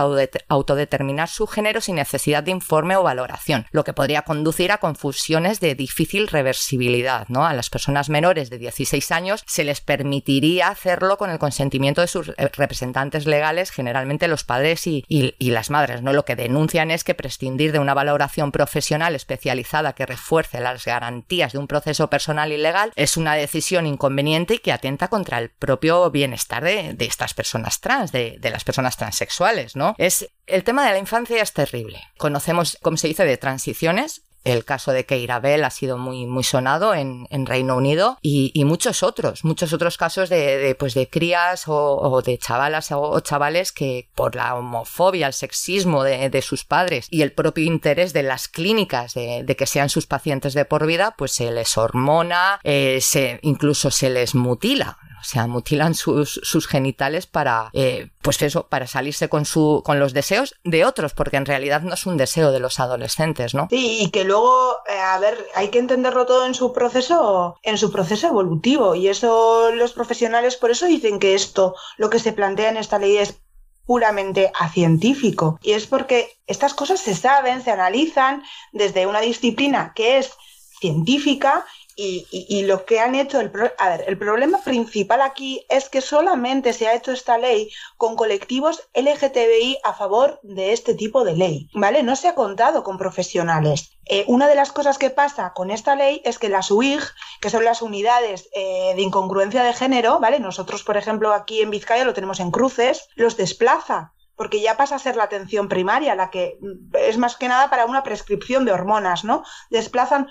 autodeterminar 0.48 1.28
su 1.28 1.46
género 1.46 1.80
sin 1.80 1.96
necesidad 1.96 2.42
de 2.42 2.52
informe 2.52 2.96
o 2.96 3.02
valoración, 3.02 3.66
lo 3.72 3.84
que 3.84 3.92
podría 3.92 4.22
conducir 4.22 4.72
a 4.72 4.78
confusiones 4.78 5.60
de 5.60 5.74
difícil 5.74 6.28
reversibilidad. 6.28 7.26
¿no? 7.28 7.46
A 7.46 7.54
las 7.54 7.70
personas 7.70 8.08
menores 8.08 8.50
de 8.50 8.58
16 8.58 9.10
años 9.12 9.42
se 9.46 9.64
les 9.64 9.80
permitiría 9.80 10.68
hacerlo 10.68 11.18
con 11.18 11.30
el 11.30 11.38
consentimiento 11.38 12.00
de 12.00 12.06
sus 12.06 12.28
eh, 12.28 12.34
representantes 12.54 13.26
legales, 13.26 13.70
generalmente 13.70 14.28
los 14.28 14.44
padres 14.44 14.86
y, 14.86 15.04
las 15.38 15.70
madres. 15.70 16.02
¿no? 16.02 16.12
Lo 16.12 16.24
que 16.24 16.36
denuncian 16.36 16.90
es 16.90 17.04
que 17.04 17.14
prescindir 17.14 17.72
de 17.72 17.78
una 17.78 17.94
valoración 17.94 18.52
profesional 18.52 19.14
especializada 19.14 19.94
que 19.94 20.06
refuerce 20.06 20.60
las 20.60 20.84
garantías 20.84 21.52
de 21.52 21.58
un 21.58 21.66
proceso 21.66 22.08
personal 22.08 22.52
y 22.52 22.56
legal 22.56 22.92
es 22.96 23.16
una 23.16 23.34
decisión 23.34 23.86
inconveniente 23.86 24.54
y 24.54 24.58
que 24.58 24.72
atenta 24.72 25.08
contra 25.08 25.38
el 25.38 25.50
propio 25.72 26.10
bienestar 26.10 26.62
de, 26.62 26.94
estas 26.98 27.32
personas 27.32 27.80
trans, 27.80 28.12
de, 28.12 28.38
las 28.42 28.62
personas 28.62 28.98
transexuales, 28.98 29.74
¿no? 29.74 29.94
Es, 29.96 30.28
el 30.46 30.64
tema 30.64 30.84
de 30.84 30.92
la 30.92 30.98
infancia 30.98 31.42
es 31.42 31.54
terrible. 31.54 31.98
Conocemos, 32.18 32.76
como 32.82 32.98
se 32.98 33.08
dice, 33.08 33.24
de 33.24 33.38
transiciones, 33.38 34.22
el 34.44 34.64
caso 34.64 34.92
de 34.92 35.06
Keira 35.06 35.38
Bell 35.40 35.64
ha 35.64 35.70
sido 35.70 35.96
muy, 35.96 36.26
muy 36.26 36.42
sonado 36.42 36.94
en, 36.94 37.26
Reino 37.46 37.76
Unido 37.76 38.18
y, 38.20 38.64
muchos 38.64 39.02
otros, 39.02 39.44
muchos 39.44 39.72
otros 39.72 39.96
casos 39.96 40.28
de, 40.28 40.76
pues 40.78 40.92
de 40.94 41.08
crías 41.08 41.64
o, 41.68 42.20
de 42.22 42.36
chavalas 42.38 42.92
o, 42.92 43.18
chavales 43.20 43.72
que 43.72 44.10
por 44.14 44.34
la 44.34 44.54
homofobia, 44.54 45.26
el 45.26 45.32
sexismo 45.32 46.04
de, 46.04 46.42
sus 46.42 46.64
padres 46.64 47.06
y 47.08 47.22
el 47.22 47.32
propio 47.32 47.64
interés 47.64 48.12
de 48.12 48.24
las 48.24 48.48
clínicas 48.48 49.14
de, 49.14 49.56
que 49.56 49.66
sean 49.66 49.88
sus 49.88 50.06
pacientes 50.06 50.54
de 50.54 50.64
por 50.64 50.86
vida, 50.86 51.14
pues 51.16 51.32
se 51.32 51.50
les 51.50 51.78
hormona, 51.78 52.60
eh, 52.62 52.98
se, 53.00 53.38
incluso 53.42 53.90
se 53.90 54.10
les 54.10 54.34
mutila. 54.34 54.98
O 55.22 55.24
sea, 55.24 55.46
mutilan 55.46 55.94
sus, 55.94 56.66
genitales 56.68 57.26
para, 57.26 57.70
eh, 57.72 58.10
pues 58.22 58.42
eso, 58.42 58.66
para 58.66 58.88
salirse 58.88 59.28
con, 59.28 59.44
su, 59.44 59.82
con 59.84 60.00
los 60.00 60.12
deseos 60.12 60.56
de 60.64 60.84
otros, 60.84 61.14
porque 61.14 61.36
en 61.36 61.46
realidad 61.46 61.82
no 61.82 61.94
es 61.94 62.06
un 62.06 62.16
deseo 62.16 62.50
de 62.50 62.58
los 62.58 62.80
adolescentes, 62.80 63.54
¿no? 63.54 63.68
Sí, 63.70 63.98
y 64.00 64.10
que 64.10 64.24
luego, 64.24 64.78
eh, 64.88 64.98
a 64.98 65.18
ver, 65.20 65.38
hay 65.54 65.68
que 65.68 65.78
entenderlo 65.78 66.26
todo 66.26 66.44
en 66.44 66.54
su 66.54 66.72
proceso, 66.72 67.56
en 67.62 67.78
su 67.78 67.92
proceso 67.92 68.26
evolutivo. 68.26 68.96
Y 68.96 69.06
eso 69.06 69.70
los 69.72 69.92
profesionales 69.92 70.56
por 70.56 70.72
eso 70.72 70.86
dicen 70.86 71.20
que 71.20 71.34
esto, 71.34 71.76
lo 71.98 72.10
que 72.10 72.18
se 72.18 72.32
plantea 72.32 72.70
en 72.70 72.76
esta 72.76 72.98
ley 72.98 73.18
es 73.18 73.40
puramente 73.86 74.50
a 74.58 74.68
científico. 74.68 75.60
Y 75.62 75.72
es 75.72 75.86
porque 75.86 76.36
estas 76.48 76.74
cosas 76.74 76.98
se 76.98 77.14
saben, 77.14 77.62
se 77.62 77.70
analizan 77.70 78.42
desde 78.72 79.06
una 79.06 79.20
disciplina 79.20 79.92
que 79.94 80.18
es 80.18 80.32
científica 80.80 81.64
y, 81.96 82.62
lo 82.66 82.84
que 82.84 83.00
han 83.00 83.14
hecho, 83.14 83.40
el 83.40 83.52
a 83.78 83.88
ver, 83.90 84.04
el 84.06 84.18
problema 84.18 84.58
principal 84.62 85.20
aquí 85.20 85.64
es 85.68 85.88
que 85.88 86.00
solamente 86.00 86.72
se 86.72 86.86
ha 86.86 86.94
hecho 86.94 87.12
esta 87.12 87.38
ley 87.38 87.70
con 87.96 88.16
colectivos 88.16 88.88
LGTBI 88.94 89.78
a 89.84 89.92
favor 89.92 90.40
de 90.42 90.72
este 90.72 90.94
tipo 90.94 91.24
de 91.24 91.36
ley, 91.36 91.68
¿vale? 91.74 92.02
No 92.02 92.16
se 92.16 92.28
ha 92.28 92.34
contado 92.34 92.82
con 92.82 92.98
profesionales. 92.98 93.98
Eh, 94.06 94.24
una 94.26 94.48
de 94.48 94.54
las 94.54 94.72
cosas 94.72 94.98
que 94.98 95.10
pasa 95.10 95.52
con 95.54 95.70
esta 95.70 95.94
ley 95.94 96.22
es 96.24 96.38
que 96.38 96.48
las 96.48 96.70
UIG, 96.70 97.02
que 97.40 97.50
son 97.50 97.64
las 97.64 97.82
unidades 97.82 98.48
eh, 98.54 98.92
de 98.94 99.02
incongruencia 99.02 99.62
de 99.62 99.74
género, 99.74 100.18
¿vale? 100.18 100.40
Nosotros, 100.40 100.82
por 100.82 100.96
ejemplo, 100.96 101.32
aquí 101.32 101.60
en 101.60 101.70
Vizcaya 101.70 102.04
lo 102.04 102.14
tenemos 102.14 102.40
en 102.40 102.50
cruces, 102.50 103.08
los 103.14 103.36
desplaza 103.36 104.12
porque 104.34 104.60
ya 104.60 104.76
pasa 104.76 104.96
a 104.96 104.98
ser 104.98 105.14
la 105.14 105.24
atención 105.24 105.68
primaria, 105.68 106.14
la 106.14 106.30
que 106.30 106.58
es 106.94 107.16
más 107.18 107.36
que 107.36 107.48
nada 107.48 107.70
para 107.70 107.84
una 107.84 108.02
prescripción 108.02 108.64
de 108.64 108.72
hormonas, 108.72 109.24
¿no? 109.24 109.44
Desplazan 109.70 110.26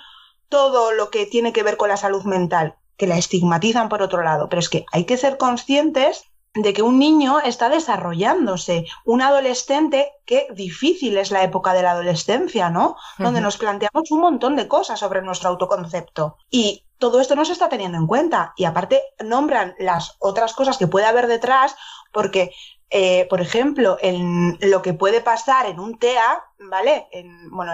todo 0.51 0.91
lo 0.91 1.09
que 1.09 1.25
tiene 1.25 1.53
que 1.53 1.63
ver 1.63 1.77
con 1.77 1.89
la 1.89 1.97
salud 1.97 2.23
mental, 2.25 2.75
que 2.97 3.07
la 3.07 3.17
estigmatizan 3.17 3.89
por 3.89 4.03
otro 4.03 4.21
lado, 4.21 4.49
pero 4.49 4.59
es 4.59 4.69
que 4.69 4.85
hay 4.91 5.05
que 5.05 5.17
ser 5.17 5.37
conscientes 5.37 6.25
de 6.53 6.73
que 6.73 6.81
un 6.81 6.99
niño 6.99 7.39
está 7.39 7.69
desarrollándose, 7.69 8.85
un 9.05 9.21
adolescente, 9.21 10.11
qué 10.25 10.47
difícil 10.53 11.17
es 11.17 11.31
la 11.31 11.43
época 11.43 11.73
de 11.73 11.81
la 11.81 11.91
adolescencia, 11.91 12.69
¿no? 12.69 12.97
Donde 13.17 13.39
nos 13.39 13.57
planteamos 13.57 14.11
un 14.11 14.19
montón 14.19 14.57
de 14.57 14.67
cosas 14.67 14.99
sobre 14.99 15.21
nuestro 15.21 15.49
autoconcepto. 15.49 16.35
Y 16.49 16.85
todo 16.97 17.21
esto 17.21 17.35
no 17.35 17.45
se 17.45 17.53
está 17.53 17.69
teniendo 17.69 17.97
en 17.97 18.05
cuenta. 18.05 18.53
Y 18.57 18.65
aparte 18.65 19.01
nombran 19.23 19.75
las 19.79 20.17
otras 20.19 20.53
cosas 20.53 20.77
que 20.77 20.87
puede 20.87 21.05
haber 21.05 21.27
detrás, 21.27 21.75
porque 22.11 22.51
eh, 22.93 23.25
por 23.29 23.39
ejemplo, 23.39 23.97
en 24.01 24.57
lo 24.59 24.81
que 24.81 24.93
puede 24.93 25.21
pasar 25.21 25.65
en 25.65 25.79
un 25.79 25.97
TEA, 25.97 26.43
¿vale? 26.59 27.07
En, 27.13 27.49
bueno, 27.49 27.71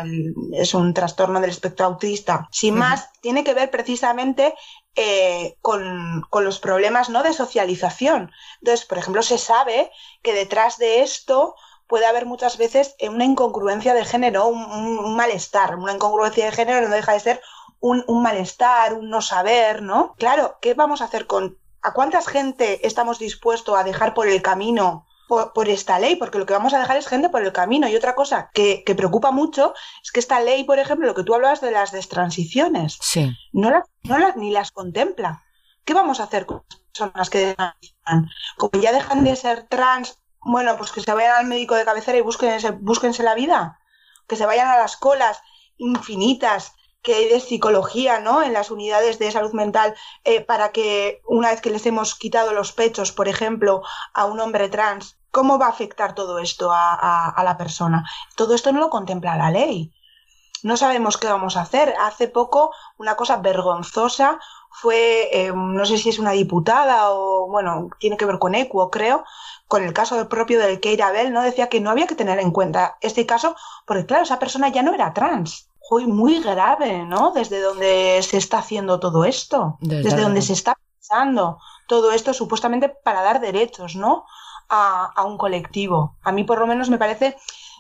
es 0.54 0.76
un 0.76 0.94
trastorno 0.94 1.42
del 1.42 1.50
espectro 1.50 1.88
autista. 1.88 2.48
Sin 2.52 2.76
más, 2.76 3.10
tiene 3.20 3.44
que 3.44 3.56
ver 3.56 3.72
precisamente 3.72 4.54
eh, 4.96 5.58
con, 5.62 6.24
los 6.32 6.60
problemas 6.60 7.10
¿no? 7.10 7.24
de 7.24 7.34
socialización. 7.34 8.32
Entonces, 8.62 8.86
por 8.86 9.00
ejemplo, 9.00 9.24
se 9.24 9.40
sabe 9.40 9.90
que 10.22 10.34
detrás 10.34 10.78
de 10.78 11.02
esto 11.02 11.56
puede 11.88 12.06
haber 12.06 12.28
muchas 12.28 12.60
veces 12.60 12.96
una 13.02 13.26
incongruencia 13.26 13.96
de 13.96 14.06
género, 14.06 14.46
un, 14.46 15.16
malestar. 15.16 15.78
Una 15.78 15.94
incongruencia 15.94 16.46
de 16.46 16.52
género 16.52 16.88
no 16.88 16.94
deja 16.94 17.14
de 17.14 17.22
ser 17.22 17.42
un, 17.80 18.04
un 18.08 18.22
malestar, 18.22 18.94
un 18.94 19.10
no 19.10 19.24
saber, 19.24 19.82
¿no? 19.82 20.14
Claro, 20.20 20.60
¿qué 20.62 20.76
vamos 20.76 21.02
a 21.02 21.06
hacer 21.06 21.26
con 21.26 21.58
¿A 21.82 21.94
cuánta 21.94 22.22
gente 22.22 22.86
estamos 22.86 23.18
dispuestos 23.18 23.78
a 23.78 23.84
dejar 23.84 24.14
por 24.14 24.28
el 24.28 24.42
camino 24.42 25.07
por, 25.28 25.70
esta 25.70 26.00
ley, 26.00 26.16
porque 26.16 26.40
lo 26.40 26.46
que 26.46 26.54
vamos 26.54 26.74
a 26.74 26.80
dejar 26.80 26.98
es 26.98 27.08
gente 27.08 27.30
por 27.30 27.44
el 27.44 27.52
camino. 27.52 27.88
Y 27.88 27.96
otra 27.96 28.16
cosa 28.16 28.50
que, 28.54 28.84
preocupa 28.96 29.32
mucho 29.32 29.74
es 30.04 30.12
que 30.12 30.20
esta 30.20 30.40
ley, 30.40 30.64
por 30.64 30.80
ejemplo, 30.80 31.08
lo 31.08 31.16
que 31.16 31.24
tú 31.24 31.36
hablabas 31.36 31.62
de 31.62 31.72
las 31.72 31.92
destransiciones, 31.92 32.98
sí. 33.02 33.32
no, 33.52 33.70
las, 33.70 33.84
no 34.04 34.18
las, 34.18 34.38
ni 34.38 34.52
las 34.52 34.72
contempla. 34.72 35.44
¿Qué 35.84 35.94
vamos 35.94 36.20
a 36.20 36.24
hacer 36.24 36.46
con 36.46 36.64
las 36.70 36.80
personas 36.80 37.30
que? 37.30 37.56
Como 38.58 38.82
ya 38.82 38.92
dejan 38.92 39.24
de 39.24 39.36
ser 39.36 39.68
trans, 39.68 40.20
bueno, 40.42 40.78
pues 40.78 40.92
que 40.92 41.02
se 41.02 41.14
vayan 41.14 41.36
al 41.36 41.46
médico 41.46 41.76
de 41.76 41.86
cabecera 41.86 42.18
y 42.18 42.22
búsquense, 42.22 42.72
búsquense 42.72 43.24
la 43.24 43.36
vida, 43.36 43.80
que 44.28 44.36
se 44.36 44.46
vayan 44.46 44.68
a 44.68 44.78
las 44.78 44.98
colas 44.98 45.42
infinitas 45.78 46.74
que 47.08 47.16
hay 47.16 47.30
de 47.30 47.40
psicología, 47.40 48.20
¿no? 48.20 48.44
En 48.44 48.52
las 48.52 48.70
unidades 48.70 49.18
de 49.18 49.32
salud 49.32 49.54
mental 49.54 49.96
eh, 50.26 50.42
para 50.42 50.74
que 50.74 51.22
una 51.26 51.52
vez 51.52 51.62
que 51.62 51.70
les 51.70 51.86
hemos 51.86 52.16
quitado 52.16 52.52
los 52.52 52.74
pechos, 52.74 53.14
por 53.14 53.30
ejemplo, 53.30 53.82
a 54.14 54.26
un 54.26 54.42
hombre 54.42 54.68
trans, 54.68 55.18
¿cómo 55.32 55.58
va 55.58 55.68
a 55.68 55.70
afectar 55.70 56.16
todo 56.16 56.38
esto 56.40 56.70
a, 56.70 57.42
la 57.46 57.58
persona? 57.58 58.04
Todo 58.36 58.56
esto 58.56 58.74
no 58.74 58.82
lo 58.82 58.90
contempla 58.90 59.38
la 59.38 59.52
ley. 59.52 59.94
No 60.64 60.76
sabemos 60.76 61.18
qué 61.18 61.28
vamos 61.28 61.56
a 61.56 61.62
hacer. 61.62 61.96
Hace 61.98 62.28
poco 62.28 62.74
una 62.98 63.16
cosa 63.16 63.38
vergonzosa 63.38 64.38
fue, 64.70 65.30
eh, 65.32 65.54
no 65.56 65.86
sé 65.86 65.98
si 65.98 66.10
es 66.10 66.20
una 66.20 66.32
diputada 66.32 67.12
o, 67.12 67.48
bueno, 67.48 67.88
tiene 68.00 68.18
que 68.18 68.26
ver 68.26 68.38
con 68.38 68.54
Equo, 68.54 68.92
creo, 68.92 69.24
con 69.70 69.82
el 69.82 69.94
caso 69.94 70.28
propio 70.28 70.60
del 70.60 70.82
Keira 70.82 71.12
Bell, 71.12 71.32
¿no? 71.32 71.42
Decía 71.42 71.70
que 71.70 71.80
no 71.80 71.90
había 71.90 72.08
que 72.08 72.16
tener 72.16 72.40
en 72.40 72.52
cuenta 72.52 72.98
este 73.00 73.26
caso, 73.26 73.56
porque 73.86 74.06
claro, 74.06 74.24
esa 74.24 74.40
persona 74.40 74.68
ya 74.68 74.84
no 74.84 74.94
era 74.94 75.14
trans. 75.14 75.67
Fue 75.88 76.06
muy 76.06 76.42
grave, 76.42 77.06
¿no? 77.06 77.32
Desde 77.32 77.62
donde 77.62 78.20
se 78.22 78.38
está 78.38 78.60
haciendo 78.60 79.00
todo 79.00 79.26
esto, 79.26 79.78
desde, 79.80 80.22
donde 80.22 80.42
se 80.42 80.54
está 80.54 80.76
pensando 80.94 81.60
todo 81.88 82.12
esto 82.12 82.34
supuestamente 82.34 82.90
para 82.90 83.22
dar 83.22 83.40
derechos, 83.40 83.96
¿no? 83.96 84.26
A, 84.70 85.06
a 85.16 85.24
un 85.24 85.38
colectivo. 85.38 86.18
A 86.22 86.32
mí 86.32 86.44
por 86.44 86.60
lo 86.60 86.68
menos 86.68 86.90
me 86.90 86.98
parece 86.98 87.38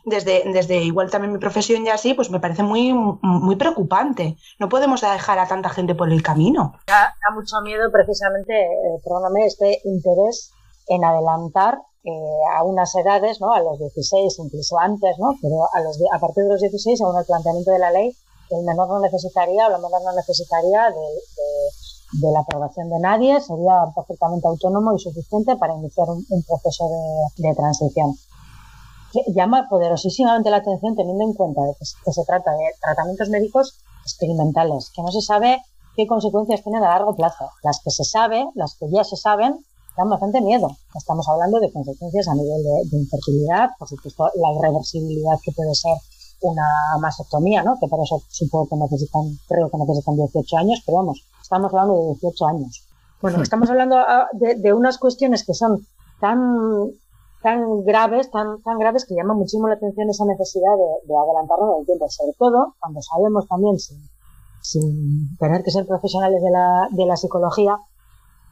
desde, 0.07 0.43
desde 0.53 0.77
igual 0.77 1.11
también 1.11 1.33
mi 1.33 1.39
profesión 1.39 1.83
ya 1.83 1.95
así, 1.95 2.13
pues 2.13 2.29
me 2.29 2.39
parece 2.39 2.63
muy, 2.63 2.93
muy 2.93 3.55
preocupante. 3.57 4.37
No 4.57 4.69
podemos 4.69 5.01
dejar 5.01 5.37
a 5.37 5.47
tanta 5.47 5.69
gente 5.69 5.95
por 5.95 6.09
el 6.09 6.23
camino. 6.23 6.79
Da, 6.87 7.13
mucho 7.35 7.59
miedo 7.61 7.91
precisamente, 7.91 8.53
eh, 8.53 9.01
perdóname, 9.03 9.45
este 9.45 9.81
interés 9.83 10.53
en 10.87 11.03
adelantar 11.03 11.79
eh, 12.07 12.41
a 12.55 12.63
unas 12.63 12.95
edades, 12.95 13.41
¿no? 13.41 13.53
A 13.53 13.59
los 13.61 13.77
16, 13.79 14.39
incluso 14.39 14.79
antes, 14.79 15.19
¿no? 15.19 15.35
Pero 15.41 15.67
a, 15.71 15.81
los 15.81 15.99
a 16.11 16.19
partir 16.19 16.43
de 16.43 16.49
los 16.49 16.61
16, 16.61 16.97
según 16.97 17.17
el 17.19 17.25
planteamiento 17.25 17.71
de 17.71 17.79
la 17.79 17.91
ley, 17.91 18.15
el 18.49 18.63
menor 18.63 18.87
no 18.87 18.99
necesitaría 18.99 19.67
o 19.67 19.69
la 19.69 19.77
menor 19.77 20.01
no 20.03 20.13
necesitaría 20.13 20.89
de, 20.89 21.07
de, 22.21 22.31
la 22.31 22.39
aprobación 22.39 22.89
de 22.89 22.99
nadie, 22.99 23.41
sería 23.41 23.91
perfectamente 23.93 24.47
autónomo 24.47 24.95
y 24.95 24.99
suficiente 24.99 25.57
para 25.57 25.75
iniciar 25.75 26.09
un, 26.09 26.25
un 26.29 26.43
proceso 26.43 26.87
de, 26.87 27.49
de 27.49 27.55
transición 27.55 28.15
llama 29.27 29.67
poderosísimamente 29.69 30.49
la 30.49 30.57
atención 30.57 30.95
teniendo 30.95 31.23
en 31.23 31.33
cuenta 31.33 31.61
que, 31.79 32.11
se 32.11 32.25
trata 32.25 32.51
de 32.51 32.65
tratamientos 32.81 33.29
médicos 33.29 33.79
experimentales, 34.03 34.91
que 34.93 35.01
no 35.01 35.11
se 35.11 35.21
sabe 35.21 35.61
qué 35.95 36.07
consecuencias 36.07 36.63
tienen 36.63 36.83
a 36.83 36.89
largo 36.89 37.15
plazo. 37.15 37.49
Las 37.63 37.81
que 37.83 37.91
se 37.91 38.03
saben, 38.03 38.49
las 38.55 38.75
que 38.75 38.89
ya 38.89 39.03
se 39.03 39.15
saben, 39.15 39.65
dan 39.97 40.09
bastante 40.09 40.39
miedo. 40.41 40.69
Estamos 40.95 41.27
hablando 41.27 41.59
de 41.59 41.71
consecuencias 41.71 42.27
a 42.27 42.35
nivel 42.35 42.63
de, 42.63 42.97
infertilidad, 42.97 43.69
por 43.79 43.87
supuesto, 43.87 44.29
la 44.35 44.53
irreversibilidad 44.53 45.39
que 45.43 45.51
puede 45.51 45.73
ser 45.73 45.93
una 46.41 46.67
mastectomía, 47.01 47.63
¿no? 47.63 47.77
Que 47.79 47.87
por 47.87 47.99
eso 48.01 48.21
supongo 48.29 48.69
que 48.69 48.75
necesitan, 48.75 49.23
creo 49.47 49.69
que 49.69 49.77
necesitan 49.77 50.15
18 50.15 50.57
años, 50.57 50.83
pero 50.85 50.97
vamos, 50.97 51.25
estamos 51.41 51.73
hablando 51.73 51.95
de 51.95 52.05
18 52.21 52.47
años. 52.47 52.87
Bueno, 53.21 53.41
estamos 53.41 53.69
hablando 53.71 53.97
ah, 53.97 54.27
de, 54.33 54.55
de 54.55 54.73
unas 54.73 54.99
cuestiones 54.99 55.43
que 55.43 55.55
son 55.55 55.87
tan 56.21 56.91
tan 57.41 57.85
graves, 57.85 58.29
tan, 58.31 58.61
tan 58.61 58.79
graves 58.79 59.05
que 59.05 59.15
llama 59.15 59.33
muchísimo 59.33 59.67
la 59.67 59.75
atención 59.75 60.09
esa 60.09 60.25
necesidad 60.25 60.75
de, 60.75 61.07
de 61.07 61.15
adelantarnos 61.15 61.75
en 61.75 61.79
el 61.81 61.85
tiempo, 61.85 62.09
sobre 62.09 62.33
todo 62.33 62.75
cuando 62.79 63.01
sabemos 63.01 63.47
también, 63.47 63.79
sin, 63.79 63.97
sin 64.61 65.37
tener 65.37 65.63
que 65.63 65.71
ser 65.71 65.85
profesionales 65.85 66.41
de 66.41 66.51
la, 66.51 66.87
de 66.91 67.05
la 67.05 67.15
psicología, 67.15 67.77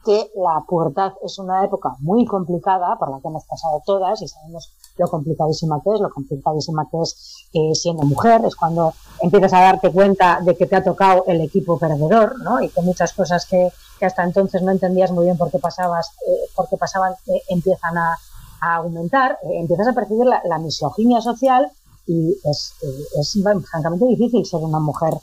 que 0.06 0.30
la 0.36 0.64
pubertad 0.66 1.14
es 1.24 1.38
una 1.40 1.64
época 1.64 1.96
muy 1.98 2.24
complicada 2.24 2.96
por 2.96 3.10
la 3.10 3.20
que 3.20 3.26
hemos 3.26 3.44
pasado 3.44 3.82
todas 3.84 4.22
y 4.22 4.28
sabemos 4.28 4.72
lo 4.96 5.08
complicadísima 5.08 5.80
que 5.82 5.92
es, 5.92 6.00
lo 6.00 6.10
complicadísima 6.10 6.88
que 6.88 7.02
es 7.02 7.48
eh, 7.52 7.74
siendo 7.74 8.04
mujer, 8.04 8.40
es 8.44 8.54
cuando 8.54 8.94
empiezas 9.20 9.52
a 9.52 9.60
darte 9.60 9.90
cuenta 9.90 10.40
de 10.40 10.56
que 10.56 10.66
te 10.66 10.76
ha 10.76 10.84
tocado 10.84 11.24
el 11.26 11.40
equipo 11.40 11.76
perdedor, 11.76 12.40
¿no? 12.40 12.62
Y 12.62 12.68
que 12.68 12.80
muchas 12.82 13.12
cosas 13.12 13.46
que, 13.46 13.68
que 13.98 14.06
hasta 14.06 14.22
entonces 14.22 14.62
no 14.62 14.70
entendías 14.70 15.10
muy 15.10 15.24
bien 15.24 15.36
por 15.36 15.50
qué 15.50 15.58
pasabas, 15.58 16.12
eh, 16.26 16.48
por 16.54 16.68
qué 16.68 16.76
pasaban, 16.76 17.14
eh, 17.26 17.42
empiezan 17.48 17.98
a, 17.98 18.16
a 18.60 18.76
aumentar, 18.76 19.38
eh, 19.42 19.58
empiezas 19.58 19.88
a 19.88 19.92
percibir 19.92 20.26
la, 20.26 20.58
misoginia 20.58 21.20
social 21.20 21.68
y 22.06 22.36
es, 22.44 22.74
es, 23.18 23.38
francamente 23.68 24.06
difícil 24.06 24.46
ser 24.46 24.60
una 24.60 24.78
mujer, 24.78 25.14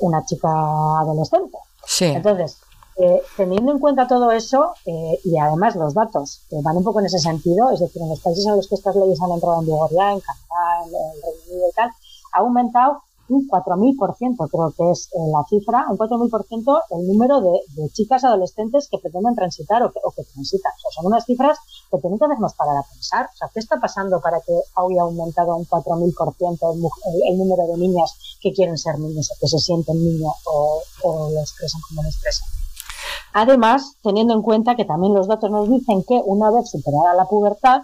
una 0.00 0.24
chica 0.24 0.48
adolescente. 0.48 1.58
Sí. 1.84 2.06
Entonces, 2.06 2.56
teniendo 3.36 3.72
en 3.72 3.78
cuenta 3.78 4.08
todo 4.08 4.30
eso 4.32 4.74
y 4.84 5.38
además 5.38 5.76
los 5.76 5.94
datos 5.94 6.42
van 6.50 6.76
un 6.76 6.84
poco 6.84 7.00
en 7.00 7.06
ese 7.06 7.18
sentido, 7.18 7.70
es 7.70 7.80
decir, 7.80 8.02
en 8.02 8.08
los 8.08 8.20
países 8.20 8.46
en 8.46 8.56
los 8.56 8.68
que 8.68 8.74
estas 8.74 8.96
leyes 8.96 9.20
han 9.20 9.30
entrado 9.30 9.60
en 9.60 9.66
vigor 9.66 9.90
ya, 9.90 10.12
en 10.12 10.20
Canadá, 10.20 10.84
en 10.84 10.88
el 10.88 11.22
Reino 11.22 11.42
Unido 11.46 11.68
y 11.70 11.74
tal, 11.74 11.90
ha 12.32 12.38
aumentado 12.40 13.02
un 13.28 13.46
4.000%, 13.46 14.48
creo 14.50 14.72
que 14.76 14.90
es 14.90 15.08
eh, 15.12 15.18
la 15.30 15.44
cifra, 15.48 15.86
un 15.90 15.98
4.000% 15.98 16.82
el 16.90 17.06
número 17.06 17.40
de, 17.40 17.90
chicas 17.92 18.24
adolescentes 18.24 18.88
que 18.90 18.98
pretenden 18.98 19.34
transitar 19.34 19.82
o 19.82 19.92
que, 19.92 20.00
o 20.02 20.10
que 20.12 20.24
transitan. 20.24 20.72
O 20.72 20.80
sea, 20.80 20.90
son 20.96 21.06
unas 21.06 21.24
cifras 21.24 21.58
que 21.90 21.98
tenemos 21.98 22.18
que 22.18 22.24
hacernos 22.26 22.54
parar 22.54 22.76
a 22.78 22.82
pensar. 22.82 23.26
O 23.26 23.36
sea, 23.36 23.50
¿qué 23.52 23.60
está 23.60 23.78
pasando 23.78 24.20
para 24.20 24.40
que 24.40 24.52
hoy 24.76 24.98
ha 24.98 25.02
aumentado 25.02 25.56
un 25.56 25.66
4.000% 25.66 26.58
el, 26.72 27.32
el 27.32 27.38
número 27.38 27.66
de 27.66 27.76
niñas 27.76 28.38
que 28.40 28.52
quieren 28.52 28.78
ser 28.78 28.98
niñas 28.98 29.30
o 29.30 29.34
que 29.40 29.48
se 29.48 29.58
sienten 29.58 29.96
niños 29.96 30.32
o, 30.46 30.80
o 31.04 31.30
lo 31.30 31.40
expresan 31.40 31.80
como 31.88 32.02
lo 32.02 32.08
expresan? 32.08 32.48
Además, 33.34 33.96
teniendo 34.02 34.34
en 34.34 34.42
cuenta 34.42 34.76
que 34.76 34.84
también 34.84 35.14
los 35.14 35.28
datos 35.28 35.50
nos 35.50 35.68
dicen 35.68 36.02
que 36.02 36.20
una 36.24 36.50
vez 36.50 36.70
superada 36.70 37.14
la 37.14 37.26
pubertad, 37.26 37.82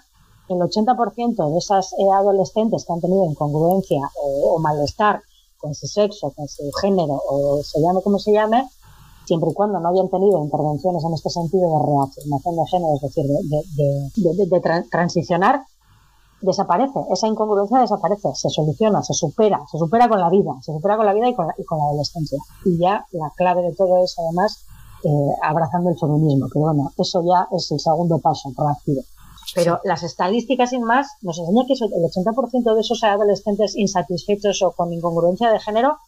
el 0.49 0.59
80% 0.59 1.53
de 1.53 1.59
esas 1.59 1.93
eh, 1.93 2.11
adolescentes 2.13 2.85
que 2.85 2.93
han 2.93 3.01
tenido 3.01 3.25
incongruencia 3.25 4.01
o, 4.23 4.59
malestar 4.59 5.23
con 5.59 5.75
su 5.75 5.87
sexo, 5.87 6.33
con 6.37 6.47
su 6.49 6.71
género 6.81 7.21
o 7.29 7.63
se 7.63 7.81
llame 7.81 8.03
como 8.03 8.19
se 8.19 8.33
llame, 8.33 8.69
siempre 9.25 9.51
y 9.51 9.55
cuando 9.55 9.81
no 9.81 9.89
hayan 9.89 10.11
tenido 10.11 10.43
intervenciones 10.43 11.03
en 11.05 11.15
este 11.15 11.31
sentido 11.31 11.67
de 11.71 11.87
reafirmación 11.87 12.57
de 12.57 12.67
género, 12.67 12.95
es 12.97 13.01
decir, 13.01 13.25
de, 14.51 14.85
transicionar, 14.91 15.63
desaparece, 16.43 17.01
esa 17.11 17.27
incongruencia 17.27 17.79
desaparece, 17.79 18.35
se 18.35 18.51
soluciona, 18.51 19.03
se 19.03 19.15
supera, 19.15 19.65
se 19.71 19.79
supera 19.79 20.09
con 20.09 20.21
la 20.21 20.29
vida, 20.29 20.53
se 20.61 20.73
supera 20.73 20.99
con 20.99 21.07
la 21.07 21.15
vida 21.15 21.29
y 21.29 21.35
con 21.35 21.47
la, 21.47 21.55
y 21.57 21.65
con 21.65 21.79
la 21.79 21.85
adolescencia. 21.85 22.39
Y 22.67 22.79
ya 22.79 23.07
la 23.13 23.31
clave 23.35 23.63
de 23.63 23.75
todo 23.75 24.05
es, 24.05 24.15
además, 24.19 24.67
eh, 25.05 25.09
abrazando 25.43 25.91
el 25.91 25.99
feminismo, 25.99 26.49
que 26.53 26.59
bueno, 26.59 26.93
eso 26.99 27.23
ya 27.25 27.47
es 27.57 27.71
el 27.71 27.81
segundo 27.81 28.19
paso 28.19 28.53
proactivo. 28.57 29.03
Pero 29.55 29.81
las 29.85 30.03
estadísticas 30.03 30.71
sin 30.71 30.83
más 30.83 31.07
nos 31.23 31.39
enseñan 31.39 31.67
que 31.67 31.75
el 31.75 32.25
80% 32.25 32.75
de 32.75 32.81
esos 32.81 33.05
adolescentes 33.05 33.77
insatisfechos 33.77 34.63
o 34.63 34.73
con 34.73 34.93
incongruencia 34.93 35.51
de 35.51 35.61
género 35.61 35.99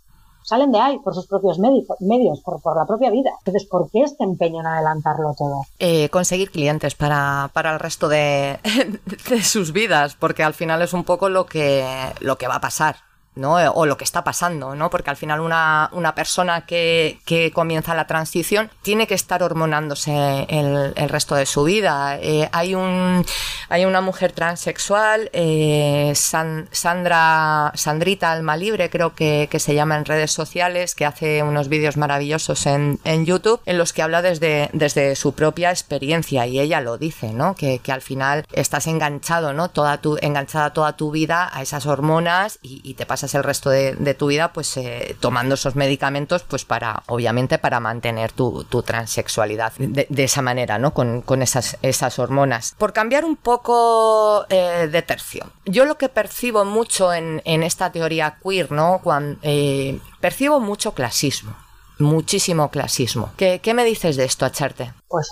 salen 0.46 0.70
de 0.70 0.78
ahí 0.78 0.98
por 1.00 1.14
sus 1.14 1.26
propios 1.26 1.58
medios, 1.58 2.40
por, 2.40 2.62
por, 2.62 2.76
la 2.76 2.86
propia 2.86 3.10
vida. 3.10 3.30
Entonces, 3.38 3.68
¿por 3.68 3.90
qué 3.90 4.02
este 4.02 4.22
empeño 4.22 4.60
en 4.60 4.66
adelantarlo 4.66 5.34
todo? 5.36 5.62
Eh, 5.80 6.08
conseguir 6.10 6.50
clientes 6.50 6.94
para, 6.94 7.50
para 7.52 7.72
el 7.72 7.80
resto 7.80 8.08
de, 8.08 8.58
de, 9.28 9.42
sus 9.42 9.72
vidas, 9.72 10.14
porque 10.14 10.44
al 10.44 10.54
final 10.54 10.82
es 10.82 10.92
un 10.92 11.02
poco 11.02 11.28
lo 11.28 11.46
que, 11.46 11.84
lo 12.20 12.38
que 12.38 12.46
va 12.46 12.56
a 12.56 12.60
pasar. 12.60 12.96
¿No? 13.36 13.56
o 13.56 13.86
lo 13.86 13.96
que 13.96 14.04
está 14.04 14.24
pasando, 14.24 14.74
¿no? 14.74 14.90
porque 14.90 15.10
al 15.10 15.16
final 15.16 15.40
una, 15.40 15.90
una 15.92 16.14
persona 16.14 16.66
que, 16.66 17.20
que, 17.24 17.52
comienza 17.52 17.94
la 17.94 18.06
transición 18.06 18.70
tiene 18.82 19.06
que 19.06 19.14
estar 19.14 19.42
hormonándose 19.42 20.46
el, 20.48 20.92
el 20.96 21.08
resto 21.08 21.34
de 21.34 21.46
su 21.46 21.64
vida. 21.64 22.18
Eh, 22.20 22.48
hay, 22.52 22.74
un, 22.74 23.24
hay 23.68 23.84
una 23.84 24.00
mujer 24.00 24.32
transexual, 24.32 25.30
eh, 25.32 26.12
San, 26.14 26.68
Sandra, 26.72 27.72
Sandrita 27.74 28.32
Alma 28.32 28.56
Libre, 28.56 28.90
creo 28.90 29.14
que, 29.14 29.48
que, 29.50 29.60
se 29.60 29.74
llama 29.74 29.96
en 29.96 30.04
redes 30.04 30.32
sociales, 30.32 30.94
que 30.94 31.04
hace 31.04 31.42
unos 31.42 31.68
vídeos 31.68 31.96
maravillosos 31.96 32.66
en, 32.66 32.98
en, 33.04 33.26
YouTube, 33.26 33.60
en 33.66 33.78
los 33.78 33.92
que 33.92 34.02
habla 34.02 34.22
desde, 34.22 34.70
desde 34.72 35.14
su 35.14 35.34
propia 35.34 35.70
experiencia 35.70 36.46
y 36.46 36.58
ella 36.58 36.80
lo 36.80 36.96
dice, 36.96 37.32
¿no? 37.32 37.54
que, 37.54 37.80
que 37.80 37.92
al 37.92 38.00
final 38.00 38.46
estás 38.52 38.86
enganchado, 38.86 39.52
¿no? 39.52 39.68
toda 39.68 39.98
tu, 39.98 40.16
enganchada 40.20 40.72
toda 40.72 40.96
tu 40.96 41.10
vida 41.10 41.50
a 41.52 41.62
esas 41.62 41.86
hormonas 41.86 42.58
y, 42.62 42.80
y 42.82 42.94
te 42.94 43.04
pasas 43.04 43.25
el 43.34 43.44
resto 43.44 43.70
de, 43.70 44.14
tu 44.14 44.26
vida 44.28 44.52
pues 44.52 44.76
eh, 44.76 45.16
tomando 45.20 45.54
esos 45.54 45.76
medicamentos 45.76 46.42
pues 46.42 46.64
para 46.64 47.02
obviamente 47.06 47.58
para 47.58 47.80
mantener 47.80 48.32
tu, 48.32 48.64
tu 48.64 48.82
transexualidad 48.82 49.72
de, 49.78 50.24
esa 50.24 50.42
manera 50.42 50.78
no 50.78 50.94
con, 50.94 51.22
con, 51.22 51.42
esas, 51.42 51.76
esas 51.82 52.18
hormonas 52.18 52.74
por 52.78 52.92
cambiar 52.92 53.24
un 53.24 53.36
poco 53.36 54.46
eh, 54.48 54.88
de 54.90 55.02
tercio 55.02 55.50
yo 55.64 55.84
lo 55.84 55.98
que 55.98 56.08
percibo 56.08 56.64
mucho 56.64 57.12
en, 57.12 57.40
esta 57.44 57.90
teoría 57.90 58.38
queer 58.42 58.72
no 58.72 59.00
Cuando, 59.02 59.38
eh, 59.42 60.00
percibo 60.20 60.60
mucho 60.60 60.92
clasismo 60.92 61.56
muchísimo 61.98 62.70
clasismo. 62.70 63.30
¿Qué, 63.36 63.60
¿Qué, 63.62 63.72
me 63.72 63.84
dices 63.84 64.16
de 64.16 64.24
esto, 64.24 64.44
Acharte? 64.44 64.92
Pues 65.08 65.30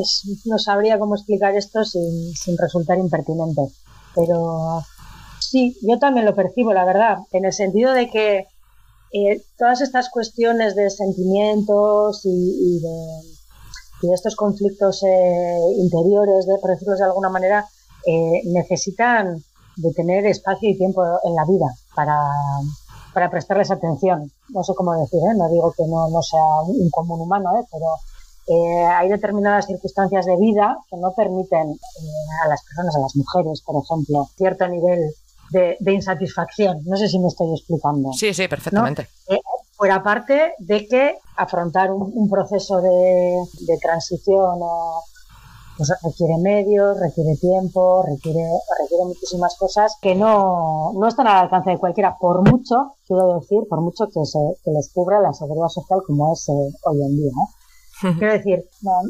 es, 0.00 0.22
no 0.44 0.58
sabría 0.58 0.98
cómo 0.98 1.16
explicar 1.16 1.56
esto 1.56 1.84
sin, 1.84 2.32
sin 2.34 2.56
resultar 2.56 2.98
impertinente, 2.98 3.62
pero 4.14 4.84
Sí, 5.54 5.78
yo 5.82 6.00
también 6.00 6.26
lo 6.26 6.34
percibo, 6.34 6.72
la 6.72 6.84
verdad, 6.84 7.18
en 7.30 7.44
el 7.44 7.52
sentido 7.52 7.92
de 7.92 8.10
que 8.10 8.48
eh, 9.12 9.40
todas 9.56 9.82
estas 9.82 10.10
cuestiones 10.10 10.74
de 10.74 10.90
sentimientos 10.90 12.22
y, 12.24 12.80
de, 12.80 14.12
estos 14.12 14.34
conflictos 14.34 15.04
eh, 15.04 15.58
interiores, 15.78 16.46
de, 16.46 16.58
por 16.58 16.70
decirlo 16.70 16.96
de 16.96 17.04
alguna 17.04 17.28
manera, 17.28 17.64
eh, 18.04 18.42
necesitan 18.46 19.44
de 19.76 19.92
tener 19.92 20.26
espacio 20.26 20.70
y 20.70 20.76
tiempo 20.76 21.04
en 21.22 21.36
la 21.36 21.44
vida 21.44 21.72
para, 21.94 22.18
para 23.12 23.30
prestarles 23.30 23.70
atención. 23.70 24.32
No 24.48 24.64
sé 24.64 24.74
cómo 24.74 24.92
decir, 25.00 25.20
no 25.36 25.48
digo 25.50 25.72
que 25.76 25.84
no, 25.86 26.08
no 26.08 26.20
sea 26.20 26.62
un 26.66 26.90
común 26.90 27.20
humano, 27.20 27.50
¿eh? 27.60 27.64
pero 27.70 27.86
hay 28.90 29.08
determinadas 29.08 29.66
circunstancias 29.66 30.26
de 30.26 30.36
vida 30.36 30.76
que 30.90 30.96
no 30.96 31.12
permiten 31.14 31.78
a 32.44 32.48
las 32.48 32.62
personas, 32.64 32.96
a 32.96 32.98
las 32.98 33.14
mujeres, 33.14 33.62
por 33.64 33.80
ejemplo, 33.80 34.28
cierto 34.36 34.66
nivel 34.66 35.14
de, 35.50 35.92
insatisfacción. 35.92 36.78
No 36.84 36.96
sé 36.96 37.08
si 37.08 37.18
me 37.18 37.28
estoy 37.28 37.52
explicando. 37.52 38.12
Sí, 38.12 38.32
sí, 38.34 38.48
perfectamente. 38.48 39.08
Eh, 39.28 39.38
fuera 39.76 40.02
parte 40.02 40.52
de 40.58 40.86
que 40.86 41.18
afrontar 41.36 41.90
un, 41.90 42.28
proceso 42.28 42.80
de, 42.80 43.78
transición 43.80 44.60
pues, 45.76 45.92
requiere 46.02 46.38
medios, 46.38 46.98
requiere 47.00 47.36
tiempo, 47.36 48.02
requiere, 48.02 48.46
requiere 48.80 49.04
muchísimas 49.06 49.56
cosas 49.58 49.96
que 50.00 50.14
no, 50.14 50.92
no 50.94 51.08
están 51.08 51.26
al 51.26 51.44
alcance 51.44 51.70
de 51.70 51.78
cualquiera, 51.78 52.16
por 52.18 52.48
mucho, 52.48 52.94
quiero 53.06 53.40
decir, 53.40 53.60
por 53.68 53.80
mucho 53.80 54.06
que, 54.06 54.24
se, 54.24 54.38
que 54.64 54.70
les 54.70 54.92
cubra 54.92 55.20
la 55.20 55.32
seguridad 55.32 55.68
social 55.68 56.00
como 56.06 56.32
es 56.32 56.48
hoy 56.48 57.02
en 57.02 57.16
día. 57.16 57.32
Quiero 58.18 58.32
decir, 58.32 58.64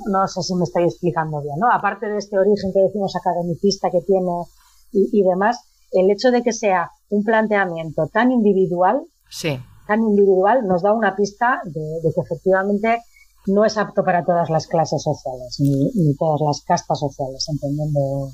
no, 0.07 0.29
sé 0.29 0.43
si 0.43 0.55
me 0.55 0.65
estoy 0.65 0.85
explicando 0.85 1.41
bien, 1.41 1.57
¿no? 1.59 1.71
Aparte 1.73 2.07
de 2.07 2.19
este 2.19 2.39
origen 2.39 2.73
que 2.73 2.81
decimos 2.81 3.17
academicista 3.17 3.91
que 3.91 4.03
tiene 4.03 4.45
y, 4.93 5.23
demás, 5.23 5.59
el 5.95 6.11
hecho 6.11 6.31
de 6.31 6.43
que 6.43 6.53
sea 6.53 6.91
un 7.11 7.25
planteamiento 7.25 8.09
tan 8.13 8.33
individual, 8.33 9.03
sí. 9.31 9.59
tan 9.87 10.03
individual, 10.03 10.67
nos 10.67 10.83
da 10.83 10.93
una 10.93 11.17
pista 11.17 11.61
de, 11.65 12.01
que 12.03 12.21
efectivamente 12.21 13.01
no 13.47 13.65
es 13.65 13.77
apto 13.77 14.05
para 14.05 14.25
todas 14.25 14.51
las 14.51 14.67
clases 14.67 15.03
sociales, 15.03 15.57
ni, 15.61 15.91
ni 15.95 16.17
todas 16.17 16.41
las 16.41 16.63
castas 16.63 16.99
sociales, 16.99 17.47
entendiendo 17.49 18.31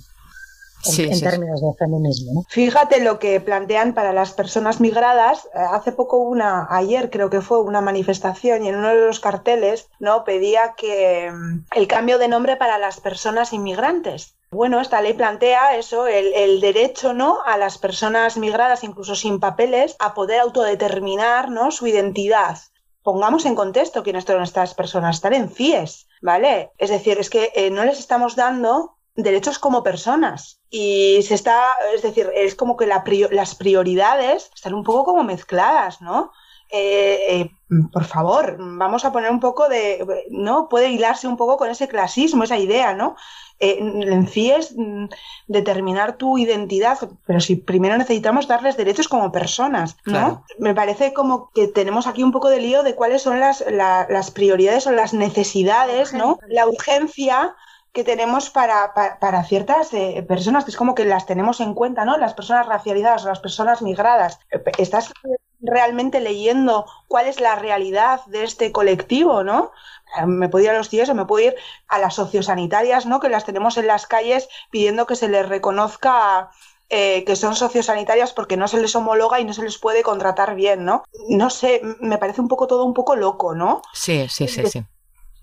en, 0.86 1.20
términos 1.20 1.60
de 1.60 1.72
feminismo. 1.78 2.44
Fíjate 2.48 3.00
lo 3.00 3.18
que 3.18 3.40
plantean 3.40 3.94
para 3.94 4.12
las 4.12 4.32
personas 4.32 4.80
migradas. 4.80 5.46
Eh, 5.46 5.58
hace 5.58 5.92
poco 5.92 6.18
una, 6.18 6.66
ayer 6.70 7.10
creo 7.10 7.30
que 7.30 7.40
fue 7.40 7.60
una 7.60 7.80
manifestación 7.80 8.64
y 8.64 8.68
en 8.68 8.76
uno 8.76 8.88
de 8.88 9.06
los 9.06 9.20
carteles 9.20 9.88
no 9.98 10.24
pedía 10.24 10.74
que 10.76 11.30
mm, 11.30 11.66
el 11.74 11.86
cambio 11.86 12.18
de 12.18 12.28
nombre 12.28 12.56
para 12.56 12.78
las 12.78 13.00
personas 13.00 13.52
inmigrantes. 13.52 14.34
Bueno, 14.52 14.80
esta 14.80 15.00
ley 15.00 15.12
plantea 15.12 15.76
eso, 15.76 16.08
el, 16.08 16.34
el, 16.34 16.60
derecho 16.60 17.14
¿no? 17.14 17.38
a 17.44 17.56
las 17.56 17.78
personas 17.78 18.36
migradas, 18.36 18.82
incluso 18.82 19.14
sin 19.14 19.38
papeles, 19.38 19.94
a 20.00 20.12
poder 20.12 20.40
autodeterminar 20.40 21.50
¿no? 21.50 21.70
su 21.70 21.86
identidad. 21.86 22.58
Pongamos 23.02 23.46
en 23.46 23.54
contexto 23.54 24.02
quiénes 24.02 24.24
son 24.24 24.42
estas 24.42 24.74
personas, 24.74 25.16
están 25.16 25.34
en 25.34 25.50
CIES, 25.50 26.08
¿vale? 26.20 26.70
Es 26.78 26.90
decir, 26.90 27.18
es 27.18 27.30
que 27.30 27.50
eh, 27.54 27.70
no 27.70 27.84
les 27.84 27.98
estamos 27.98 28.36
dando 28.36 28.96
derechos 29.14 29.58
como 29.58 29.82
personas. 29.82 30.60
Y 30.70 31.22
se 31.22 31.34
está, 31.34 31.62
es 31.94 32.02
decir, 32.02 32.30
es 32.34 32.54
como 32.54 32.76
que 32.76 32.86
las 32.86 33.54
prioridades 33.54 34.50
están 34.54 34.74
un 34.74 34.84
poco 34.84 35.04
como 35.04 35.24
mezcladas, 35.24 36.00
¿no? 36.00 36.32
Eh, 36.72 37.18
eh, 37.28 37.50
por 37.92 38.04
favor, 38.04 38.56
vamos 38.58 39.04
a 39.04 39.12
poner 39.12 39.30
un 39.30 39.40
poco 39.40 39.68
de, 39.68 40.06
¿no? 40.30 40.68
Puede 40.68 40.90
hilarse 40.90 41.26
un 41.26 41.36
poco 41.36 41.56
con 41.56 41.68
ese 41.68 41.88
clasismo, 41.88 42.44
esa 42.44 42.58
idea, 42.58 42.94
¿no? 42.94 43.16
Eh, 43.58 43.78
en 43.80 44.26
CIES 44.28 44.74
mm, 44.76 45.06
determinar 45.48 46.16
tu 46.16 46.38
identidad, 46.38 46.98
pero 47.26 47.40
si 47.40 47.56
primero 47.56 47.98
necesitamos 47.98 48.46
darles 48.46 48.76
derechos 48.76 49.08
como 49.08 49.32
personas, 49.32 49.96
¿no? 50.04 50.44
Me 50.58 50.74
parece 50.74 51.12
como 51.12 51.50
que 51.52 51.66
tenemos 51.66 52.06
aquí 52.06 52.22
un 52.22 52.32
poco 52.32 52.48
de 52.48 52.60
lío 52.60 52.84
de 52.84 52.94
cuáles 52.94 53.22
son 53.22 53.40
las, 53.40 53.64
las 53.68 54.30
prioridades 54.30 54.86
o 54.86 54.92
las 54.92 55.12
necesidades, 55.12 56.12
¿no? 56.12 56.38
La 56.48 56.68
urgencia 56.68 57.56
que 57.92 58.04
tenemos 58.04 58.50
para, 58.50 58.92
para, 58.94 59.44
ciertas 59.44 59.92
eh, 59.94 60.24
personas, 60.26 60.64
que 60.64 60.70
es 60.70 60.76
como 60.76 60.94
que 60.94 61.04
las 61.04 61.26
tenemos 61.26 61.60
en 61.60 61.74
cuenta, 61.74 62.04
¿no? 62.04 62.16
Las 62.18 62.34
personas 62.34 62.66
racializadas 62.66 63.24
o 63.24 63.28
las 63.28 63.40
personas 63.40 63.82
migradas. 63.82 64.38
¿Estás 64.78 65.12
realmente 65.60 66.20
leyendo 66.20 66.86
cuál 67.08 67.26
es 67.26 67.40
la 67.40 67.56
realidad 67.56 68.24
de 68.26 68.44
este 68.44 68.70
colectivo, 68.70 69.42
¿no? 69.42 69.72
Eh, 70.18 70.26
me 70.26 70.48
puedo 70.48 70.64
ir 70.64 70.70
a 70.70 70.78
los 70.78 70.88
CIES 70.88 71.08
o 71.08 71.14
me 71.14 71.26
puedo 71.26 71.46
ir 71.46 71.56
a 71.88 71.98
las 71.98 72.14
sociosanitarias, 72.14 73.06
¿no? 73.06 73.18
Que 73.18 73.28
las 73.28 73.44
tenemos 73.44 73.76
en 73.76 73.88
las 73.88 74.06
calles 74.06 74.48
pidiendo 74.70 75.06
que 75.06 75.16
se 75.16 75.28
les 75.28 75.48
reconozca 75.48 76.50
eh, 76.90 77.24
que 77.24 77.36
son 77.36 77.56
sociosanitarias 77.56 78.32
porque 78.32 78.56
no 78.56 78.68
se 78.68 78.80
les 78.80 78.94
homologa 78.94 79.40
y 79.40 79.44
no 79.44 79.52
se 79.52 79.62
les 79.62 79.78
puede 79.78 80.02
contratar 80.02 80.54
bien, 80.54 80.84
¿no? 80.84 81.02
No 81.28 81.50
sé, 81.50 81.82
me 82.00 82.18
parece 82.18 82.40
un 82.40 82.48
poco 82.48 82.68
todo 82.68 82.84
un 82.84 82.94
poco 82.94 83.16
loco, 83.16 83.54
¿no? 83.54 83.82
Sí, 83.92 84.28
sí, 84.28 84.46
sí, 84.46 84.66
sí 84.66 84.84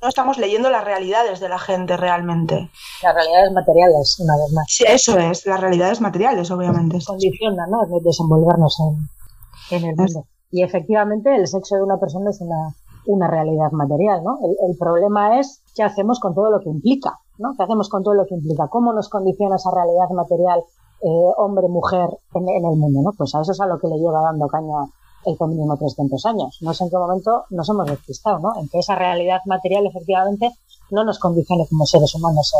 no 0.01 0.07
estamos 0.07 0.37
leyendo 0.37 0.69
las 0.69 0.83
realidades 0.83 1.39
de 1.39 1.49
la 1.49 1.57
gente 1.57 1.97
realmente. 1.97 2.69
Las 3.01 3.15
realidades 3.15 3.51
materiales, 3.51 4.19
una 4.19 4.35
vez 4.37 4.53
más. 4.53 4.65
Sí, 4.69 4.83
eso 4.87 5.17
es, 5.17 5.45
las 5.45 5.59
realidades 5.59 6.01
materiales, 6.01 6.51
obviamente. 6.51 6.99
Condicionan, 7.05 7.69
¿no? 7.69 7.85
De 7.85 7.99
desenvolvernos 8.03 8.77
en, 9.71 9.85
el 9.85 9.95
mundo. 9.95 10.25
Y 10.51 10.63
efectivamente 10.63 11.35
el 11.35 11.47
sexo 11.47 11.75
de 11.75 11.83
una 11.83 11.97
persona 11.97 12.29
es 12.29 12.39
una, 12.41 12.75
una 13.07 13.27
realidad 13.27 13.71
material, 13.71 14.23
¿no? 14.23 14.37
El, 14.67 14.77
problema 14.77 15.39
es 15.39 15.61
qué 15.75 15.83
hacemos 15.83 16.19
con 16.19 16.35
todo 16.35 16.51
lo 16.51 16.59
que 16.59 16.69
implica, 16.69 17.19
¿no? 17.37 17.53
¿Qué 17.57 17.63
hacemos 17.63 17.89
con 17.89 18.03
todo 18.03 18.13
lo 18.13 18.25
que 18.25 18.35
implica? 18.35 18.67
¿Cómo 18.67 18.93
nos 18.93 19.09
condiciona 19.09 19.55
esa 19.55 19.71
realidad 19.71 20.09
material 20.11 20.61
eh, 21.01 21.31
hombre-mujer 21.37 22.09
en, 22.33 22.47
en, 22.49 22.65
el 22.65 22.77
mundo, 22.77 23.01
¿no? 23.01 23.11
Pues 23.17 23.33
a 23.35 23.41
eso 23.41 23.51
es 23.51 23.59
a 23.59 23.65
lo 23.65 23.77
que 23.79 23.87
le 23.87 23.97
lleva 23.97 24.21
dando 24.21 24.47
caña 24.47 24.85
el 25.25 25.47
mínimo 25.47 25.77
300 25.77 26.25
años. 26.25 26.57
No 26.61 26.73
sé 26.73 26.85
en 26.85 26.89
qué 26.89 26.97
momento 26.97 27.45
nos 27.49 27.69
hemos 27.69 27.87
despistado, 27.87 28.39
¿no? 28.39 28.59
En 28.59 28.69
que 28.69 28.79
esa 28.79 28.95
realidad 28.95 29.41
material 29.45 29.85
efectivamente 29.85 30.51
no 30.89 31.03
nos 31.03 31.19
condicione 31.19 31.65
como 31.67 31.85
seres 31.85 32.13
humanos 32.15 32.53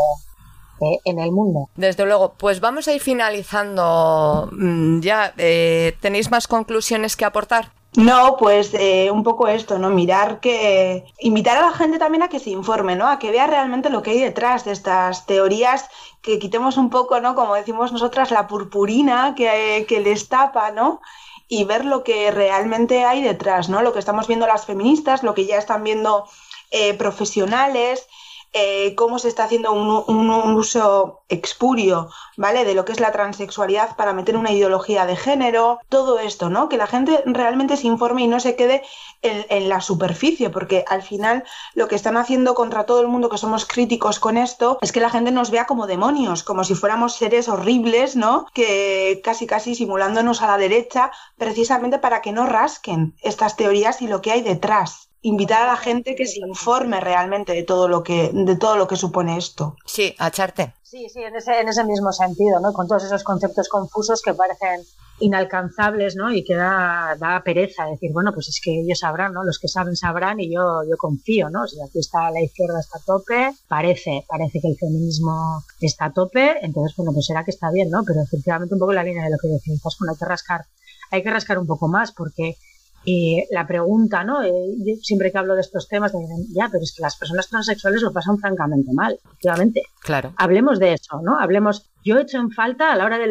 eh, 0.80 0.84
eh, 0.86 0.98
en 1.04 1.18
el 1.18 1.32
mundo. 1.32 1.68
Desde 1.76 2.04
luego, 2.04 2.34
pues 2.36 2.60
vamos 2.60 2.88
a 2.88 2.92
ir 2.92 3.00
finalizando 3.00 4.48
mm, 4.52 5.00
ya. 5.00 5.32
Eh, 5.38 5.96
¿Tenéis 6.00 6.30
más 6.30 6.46
conclusiones 6.46 7.16
que 7.16 7.24
aportar? 7.24 7.72
No, 7.96 8.36
pues 8.38 8.72
un 9.10 9.22
poco 9.24 9.48
esto, 9.48 9.78
¿no? 9.78 9.88
Mirar 9.88 10.40
que. 10.40 11.06
invitar 11.20 11.56
a 11.56 11.62
la 11.62 11.72
gente 11.72 11.98
también 11.98 12.22
a 12.22 12.28
que 12.28 12.38
se 12.38 12.50
informe, 12.50 12.96
¿no? 12.96 13.08
A 13.08 13.18
que 13.18 13.30
vea 13.30 13.46
realmente 13.46 13.88
lo 13.88 14.02
que 14.02 14.10
hay 14.10 14.20
detrás 14.20 14.66
de 14.66 14.72
estas 14.72 15.24
teorías, 15.24 15.88
que 16.20 16.38
quitemos 16.38 16.76
un 16.76 16.90
poco, 16.90 17.18
¿no? 17.20 17.34
Como 17.34 17.54
decimos 17.54 17.90
nosotras, 17.90 18.30
la 18.30 18.46
purpurina 18.46 19.34
que, 19.34 19.86
que 19.88 20.00
les 20.00 20.28
tapa, 20.28 20.70
¿no? 20.70 21.00
Y 21.48 21.64
ver 21.64 21.84
lo 21.84 22.04
que 22.04 22.30
realmente 22.30 23.04
hay 23.04 23.22
detrás, 23.22 23.68
¿no? 23.68 23.82
Lo 23.82 23.92
que 23.92 23.98
estamos 23.98 24.26
viendo 24.28 24.46
las 24.46 24.66
feministas, 24.66 25.22
lo 25.22 25.34
que 25.34 25.46
ya 25.46 25.56
están 25.56 25.82
viendo 25.82 26.28
eh, 26.70 26.94
profesionales, 26.94 28.06
eh, 28.52 28.94
cómo 28.94 29.18
se 29.18 29.28
está 29.28 29.44
haciendo 29.44 29.72
un, 29.72 30.30
uso 30.56 31.22
expurio, 31.28 32.08
¿vale? 32.36 32.64
De 32.64 32.74
lo 32.74 32.84
que 32.84 32.92
es 32.92 33.00
la 33.00 33.12
transexualidad 33.12 33.94
para 33.96 34.14
meter 34.14 34.36
una 34.36 34.52
ideología 34.52 35.04
de 35.04 35.16
género, 35.16 35.80
todo 35.88 36.18
esto, 36.18 36.48
¿no? 36.48 36.68
Que 36.68 36.78
la 36.78 36.86
gente 36.86 37.22
realmente 37.26 37.76
se 37.76 37.86
informe 37.86 38.22
y 38.22 38.28
no 38.28 38.40
se 38.40 38.56
quede 38.56 38.82
en, 39.22 39.68
la 39.68 39.80
superficie, 39.80 40.48
porque 40.48 40.84
al 40.88 41.02
final 41.02 41.44
lo 41.74 41.88
que 41.88 41.94
están 41.94 42.16
haciendo 42.16 42.54
contra 42.54 42.86
todo 42.86 43.00
el 43.00 43.08
mundo 43.08 43.28
que 43.28 43.36
somos 43.36 43.66
críticos 43.66 44.18
con 44.18 44.38
esto 44.38 44.78
es 44.80 44.92
que 44.92 45.00
la 45.00 45.10
gente 45.10 45.30
nos 45.30 45.50
vea 45.50 45.66
como 45.66 45.86
demonios, 45.86 46.42
como 46.42 46.64
si 46.64 46.74
fuéramos 46.74 47.16
seres 47.16 47.48
horribles, 47.48 48.16
¿no? 48.16 48.46
Que 48.54 49.20
casi 49.22 49.46
casi 49.46 49.74
simulándonos 49.74 50.40
a 50.40 50.46
la 50.46 50.56
derecha, 50.56 51.10
precisamente 51.36 51.98
para 51.98 52.22
que 52.22 52.32
no 52.32 52.46
rasquen 52.46 53.14
estas 53.22 53.56
teorías 53.56 54.00
y 54.00 54.08
lo 54.08 54.22
que 54.22 54.32
hay 54.32 54.40
detrás 54.40 55.07
invitar 55.22 55.62
a 55.62 55.72
la 55.72 55.76
gente 55.76 56.14
que 56.14 56.26
se 56.26 56.40
informe 56.40 57.00
realmente 57.00 57.52
de 57.52 57.64
todo 57.64 57.88
lo 57.88 58.02
que, 58.02 58.30
de 58.32 58.56
todo 58.56 58.76
lo 58.76 58.86
que 58.86 58.96
supone 58.96 59.36
esto. 59.36 59.76
Sí, 59.84 60.14
a 60.18 60.28
echarte. 60.28 60.74
Sí, 60.82 61.06
sí, 61.12 61.22
en 61.22 61.36
ese, 61.36 61.60
en 61.60 61.68
ese 61.68 61.84
mismo 61.84 62.12
sentido, 62.12 62.60
¿no? 62.60 62.72
Con 62.72 62.88
todos 62.88 63.04
esos 63.04 63.22
conceptos 63.22 63.68
confusos 63.68 64.22
que 64.22 64.32
parecen 64.32 64.80
inalcanzables, 65.20 66.16
¿no? 66.16 66.32
Y 66.32 66.44
que 66.44 66.54
da, 66.54 67.16
da 67.18 67.42
pereza 67.42 67.86
decir, 67.86 68.10
bueno, 68.12 68.32
pues 68.32 68.48
es 68.48 68.60
que 68.62 68.80
ellos 68.80 69.00
sabrán, 69.00 69.32
¿no? 69.32 69.44
Los 69.44 69.58
que 69.58 69.68
saben 69.68 69.96
sabrán 69.96 70.40
y 70.40 70.52
yo, 70.54 70.82
yo 70.88 70.96
confío, 70.96 71.50
¿no? 71.50 71.66
Si 71.66 71.76
aquí 71.82 71.98
está 71.98 72.30
la 72.30 72.40
izquierda 72.40 72.80
está 72.80 72.98
a 72.98 73.02
tope, 73.04 73.50
parece, 73.66 74.24
parece 74.28 74.60
que 74.60 74.68
el 74.68 74.76
feminismo 74.76 75.62
está 75.80 76.06
a 76.06 76.12
tope, 76.12 76.64
entonces, 76.64 76.96
bueno, 76.96 77.12
pues 77.12 77.26
será 77.26 77.44
que 77.44 77.50
está 77.50 77.70
bien, 77.70 77.90
¿no? 77.90 78.02
Pero 78.06 78.22
efectivamente 78.22 78.74
un 78.74 78.80
poco 78.80 78.92
la 78.92 79.02
línea 79.02 79.24
de 79.24 79.30
lo 79.30 79.38
que 79.38 79.48
decimos, 79.48 79.80
pues 79.82 79.96
bueno, 79.98 80.12
hay 80.12 80.18
que 80.18 80.24
rascar, 80.24 80.64
hay 81.10 81.22
que 81.22 81.30
rascar 81.30 81.58
un 81.58 81.66
poco 81.66 81.88
más 81.88 82.12
porque 82.12 82.56
y 83.04 83.44
la 83.50 83.66
pregunta, 83.66 84.24
¿no? 84.24 84.42
Eh, 84.42 84.52
siempre 85.00 85.30
que 85.30 85.38
hablo 85.38 85.54
de 85.54 85.62
estos 85.62 85.88
temas, 85.88 86.12
me 86.14 86.20
dicen, 86.20 86.46
ya, 86.54 86.68
pero 86.70 86.82
es 86.82 86.94
que 86.94 87.02
las 87.02 87.16
personas 87.16 87.48
transexuales 87.48 88.02
lo 88.02 88.12
pasan 88.12 88.38
francamente 88.38 88.92
mal, 88.92 89.18
efectivamente. 89.24 89.82
Claro. 90.02 90.34
Hablemos 90.36 90.78
de 90.78 90.94
eso, 90.94 91.20
¿no? 91.22 91.38
Hablemos. 91.38 91.90
Yo 92.04 92.18
he 92.18 92.22
hecho 92.22 92.38
en 92.38 92.50
falta, 92.50 92.92
a 92.92 92.96
la 92.96 93.04
hora 93.04 93.18
de, 93.18 93.26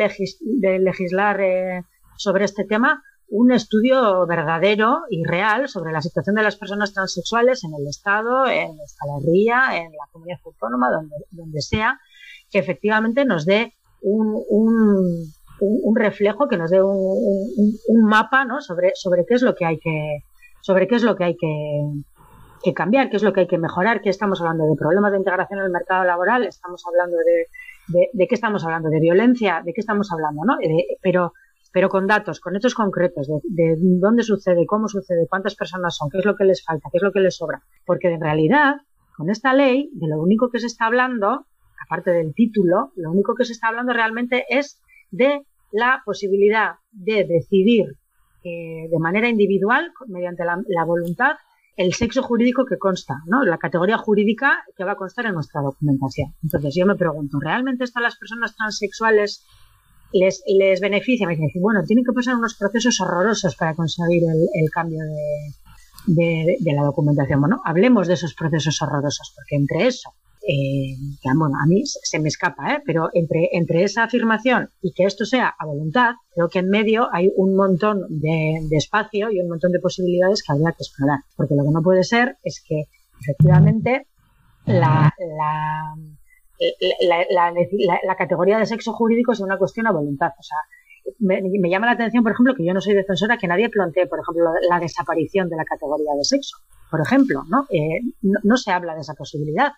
legislar 0.79 1.41
eh, 1.41 1.83
sobre 2.17 2.45
este 2.45 2.65
tema, 2.65 3.03
un 3.29 3.51
estudio 3.51 4.25
verdadero 4.25 5.01
y 5.09 5.23
real 5.25 5.67
sobre 5.67 5.91
la 5.91 6.01
situación 6.01 6.35
de 6.35 6.43
las 6.43 6.55
personas 6.55 6.93
transexuales 6.93 7.63
en 7.63 7.71
el 7.73 7.87
Estado, 7.87 8.47
en 8.47 8.69
Euskal 8.79 9.75
en 9.75 9.91
la 9.91 10.11
comunidad 10.11 10.39
autónoma, 10.45 10.89
donde, 10.89 11.15
donde 11.31 11.61
sea, 11.61 11.99
que 12.49 12.59
efectivamente 12.59 13.25
nos 13.25 13.45
dé 13.45 13.73
un, 14.01 14.43
un 14.49 15.33
un, 15.59 15.95
reflejo 15.95 16.47
que 16.47 16.57
nos 16.57 16.69
dé 16.69 16.81
un, 16.81 18.03
mapa 18.03 18.45
¿no? 18.45 18.61
sobre, 18.61 18.91
sobre 18.95 19.25
qué 19.25 19.35
es 19.35 19.41
lo 19.41 19.55
que 19.55 19.65
hay 19.65 19.79
que 19.79 20.23
sobre 20.61 20.87
qué 20.87 20.95
es 20.95 21.03
lo 21.03 21.15
que 21.15 21.23
hay 21.23 21.37
que, 21.37 22.73
cambiar, 22.73 23.09
qué 23.09 23.15
es 23.15 23.23
lo 23.23 23.31
que 23.31 23.41
hay 23.41 23.47
que 23.47 23.57
mejorar, 23.57 24.01
qué 24.01 24.09
estamos 24.09 24.41
hablando 24.41 24.65
de 24.65 24.75
problemas 24.75 25.13
de 25.13 25.19
integración 25.19 25.59
en 25.59 25.65
el 25.65 25.71
mercado 25.71 26.03
laboral, 26.03 26.45
estamos 26.45 26.83
hablando 26.85 27.15
de, 27.15 28.09
de, 28.11 28.27
qué 28.27 28.35
estamos 28.35 28.65
hablando, 28.65 28.89
de 28.89 28.99
violencia, 28.99 29.61
de 29.63 29.71
qué 29.71 29.79
estamos 29.79 30.11
hablando, 30.11 30.43
¿no? 30.43 30.57
pero, 31.01 31.31
pero 31.71 31.87
con 31.87 32.05
datos, 32.05 32.41
con 32.41 32.57
hechos 32.57 32.75
concretos 32.75 33.27
de, 33.43 33.75
dónde 33.79 34.23
sucede, 34.23 34.65
cómo 34.65 34.89
sucede, 34.89 35.25
cuántas 35.29 35.55
personas 35.55 35.95
son, 35.95 36.09
qué 36.09 36.17
es 36.17 36.25
lo 36.25 36.35
que 36.35 36.43
les 36.43 36.61
falta, 36.65 36.89
qué 36.91 36.97
es 36.97 37.03
lo 37.03 37.13
que 37.13 37.21
les 37.21 37.37
sobra. 37.37 37.61
Porque 37.85 38.09
en 38.11 38.19
realidad, 38.19 38.75
con 39.15 39.29
esta 39.29 39.53
ley, 39.53 39.89
de 39.93 40.07
lo 40.09 40.21
único 40.21 40.49
que 40.49 40.59
se 40.59 40.67
está 40.67 40.87
hablando, 40.87 41.45
aparte 41.85 42.11
del 42.11 42.33
título, 42.33 42.91
lo 42.97 43.11
único 43.11 43.35
que 43.35 43.45
se 43.45 43.53
está 43.53 43.69
hablando 43.69 43.93
realmente 43.93 44.43
es 44.49 44.81
de 45.11 45.43
la 45.71 46.01
posibilidad 46.05 46.75
de 46.91 47.25
decidir 47.25 47.85
eh, 48.43 48.87
de 48.89 48.99
manera 48.99 49.27
individual, 49.27 49.91
mediante 50.07 50.45
la, 50.45 50.61
la, 50.67 50.85
voluntad, 50.85 51.35
el 51.75 51.93
sexo 51.93 52.23
jurídico 52.23 52.65
que 52.65 52.77
consta, 52.77 53.15
¿no? 53.25 53.43
La 53.43 53.57
categoría 53.57 53.97
jurídica 53.97 54.63
que 54.75 54.83
va 54.83 54.93
a 54.93 54.95
constar 54.95 55.25
en 55.25 55.33
nuestra 55.33 55.61
documentación. 55.61 56.33
Entonces 56.43 56.73
yo 56.75 56.85
me 56.85 56.95
pregunto, 56.95 57.39
¿realmente 57.39 57.83
esto 57.83 57.99
a 57.99 58.03
las 58.03 58.17
personas 58.17 58.55
transexuales 58.55 59.45
les, 60.13 60.43
les 60.47 60.79
beneficia? 60.79 61.27
Me 61.27 61.35
dicen, 61.35 61.61
bueno, 61.61 61.83
tienen 61.85 62.05
que 62.05 62.13
pasar 62.13 62.35
unos 62.35 62.55
procesos 62.55 62.99
horrorosos 63.01 63.55
para 63.55 63.75
conseguir 63.75 64.23
el, 64.53 64.69
cambio 64.69 64.99
de, 66.05 66.57
de, 66.59 66.73
la 66.73 66.83
documentación. 66.83 67.41
Bueno, 67.41 67.61
hablemos 67.65 68.07
de 68.07 68.13
esos 68.13 68.33
procesos 68.33 68.81
horrorosos, 68.81 69.33
porque 69.35 69.55
entre 69.55 69.87
eso 69.87 70.13
eh, 70.41 70.95
que 71.21 71.29
bueno, 71.35 71.55
a 71.61 71.65
mí 71.65 71.83
se 71.85 72.19
me 72.19 72.29
escapa, 72.29 72.73
¿eh? 72.73 72.81
pero 72.85 73.09
entre, 73.13 73.49
entre 73.51 73.83
esa 73.83 74.03
afirmación 74.03 74.69
y 74.81 74.93
que 74.93 75.03
esto 75.03 75.25
sea 75.25 75.53
a 75.57 75.65
voluntad, 75.65 76.11
creo 76.33 76.47
que 76.47 76.59
en 76.59 76.69
medio 76.69 77.07
hay 77.11 77.31
un 77.35 77.55
montón 77.55 78.05
de, 78.09 78.59
espacio 78.71 79.29
y 79.31 79.41
un 79.41 79.49
montón 79.49 79.71
de 79.71 79.79
posibilidades 79.79 80.43
que 80.43 80.53
habría 80.53 80.71
que 80.71 80.83
explorar. 80.83 81.19
Porque 81.35 81.55
lo 81.55 81.63
que 81.63 81.71
no 81.71 81.81
puede 81.81 82.03
ser 82.03 82.37
es 82.43 82.63
que 82.65 82.85
efectivamente 83.19 84.07
la, 84.65 85.13
la, 85.19 85.95
la, 88.05 88.15
categoría 88.15 88.59
de 88.59 88.65
sexo 88.65 88.93
jurídico 88.93 89.33
sea 89.33 89.45
una 89.45 89.57
cuestión 89.57 89.87
a 89.87 89.91
voluntad. 89.91 90.31
O 90.37 90.43
sea, 90.43 90.57
me, 91.19 91.69
llama 91.69 91.87
la 91.87 91.93
atención, 91.93 92.23
por 92.23 92.33
ejemplo, 92.33 92.55
que 92.55 92.65
yo 92.65 92.73
no 92.73 92.81
soy 92.81 92.93
defensora 92.93 93.37
que 93.37 93.47
nadie 93.47 93.69
plantee, 93.69 94.07
por 94.07 94.19
ejemplo, 94.19 94.51
la 94.69 94.79
desaparición 94.79 95.49
de 95.49 95.57
la 95.57 95.65
categoría 95.65 96.13
de 96.15 96.23
sexo. 96.23 96.57
Por 96.89 97.01
ejemplo, 97.01 97.43
¿no? 97.49 97.65
Eh, 97.69 97.99
no 98.21 98.55
se 98.55 98.71
habla 98.71 98.95
de 98.95 99.01
esa 99.01 99.13
posibilidad 99.13 99.73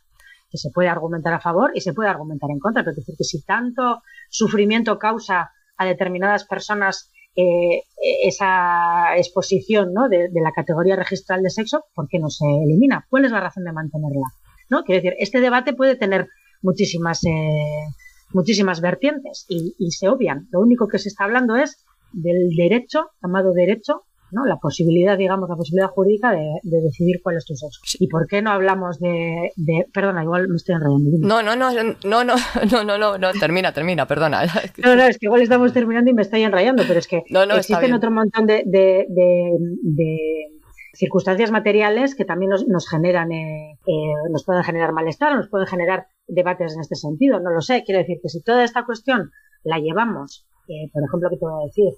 que 0.50 0.58
se 0.58 0.70
puede 0.72 0.90
argumentar 0.90 1.34
a 1.34 1.40
favor 1.40 1.72
y 1.74 1.82
se 1.82 1.94
puede 1.94 2.10
argumentar 2.10 2.50
en 2.50 2.60
contra. 2.60 2.84
Pero 2.84 2.96
decir, 2.96 3.16
que 3.18 3.24
si 3.24 3.44
tanto 3.44 4.02
sufrimiento 4.30 4.98
causa 4.98 5.52
a 5.78 5.86
determinadas 5.86 6.46
personas 6.46 7.12
eh, 7.36 7.84
esa 8.24 9.16
exposición 9.18 9.94
¿no? 9.94 10.10
de, 10.10 10.30
la 10.34 10.52
categoría 10.52 10.96
registral 10.96 11.42
de 11.42 11.50
sexo, 11.50 11.86
¿por 11.94 12.08
qué 12.10 12.20
no 12.20 12.30
se 12.30 12.46
elimina? 12.46 13.06
¿Cuál 13.10 13.26
es 13.26 13.32
la 13.32 13.40
razón 13.40 13.64
de 13.64 13.72
mantenerla? 13.72 14.28
¿No? 14.70 14.84
Quiero 14.84 15.02
decir, 15.02 15.16
este 15.20 15.40
debate 15.40 15.74
puede 15.74 15.96
tener 15.96 16.28
muchísimas, 16.62 17.24
eh, 17.24 17.86
muchísimas 18.34 18.82
vertientes 18.82 19.46
y, 19.48 19.76
y 19.78 19.92
se 19.92 20.10
obvian. 20.10 20.48
Lo 20.52 20.60
único 20.60 20.88
que 20.88 21.00
se 21.00 21.10
está 21.10 21.24
hablando 21.26 21.56
es 21.56 21.86
del 22.12 22.50
derecho, 22.56 23.12
llamado 23.22 23.54
derecho 23.54 24.04
¿no? 24.32 24.46
La 24.46 24.58
posibilidad, 24.58 25.18
digamos, 25.18 25.50
la 25.50 25.56
posibilidad 25.56 25.90
jurídica 25.90 26.32
de, 26.32 26.60
decidir 26.64 27.22
cuál 27.24 27.38
es 27.38 27.46
tu 27.46 27.56
sexo. 27.56 27.82
¿Y 28.00 28.08
por 28.08 28.28
qué 28.28 28.42
no 28.42 28.52
hablamos 28.52 29.00
de, 29.00 29.52
perdona, 29.94 30.24
igual 30.24 30.48
me 30.48 30.56
estoy 30.56 30.76
enredando. 30.76 31.10
No, 31.20 31.42
no, 31.42 31.56
no, 31.56 31.72
no, 31.72 32.24
no, 32.24 32.24
no, 32.72 32.84
no, 32.84 32.98
no, 32.98 33.18
no, 33.18 33.32
termina, 33.34 33.74
termina, 33.74 34.08
perdona. 34.08 34.44
No, 34.84 34.96
no, 34.96 35.04
es 35.04 35.18
que 35.18 35.26
igual 35.26 35.42
estamos 35.42 35.74
terminando 35.74 36.10
y 36.10 36.14
me 36.14 36.22
estoy 36.22 36.44
enrayando, 36.44 36.84
pero 36.88 37.00
es 37.00 37.08
que 37.08 37.24
no, 37.30 37.46
no, 37.46 37.56
existen 37.56 37.94
otro 37.94 38.12
montón 38.12 38.46
de, 38.46 38.64
de, 38.66 39.06
circunstancias 40.94 41.52
materiales 41.52 42.16
que 42.16 42.26
también 42.26 42.52
nos, 42.68 42.90
generan, 42.90 43.32
eh, 43.32 43.78
eh, 43.86 44.14
nos 44.32 44.44
pueden 44.44 44.64
generar 44.64 44.92
malestar, 44.92 45.36
nos 45.36 45.48
pueden 45.48 45.68
generar 45.68 46.08
debates 46.28 46.74
en 46.74 46.82
este 46.82 46.96
sentido. 46.96 47.40
No 47.40 47.52
lo 47.52 47.62
sé. 47.62 47.84
Quiero 47.86 48.00
decir 48.00 48.18
que 48.22 48.30
si 48.30 48.42
toda 48.42 48.64
esta 48.64 48.86
cuestión 48.86 49.32
la 49.64 49.80
llevamos, 49.80 50.48
eh, 50.68 50.90
por 50.94 51.04
ejemplo, 51.04 51.30
que 51.30 51.38
te 51.38 51.46
voy 51.46 51.64
a 51.64 51.66
decir, 51.66 51.94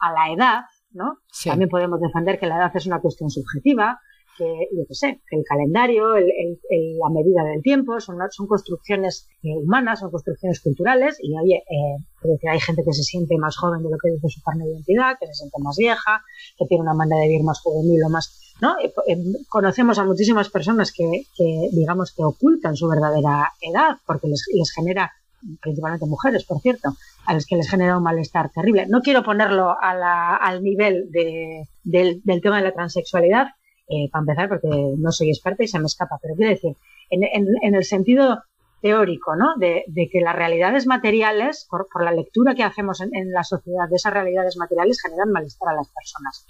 a 0.00 0.12
la 0.12 0.32
edad, 0.32 0.60
¿no? 0.94 1.18
También 1.44 1.68
podemos 1.68 2.00
defender 2.00 2.38
que 2.38 2.46
la 2.46 2.56
edad 2.56 2.72
es 2.74 2.86
una 2.86 3.00
cuestión 3.00 3.28
subjetiva, 3.30 4.00
que, 4.36 4.44
yo 4.44 4.84
qué 4.88 4.94
sé, 4.94 5.20
que 5.28 5.36
el 5.36 5.44
calendario, 5.44 6.16
el, 6.16 6.26
la 6.28 7.10
medida 7.10 7.44
del 7.44 7.62
tiempo, 7.62 8.00
son, 8.00 8.16
son 8.30 8.46
construcciones 8.46 9.28
eh, 9.42 9.54
humanas, 9.56 10.00
son 10.00 10.10
construcciones 10.10 10.60
culturales, 10.60 11.18
y 11.22 11.36
oye, 11.38 11.62
eh, 11.68 12.48
hay 12.50 12.60
gente 12.60 12.82
que 12.84 12.92
se 12.92 13.02
siente 13.02 13.36
más 13.38 13.56
joven 13.56 13.82
de 13.82 13.90
lo 13.90 13.96
que 14.02 14.10
dice 14.10 14.28
su 14.28 14.42
carne 14.42 14.64
de 14.64 14.72
identidad, 14.72 15.16
que 15.20 15.26
se 15.26 15.34
siente 15.34 15.56
más 15.62 15.76
vieja, 15.76 16.22
que 16.58 16.66
tiene 16.66 16.82
una 16.82 16.94
manera 16.94 17.20
de 17.20 17.28
vivir 17.28 17.44
más 17.44 17.60
juvenil 17.60 18.02
o 18.04 18.08
más, 18.08 18.54
¿no? 18.60 18.76
Eh, 18.80 18.92
eh, 19.08 19.16
conocemos 19.48 19.98
a 19.98 20.04
muchísimas 20.04 20.48
personas 20.50 20.92
que, 20.92 21.26
que, 21.36 21.68
digamos, 21.72 22.12
que 22.12 22.24
ocultan 22.24 22.76
su 22.76 22.88
verdadera 22.88 23.52
edad, 23.60 23.96
porque 24.06 24.28
les, 24.28 24.44
les 24.52 24.72
genera 24.72 25.12
principalmente 25.60 26.06
mujeres, 26.06 26.44
por 26.44 26.60
cierto, 26.60 26.90
a 27.26 27.34
las 27.34 27.46
que 27.46 27.56
les 27.56 27.68
genera 27.68 27.96
un 27.96 28.02
malestar 28.02 28.50
terrible. 28.50 28.86
No 28.88 29.00
quiero 29.00 29.22
ponerlo 29.22 29.76
al 29.80 30.62
nivel 30.62 31.10
del, 31.10 32.40
tema 32.42 32.58
de 32.58 32.64
la 32.64 32.72
transexualidad, 32.72 33.48
eh, 33.88 34.08
para 34.10 34.22
empezar, 34.22 34.48
porque 34.48 34.68
no 34.68 35.12
soy 35.12 35.30
experta 35.30 35.64
y 35.64 35.68
se 35.68 35.78
me 35.78 35.86
escapa, 35.86 36.18
pero 36.20 36.34
quiero 36.34 36.50
decir, 36.50 36.76
en, 37.10 37.74
el 37.74 37.84
sentido 37.84 38.42
teórico, 38.80 39.36
¿no? 39.36 39.54
De, 39.56 39.84
que 40.10 40.20
las 40.20 40.34
realidades 40.34 40.86
materiales, 40.86 41.66
por, 41.70 41.86
la 42.02 42.12
lectura 42.12 42.54
que 42.54 42.62
hacemos 42.62 43.00
en, 43.00 43.32
la 43.32 43.44
sociedad 43.44 43.88
de 43.88 43.96
esas 43.96 44.12
realidades 44.12 44.56
materiales, 44.56 45.00
generan 45.02 45.30
malestar 45.30 45.70
a 45.70 45.76
las 45.76 45.88
personas. 45.88 46.46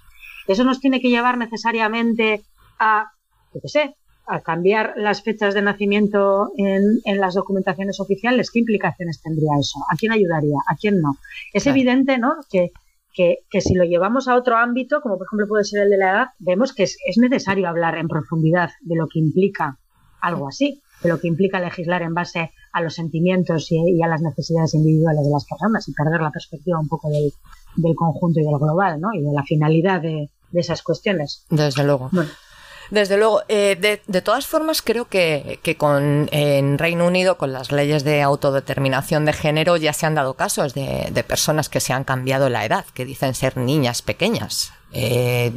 Eso 0.47 0.63
nos 0.63 0.79
tiene 0.79 1.01
que 1.01 1.09
llevar 1.09 1.37
necesariamente 1.37 2.43
a, 2.79 3.11
yo 3.53 3.61
qué 3.61 3.67
sé, 3.67 3.95
a 4.27 4.41
cambiar 4.41 4.93
las 4.95 5.21
fechas 5.21 5.53
de 5.53 5.61
nacimiento 5.61 6.51
en, 6.57 6.99
en, 7.05 7.19
las 7.19 7.35
documentaciones 7.35 7.99
oficiales, 7.99 8.51
¿qué 8.51 8.59
implicaciones 8.59 9.21
tendría 9.21 9.51
eso? 9.59 9.79
¿A 9.91 9.95
quién 9.95 10.11
ayudaría? 10.11 10.57
¿A 10.67 10.75
quién 10.75 10.99
no? 10.99 11.17
Es 11.53 11.67
evidente, 11.67 12.17
¿no? 12.17 12.33
Que, 12.49 12.71
que, 13.13 13.39
que, 13.49 13.61
si 13.61 13.75
lo 13.75 13.83
llevamos 13.83 14.27
a 14.27 14.35
otro 14.35 14.57
ámbito, 14.57 15.01
como 15.01 15.17
por 15.17 15.27
ejemplo 15.27 15.47
puede 15.47 15.63
ser 15.63 15.83
el 15.83 15.89
de 15.89 15.97
la 15.97 16.11
edad, 16.11 16.27
vemos 16.39 16.73
que 16.73 16.83
es, 16.83 16.97
es 17.05 17.17
necesario 17.17 17.67
hablar 17.67 17.97
en 17.97 18.07
profundidad 18.07 18.71
de 18.81 18.95
lo 18.95 19.07
que 19.07 19.19
implica 19.19 19.77
algo 20.21 20.47
así, 20.47 20.81
de 21.03 21.09
lo 21.09 21.19
que 21.19 21.27
implica 21.27 21.59
legislar 21.59 22.01
en 22.01 22.13
base 22.13 22.51
a 22.73 22.81
los 22.81 22.95
sentimientos 22.95 23.71
y, 23.71 24.01
a 24.01 24.07
las 24.07 24.21
necesidades 24.21 24.73
individuales 24.73 25.23
de 25.23 25.31
las 25.31 25.45
personas 25.45 25.87
y 25.87 25.93
perder 25.93 26.21
la 26.21 26.31
perspectiva 26.31 26.79
un 26.79 26.87
poco 26.87 27.09
del, 27.09 27.31
del 27.75 27.95
conjunto 27.95 28.39
y 28.39 28.43
del 28.43 28.57
global, 28.57 28.99
¿no? 28.99 29.13
Y 29.13 29.21
de 29.21 29.31
la 29.33 29.43
finalidad 29.43 30.01
de, 30.01 30.29
de 30.51 30.59
esas 30.59 30.81
cuestiones. 30.81 31.45
Desde 31.49 31.83
luego. 31.83 32.09
Bueno. 32.11 32.29
Desde 32.89 33.17
luego, 33.17 33.41
eh, 33.47 33.99
de, 34.07 34.21
todas 34.21 34.47
formas 34.47 34.81
creo 34.81 35.05
que, 35.05 35.59
que 35.63 35.77
con, 35.77 36.29
en 36.31 36.77
Reino 36.77 37.07
Unido 37.07 37.37
con 37.37 37.51
las 37.51 37.71
leyes 37.71 38.03
de 38.03 38.21
autodeterminación 38.21 39.25
de 39.25 39.33
género 39.33 39.77
ya 39.77 39.93
se 39.93 40.05
han 40.05 40.15
dado 40.15 40.35
casos 40.35 40.73
de, 40.73 41.09
de 41.11 41.23
personas 41.23 41.69
que 41.69 41.79
se 41.79 41.93
han 41.93 42.03
cambiado 42.03 42.49
la 42.49 42.65
edad, 42.65 42.85
que 42.93 43.05
dicen 43.05 43.33
ser 43.33 43.57
niñas 43.57 44.01
pequeñas. 44.01 44.73
Eh, 44.97 45.51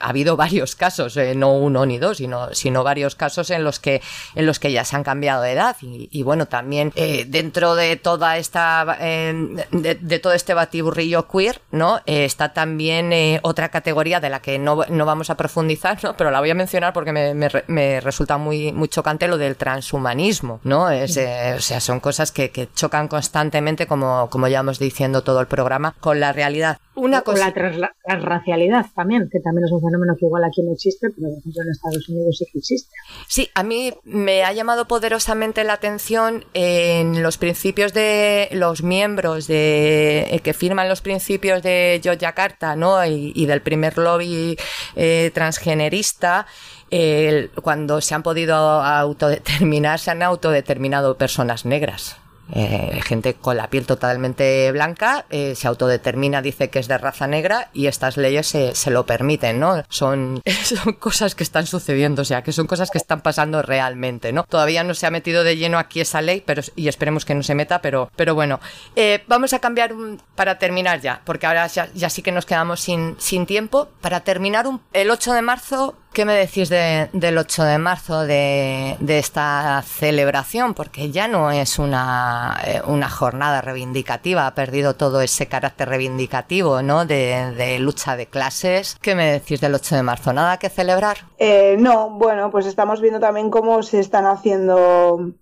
ha 0.00 0.08
habido 0.10 0.36
varios 0.36 0.76
casos, 0.76 1.16
eh, 1.16 1.34
no 1.34 1.54
uno 1.54 1.86
ni 1.86 1.98
dos, 1.98 2.18
sino, 2.18 2.54
sino 2.54 2.84
varios 2.84 3.14
casos 3.14 3.50
en 3.50 3.64
los 3.64 3.80
que, 3.80 4.02
en 4.34 4.44
los 4.44 4.58
que 4.58 4.70
ya 4.70 4.84
se 4.84 4.96
han 4.96 5.02
cambiado 5.02 5.42
de 5.42 5.52
edad. 5.52 5.76
Y, 5.80 6.22
bueno, 6.22 6.46
también 6.46 6.92
eh, 6.94 7.24
dentro 7.26 7.74
de 7.74 7.96
toda 7.96 8.36
esta, 8.36 8.98
de, 9.00 10.18
todo 10.18 10.34
este 10.34 10.52
batiburrillo 10.52 11.26
queer, 11.26 11.62
¿no? 11.70 12.00
está 12.04 12.52
también 12.52 13.40
otra 13.42 13.70
categoría 13.70 14.20
de 14.20 14.28
la 14.28 14.40
que 14.40 14.58
no, 14.58 14.84
no, 14.88 15.06
vamos 15.06 15.30
a 15.30 15.36
profundizar, 15.36 16.02
¿no? 16.04 16.14
Pero 16.16 16.30
la 16.30 16.40
voy 16.40 16.50
a 16.50 16.54
mencionar 16.54 16.92
porque 16.92 17.12
me, 17.12 17.34
me, 17.66 18.00
resulta 18.00 18.36
muy, 18.36 18.72
muy 18.72 18.88
chocante 18.88 19.26
lo 19.26 19.38
del 19.38 19.56
transhumanismo, 19.56 20.60
¿no? 20.64 20.90
Es, 20.90 21.16
o 21.16 21.60
sea, 21.60 21.80
son 21.80 22.00
cosas 22.00 22.30
que, 22.30 22.50
que, 22.50 22.68
chocan 22.74 23.08
constantemente, 23.08 23.86
como, 23.86 24.28
como 24.28 24.48
ya 24.48 24.60
hemos 24.60 24.78
diciendo 24.78 25.22
todo 25.22 25.40
el 25.40 25.46
programa, 25.46 25.94
con 26.00 26.20
la 26.20 26.32
realidad. 26.32 26.78
Una 26.94 27.22
cosa. 27.22 27.52
la 27.54 27.94
transracialidad 28.04 28.81
también, 28.94 29.28
que 29.30 29.40
también 29.40 29.66
es 29.66 29.72
un 29.72 29.80
fenómeno 29.80 30.14
que 30.18 30.26
igual 30.26 30.44
aquí 30.44 30.62
no 30.62 30.72
existe, 30.72 31.10
pero 31.10 31.28
por 31.28 31.38
ejemplo 31.38 31.62
en 31.62 31.70
Estados 31.70 32.08
Unidos 32.08 32.36
sí 32.38 32.46
que 32.52 32.58
existe. 32.58 32.90
Sí, 33.28 33.48
a 33.54 33.62
mí 33.62 33.92
me 34.04 34.44
ha 34.44 34.52
llamado 34.52 34.86
poderosamente 34.86 35.64
la 35.64 35.74
atención 35.74 36.44
en 36.54 37.22
los 37.22 37.38
principios 37.38 37.92
de 37.92 38.48
los 38.52 38.82
miembros 38.82 39.46
de 39.46 40.28
eh, 40.30 40.40
que 40.40 40.54
firman 40.54 40.88
los 40.88 41.00
principios 41.00 41.62
de 41.62 42.00
Yogyakarta, 42.02 42.76
¿no? 42.76 43.04
Y, 43.04 43.46
del 43.46 43.60
primer 43.60 43.98
lobby 43.98 44.56
eh, 44.96 45.30
transgenerista. 45.34 46.46
cuando 47.62 48.00
se 48.00 48.14
han 48.14 48.22
podido 48.22 48.54
autodeterminar, 48.54 49.98
se 49.98 50.10
han 50.10 50.22
autodeterminado 50.22 51.16
personas 51.16 51.64
negras. 51.64 52.21
Eh, 52.54 53.00
gente 53.02 53.34
con 53.34 53.56
la 53.56 53.70
piel 53.70 53.86
totalmente 53.86 54.70
blanca 54.72 55.24
eh, 55.30 55.54
se 55.54 55.68
autodetermina, 55.68 56.42
dice 56.42 56.68
que 56.68 56.78
es 56.78 56.86
de 56.86 56.98
raza 56.98 57.26
negra 57.26 57.70
y 57.72 57.86
estas 57.86 58.18
leyes 58.18 58.46
se, 58.46 58.74
se 58.74 58.90
lo 58.90 59.06
permiten, 59.06 59.58
¿no? 59.58 59.82
Son, 59.88 60.42
son, 60.64 60.92
cosas 60.94 61.34
que 61.34 61.44
están 61.44 61.66
sucediendo, 61.66 62.22
o 62.22 62.24
sea, 62.24 62.42
que 62.42 62.52
son 62.52 62.66
cosas 62.66 62.90
que 62.90 62.98
están 62.98 63.22
pasando 63.22 63.62
realmente, 63.62 64.32
¿no? 64.32 64.44
Todavía 64.44 64.84
no 64.84 64.92
se 64.92 65.06
ha 65.06 65.10
metido 65.10 65.44
de 65.44 65.56
lleno 65.56 65.78
aquí 65.78 66.00
esa 66.00 66.20
ley, 66.20 66.42
pero 66.44 66.62
y 66.76 66.88
esperemos 66.88 67.24
que 67.24 67.34
no 67.34 67.42
se 67.42 67.54
meta, 67.54 67.80
pero, 67.80 68.10
pero 68.16 68.34
bueno. 68.34 68.60
Eh, 68.96 69.24
vamos 69.26 69.52
a 69.54 69.58
cambiar 69.58 69.94
para 70.34 70.58
terminar 70.58 71.00
ya, 71.00 71.22
porque 71.24 71.46
ahora 71.46 71.66
ya, 71.68 71.88
ya, 71.94 72.10
sí 72.10 72.22
que 72.22 72.32
nos 72.32 72.44
quedamos 72.44 72.80
sin, 72.80 73.16
sin 73.18 73.46
tiempo. 73.46 73.88
Para 74.00 74.20
terminar, 74.20 74.66
un, 74.66 74.82
el 74.92 75.10
8 75.10 75.32
de 75.32 75.42
marzo 75.42 75.96
¿Qué 76.12 76.26
me 76.26 76.34
decís 76.34 76.68
del 76.68 77.38
8 77.38 77.64
de 77.64 77.78
marzo, 77.78 78.20
de, 78.20 78.98
esta 79.08 79.82
celebración? 79.82 80.74
Porque 80.74 81.10
ya 81.10 81.26
no 81.26 81.50
es 81.50 81.78
una, 81.78 82.58
eh, 82.66 82.82
una, 82.86 83.08
jornada 83.08 83.62
reivindicativa, 83.62 84.46
ha 84.46 84.54
perdido 84.54 84.94
todo 84.94 85.22
ese 85.22 85.46
carácter 85.46 85.88
reivindicativo, 85.88 86.82
¿no? 86.82 87.06
De, 87.06 87.78
lucha 87.80 88.14
de 88.16 88.26
clases. 88.26 88.98
¿Qué 89.00 89.14
me 89.14 89.32
decís 89.32 89.62
del 89.62 89.74
8 89.74 89.96
de 89.96 90.02
marzo? 90.02 90.34
¿Nada 90.34 90.58
que 90.58 90.68
celebrar? 90.68 91.16
Eh, 91.38 91.76
no, 91.78 92.10
bueno, 92.10 92.50
pues 92.50 92.66
estamos 92.66 93.00
viendo 93.00 93.18
también 93.18 93.50
cómo 93.50 93.82
se 93.82 93.98
están 93.98 94.26
haciendo 94.26 95.32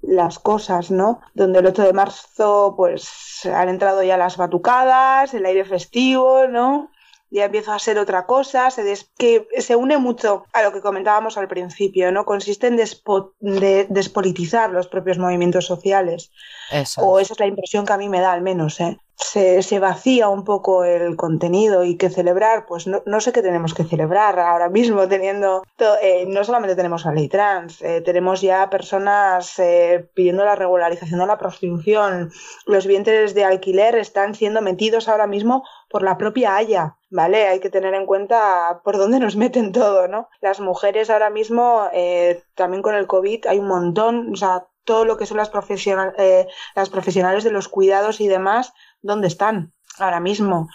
las 0.00 0.38
cosas, 0.38 0.90
¿no? 0.90 1.20
Donde 1.34 1.58
el 1.58 1.66
8 1.66 1.82
de 1.82 1.92
marzo, 1.92 2.72
pues 2.74 3.44
han 3.44 3.68
entrado 3.68 4.02
ya 4.02 4.16
las 4.16 4.38
batucadas, 4.38 5.34
el 5.34 5.44
aire 5.44 5.66
festivo, 5.66 6.46
¿no? 6.48 6.90
Ya 7.30 7.46
empieza 7.46 7.74
a 7.74 7.78
ser 7.78 7.98
otra 7.98 8.26
cosa, 8.26 8.70
se 8.70 8.84
que 9.18 9.46
se 9.58 9.76
une 9.76 9.98
mucho 9.98 10.44
a 10.52 10.62
lo 10.62 10.72
que 10.72 10.80
comentábamos 10.80 11.36
al 11.36 11.48
principio, 11.48 12.12
¿no? 12.12 12.24
Consiste 12.24 12.68
en 12.68 12.76
despolitizar 12.76 14.70
los 14.70 14.86
propios 14.86 15.18
movimientos 15.18 15.66
sociales. 15.66 16.30
O 16.98 17.18
esa 17.18 17.32
es 17.34 17.40
la 17.40 17.46
impresión 17.46 17.84
que 17.86 17.92
a 17.92 17.98
mí 17.98 18.08
me 18.08 18.20
da 18.20 18.32
al 18.32 18.42
menos, 18.42 18.80
¿eh? 18.80 18.98
Se, 19.18 19.62
se, 19.62 19.78
vacía 19.78 20.28
un 20.28 20.44
poco 20.44 20.84
el 20.84 21.16
contenido 21.16 21.84
y 21.84 21.96
que 21.96 22.10
celebrar, 22.10 22.66
pues 22.66 22.86
no, 22.86 23.02
no 23.06 23.22
sé 23.22 23.32
qué 23.32 23.40
tenemos 23.40 23.72
que 23.72 23.84
celebrar 23.84 24.38
ahora 24.38 24.68
mismo, 24.68 25.08
teniendo, 25.08 25.62
eh, 26.02 26.26
no 26.28 26.44
solamente 26.44 26.76
tenemos 26.76 27.06
a 27.06 27.12
ley 27.12 27.26
trans, 27.26 27.80
eh, 27.80 28.02
tenemos 28.02 28.42
ya 28.42 28.68
personas 28.68 29.58
eh, 29.58 30.06
pidiendo 30.12 30.44
la 30.44 30.54
regularización 30.54 31.18
de 31.20 31.26
la 31.26 31.38
prostitución, 31.38 32.30
los 32.66 32.86
vientres 32.86 33.34
de 33.34 33.44
alquiler 33.44 33.96
están 33.96 34.34
siendo 34.34 34.60
metidos 34.60 35.08
ahora 35.08 35.26
mismo 35.26 35.64
por 35.96 36.02
la 36.02 36.18
propia 36.18 36.56
Haya, 36.56 36.98
¿vale? 37.08 37.48
Hay 37.48 37.58
que 37.58 37.70
tener 37.70 37.94
en 37.94 38.04
cuenta 38.04 38.82
por 38.84 38.98
dónde 38.98 39.18
nos 39.18 39.34
meten 39.34 39.72
todo, 39.72 40.08
¿no? 40.08 40.28
Las 40.42 40.60
mujeres 40.60 41.08
ahora 41.08 41.30
mismo, 41.30 41.88
eh, 41.94 42.44
también 42.54 42.82
con 42.82 42.94
el 42.94 43.06
COVID, 43.06 43.46
hay 43.46 43.60
un 43.60 43.68
montón, 43.68 44.30
o 44.34 44.36
sea, 44.36 44.66
todo 44.84 45.06
lo 45.06 45.16
que 45.16 45.24
son 45.24 45.38
las, 45.38 45.50
eh, 46.18 46.48
las 46.74 46.90
profesionales 46.90 47.44
de 47.44 47.50
los 47.50 47.68
cuidados 47.68 48.20
y 48.20 48.28
demás, 48.28 48.74
¿dónde 49.00 49.28
están 49.28 49.72
ahora 49.98 50.20
mismo? 50.20 50.68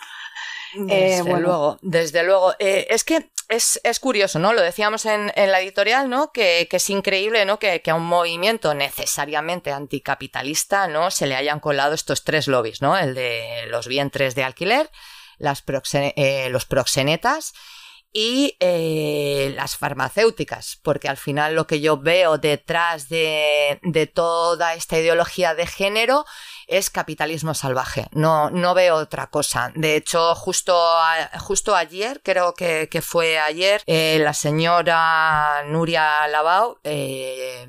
Eh, 0.74 1.18
desde 1.18 1.40
luego, 1.40 1.80
desde 1.82 2.24
luego. 2.24 2.54
es 2.60 3.04
que 3.04 3.30
es, 3.52 4.00
curioso, 4.00 4.40
¿no? 4.40 4.54
Lo 4.54 4.62
decíamos 4.62 5.06
en, 5.06 5.32
la 5.36 5.60
editorial, 5.60 6.10
¿no? 6.10 6.32
Que, 6.32 6.68
es 6.72 6.90
increíble, 6.90 7.46
¿no? 7.46 7.60
Que, 7.60 7.82
que, 7.82 7.92
a 7.92 7.96
un 7.96 8.06
movimiento 8.06 8.74
necesariamente 8.74 9.72
anticapitalista, 9.72 10.88
¿no? 10.88 11.12
Se 11.12 11.28
le 11.28 11.36
hayan 11.36 11.60
colado 11.60 11.94
estos 11.94 12.24
tres 12.24 12.48
lobbies, 12.48 12.82
¿no? 12.82 12.98
El 12.98 13.14
de 13.14 13.66
los 13.68 13.88
vientres 13.88 14.36
de 14.36 14.44
alquiler, 14.44 14.90
las 15.38 15.64
eh, 15.94 16.48
los 16.50 16.66
proxenetas 16.66 17.54
y 18.14 18.58
eh, 18.60 19.54
las 19.56 19.78
farmacéuticas, 19.78 20.80
porque 20.84 21.08
al 21.08 21.18
final 21.18 21.56
lo 21.56 21.66
que 21.66 21.80
yo 21.80 21.98
veo 21.98 22.38
detrás 22.38 23.08
de, 23.08 23.80
de, 23.84 24.08
toda 24.08 24.74
esta 24.74 24.98
ideología 24.98 25.56
de 25.56 25.66
género 25.66 26.26
es 26.72 26.90
capitalismo 26.90 27.54
salvaje, 27.54 28.08
no, 28.14 28.50
no 28.50 28.74
veo 28.74 28.96
otra 28.96 29.28
cosa. 29.28 29.72
De 29.76 29.98
hecho, 29.98 30.34
justo, 30.36 30.80
justo 31.40 31.76
ayer, 31.76 32.22
creo 32.24 32.54
que, 32.54 32.88
que 32.90 33.02
fue 33.02 33.40
ayer, 33.40 33.84
eh, 33.86 34.20
la 34.22 34.34
señora 34.34 35.64
Nuria 35.68 36.28
Lavao 36.30 36.80
eh, 36.84 37.68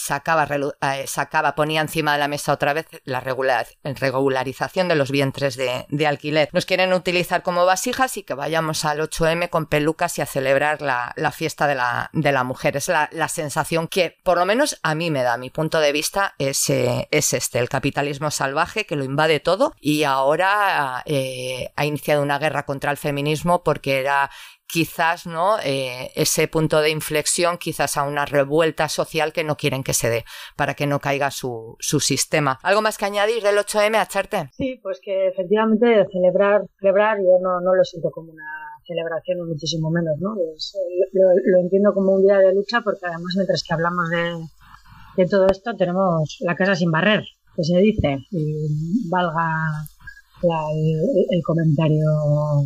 sacaba, 0.00 0.48
eh, 0.80 1.06
sacaba, 1.06 1.54
ponía 1.54 1.80
encima 1.80 2.14
de 2.14 2.18
la 2.18 2.28
mesa 2.28 2.52
otra 2.52 2.72
vez 2.72 2.86
la 3.04 3.20
regularización 3.20 4.88
de 4.88 4.94
los 4.94 5.10
vientres 5.10 5.56
de, 5.56 6.06
alquiler. 6.06 6.48
Nos 6.52 6.66
quieren 6.66 6.92
utilizar 6.92 7.42
como 7.42 7.66
vasijas 7.66 8.16
y 8.16 8.22
que 8.22 8.34
vayamos 8.34 8.84
al 8.84 9.00
8M 9.00 9.50
con 9.50 9.66
pelucas 9.66 10.18
y 10.18 10.22
a 10.22 10.26
celebrar 10.26 10.80
la, 10.80 11.32
fiesta 11.32 11.66
de 11.66 11.74
la, 11.74 12.10
de 12.12 12.32
la, 12.32 12.44
mujer. 12.44 12.76
Es 12.76 12.88
la, 12.88 13.28
sensación 13.28 13.86
que, 13.86 14.16
por 14.24 14.38
lo 14.38 14.46
menos 14.46 14.78
a 14.82 14.94
mí 14.94 15.10
me 15.10 15.22
da, 15.22 15.36
mi 15.36 15.50
punto 15.50 15.78
de 15.78 15.92
vista 15.92 16.34
es, 16.38 16.68
eh, 16.70 17.06
es 17.10 17.32
este, 17.32 17.58
el 17.58 17.68
capitalismo 17.68 18.30
salvaje 18.30 18.86
que 18.86 18.96
lo 18.96 19.04
invade 19.04 19.38
todo 19.40 19.74
y 19.78 20.02
ahora 20.04 21.02
eh, 21.06 21.72
ha 21.76 21.84
iniciado 21.84 22.22
una 22.22 22.38
guerra 22.38 22.64
contra 22.64 22.90
el 22.90 22.96
feminismo 22.96 23.62
porque 23.62 24.00
era 24.00 24.30
quizás 24.70 25.26
no 25.26 25.58
eh, 25.64 26.10
ese 26.14 26.48
punto 26.48 26.80
de 26.80 26.90
inflexión 26.90 27.58
quizás 27.58 27.96
a 27.96 28.04
una 28.04 28.24
revuelta 28.24 28.88
social 28.88 29.32
que 29.32 29.44
no 29.44 29.56
quieren 29.56 29.82
que 29.82 29.94
se 29.94 30.08
dé 30.08 30.24
para 30.56 30.74
que 30.74 30.86
no 30.86 31.00
caiga 31.00 31.30
su, 31.30 31.76
su 31.80 32.00
sistema. 32.00 32.58
Algo 32.62 32.82
más 32.82 32.98
que 32.98 33.06
añadir 33.06 33.42
del 33.42 33.56
8M 33.56 33.96
Acharte 33.96 34.50
sí 34.52 34.78
pues 34.82 35.00
que 35.02 35.28
efectivamente 35.28 36.06
celebrar 36.12 36.62
celebrar 36.78 37.18
yo 37.18 37.38
no, 37.42 37.60
no 37.60 37.74
lo 37.74 37.84
siento 37.84 38.10
como 38.10 38.32
una 38.32 38.44
celebración 38.86 39.46
muchísimo 39.46 39.90
menos 39.90 40.16
no 40.20 40.34
lo, 40.34 41.60
entiendo 41.60 41.92
como 41.94 42.12
un 42.12 42.22
día 42.22 42.38
de 42.38 42.54
lucha 42.54 42.80
porque 42.82 43.06
además 43.06 43.34
mientras 43.36 43.62
que 43.62 43.74
hablamos 43.74 44.08
de, 44.10 45.22
de 45.22 45.28
todo 45.28 45.46
esto 45.46 45.76
tenemos 45.76 46.38
la 46.40 46.54
casa 46.54 46.74
sin 46.74 46.90
barrer 46.90 47.24
que 47.56 47.64
se 47.64 47.78
dice 47.78 48.18
y 48.30 49.08
valga 49.10 49.86
el, 50.42 51.42
comentario. 51.42 52.06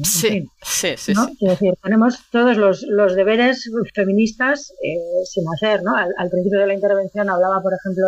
Sí, 0.02 0.48
sí, 0.62 0.94
sí, 0.96 1.12
Es 1.12 1.48
decir, 1.48 1.74
tenemos 1.82 2.18
todos 2.30 2.56
los, 2.56 2.82
los 2.82 3.14
deberes 3.14 3.70
feministas 3.94 4.72
eh, 4.82 5.24
sin 5.24 5.44
hacer, 5.54 5.82
¿no? 5.82 5.96
Al, 5.96 6.30
principio 6.30 6.60
de 6.60 6.66
la 6.66 6.74
intervención 6.74 7.28
hablaba, 7.30 7.60
por 7.62 7.72
ejemplo, 7.74 8.06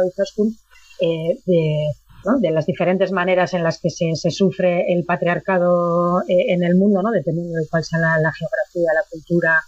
eh, 1.01 1.39
de, 1.47 1.93
¿no? 2.25 2.39
de 2.39 2.51
las 2.51 2.67
diferentes 2.67 3.13
maneras 3.13 3.55
en 3.55 3.63
las 3.63 3.81
que 3.81 3.91
se, 3.91 4.15
se 4.15 4.31
sufre 4.31 4.93
el 4.93 5.05
patriarcado 5.05 6.21
eh, 6.23 6.53
en 6.53 6.63
el 6.63 6.77
mundo, 6.77 7.03
¿no? 7.03 7.11
Dependiendo 7.11 7.55
de 7.55 7.67
cuál 7.69 7.85
sea 7.85 7.99
la, 7.99 8.19
la 8.19 8.33
geografía, 8.33 8.95
la 8.95 9.05
cultura 9.11 9.63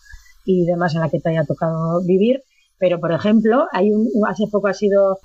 y 0.44 0.64
demás 0.64 0.94
en 0.94 1.00
la 1.00 1.08
que 1.08 1.20
te 1.20 1.30
haya 1.30 1.44
tocado 1.44 2.00
vivir. 2.02 2.42
Pero, 2.78 3.00
por 3.00 3.12
ejemplo, 3.12 3.66
hay 3.72 3.90
un, 3.90 4.08
hace 4.28 4.44
poco 4.50 4.68
ha 4.68 4.74
sido 4.74 5.18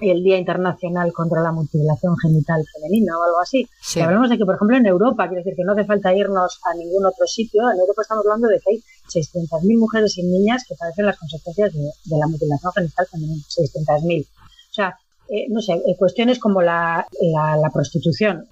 el 0.00 0.22
Día 0.22 0.38
Internacional 0.38 1.12
contra 1.12 1.42
la 1.42 1.52
Mutilación 1.52 2.16
Genital 2.18 2.64
Femenina 2.74 3.18
o 3.18 3.24
algo 3.24 3.40
así. 3.40 3.68
hablamos 4.00 4.30
de 4.30 4.38
que, 4.38 4.44
por 4.44 4.54
ejemplo, 4.54 4.76
en 4.76 4.86
Europa, 4.86 5.28
quiere 5.28 5.42
decir 5.42 5.56
que 5.56 5.64
no 5.64 5.72
hace 5.72 5.84
falta 5.84 6.14
irnos 6.14 6.58
a 6.70 6.74
ningún 6.76 7.04
otro 7.04 7.26
sitio, 7.26 7.62
en 7.70 7.78
Europa 7.78 8.02
estamos 8.02 8.24
hablando 8.24 8.48
de 8.48 8.58
que 8.60 8.74
hay 8.74 8.82
600.000 9.08 9.78
mujeres 9.78 10.16
y 10.18 10.22
niñas 10.22 10.64
que 10.66 10.74
padecen 10.74 11.06
las 11.06 11.18
consecuencias 11.18 11.72
de, 11.72 12.16
la 12.18 12.26
mutilación 12.26 12.72
genital 12.72 13.06
femenina, 13.10 13.42
600.000. 13.42 14.26
O 14.26 14.72
sea, 14.72 14.96
eh, 15.28 15.46
no 15.48 15.60
sé, 15.60 15.74
eh, 15.74 15.96
cuestiones 15.98 16.38
como 16.38 16.62
la, 16.62 17.06
la, 17.20 17.70
prostitución, 17.72 18.48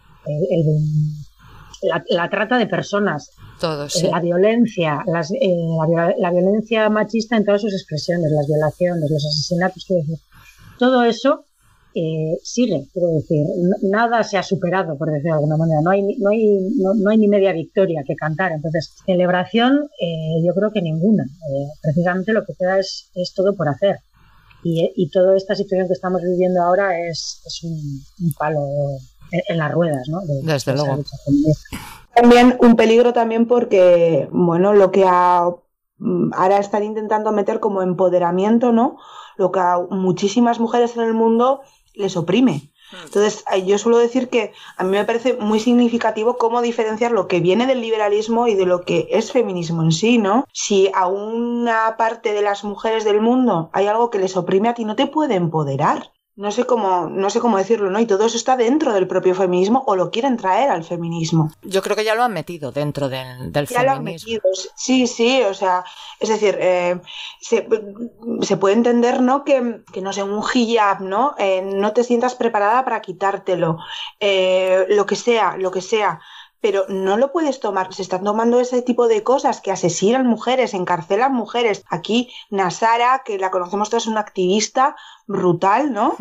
la, 1.83 2.29
trata 2.31 2.59
de 2.59 2.67
personas, 2.67 3.31
eh, 3.63 4.09
la 4.11 4.21
violencia, 4.21 5.03
las, 5.07 5.31
la, 5.31 6.15
la, 6.17 6.31
violencia 6.31 6.89
machista 6.89 7.37
en 7.37 7.45
todas 7.45 7.63
sus 7.63 7.73
expresiones, 7.73 8.31
las 8.31 8.47
violaciones, 8.47 9.11
los 9.11 9.27
asesinatos, 9.27 9.85
quiero 9.87 10.03
decir, 10.03 10.19
todo 10.79 11.03
eso 11.03 11.45
eh, 11.95 12.39
sigue, 12.43 12.87
quiero 12.93 13.09
decir, 13.09 13.45
nada 13.83 14.23
se 14.23 14.39
ha 14.39 14.43
superado, 14.43 14.97
por 14.97 15.11
decirlo 15.11 15.33
de 15.33 15.39
alguna 15.39 15.57
manera, 15.57 15.81
no 15.83 15.91
hay, 15.91 16.03
no 16.19 16.31
hay, 16.31 16.61
no, 16.77 17.11
hay 17.11 17.19
ni 17.19 17.29
media 17.29 17.53
victoria 17.53 18.05
que 18.07 18.15
cantar, 18.15 18.53
entonces, 18.53 18.95
celebración 19.05 19.89
eh, 20.01 20.43
yo 20.47 20.55
creo 20.55 20.71
que 20.71 20.83
ninguna, 20.83 21.25
eh, 21.25 21.67
precisamente 21.83 22.33
lo 22.33 22.45
que 22.45 22.53
queda 22.59 22.79
es, 22.79 23.11
es 23.15 23.33
todo 23.35 23.57
por 23.57 23.69
hacer. 23.69 23.97
Y, 24.63 24.93
y, 24.97 25.09
toda 25.11 25.37
esta 25.37 25.55
situación 25.55 25.87
que 25.87 25.95
estamos 25.95 26.21
viviendo 26.21 26.61
ahora 26.63 26.99
es, 27.01 27.43
es 27.47 27.63
un, 27.63 28.33
palo 28.39 28.61
en, 29.31 29.57
las 29.57 29.71
ruedas, 29.71 30.09
¿no? 30.09 30.21
Desde 30.43 30.75
luego. 30.75 31.05
También 32.15 32.57
un 32.61 32.75
peligro 32.75 33.13
también 33.13 33.47
porque, 33.47 34.29
bueno, 34.33 34.73
lo 34.73 34.91
que 34.91 35.05
a, 35.07 35.49
mm, 35.49 35.55
ahora 36.33 36.59
están 36.59 36.85
intentando 36.85 37.33
meter 37.33 37.61
como 37.61 37.83
empoderamiento, 37.83 38.73
¿no? 38.73 38.97
lo 39.39 39.53
que 39.53 39.61
a 39.61 39.79
muchísimas 39.89 40.61
mujeres 40.61 40.97
en 40.97 41.05
el 41.05 41.15
mundo 41.15 41.63
les 41.95 42.17
oprime. 42.17 42.71
Hmm. 42.91 43.05
Entonces, 43.05 43.45
yo 43.67 43.79
suelo 43.79 43.99
decir 43.99 44.29
que 44.29 44.53
a 44.77 44.85
mí 44.85 44.91
me 44.91 45.05
parece 45.05 45.35
muy 45.35 45.61
significativo 45.61 46.37
cómo 46.37 46.61
diferenciar 46.61 47.13
lo 47.13 47.29
que 47.29 47.41
viene 47.41 47.67
del 47.67 47.81
liberalismo 47.81 48.49
y 48.49 48.55
de 48.55 48.67
lo 48.67 48.83
que 48.83 49.09
es 49.11 49.33
feminismo 49.33 49.83
en 49.83 49.93
sí, 49.93 50.19
¿no? 50.19 50.45
Si 50.53 50.91
a 50.95 51.07
una 51.07 51.97
parte 51.97 52.33
de 52.33 52.43
las 52.43 52.65
mujeres 52.65 53.05
del 53.05 53.21
mundo 53.21 53.71
hay 53.73 53.87
algo 53.87 54.11
que 54.11 54.19
les 54.19 54.37
oprime 54.37 54.69
a 54.69 54.75
ti, 54.75 54.85
no 54.85 54.97
te 54.97 55.07
puede 55.07 55.37
empoderar 55.37 56.13
no 56.39 56.53
sé 56.53 56.67
cómo, 56.67 57.09
no 57.11 57.31
sé 57.31 57.41
cómo 57.41 57.59
decirlo, 57.59 57.91
¿no? 57.91 57.99
Y 57.99 58.07
todo 58.07 58.25
eso 58.25 58.37
está 58.37 58.57
dentro 58.57 58.93
del 58.93 59.09
propio 59.09 59.35
feminismo 59.35 59.83
o 59.89 59.97
lo 59.97 60.13
quieren 60.13 60.37
traer 60.37 60.71
al 60.71 60.85
feminismo. 60.85 61.51
Yo 61.63 61.83
creo 61.83 61.97
que 61.97 62.05
ya 62.05 62.15
lo 62.15 62.23
han 62.23 62.33
metido 62.33 62.71
dentro 62.71 63.09
del, 63.09 63.51
del 63.51 63.67
ya 63.67 63.83
Lo 63.83 63.91
han 63.91 64.05
metido. 64.05 64.43
Sí, 64.77 65.09
sí, 65.09 65.43
o 65.43 65.53
sea, 65.53 65.83
es 66.21 66.29
decir, 66.29 66.57
eh, 66.61 67.01
se, 67.41 67.67
puede 68.57 68.77
entender, 68.77 69.21
¿no? 69.21 69.43
Que, 69.43 69.83
que, 69.93 70.01
no 70.01 70.13
sé, 70.13 70.23
un 70.23 70.41
hijab, 70.55 71.01
¿no? 71.01 71.35
Eh, 71.39 71.61
no 71.61 71.93
te 71.93 72.05
sientas 72.05 72.37
preparada 72.37 72.85
para 72.85 73.03
quitártelo, 73.03 73.79
eh, 74.21 74.87
lo 74.91 75.07
que 75.07 75.17
sea, 75.17 75.57
lo 75.57 75.73
que 75.73 75.81
sea 75.81 76.21
pero 76.61 76.85
no 76.89 77.17
lo 77.17 77.33
puedes 77.33 77.61
tomar. 77.61 77.93
Se 77.93 78.03
están 78.03 78.25
tomando 78.25 78.61
ese 78.61 78.83
tipo 78.83 79.09
de 79.09 79.23
cosas 79.23 79.61
que 79.61 79.71
asesinan 79.71 80.27
mujeres, 80.27 80.75
encarcelan 80.75 81.33
mujeres. 81.33 81.85
Aquí 81.89 82.31
Nasara, 82.51 83.23
que 83.25 83.39
la 83.39 83.51
conocemos 83.51 83.91
todos, 83.91 84.05
es 84.05 84.09
una 84.09 84.21
activista 84.21 84.97
brutal, 85.27 85.93
¿no? 85.93 86.17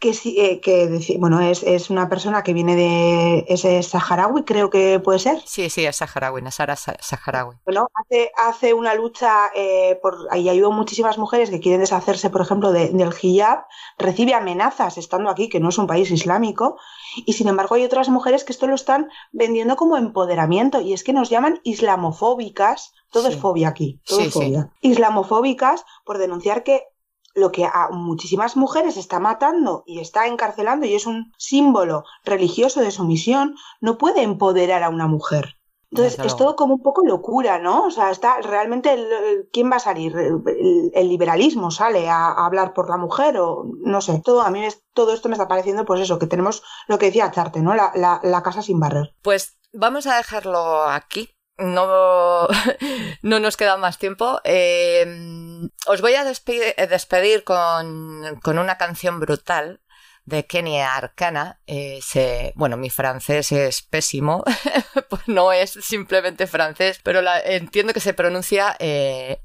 Que, 0.00 0.18
eh, 0.24 0.60
que 0.60 1.16
bueno, 1.18 1.40
es, 1.40 1.62
es, 1.62 1.90
una 1.90 2.08
persona 2.08 2.42
que 2.42 2.54
viene 2.54 2.74
de. 2.74 3.44
Es, 3.48 3.86
saharaui, 3.86 4.44
creo 4.44 4.70
que 4.70 4.98
puede 4.98 5.18
ser. 5.18 5.40
Sí, 5.44 5.68
sí, 5.68 5.84
es 5.84 5.96
saharaui, 5.96 6.40
Nasara 6.40 6.74
saharaui. 6.74 7.56
Bueno, 7.66 7.86
hace, 7.94 8.32
hace 8.36 8.74
una 8.74 8.94
lucha 8.94 9.50
eh, 9.54 9.98
por. 10.02 10.28
Y 10.34 10.48
ayuda 10.48 10.70
muchísimas 10.70 11.18
mujeres 11.18 11.50
que 11.50 11.60
quieren 11.60 11.80
deshacerse, 11.80 12.30
por 12.30 12.40
ejemplo, 12.40 12.72
del 12.72 13.14
hijab. 13.20 13.66
Recibe 13.98 14.32
amenazas 14.32 14.96
estando 14.96 15.28
aquí, 15.28 15.50
que 15.50 15.60
no 15.60 15.68
es 15.68 15.76
un 15.76 15.86
país 15.86 16.10
islámico. 16.10 16.78
Y 17.26 17.34
sin 17.34 17.48
embargo, 17.48 17.74
hay 17.74 17.84
otras 17.84 18.08
mujeres 18.08 18.44
que 18.44 18.52
esto 18.52 18.66
lo 18.66 18.74
están 18.74 19.10
vendiendo 19.32 19.76
como 19.76 19.98
empoderamiento. 19.98 20.80
Y 20.80 20.94
es 20.94 21.04
que 21.04 21.12
nos 21.12 21.28
llaman 21.28 21.60
islamofóbicas. 21.62 22.94
Todo 23.12 23.28
es 23.28 23.36
fobia 23.36 23.68
aquí, 23.68 24.00
todo 24.06 24.20
es 24.20 24.32
fobia. 24.32 24.70
Islamofóbicas 24.80 25.84
por 26.04 26.18
denunciar 26.18 26.62
que 26.62 26.84
lo 27.34 27.52
que 27.52 27.64
a 27.64 27.88
muchísimas 27.90 28.56
mujeres 28.56 28.96
está 28.96 29.20
matando 29.20 29.84
y 29.86 30.00
está 30.00 30.26
encarcelando 30.26 30.86
y 30.86 30.94
es 30.94 31.06
un 31.06 31.32
símbolo 31.38 32.04
religioso 32.24 32.80
de 32.80 32.90
sumisión, 32.90 33.56
no 33.80 33.98
puede 33.98 34.22
empoderar 34.22 34.82
a 34.82 34.88
una 34.88 35.06
mujer. 35.06 35.56
Entonces 35.92 36.20
es 36.24 36.36
todo 36.36 36.54
como 36.54 36.74
un 36.74 36.82
poco 36.82 37.04
locura, 37.04 37.58
¿no? 37.58 37.86
O 37.86 37.90
sea, 37.90 38.12
está 38.12 38.40
realmente 38.42 38.96
quién 39.52 39.70
va 39.72 39.76
a 39.76 39.80
salir, 39.80 40.16
el, 40.16 41.08
liberalismo 41.08 41.72
sale 41.72 42.08
a, 42.08 42.30
hablar 42.30 42.74
por 42.74 42.88
la 42.88 42.96
mujer 42.96 43.38
o 43.38 43.64
no 43.80 44.00
sé. 44.00 44.22
Todo 44.24 44.42
a 44.42 44.50
mí 44.50 44.62
todo 44.94 45.12
esto 45.12 45.28
me 45.28 45.34
está 45.34 45.48
pareciendo, 45.48 45.84
pues 45.84 46.00
eso, 46.00 46.20
que 46.20 46.28
tenemos 46.28 46.62
lo 46.86 46.96
que 46.98 47.06
decía 47.06 47.32
Charte, 47.32 47.60
¿no? 47.60 47.74
La, 47.74 48.20
la 48.22 48.42
casa 48.44 48.62
sin 48.62 48.78
barrer. 48.78 49.16
Pues 49.22 49.58
vamos 49.72 50.06
a 50.06 50.16
dejarlo 50.16 50.84
aquí 50.84 51.28
no, 51.60 52.48
no 53.22 53.40
nos 53.40 53.56
queda 53.56 53.76
más 53.76 53.98
tiempo. 53.98 54.40
Eh, 54.44 55.06
os 55.86 56.00
voy 56.00 56.14
a 56.14 56.24
despedir, 56.24 57.44
con, 57.44 58.58
una 58.58 58.78
canción 58.78 59.20
brutal 59.20 59.80
de 60.24 60.46
Kenia 60.46 60.96
Arcana. 60.96 61.60
Eh, 61.66 62.00
bueno, 62.56 62.76
mi 62.76 62.90
francés 62.90 63.52
es 63.52 63.82
pésimo, 63.82 64.44
pues 65.08 65.28
no 65.28 65.52
es 65.52 65.70
simplemente 65.70 66.46
francés, 66.46 67.00
pero 67.02 67.20
entiendo 67.44 67.92
que 67.92 68.00
se 68.00 68.14
pronuncia 68.14 68.76
eh, 68.78 69.42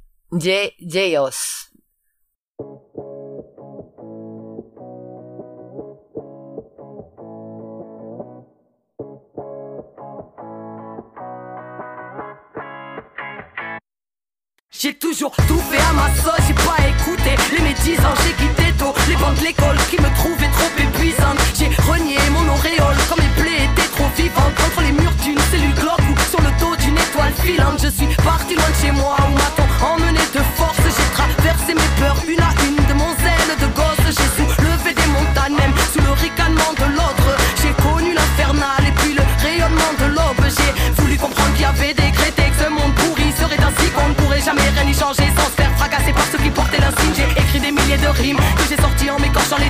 J'ai 14.78 14.94
toujours 14.94 15.32
tout 15.48 15.62
fait 15.72 15.80
à 15.80 15.94
ma 15.94 16.14
sauce, 16.22 16.46
j'ai 16.48 16.54
pas 16.54 16.76
écouté 16.84 17.32
les 17.56 17.64
médisants, 17.64 18.14
j'ai 18.24 18.34
quitté 18.34 18.74
tôt 18.78 18.94
les 19.08 19.16
bancs 19.16 19.34
de 19.40 19.44
l'école 19.46 19.78
qui 19.90 19.96
me 19.96 20.14
trouvaient 20.16 20.52
trop 20.52 20.70
épuisantes. 20.78 21.40
J'ai 21.58 21.70
renié 21.90 22.18
mon 22.32 22.44
auréole 22.52 22.98
quand 23.08 23.16
mes 23.16 23.42
plaies 23.42 23.64
étaient 23.72 23.90
trop 23.96 24.10
vivantes 24.18 24.54
contre 24.56 24.82
les 24.82 24.92
murs 24.92 25.16
d'une 25.24 25.40
cellule 25.50 25.74
cloque 25.76 26.04
ou 26.12 26.30
sur 26.30 26.42
le 26.42 26.52
dos 26.60 26.76
d'une 26.76 26.98
étoile 26.98 27.34
filante. 27.42 27.80
Je 27.82 27.88
suis 27.88 28.16
parti 28.18 28.56
loin 28.56 28.70
de 28.70 28.86
chez 28.86 28.92
moi 28.92 29.16
où 29.24 29.34
m'a-t-on 29.34 29.86
emmené 29.86 30.20
de 30.34 30.42
force. 30.56 30.78
J'ai 30.84 31.10
traversé 31.16 31.74
mes 31.74 31.92
peurs 31.98 32.22
une 32.28 32.45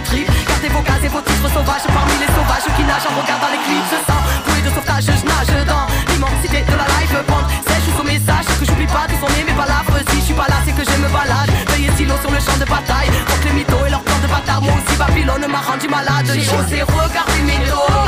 tripes. 0.05 0.29
Gardez 0.47 0.69
vos 0.69 0.81
cases 0.81 1.03
et 1.03 1.07
vos 1.09 1.21
titres 1.21 1.49
sauvages 1.49 1.85
parmi 1.89 2.15
les 2.21 2.31
sauvages 2.31 2.67
qui 2.77 2.83
nagent 2.83 3.09
en 3.09 3.15
regardant 3.19 3.49
les 3.51 3.61
clips. 3.65 3.89
Je 3.91 3.99
sens 4.05 4.21
bouée 4.45 4.61
de 4.61 4.69
sauvetage, 4.69 5.05
je 5.05 5.25
nage 5.25 5.65
dans 5.65 5.85
l'immensité 6.13 6.61
de 6.61 6.75
la 6.77 6.87
life. 6.95 7.13
Bande 7.27 7.49
sèche 7.67 7.89
au 7.99 8.03
message 8.03 8.45
que 8.59 8.65
j'oublie 8.65 8.87
pas 8.87 9.07
de 9.09 9.15
sonner 9.17 9.43
mes 9.43 9.57
balafres. 9.57 9.99
Si 10.09 10.19
je 10.21 10.25
suis 10.31 10.37
pas 10.37 10.47
là, 10.47 10.61
c'est 10.65 10.75
que 10.75 10.85
je 10.85 10.95
me 11.01 11.09
balade. 11.09 11.51
Veuillez 11.69 11.91
silo 11.97 12.15
sur 12.21 12.31
le 12.31 12.39
champ 12.39 12.57
de 12.59 12.65
bataille. 12.65 13.09
Contre 13.25 13.45
les 13.49 13.55
mythos 13.59 13.85
et 13.85 13.89
leur 13.89 14.03
plan 14.03 14.19
de 14.21 14.27
bâtard. 14.27 14.61
Moi 14.61 14.73
aussi, 14.77 14.95
Babylone 14.97 15.47
m'a 15.49 15.61
rendu 15.61 15.87
malade. 15.87 16.27
J'ai 16.33 16.55
osé 16.55 16.81
regarder 16.83 17.41
mes 17.43 17.59
dos. 17.67 18.04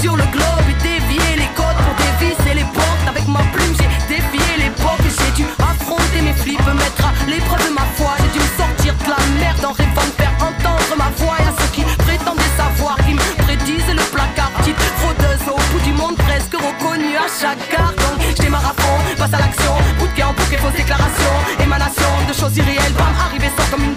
Sur 0.00 0.16
le 0.16 0.24
globe 0.24 0.66
et 0.68 0.82
dévier 0.82 1.36
les 1.36 1.50
codes 1.54 1.80
pour 1.84 1.94
dévisser 1.96 2.54
les 2.54 2.64
portes. 2.72 3.06
Avec 3.08 3.26
ma 3.28 3.40
plume, 3.52 3.74
j'ai 3.78 3.88
défié 4.16 4.56
l'époque. 4.58 5.00
J'ai 5.04 5.42
dû 5.42 5.48
affronter 5.58 6.20
mes 6.22 6.32
flips, 6.32 6.66
mettre 6.66 7.06
à 7.06 7.12
l'épreuve 7.28 7.64
de 7.68 7.74
ma 7.74 7.86
foi. 7.96 8.14
J'ai 8.18 8.38
dû 8.38 8.40
me 8.44 8.50
sortir 8.56 8.94
de 8.94 9.10
la 9.10 9.22
merde 9.40 9.64
en 9.64 9.72
rêvant 9.72 10.06
de 10.06 10.16
faire 10.20 10.34
entendre 10.40 10.92
ma 10.96 11.10
voix. 11.16 11.36
Et 11.40 11.48
à 11.48 11.52
ceux 11.58 11.70
qui 11.72 11.82
prétendaient 12.04 12.54
savoir, 12.56 12.96
qui 13.06 13.14
me 13.14 13.26
prédisent 13.44 13.94
le 13.94 14.04
placard. 14.12 14.50
Petite 14.58 14.80
fraudeuse 14.98 15.46
au 15.48 15.60
bout 15.72 15.82
du 15.84 15.92
monde, 15.92 16.16
presque 16.16 16.54
reconnue 16.54 17.16
à 17.16 17.28
chaque 17.28 17.68
carte. 17.68 17.96
Donc 17.96 18.20
je 18.36 18.42
démarre 18.42 18.66
à 18.66 18.74
passe 19.16 19.34
à 19.34 19.38
l'action. 19.38 19.74
Bout 19.98 20.12
en 20.22 20.32
bouquet, 20.32 20.58
fausse 20.58 20.76
déclaration. 20.76 21.32
Émanation 21.60 22.10
de 22.28 22.32
choses 22.32 22.56
irréelles, 22.56 22.96
bam, 22.98 23.14
arriver 23.26 23.50
sans 23.56 23.66
comme 23.70 23.84
une 23.84 23.94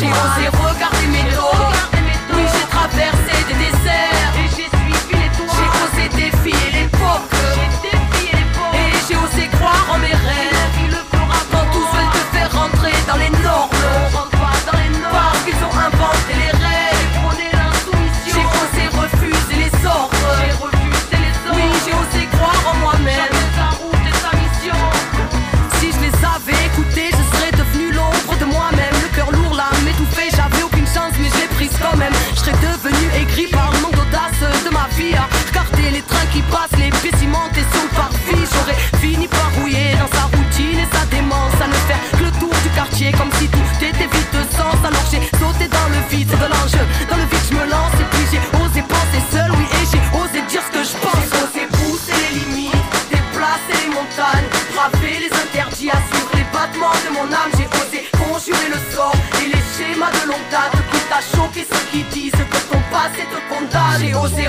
she 0.00 0.06
wants 0.06 0.56
it 0.56 0.59
Dans 46.78 47.16
le 47.16 47.24
vide, 47.24 47.46
je 47.50 47.54
me 47.54 47.64
lance 47.70 47.94
et 47.98 48.04
puis 48.10 48.24
j'ai 48.30 48.42
osé 48.62 48.82
penser 48.82 49.22
seul, 49.32 49.50
oui, 49.52 49.66
et 49.74 49.84
j'ai 49.90 50.02
osé 50.18 50.42
dire 50.48 50.62
ce 50.62 50.70
que 50.70 50.84
je 50.84 50.96
pense. 51.02 51.26
J'ai 51.26 51.42
osé 51.42 51.66
pousser 51.72 52.12
les 52.12 52.40
limites, 52.40 52.74
déplacer 53.10 53.76
les 53.82 53.90
montagnes, 53.90 54.48
braver 54.74 55.18
les 55.26 55.32
interdits, 55.32 55.90
assurer 55.90 56.36
les 56.36 56.48
battements 56.52 56.94
de 57.04 57.10
mon 57.14 57.26
âme. 57.32 57.50
J'ai 57.58 57.68
osé 57.80 58.08
conjurer 58.16 58.68
le 58.68 58.94
sort 58.94 59.14
et 59.42 59.46
les 59.46 59.62
schémas 59.74 60.12
de 60.12 60.28
longue 60.28 60.48
date. 60.50 60.72
Quitte 60.92 61.12
à 61.12 61.20
choquer 61.20 61.66
ceux 61.70 61.84
qui 61.90 62.02
disent 62.04 62.32
que 62.32 62.60
ton 62.70 62.80
passé 62.90 63.26
te 63.26 63.40
condamne? 63.52 64.00
J'ai 64.00 64.14
osé 64.14 64.48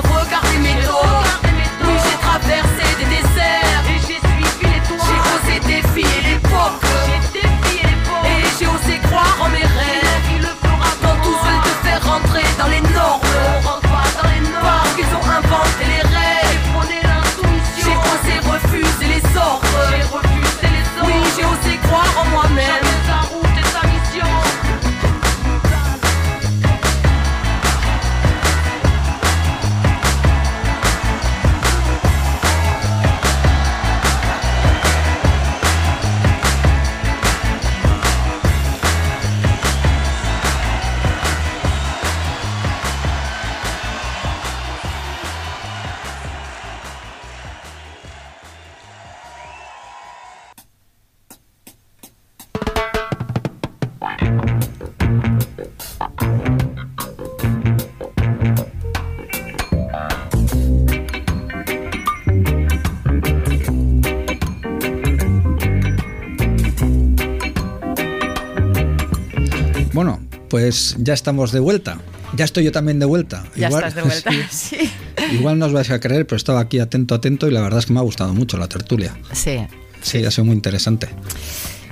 pues 70.72 70.96
ya 71.00 71.14
estamos 71.14 71.52
de 71.52 71.60
vuelta. 71.60 71.98
Ya 72.38 72.46
estoy 72.46 72.64
yo 72.64 72.72
también 72.72 72.98
de 72.98 73.06
vuelta. 73.06 73.44
Ya 73.58 73.68
estás 73.68 73.94
de 73.94 74.02
vuelta, 74.04 74.32
sí. 74.50 74.78
sí. 74.80 74.92
Igual 75.34 75.60
no 75.60 75.66
os 75.66 75.74
vais 75.74 75.92
a 75.92 76.00
creer, 76.00 76.26
pero 76.26 76.38
estaba 76.38 76.62
aquí 76.62 76.80
atento, 76.80 77.14
atento 77.14 77.46
y 77.50 77.52
la 77.52 77.60
verdad 77.60 77.80
es 77.80 77.88
que 77.88 77.94
me 77.94 78.00
ha 78.00 78.04
gustado 78.04 78.34
mucho 78.34 78.58
la 78.58 78.70
tertulia. 78.70 79.14
Sí. 79.34 79.60
Sí, 80.02 80.24
ha 80.24 80.32
sido 80.32 80.46
muy 80.46 80.56
interesante. 80.56 81.10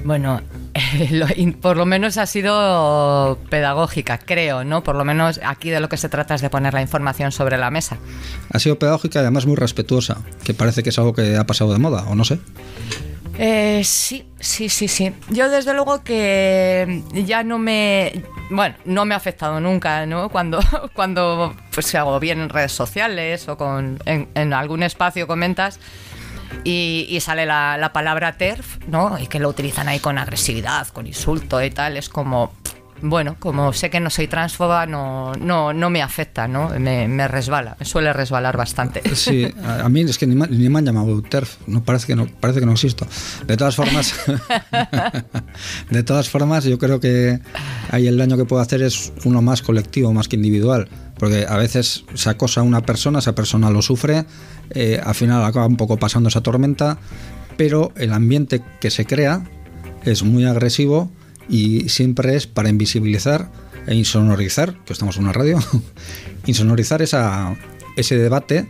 Bueno, 0.05 0.41
por 1.61 1.75
lo 1.75 1.85
menos 1.85 2.17
ha 2.17 2.25
sido 2.25 3.37
pedagógica, 3.49 4.17
creo, 4.17 4.63
¿no? 4.63 4.81
Por 4.81 4.95
lo 4.95 5.03
menos 5.03 5.41
aquí 5.43 5.69
de 5.69 5.81
lo 5.81 5.89
que 5.89 5.97
se 5.97 6.07
trata 6.07 6.35
es 6.35 6.41
de 6.41 6.49
poner 6.49 6.73
la 6.73 6.81
información 6.81 7.33
sobre 7.33 7.57
la 7.57 7.69
mesa. 7.71 7.97
Ha 8.49 8.59
sido 8.59 8.79
pedagógica 8.79 9.19
y 9.19 9.23
además 9.23 9.45
muy 9.45 9.57
respetuosa, 9.57 10.19
que 10.45 10.53
parece 10.53 10.83
que 10.83 10.89
es 10.91 10.97
algo 10.97 11.11
que 11.11 11.35
ha 11.35 11.45
pasado 11.45 11.73
de 11.73 11.79
moda, 11.79 12.05
o 12.07 12.15
no 12.15 12.23
sé. 12.23 12.39
Eh, 13.41 13.83
sí, 13.85 14.27
sí, 14.41 14.67
sí, 14.67 14.89
sí. 14.89 15.13
Yo 15.29 15.49
desde 15.49 15.73
luego 15.73 16.03
que 16.03 17.03
ya 17.13 17.41
no 17.43 17.57
me, 17.57 18.21
bueno, 18.49 18.75
no 18.83 19.05
me 19.05 19.13
ha 19.13 19.17
afectado 19.17 19.61
nunca, 19.61 20.05
¿no? 20.05 20.27
Cuando, 20.27 20.59
cuando 20.93 21.55
pues 21.73 21.95
hago 21.95 22.19
bien 22.19 22.41
en 22.41 22.49
redes 22.49 22.73
sociales 22.73 23.47
o 23.47 23.57
con, 23.57 23.97
en, 24.05 24.53
algún 24.53 24.83
espacio 24.83 25.25
comentas 25.25 25.79
y, 26.65 27.17
sale 27.21 27.45
la 27.45 27.91
palabra 27.93 28.33
TERF, 28.33 28.85
¿no? 28.87 29.17
Y 29.17 29.27
que 29.27 29.39
lo 29.39 29.47
utilizan 29.47 29.87
ahí 29.87 29.99
con 29.99 30.17
agresividad, 30.17 30.89
con 30.89 31.07
insulto 31.07 31.63
y 31.63 31.69
tal. 31.69 31.95
Es 31.95 32.09
como, 32.09 32.51
bueno, 33.01 33.35
como 33.39 33.73
sé 33.73 33.89
que 33.89 33.99
no 33.99 34.09
soy 34.09 34.27
transfoba, 34.27 34.85
no, 34.85 35.33
no, 35.33 35.73
no 35.73 35.89
me 35.89 36.01
afecta, 36.01 36.47
¿no? 36.47 36.69
Me, 36.79 37.07
me 37.07 37.27
resbala, 37.27 37.75
me 37.79 37.85
suele 37.85 38.13
resbalar 38.13 38.57
bastante. 38.57 39.01
Sí, 39.19 39.45
a, 39.63 39.89
mí 39.89 40.01
es 40.01 40.17
que 40.17 40.25
ni 40.25 40.35
me 40.69 40.79
han 40.79 40.85
llamado 40.85 41.21
TERF, 41.21 41.57
no 41.67 41.83
parece 41.83 42.07
que 42.07 42.15
no 42.15 42.27
parece 42.39 42.61
que 42.61 42.65
no 42.65 42.71
existo. 42.71 43.05
De 43.45 43.57
todas 43.57 43.75
formas, 43.75 44.13
de 45.89 46.03
todas 46.03 46.29
formas, 46.29 46.63
yo 46.63 46.77
creo 46.79 46.99
que 46.99 47.39
ahí 47.91 48.07
el 48.07 48.17
daño 48.17 48.37
que 48.37 48.45
puedo 48.45 48.61
hacer 48.61 48.81
es 48.81 49.11
uno 49.25 49.41
más 49.41 49.61
colectivo, 49.61 50.13
más 50.13 50.27
que 50.27 50.37
individual, 50.37 50.87
porque 51.17 51.45
a 51.47 51.57
veces 51.57 52.05
se 52.13 52.29
acosa 52.29 52.61
a 52.61 52.63
una 52.63 52.81
persona, 52.81 53.19
esa 53.19 53.35
persona 53.35 53.69
lo 53.69 53.81
sufre, 53.81 54.25
eh, 54.69 55.01
al 55.03 55.15
final 55.15 55.43
acaba 55.43 55.67
un 55.67 55.77
poco 55.77 55.97
pasando 55.97 56.29
esa 56.29 56.41
tormenta, 56.41 56.97
pero 57.57 57.91
el 57.97 58.13
ambiente 58.13 58.61
que 58.79 58.89
se 58.89 59.05
crea 59.05 59.43
es 60.05 60.23
muy 60.23 60.45
agresivo 60.45 61.11
y 61.49 61.89
siempre 61.89 62.35
es 62.35 62.47
para 62.47 62.69
invisibilizar 62.69 63.51
e 63.87 63.95
insonorizar, 63.95 64.75
que 64.85 64.93
estamos 64.93 65.17
en 65.17 65.23
una 65.23 65.33
radio, 65.33 65.57
insonorizar 66.45 67.01
esa, 67.01 67.55
ese 67.97 68.17
debate 68.17 68.69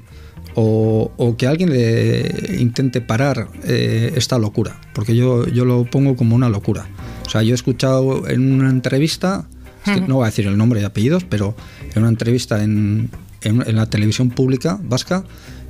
o, 0.56 1.12
o 1.18 1.38
que 1.38 1.48
alguien 1.48 1.70
le 1.72 2.56
intente 2.60 3.02
parar 3.02 3.50
eh, 3.66 4.14
esta 4.16 4.38
locura, 4.38 4.80
porque 4.94 5.16
yo, 5.16 5.46
yo 5.48 5.66
lo 5.66 5.86
pongo 5.86 6.16
como 6.16 6.36
una 6.36 6.50
locura. 6.50 6.88
O 7.26 7.30
sea, 7.30 7.44
yo 7.44 7.52
he 7.52 7.56
escuchado 7.56 8.28
en 8.28 8.52
una 8.54 8.70
entrevista, 8.70 9.48
es 9.86 9.94
que 9.94 10.08
no 10.08 10.16
voy 10.16 10.24
a 10.24 10.28
decir 10.28 10.48
el 10.48 10.58
nombre 10.58 10.82
y 10.82 10.84
apellidos, 10.84 11.24
pero 11.24 11.56
en 11.94 12.00
una 12.02 12.10
entrevista 12.10 12.64
en, 12.64 13.10
en- 13.42 13.64
en 13.68 13.76
la 13.76 13.86
televisión 13.90 14.30
pública 14.30 14.80
vasca, 14.82 15.24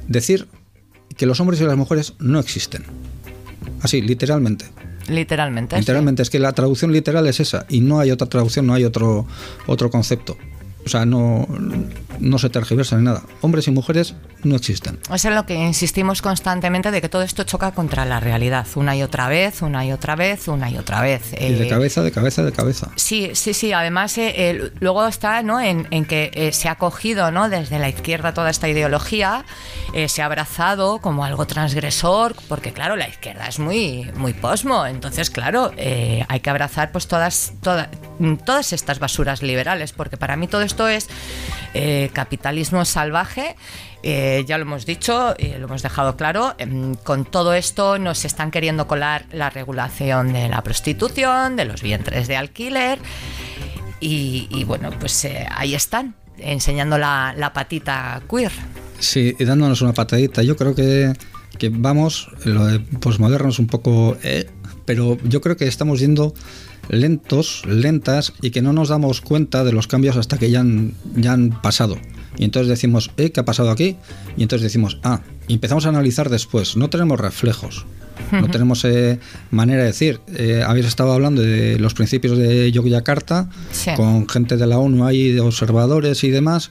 decir 0.08 0.48
que 1.18 1.26
los 1.26 1.40
hombres 1.42 1.60
y 1.60 1.66
las 1.66 1.76
mujeres 1.76 2.14
no 2.20 2.40
existen. 2.40 2.84
Así, 3.82 4.02
literalmente. 4.02 4.66
Literalmente. 5.10 5.78
Literalmente, 5.78 6.22
es 6.22 6.30
que 6.30 6.40
la 6.40 6.54
traducción 6.54 6.92
literal 6.92 7.26
es 7.28 7.40
esa 7.40 7.66
y 7.70 7.82
no 7.82 8.00
hay 8.00 8.12
otra 8.12 8.28
traducción, 8.28 8.68
no 8.68 8.74
hay 8.74 8.86
otro, 8.86 9.26
otro 9.68 9.90
concepto. 9.90 10.38
O 10.86 10.90
sea, 10.90 11.06
no, 11.06 11.46
no 12.20 12.40
se 12.40 12.50
tergiversa 12.50 12.98
ni 12.98 13.04
nada. 13.04 13.22
Hombres 13.42 13.68
y 13.68 13.72
mujeres 13.72 14.16
no 14.44 14.56
existen. 14.56 14.98
Es 15.14 15.26
en 15.26 15.36
lo 15.36 15.46
que 15.46 15.54
insistimos 15.56 16.22
constantemente 16.22 16.90
de 16.90 17.02
que 17.02 17.10
todo 17.10 17.22
esto 17.22 17.44
choca 17.44 17.72
contra 17.74 18.06
la 18.06 18.20
realidad, 18.20 18.66
una 18.76 18.96
y 18.96 19.04
otra 19.04 19.28
vez, 19.28 19.62
una 19.62 19.86
y 19.86 19.92
otra 19.92 20.16
vez, 20.16 20.48
una 20.48 20.70
y 20.72 20.78
otra 20.78 21.02
vez. 21.02 21.34
Y 21.40 21.54
de 21.54 21.66
Eh, 21.66 21.70
cabeza, 21.70 22.02
de 22.02 22.12
cabeza, 22.12 22.44
de 22.44 22.52
cabeza. 22.54 22.90
Sí, 22.96 23.32
sí, 23.34 23.54
sí. 23.54 23.74
Además, 23.74 24.18
eh, 24.18 24.34
eh, 24.36 24.72
luego 24.80 25.06
está 25.06 25.44
¿no? 25.44 25.60
en, 25.60 25.88
en 25.92 26.06
que 26.06 26.50
se 26.54 26.70
ha 26.70 26.76
cogido 26.76 27.30
¿no? 27.32 27.50
desde 27.50 27.78
la 27.78 27.90
izquierda 27.90 28.34
toda 28.34 28.50
esta 28.50 28.70
ideología, 28.70 29.44
se 30.08 30.22
ha 30.22 30.26
abrazado 30.26 31.00
como 31.00 31.26
algo 31.26 31.46
transgresor, 31.46 32.36
porque 32.48 32.72
claro, 32.74 32.96
la 32.96 33.08
izquierda 33.10 33.48
es 33.48 33.60
muy, 33.60 34.10
muy 34.16 34.34
posmo. 34.34 34.86
Entonces, 34.86 35.30
claro, 35.30 35.72
hay 35.78 36.40
que 36.40 36.50
abrazar 36.50 36.92
pues 36.94 37.08
todas, 37.08 37.54
toda- 37.62 37.90
todas 38.46 38.72
estas 38.74 39.00
basuras 39.00 39.42
liberales, 39.44 39.92
porque 39.94 40.16
para 40.18 40.36
mí 40.38 40.48
todo 40.48 40.62
esto 40.70 40.88
es 40.88 41.10
eh, 41.74 42.10
capitalismo 42.14 42.86
salvaje. 42.86 43.56
Eh, 44.02 44.46
ya 44.48 44.58
lo 44.58 44.62
hemos 44.62 44.86
dicho, 44.86 45.36
eh, 45.38 45.58
lo 45.60 45.66
hemos 45.66 45.82
dejado 45.84 46.16
claro, 46.16 46.56
em, 46.58 46.96
con 46.96 47.26
todo 47.26 47.54
esto 47.54 48.00
nos 48.00 48.24
están 48.24 48.50
queriendo 48.50 48.88
colar 48.88 49.26
la 49.34 49.50
regulación 49.50 50.32
de 50.32 50.48
la 50.48 50.62
prostitución, 50.62 51.58
de 51.58 51.66
los 51.66 51.82
vientres 51.82 52.30
de 52.30 52.38
alquiler 52.38 53.00
y, 54.00 54.64
bueno, 54.64 54.92
pues 54.98 55.26
eh, 55.26 55.46
ahí 55.52 55.76
están, 55.76 56.16
enseñando 56.38 56.98
la, 56.98 57.34
la 57.36 57.52
patita 57.52 58.22
queer. 58.30 58.54
Sí, 59.00 59.36
y 59.38 59.44
dándonos 59.44 59.82
una 59.82 59.92
patadita. 59.92 60.44
Yo 60.44 60.56
creo 60.56 60.74
que, 60.74 61.12
que 61.58 61.68
vamos, 61.68 62.30
lo 62.46 62.68
de 62.68 62.80
posmoderno 62.80 63.50
es 63.50 63.60
un 63.60 63.68
poco... 63.68 64.18
eh, 64.90 64.96
pero 64.96 65.18
yo 65.24 65.42
creo 65.42 65.56
que 65.56 65.68
estamos 65.68 66.00
yendo 66.00 66.34
lentos, 66.90 67.64
lentas, 67.68 68.34
y 68.42 68.52
que 68.52 68.62
no 68.62 68.74
nos 68.74 68.90
damos 68.90 69.22
cuenta 69.22 69.64
de 69.64 69.72
los 69.72 69.88
cambios 69.88 70.18
hasta 70.18 70.38
que 70.38 70.50
ya 70.50 70.62
han, 70.62 70.94
ya 71.16 71.34
han 71.34 71.62
pasado. 71.62 71.98
Y 72.38 72.44
entonces 72.46 72.70
decimos, 72.70 73.12
eh, 73.18 73.32
¿qué 73.32 73.40
ha 73.40 73.46
pasado 73.46 73.70
aquí? 73.70 73.98
Y 74.38 74.44
entonces 74.44 74.64
decimos, 74.64 75.00
ah, 75.04 75.22
y 75.48 75.54
empezamos 75.54 75.86
a 75.86 75.90
analizar 75.90 76.30
después. 76.30 76.76
No 76.78 76.90
tenemos 76.90 77.20
reflejos. 77.20 77.86
No 78.32 78.50
tenemos 78.50 78.84
eh, 78.86 79.18
manera 79.50 79.82
de 79.82 79.88
decir. 79.88 80.20
Eh, 80.28 80.62
habéis 80.66 80.86
estado 80.86 81.14
hablando 81.14 81.42
de 81.42 81.80
los 81.80 81.94
principios 81.94 82.38
de 82.38 82.72
Yogyakarta, 82.72 83.50
Sí. 83.72 83.92
con 83.96 84.28
gente 84.28 84.58
de 84.58 84.68
la 84.68 84.78
ONU 84.78 85.06
ahí, 85.06 85.32
de 85.32 85.40
observadores 85.40 86.24
y 86.24 86.30
demás, 86.30 86.70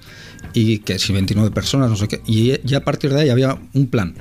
y 0.52 0.78
que 0.80 0.98
si 0.98 1.12
29 1.12 1.50
personas, 1.50 1.90
no 1.90 1.96
sé 1.96 2.06
qué. 2.06 2.20
Y 2.26 2.54
ya 2.64 2.78
a 2.78 2.84
partir 2.84 3.12
de 3.12 3.22
ahí 3.22 3.30
había 3.30 3.58
un 3.74 3.86
plan. 3.88 4.14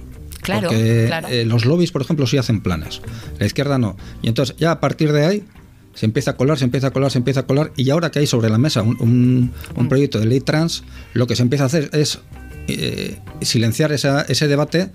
Claro, 0.48 0.70
Porque 0.70 1.04
claro. 1.08 1.28
eh, 1.30 1.46
los 1.46 1.66
lobbies, 1.66 1.92
por 1.92 2.02
ejemplo, 2.02 2.26
sí 2.26 2.38
hacen 2.38 2.62
planes. 2.62 3.02
La 3.40 3.46
izquierda 3.46 3.78
no. 3.78 3.96
Y 4.24 4.28
entonces 4.30 4.56
ya 4.58 4.72
a 4.72 4.80
partir 4.80 5.12
de 5.12 5.26
ahí 5.26 5.44
se 5.94 6.06
empieza 6.06 6.32
a 6.32 6.36
colar, 6.38 6.58
se 6.58 6.64
empieza 6.66 6.88
a 6.88 6.92
colar, 6.92 7.12
se 7.12 7.18
empieza 7.20 7.42
a 7.42 7.44
colar. 7.48 7.72
Y 7.76 7.90
ahora 7.92 8.10
que 8.12 8.20
hay 8.20 8.28
sobre 8.28 8.50
la 8.50 8.58
mesa 8.58 8.82
un, 8.82 8.98
un- 9.02 9.52
un 9.76 9.86
Mm. 9.86 9.90
proyecto 9.90 10.20
de 10.20 10.26
ley 10.26 10.40
trans, 10.42 10.84
lo 11.14 11.28
que 11.28 11.36
se 11.36 11.44
empieza 11.44 11.64
a 11.66 11.68
hacer 11.68 11.90
es 11.94 12.20
eh, 12.70 13.18
silenciar 13.42 13.92
esa- 13.94 14.24
ese 14.24 14.48
debate 14.48 14.90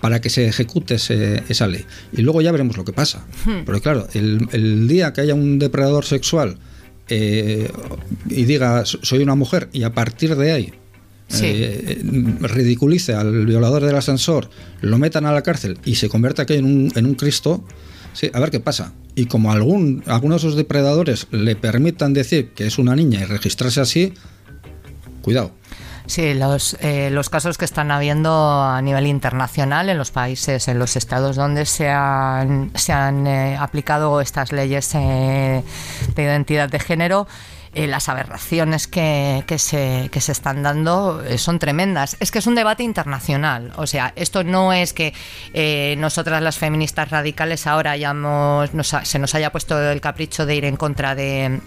para 0.00 0.20
que 0.20 0.30
se 0.30 0.46
ejecute 0.48 0.94
ese- 0.94 1.42
esa 1.48 1.66
ley. 1.66 1.84
Y 2.12 2.22
luego 2.22 2.40
ya 2.40 2.52
veremos 2.52 2.76
lo 2.76 2.84
que 2.84 2.92
pasa. 2.92 3.26
Hmm. 3.44 3.64
Porque 3.66 3.80
claro, 3.82 4.06
el, 4.14 4.48
el 4.52 4.88
día 4.88 5.12
que 5.12 5.20
haya 5.22 5.34
un 5.34 5.58
depredador 5.58 6.04
sexual 6.06 6.56
eh, 7.08 7.70
y 8.28 8.44
diga 8.44 8.84
"So- 8.84 8.98
soy 9.02 9.22
una 9.22 9.34
mujer 9.34 9.68
y 9.72 9.82
a 9.84 9.92
partir 9.92 10.36
de 10.36 10.52
ahí 10.52 10.72
Sí. 11.28 11.44
eh, 11.46 12.02
ridiculice 12.40 13.14
al 13.14 13.44
violador 13.44 13.84
del 13.84 13.94
ascensor, 13.94 14.48
lo 14.80 14.96
metan 14.98 15.26
a 15.26 15.32
la 15.32 15.42
cárcel 15.42 15.78
y 15.84 15.96
se 15.96 16.08
convierta 16.08 16.42
aquí 16.42 16.54
en 16.54 16.64
un, 16.64 16.92
en 16.94 17.04
un 17.04 17.14
Cristo, 17.14 17.64
sí, 18.14 18.30
a 18.32 18.40
ver 18.40 18.50
qué 18.50 18.60
pasa. 18.60 18.94
Y 19.14 19.26
como 19.26 19.52
algún, 19.52 20.02
algunos 20.06 20.40
de 20.42 20.48
esos 20.48 20.56
depredadores 20.56 21.26
le 21.30 21.54
permitan 21.54 22.14
decir 22.14 22.52
que 22.54 22.66
es 22.66 22.78
una 22.78 22.96
niña 22.96 23.20
y 23.20 23.24
registrarse 23.24 23.80
así, 23.80 24.14
cuidado. 25.20 25.52
Sí, 26.08 26.32
los, 26.32 26.74
eh, 26.80 27.10
los 27.10 27.28
casos 27.28 27.58
que 27.58 27.66
están 27.66 27.90
habiendo 27.90 28.62
a 28.62 28.80
nivel 28.80 29.06
internacional 29.06 29.90
en 29.90 29.98
los 29.98 30.10
países, 30.10 30.66
en 30.66 30.78
los 30.78 30.96
estados 30.96 31.36
donde 31.36 31.66
se 31.66 31.90
han, 31.90 32.70
se 32.74 32.94
han 32.94 33.26
eh, 33.26 33.58
aplicado 33.58 34.22
estas 34.22 34.50
leyes 34.50 34.90
eh, 34.94 35.62
de 36.16 36.22
identidad 36.22 36.70
de 36.70 36.78
género, 36.78 37.28
eh, 37.74 37.86
las 37.86 38.08
aberraciones 38.08 38.86
que, 38.86 39.44
que 39.46 39.58
se, 39.58 40.08
que 40.10 40.20
se 40.20 40.32
están 40.32 40.62
dando 40.62 41.22
eh, 41.22 41.38
son 41.38 41.58
tremendas. 41.58 42.16
Es 42.20 42.30
que 42.30 42.38
es 42.38 42.46
un 42.46 42.54
debate 42.54 42.82
internacional. 42.82 43.72
O 43.76 43.86
sea, 43.86 44.12
esto 44.16 44.44
no 44.44 44.72
es 44.72 44.92
que 44.92 45.12
eh, 45.54 45.94
nosotras 45.98 46.42
las 46.42 46.58
feministas 46.58 47.10
radicales 47.10 47.66
ahora 47.66 47.92
hayamos, 47.92 48.72
nos 48.74 48.88
se 49.02 49.18
nos 49.18 49.34
haya 49.34 49.52
puesto 49.52 49.78
el 49.90 50.00
capricho 50.00 50.46
de 50.46 50.54
ir 50.56 50.64
en 50.64 50.76
contra 50.76 51.14
de 51.14 51.60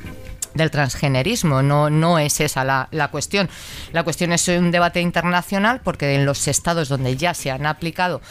del 0.53 0.71
transgenerismo. 0.71 1.61
No, 1.61 1.89
no 1.89 2.19
es 2.19 2.39
esa 2.41 2.63
la, 2.63 2.87
la, 2.91 3.09
cuestión. 3.09 3.49
La 3.93 4.03
cuestión 4.03 4.33
es 4.33 4.47
un 4.47 4.71
debate 4.71 5.01
internacional 5.01 5.81
porque 5.83 6.15
en 6.15 6.25
los 6.25 6.47
estados 6.47 6.89
donde 6.89 7.15
ya 7.15 7.33
se 7.33 7.51
han 7.51 7.65
aplicado 7.65 8.21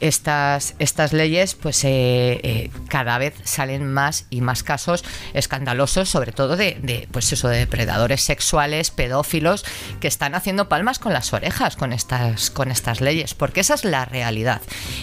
estas, 0.00 0.74
estas 0.78 1.12
leyes, 1.12 1.54
pues 1.54 1.84
eh, 1.84 2.40
eh, 2.42 2.70
cada 2.88 3.18
vez 3.18 3.34
salen 3.44 3.92
más 3.92 4.26
y 4.30 4.40
más 4.40 4.62
casos 4.62 5.04
escandalosos, 5.34 6.08
sobre 6.08 6.32
todo 6.32 6.56
de, 6.56 7.08
pues 7.12 7.32
eso, 7.32 7.48
de 7.48 7.58
depredadores 7.58 8.22
sexuales, 8.22 8.90
pedófilos, 8.90 9.64
que 10.00 10.08
están 10.08 10.34
haciendo 10.34 10.68
palmas 10.68 10.98
con 10.98 11.12
las 11.12 11.32
orejas 11.32 11.76
con 11.76 11.92
estas, 11.92 12.50
con 12.50 12.70
estas 12.70 13.00
leyes, 13.00 13.34
porque 13.34 13.60
esa 13.60 13.74
es 13.74 13.84
la 13.84 14.04
realidad. 14.04 14.60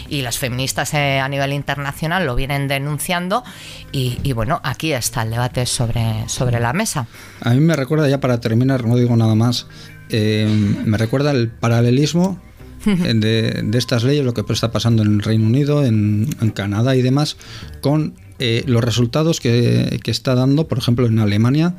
Y 0.10 0.22
las 0.22 0.38
feministas 0.38 0.94
eh, 0.94 1.20
a 1.20 1.28
nivel 1.28 1.54
internacional 1.54 2.26
lo 2.26 2.36
vienen 2.36 2.68
denunciando 2.68 3.44
y, 3.92 4.20
y, 4.24 4.34
bueno, 4.34 4.62
aquí 4.64 4.94
está 4.94 5.24
el 5.24 5.32
debate 5.32 5.66
sobre, 5.66 6.28
sobre 6.28 6.60
la 6.60 6.74
mesa. 6.74 7.08
A 7.42 7.52
mí 7.52 7.60
me 7.60 7.76
recuerda, 7.76 8.08
ya 8.10 8.20
para 8.20 8.40
terminar, 8.40 8.86
no 8.86 8.96
digo 8.96 9.16
nada 9.16 9.36
más, 9.36 9.68
me 10.10 10.98
recuerda 10.98 11.32
el 11.32 11.50
paralelismo 11.50 12.40
de, 13.16 13.62
de, 13.64 13.78
estas 13.78 14.04
leyes, 14.04 14.24
lo 14.24 14.34
que 14.34 14.44
está 14.52 14.72
pasando 14.72 15.04
en 15.04 15.16
el 15.16 15.22
Reino 15.22 15.46
Unido, 15.46 15.84
en, 15.84 16.28
en 16.42 16.50
Canadá 16.52 16.96
y 16.96 17.02
demás, 17.02 17.38
con 17.82 18.14
eh, 18.40 18.64
los 18.68 18.84
resultados 18.84 19.40
que, 19.40 20.00
que, 20.04 20.12
está 20.12 20.36
dando, 20.36 20.68
por 20.68 20.78
ejemplo, 20.78 21.08
en 21.08 21.20
Alemania, 21.20 21.76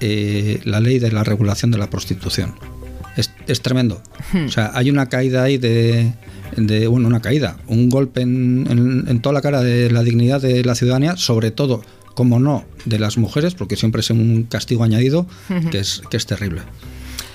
eh, 0.00 0.60
la 0.64 0.80
ley 0.80 0.98
de 0.98 1.12
la 1.12 1.24
regulación 1.24 1.70
de 1.70 1.78
la 1.78 1.88
prostitución. 1.88 2.54
Es, 3.16 3.30
es 3.46 3.60
tremendo. 3.60 4.02
O 4.46 4.48
sea, 4.48 4.70
hay 4.74 4.88
una 4.90 5.08
caída 5.08 5.42
ahí 5.42 5.58
de, 5.58 6.14
de 6.56 6.86
bueno, 6.86 7.08
una 7.08 7.20
caída, 7.20 7.58
un 7.66 7.90
golpe 7.90 8.22
en, 8.22 8.66
en, 8.70 9.04
en 9.06 9.20
toda 9.20 9.34
la 9.34 9.42
cara 9.42 9.62
de 9.62 9.90
la 9.90 10.02
dignidad 10.02 10.40
de 10.40 10.64
la 10.64 10.74
ciudadanía, 10.74 11.16
sobre 11.16 11.50
todo 11.50 11.82
como 12.14 12.38
no, 12.38 12.64
de 12.84 12.98
las 12.98 13.18
mujeres, 13.18 13.54
porque 13.54 13.76
siempre 13.76 14.00
es 14.00 14.10
un 14.10 14.44
castigo 14.44 14.84
añadido 14.84 15.26
que 15.70 15.78
es, 15.78 16.02
que 16.10 16.16
es 16.16 16.26
terrible. 16.26 16.62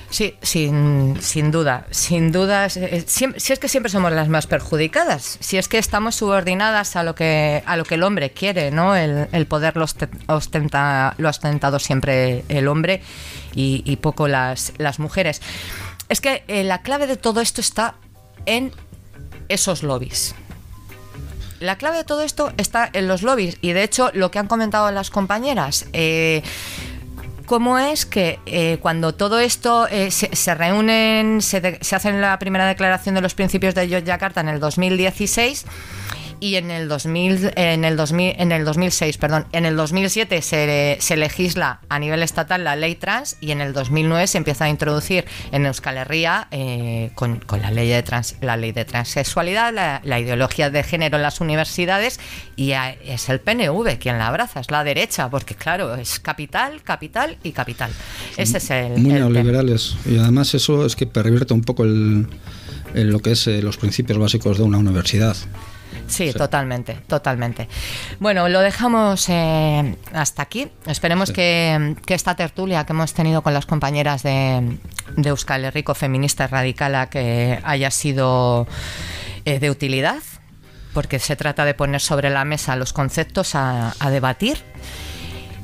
Sí, 0.09 0.35
sin, 0.41 1.17
sin 1.21 1.51
duda, 1.51 1.85
sin 1.91 2.31
duda. 2.31 2.69
Si 2.69 3.25
es 3.25 3.59
que 3.59 3.67
siempre 3.67 3.91
somos 3.91 4.11
las 4.11 4.29
más 4.29 4.47
perjudicadas, 4.47 5.38
si 5.41 5.57
es 5.57 5.67
que 5.67 5.77
estamos 5.77 6.15
subordinadas 6.15 6.95
a 6.95 7.03
lo 7.03 7.13
que, 7.13 7.61
a 7.65 7.75
lo 7.75 7.84
que 7.84 7.95
el 7.95 8.03
hombre 8.03 8.31
quiere, 8.31 8.71
¿no? 8.71 8.95
El, 8.95 9.45
poder 9.47 9.75
lo, 9.75 9.85
ostenta, 10.27 11.13
lo 11.17 11.27
ha 11.27 11.31
ostentado 11.31 11.79
siempre 11.79 12.45
el 12.47 12.67
hombre 12.69 13.01
y, 13.53 13.84
y 13.85 13.97
poco 13.97 14.27
las, 14.27 14.73
las 14.77 14.99
mujeres. 14.99 15.41
Es 16.09 16.21
que 16.21 16.43
eh, 16.47 16.63
la 16.63 16.81
clave 16.81 17.05
de 17.07 17.17
todo 17.17 17.41
esto 17.41 17.59
está 17.59 17.95
en 18.45 18.71
esos 19.49 19.84
lobbies. 19.84 20.35
La 21.59 21.77
clave 21.77 21.97
de 21.97 22.03
todo 22.03 22.21
esto 22.21 22.53
está 22.57 22.89
en 22.93 23.07
los 23.07 23.23
lobbies 23.23 23.57
y 23.61 23.73
de 23.73 23.84
hecho 23.84 24.11
lo 24.13 24.31
que 24.31 24.39
han 24.39 24.47
comentado 24.47 24.91
las 24.91 25.09
compañeras. 25.09 25.88
Eh, 25.91 26.43
cómo 27.48 27.80
es 27.80 28.06
que 28.06 28.40
eh, 28.45 28.78
cuando 28.82 29.15
todo 29.15 29.40
esto 29.40 29.88
eh, 29.88 30.11
se, 30.11 30.36
se, 30.36 30.53
reúnen, 30.53 31.41
se, 31.41 31.61
de, 31.61 31.80
se 31.82 31.95
hacen 31.95 32.22
la 32.22 32.38
primera 32.38 32.68
declaración 32.68 33.15
de 33.15 33.22
los 33.22 33.34
principios 33.34 33.74
de 33.74 33.88
Yogyakarta 33.88 34.41
en 34.41 34.49
el 34.49 34.60
2016 34.60 35.65
y 36.39 36.55
en 36.55 36.72
el 36.72 36.88
2000 36.88 37.53
en 37.55 37.84
el 37.84 37.97
2000 37.97 38.35
en 38.38 38.51
el 38.51 38.65
2006 38.65 39.18
perdón 39.18 39.45
en 39.51 39.65
el 39.65 39.76
2007 39.76 40.41
se, 40.41 40.97
se, 40.99 41.18
legisla 41.18 41.81
a 41.89 41.99
nivel 41.99 42.23
estatal 42.23 42.64
la 42.64 42.76
ley 42.76 42.95
trans 42.95 43.38
y 43.41 43.51
en 43.51 43.61
el 43.61 43.73
2009 43.73 44.27
se 44.27 44.38
empieza 44.38 44.65
a 44.65 44.69
introducir 44.69 45.26
en 45.51 45.65
Euskal 45.65 45.97
Herria 45.97 46.47
eh, 46.51 47.11
con, 47.15 47.38
con, 47.39 47.61
la 47.61 47.72
ley 47.72 47.89
de 47.89 48.03
trans, 48.03 48.35
la 48.41 48.57
ley 48.57 48.72
de 48.72 48.85
transexualidad 48.85 49.73
la, 49.73 50.01
la, 50.03 50.19
ideología 50.19 50.69
de 50.69 50.84
género 50.84 51.18
en 51.18 51.23
las 51.23 51.41
universidades 51.41 52.19
y 52.55 52.72
es 52.72 53.30
el 53.30 53.39
PNV 53.39 53.97
quien 53.99 54.18
la 54.18 54.27
abraza 54.27 54.59
es 54.59 54.72
la 54.72 54.84
derecha 54.84 55.30
porque 55.30 55.55
claro 55.55 55.95
es 55.95 56.19
capital 56.19 56.81
capital 56.84 57.38
y 57.43 57.51
capital. 57.51 57.91
Ese 58.38 58.57
es 58.57 58.69
el 58.69 58.99
muy 59.01 59.11
el 59.11 59.19
neoliberales. 59.19 59.95
Tema. 60.03 60.15
y 60.15 60.19
además 60.19 60.53
eso 60.53 60.85
es 60.85 60.95
que 60.95 61.07
pervierte 61.07 61.53
un 61.53 61.61
poco 61.61 61.84
el, 61.84 62.27
el 62.93 63.09
lo 63.09 63.19
que 63.19 63.31
es 63.31 63.47
eh, 63.47 63.61
los 63.61 63.77
principios 63.77 64.18
básicos 64.18 64.57
de 64.57 64.64
una 64.64 64.77
universidad 64.77 65.35
Sí, 66.07 66.31
sí, 66.31 66.38
totalmente, 66.38 66.95
totalmente. 67.07 67.68
Bueno, 68.19 68.47
lo 68.49 68.61
dejamos 68.61 69.27
eh, 69.30 69.95
hasta 70.14 70.41
aquí. 70.41 70.68
Esperemos 70.85 71.30
sí. 71.30 71.35
que, 71.35 71.95
que, 72.05 72.14
esta 72.14 72.35
tertulia 72.35 72.85
que 72.85 72.93
hemos 72.93 73.14
tenido 73.14 73.41
con 73.41 73.53
las 73.53 73.65
compañeras 73.65 74.23
de, 74.23 74.77
de 75.15 75.30
Euskal 75.30 75.72
Rico 75.73 75.93
Feminista 75.95 76.47
Radical 76.47 77.09
que 77.09 77.59
haya 77.64 77.91
sido 77.91 78.68
eh, 79.45 79.59
de 79.59 79.69
utilidad, 79.69 80.22
porque 80.93 81.19
se 81.19 81.35
trata 81.35 81.65
de 81.65 81.73
poner 81.73 82.01
sobre 82.01 82.30
la 82.30 82.45
mesa 82.45 82.76
los 82.76 82.93
conceptos 82.93 83.55
a, 83.55 83.93
a 83.99 84.09
debatir. 84.09 84.57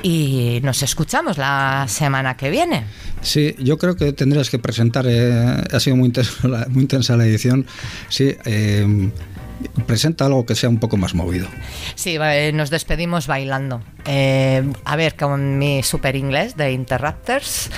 Y 0.02 0.60
nos 0.64 0.84
escuchamos 0.84 1.38
la 1.38 1.86
semana 1.88 2.36
que 2.36 2.50
viene. 2.50 2.84
Sí, 3.22 3.56
yo 3.58 3.78
creo 3.78 3.96
que 3.96 4.12
tendrías 4.12 4.50
que 4.50 4.60
presentar. 4.60 5.06
Eh, 5.08 5.64
ha 5.72 5.80
sido 5.80 5.96
muy 5.96 6.08
intensa, 6.08 6.48
la, 6.50 6.68
muy 6.68 6.82
intensa 6.82 7.16
la 7.16 7.26
edición. 7.26 7.66
Sí. 8.10 8.36
Eh, 9.64 9.70
presenta 9.86 10.26
algo 10.26 10.46
que 10.46 10.56
sea 10.56 10.70
un 10.70 10.80
poco 10.80 10.98
más 10.98 11.14
movido. 11.14 11.48
Sí, 11.96 12.18
nos 12.54 12.70
despedimos 12.70 13.28
bailando. 13.28 13.82
Eh, 14.06 14.64
a 14.86 14.96
ver, 14.96 15.16
con 15.16 15.58
mi 15.58 15.84
super 15.84 16.16
inglés 16.16 16.56
de 16.58 16.72
Interrupters, 16.72 17.70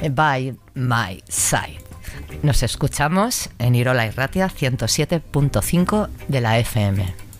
eh, 0.00 0.10
by 0.10 0.54
my 0.74 1.22
side. 1.28 1.82
Nos 2.42 2.62
escuchamos 2.62 3.50
en 3.58 3.74
Irola 3.74 4.06
y 4.06 4.10
Ratia 4.10 4.48
107.5 4.48 6.08
de 6.28 6.40
la 6.40 6.58
FM. 6.58 7.31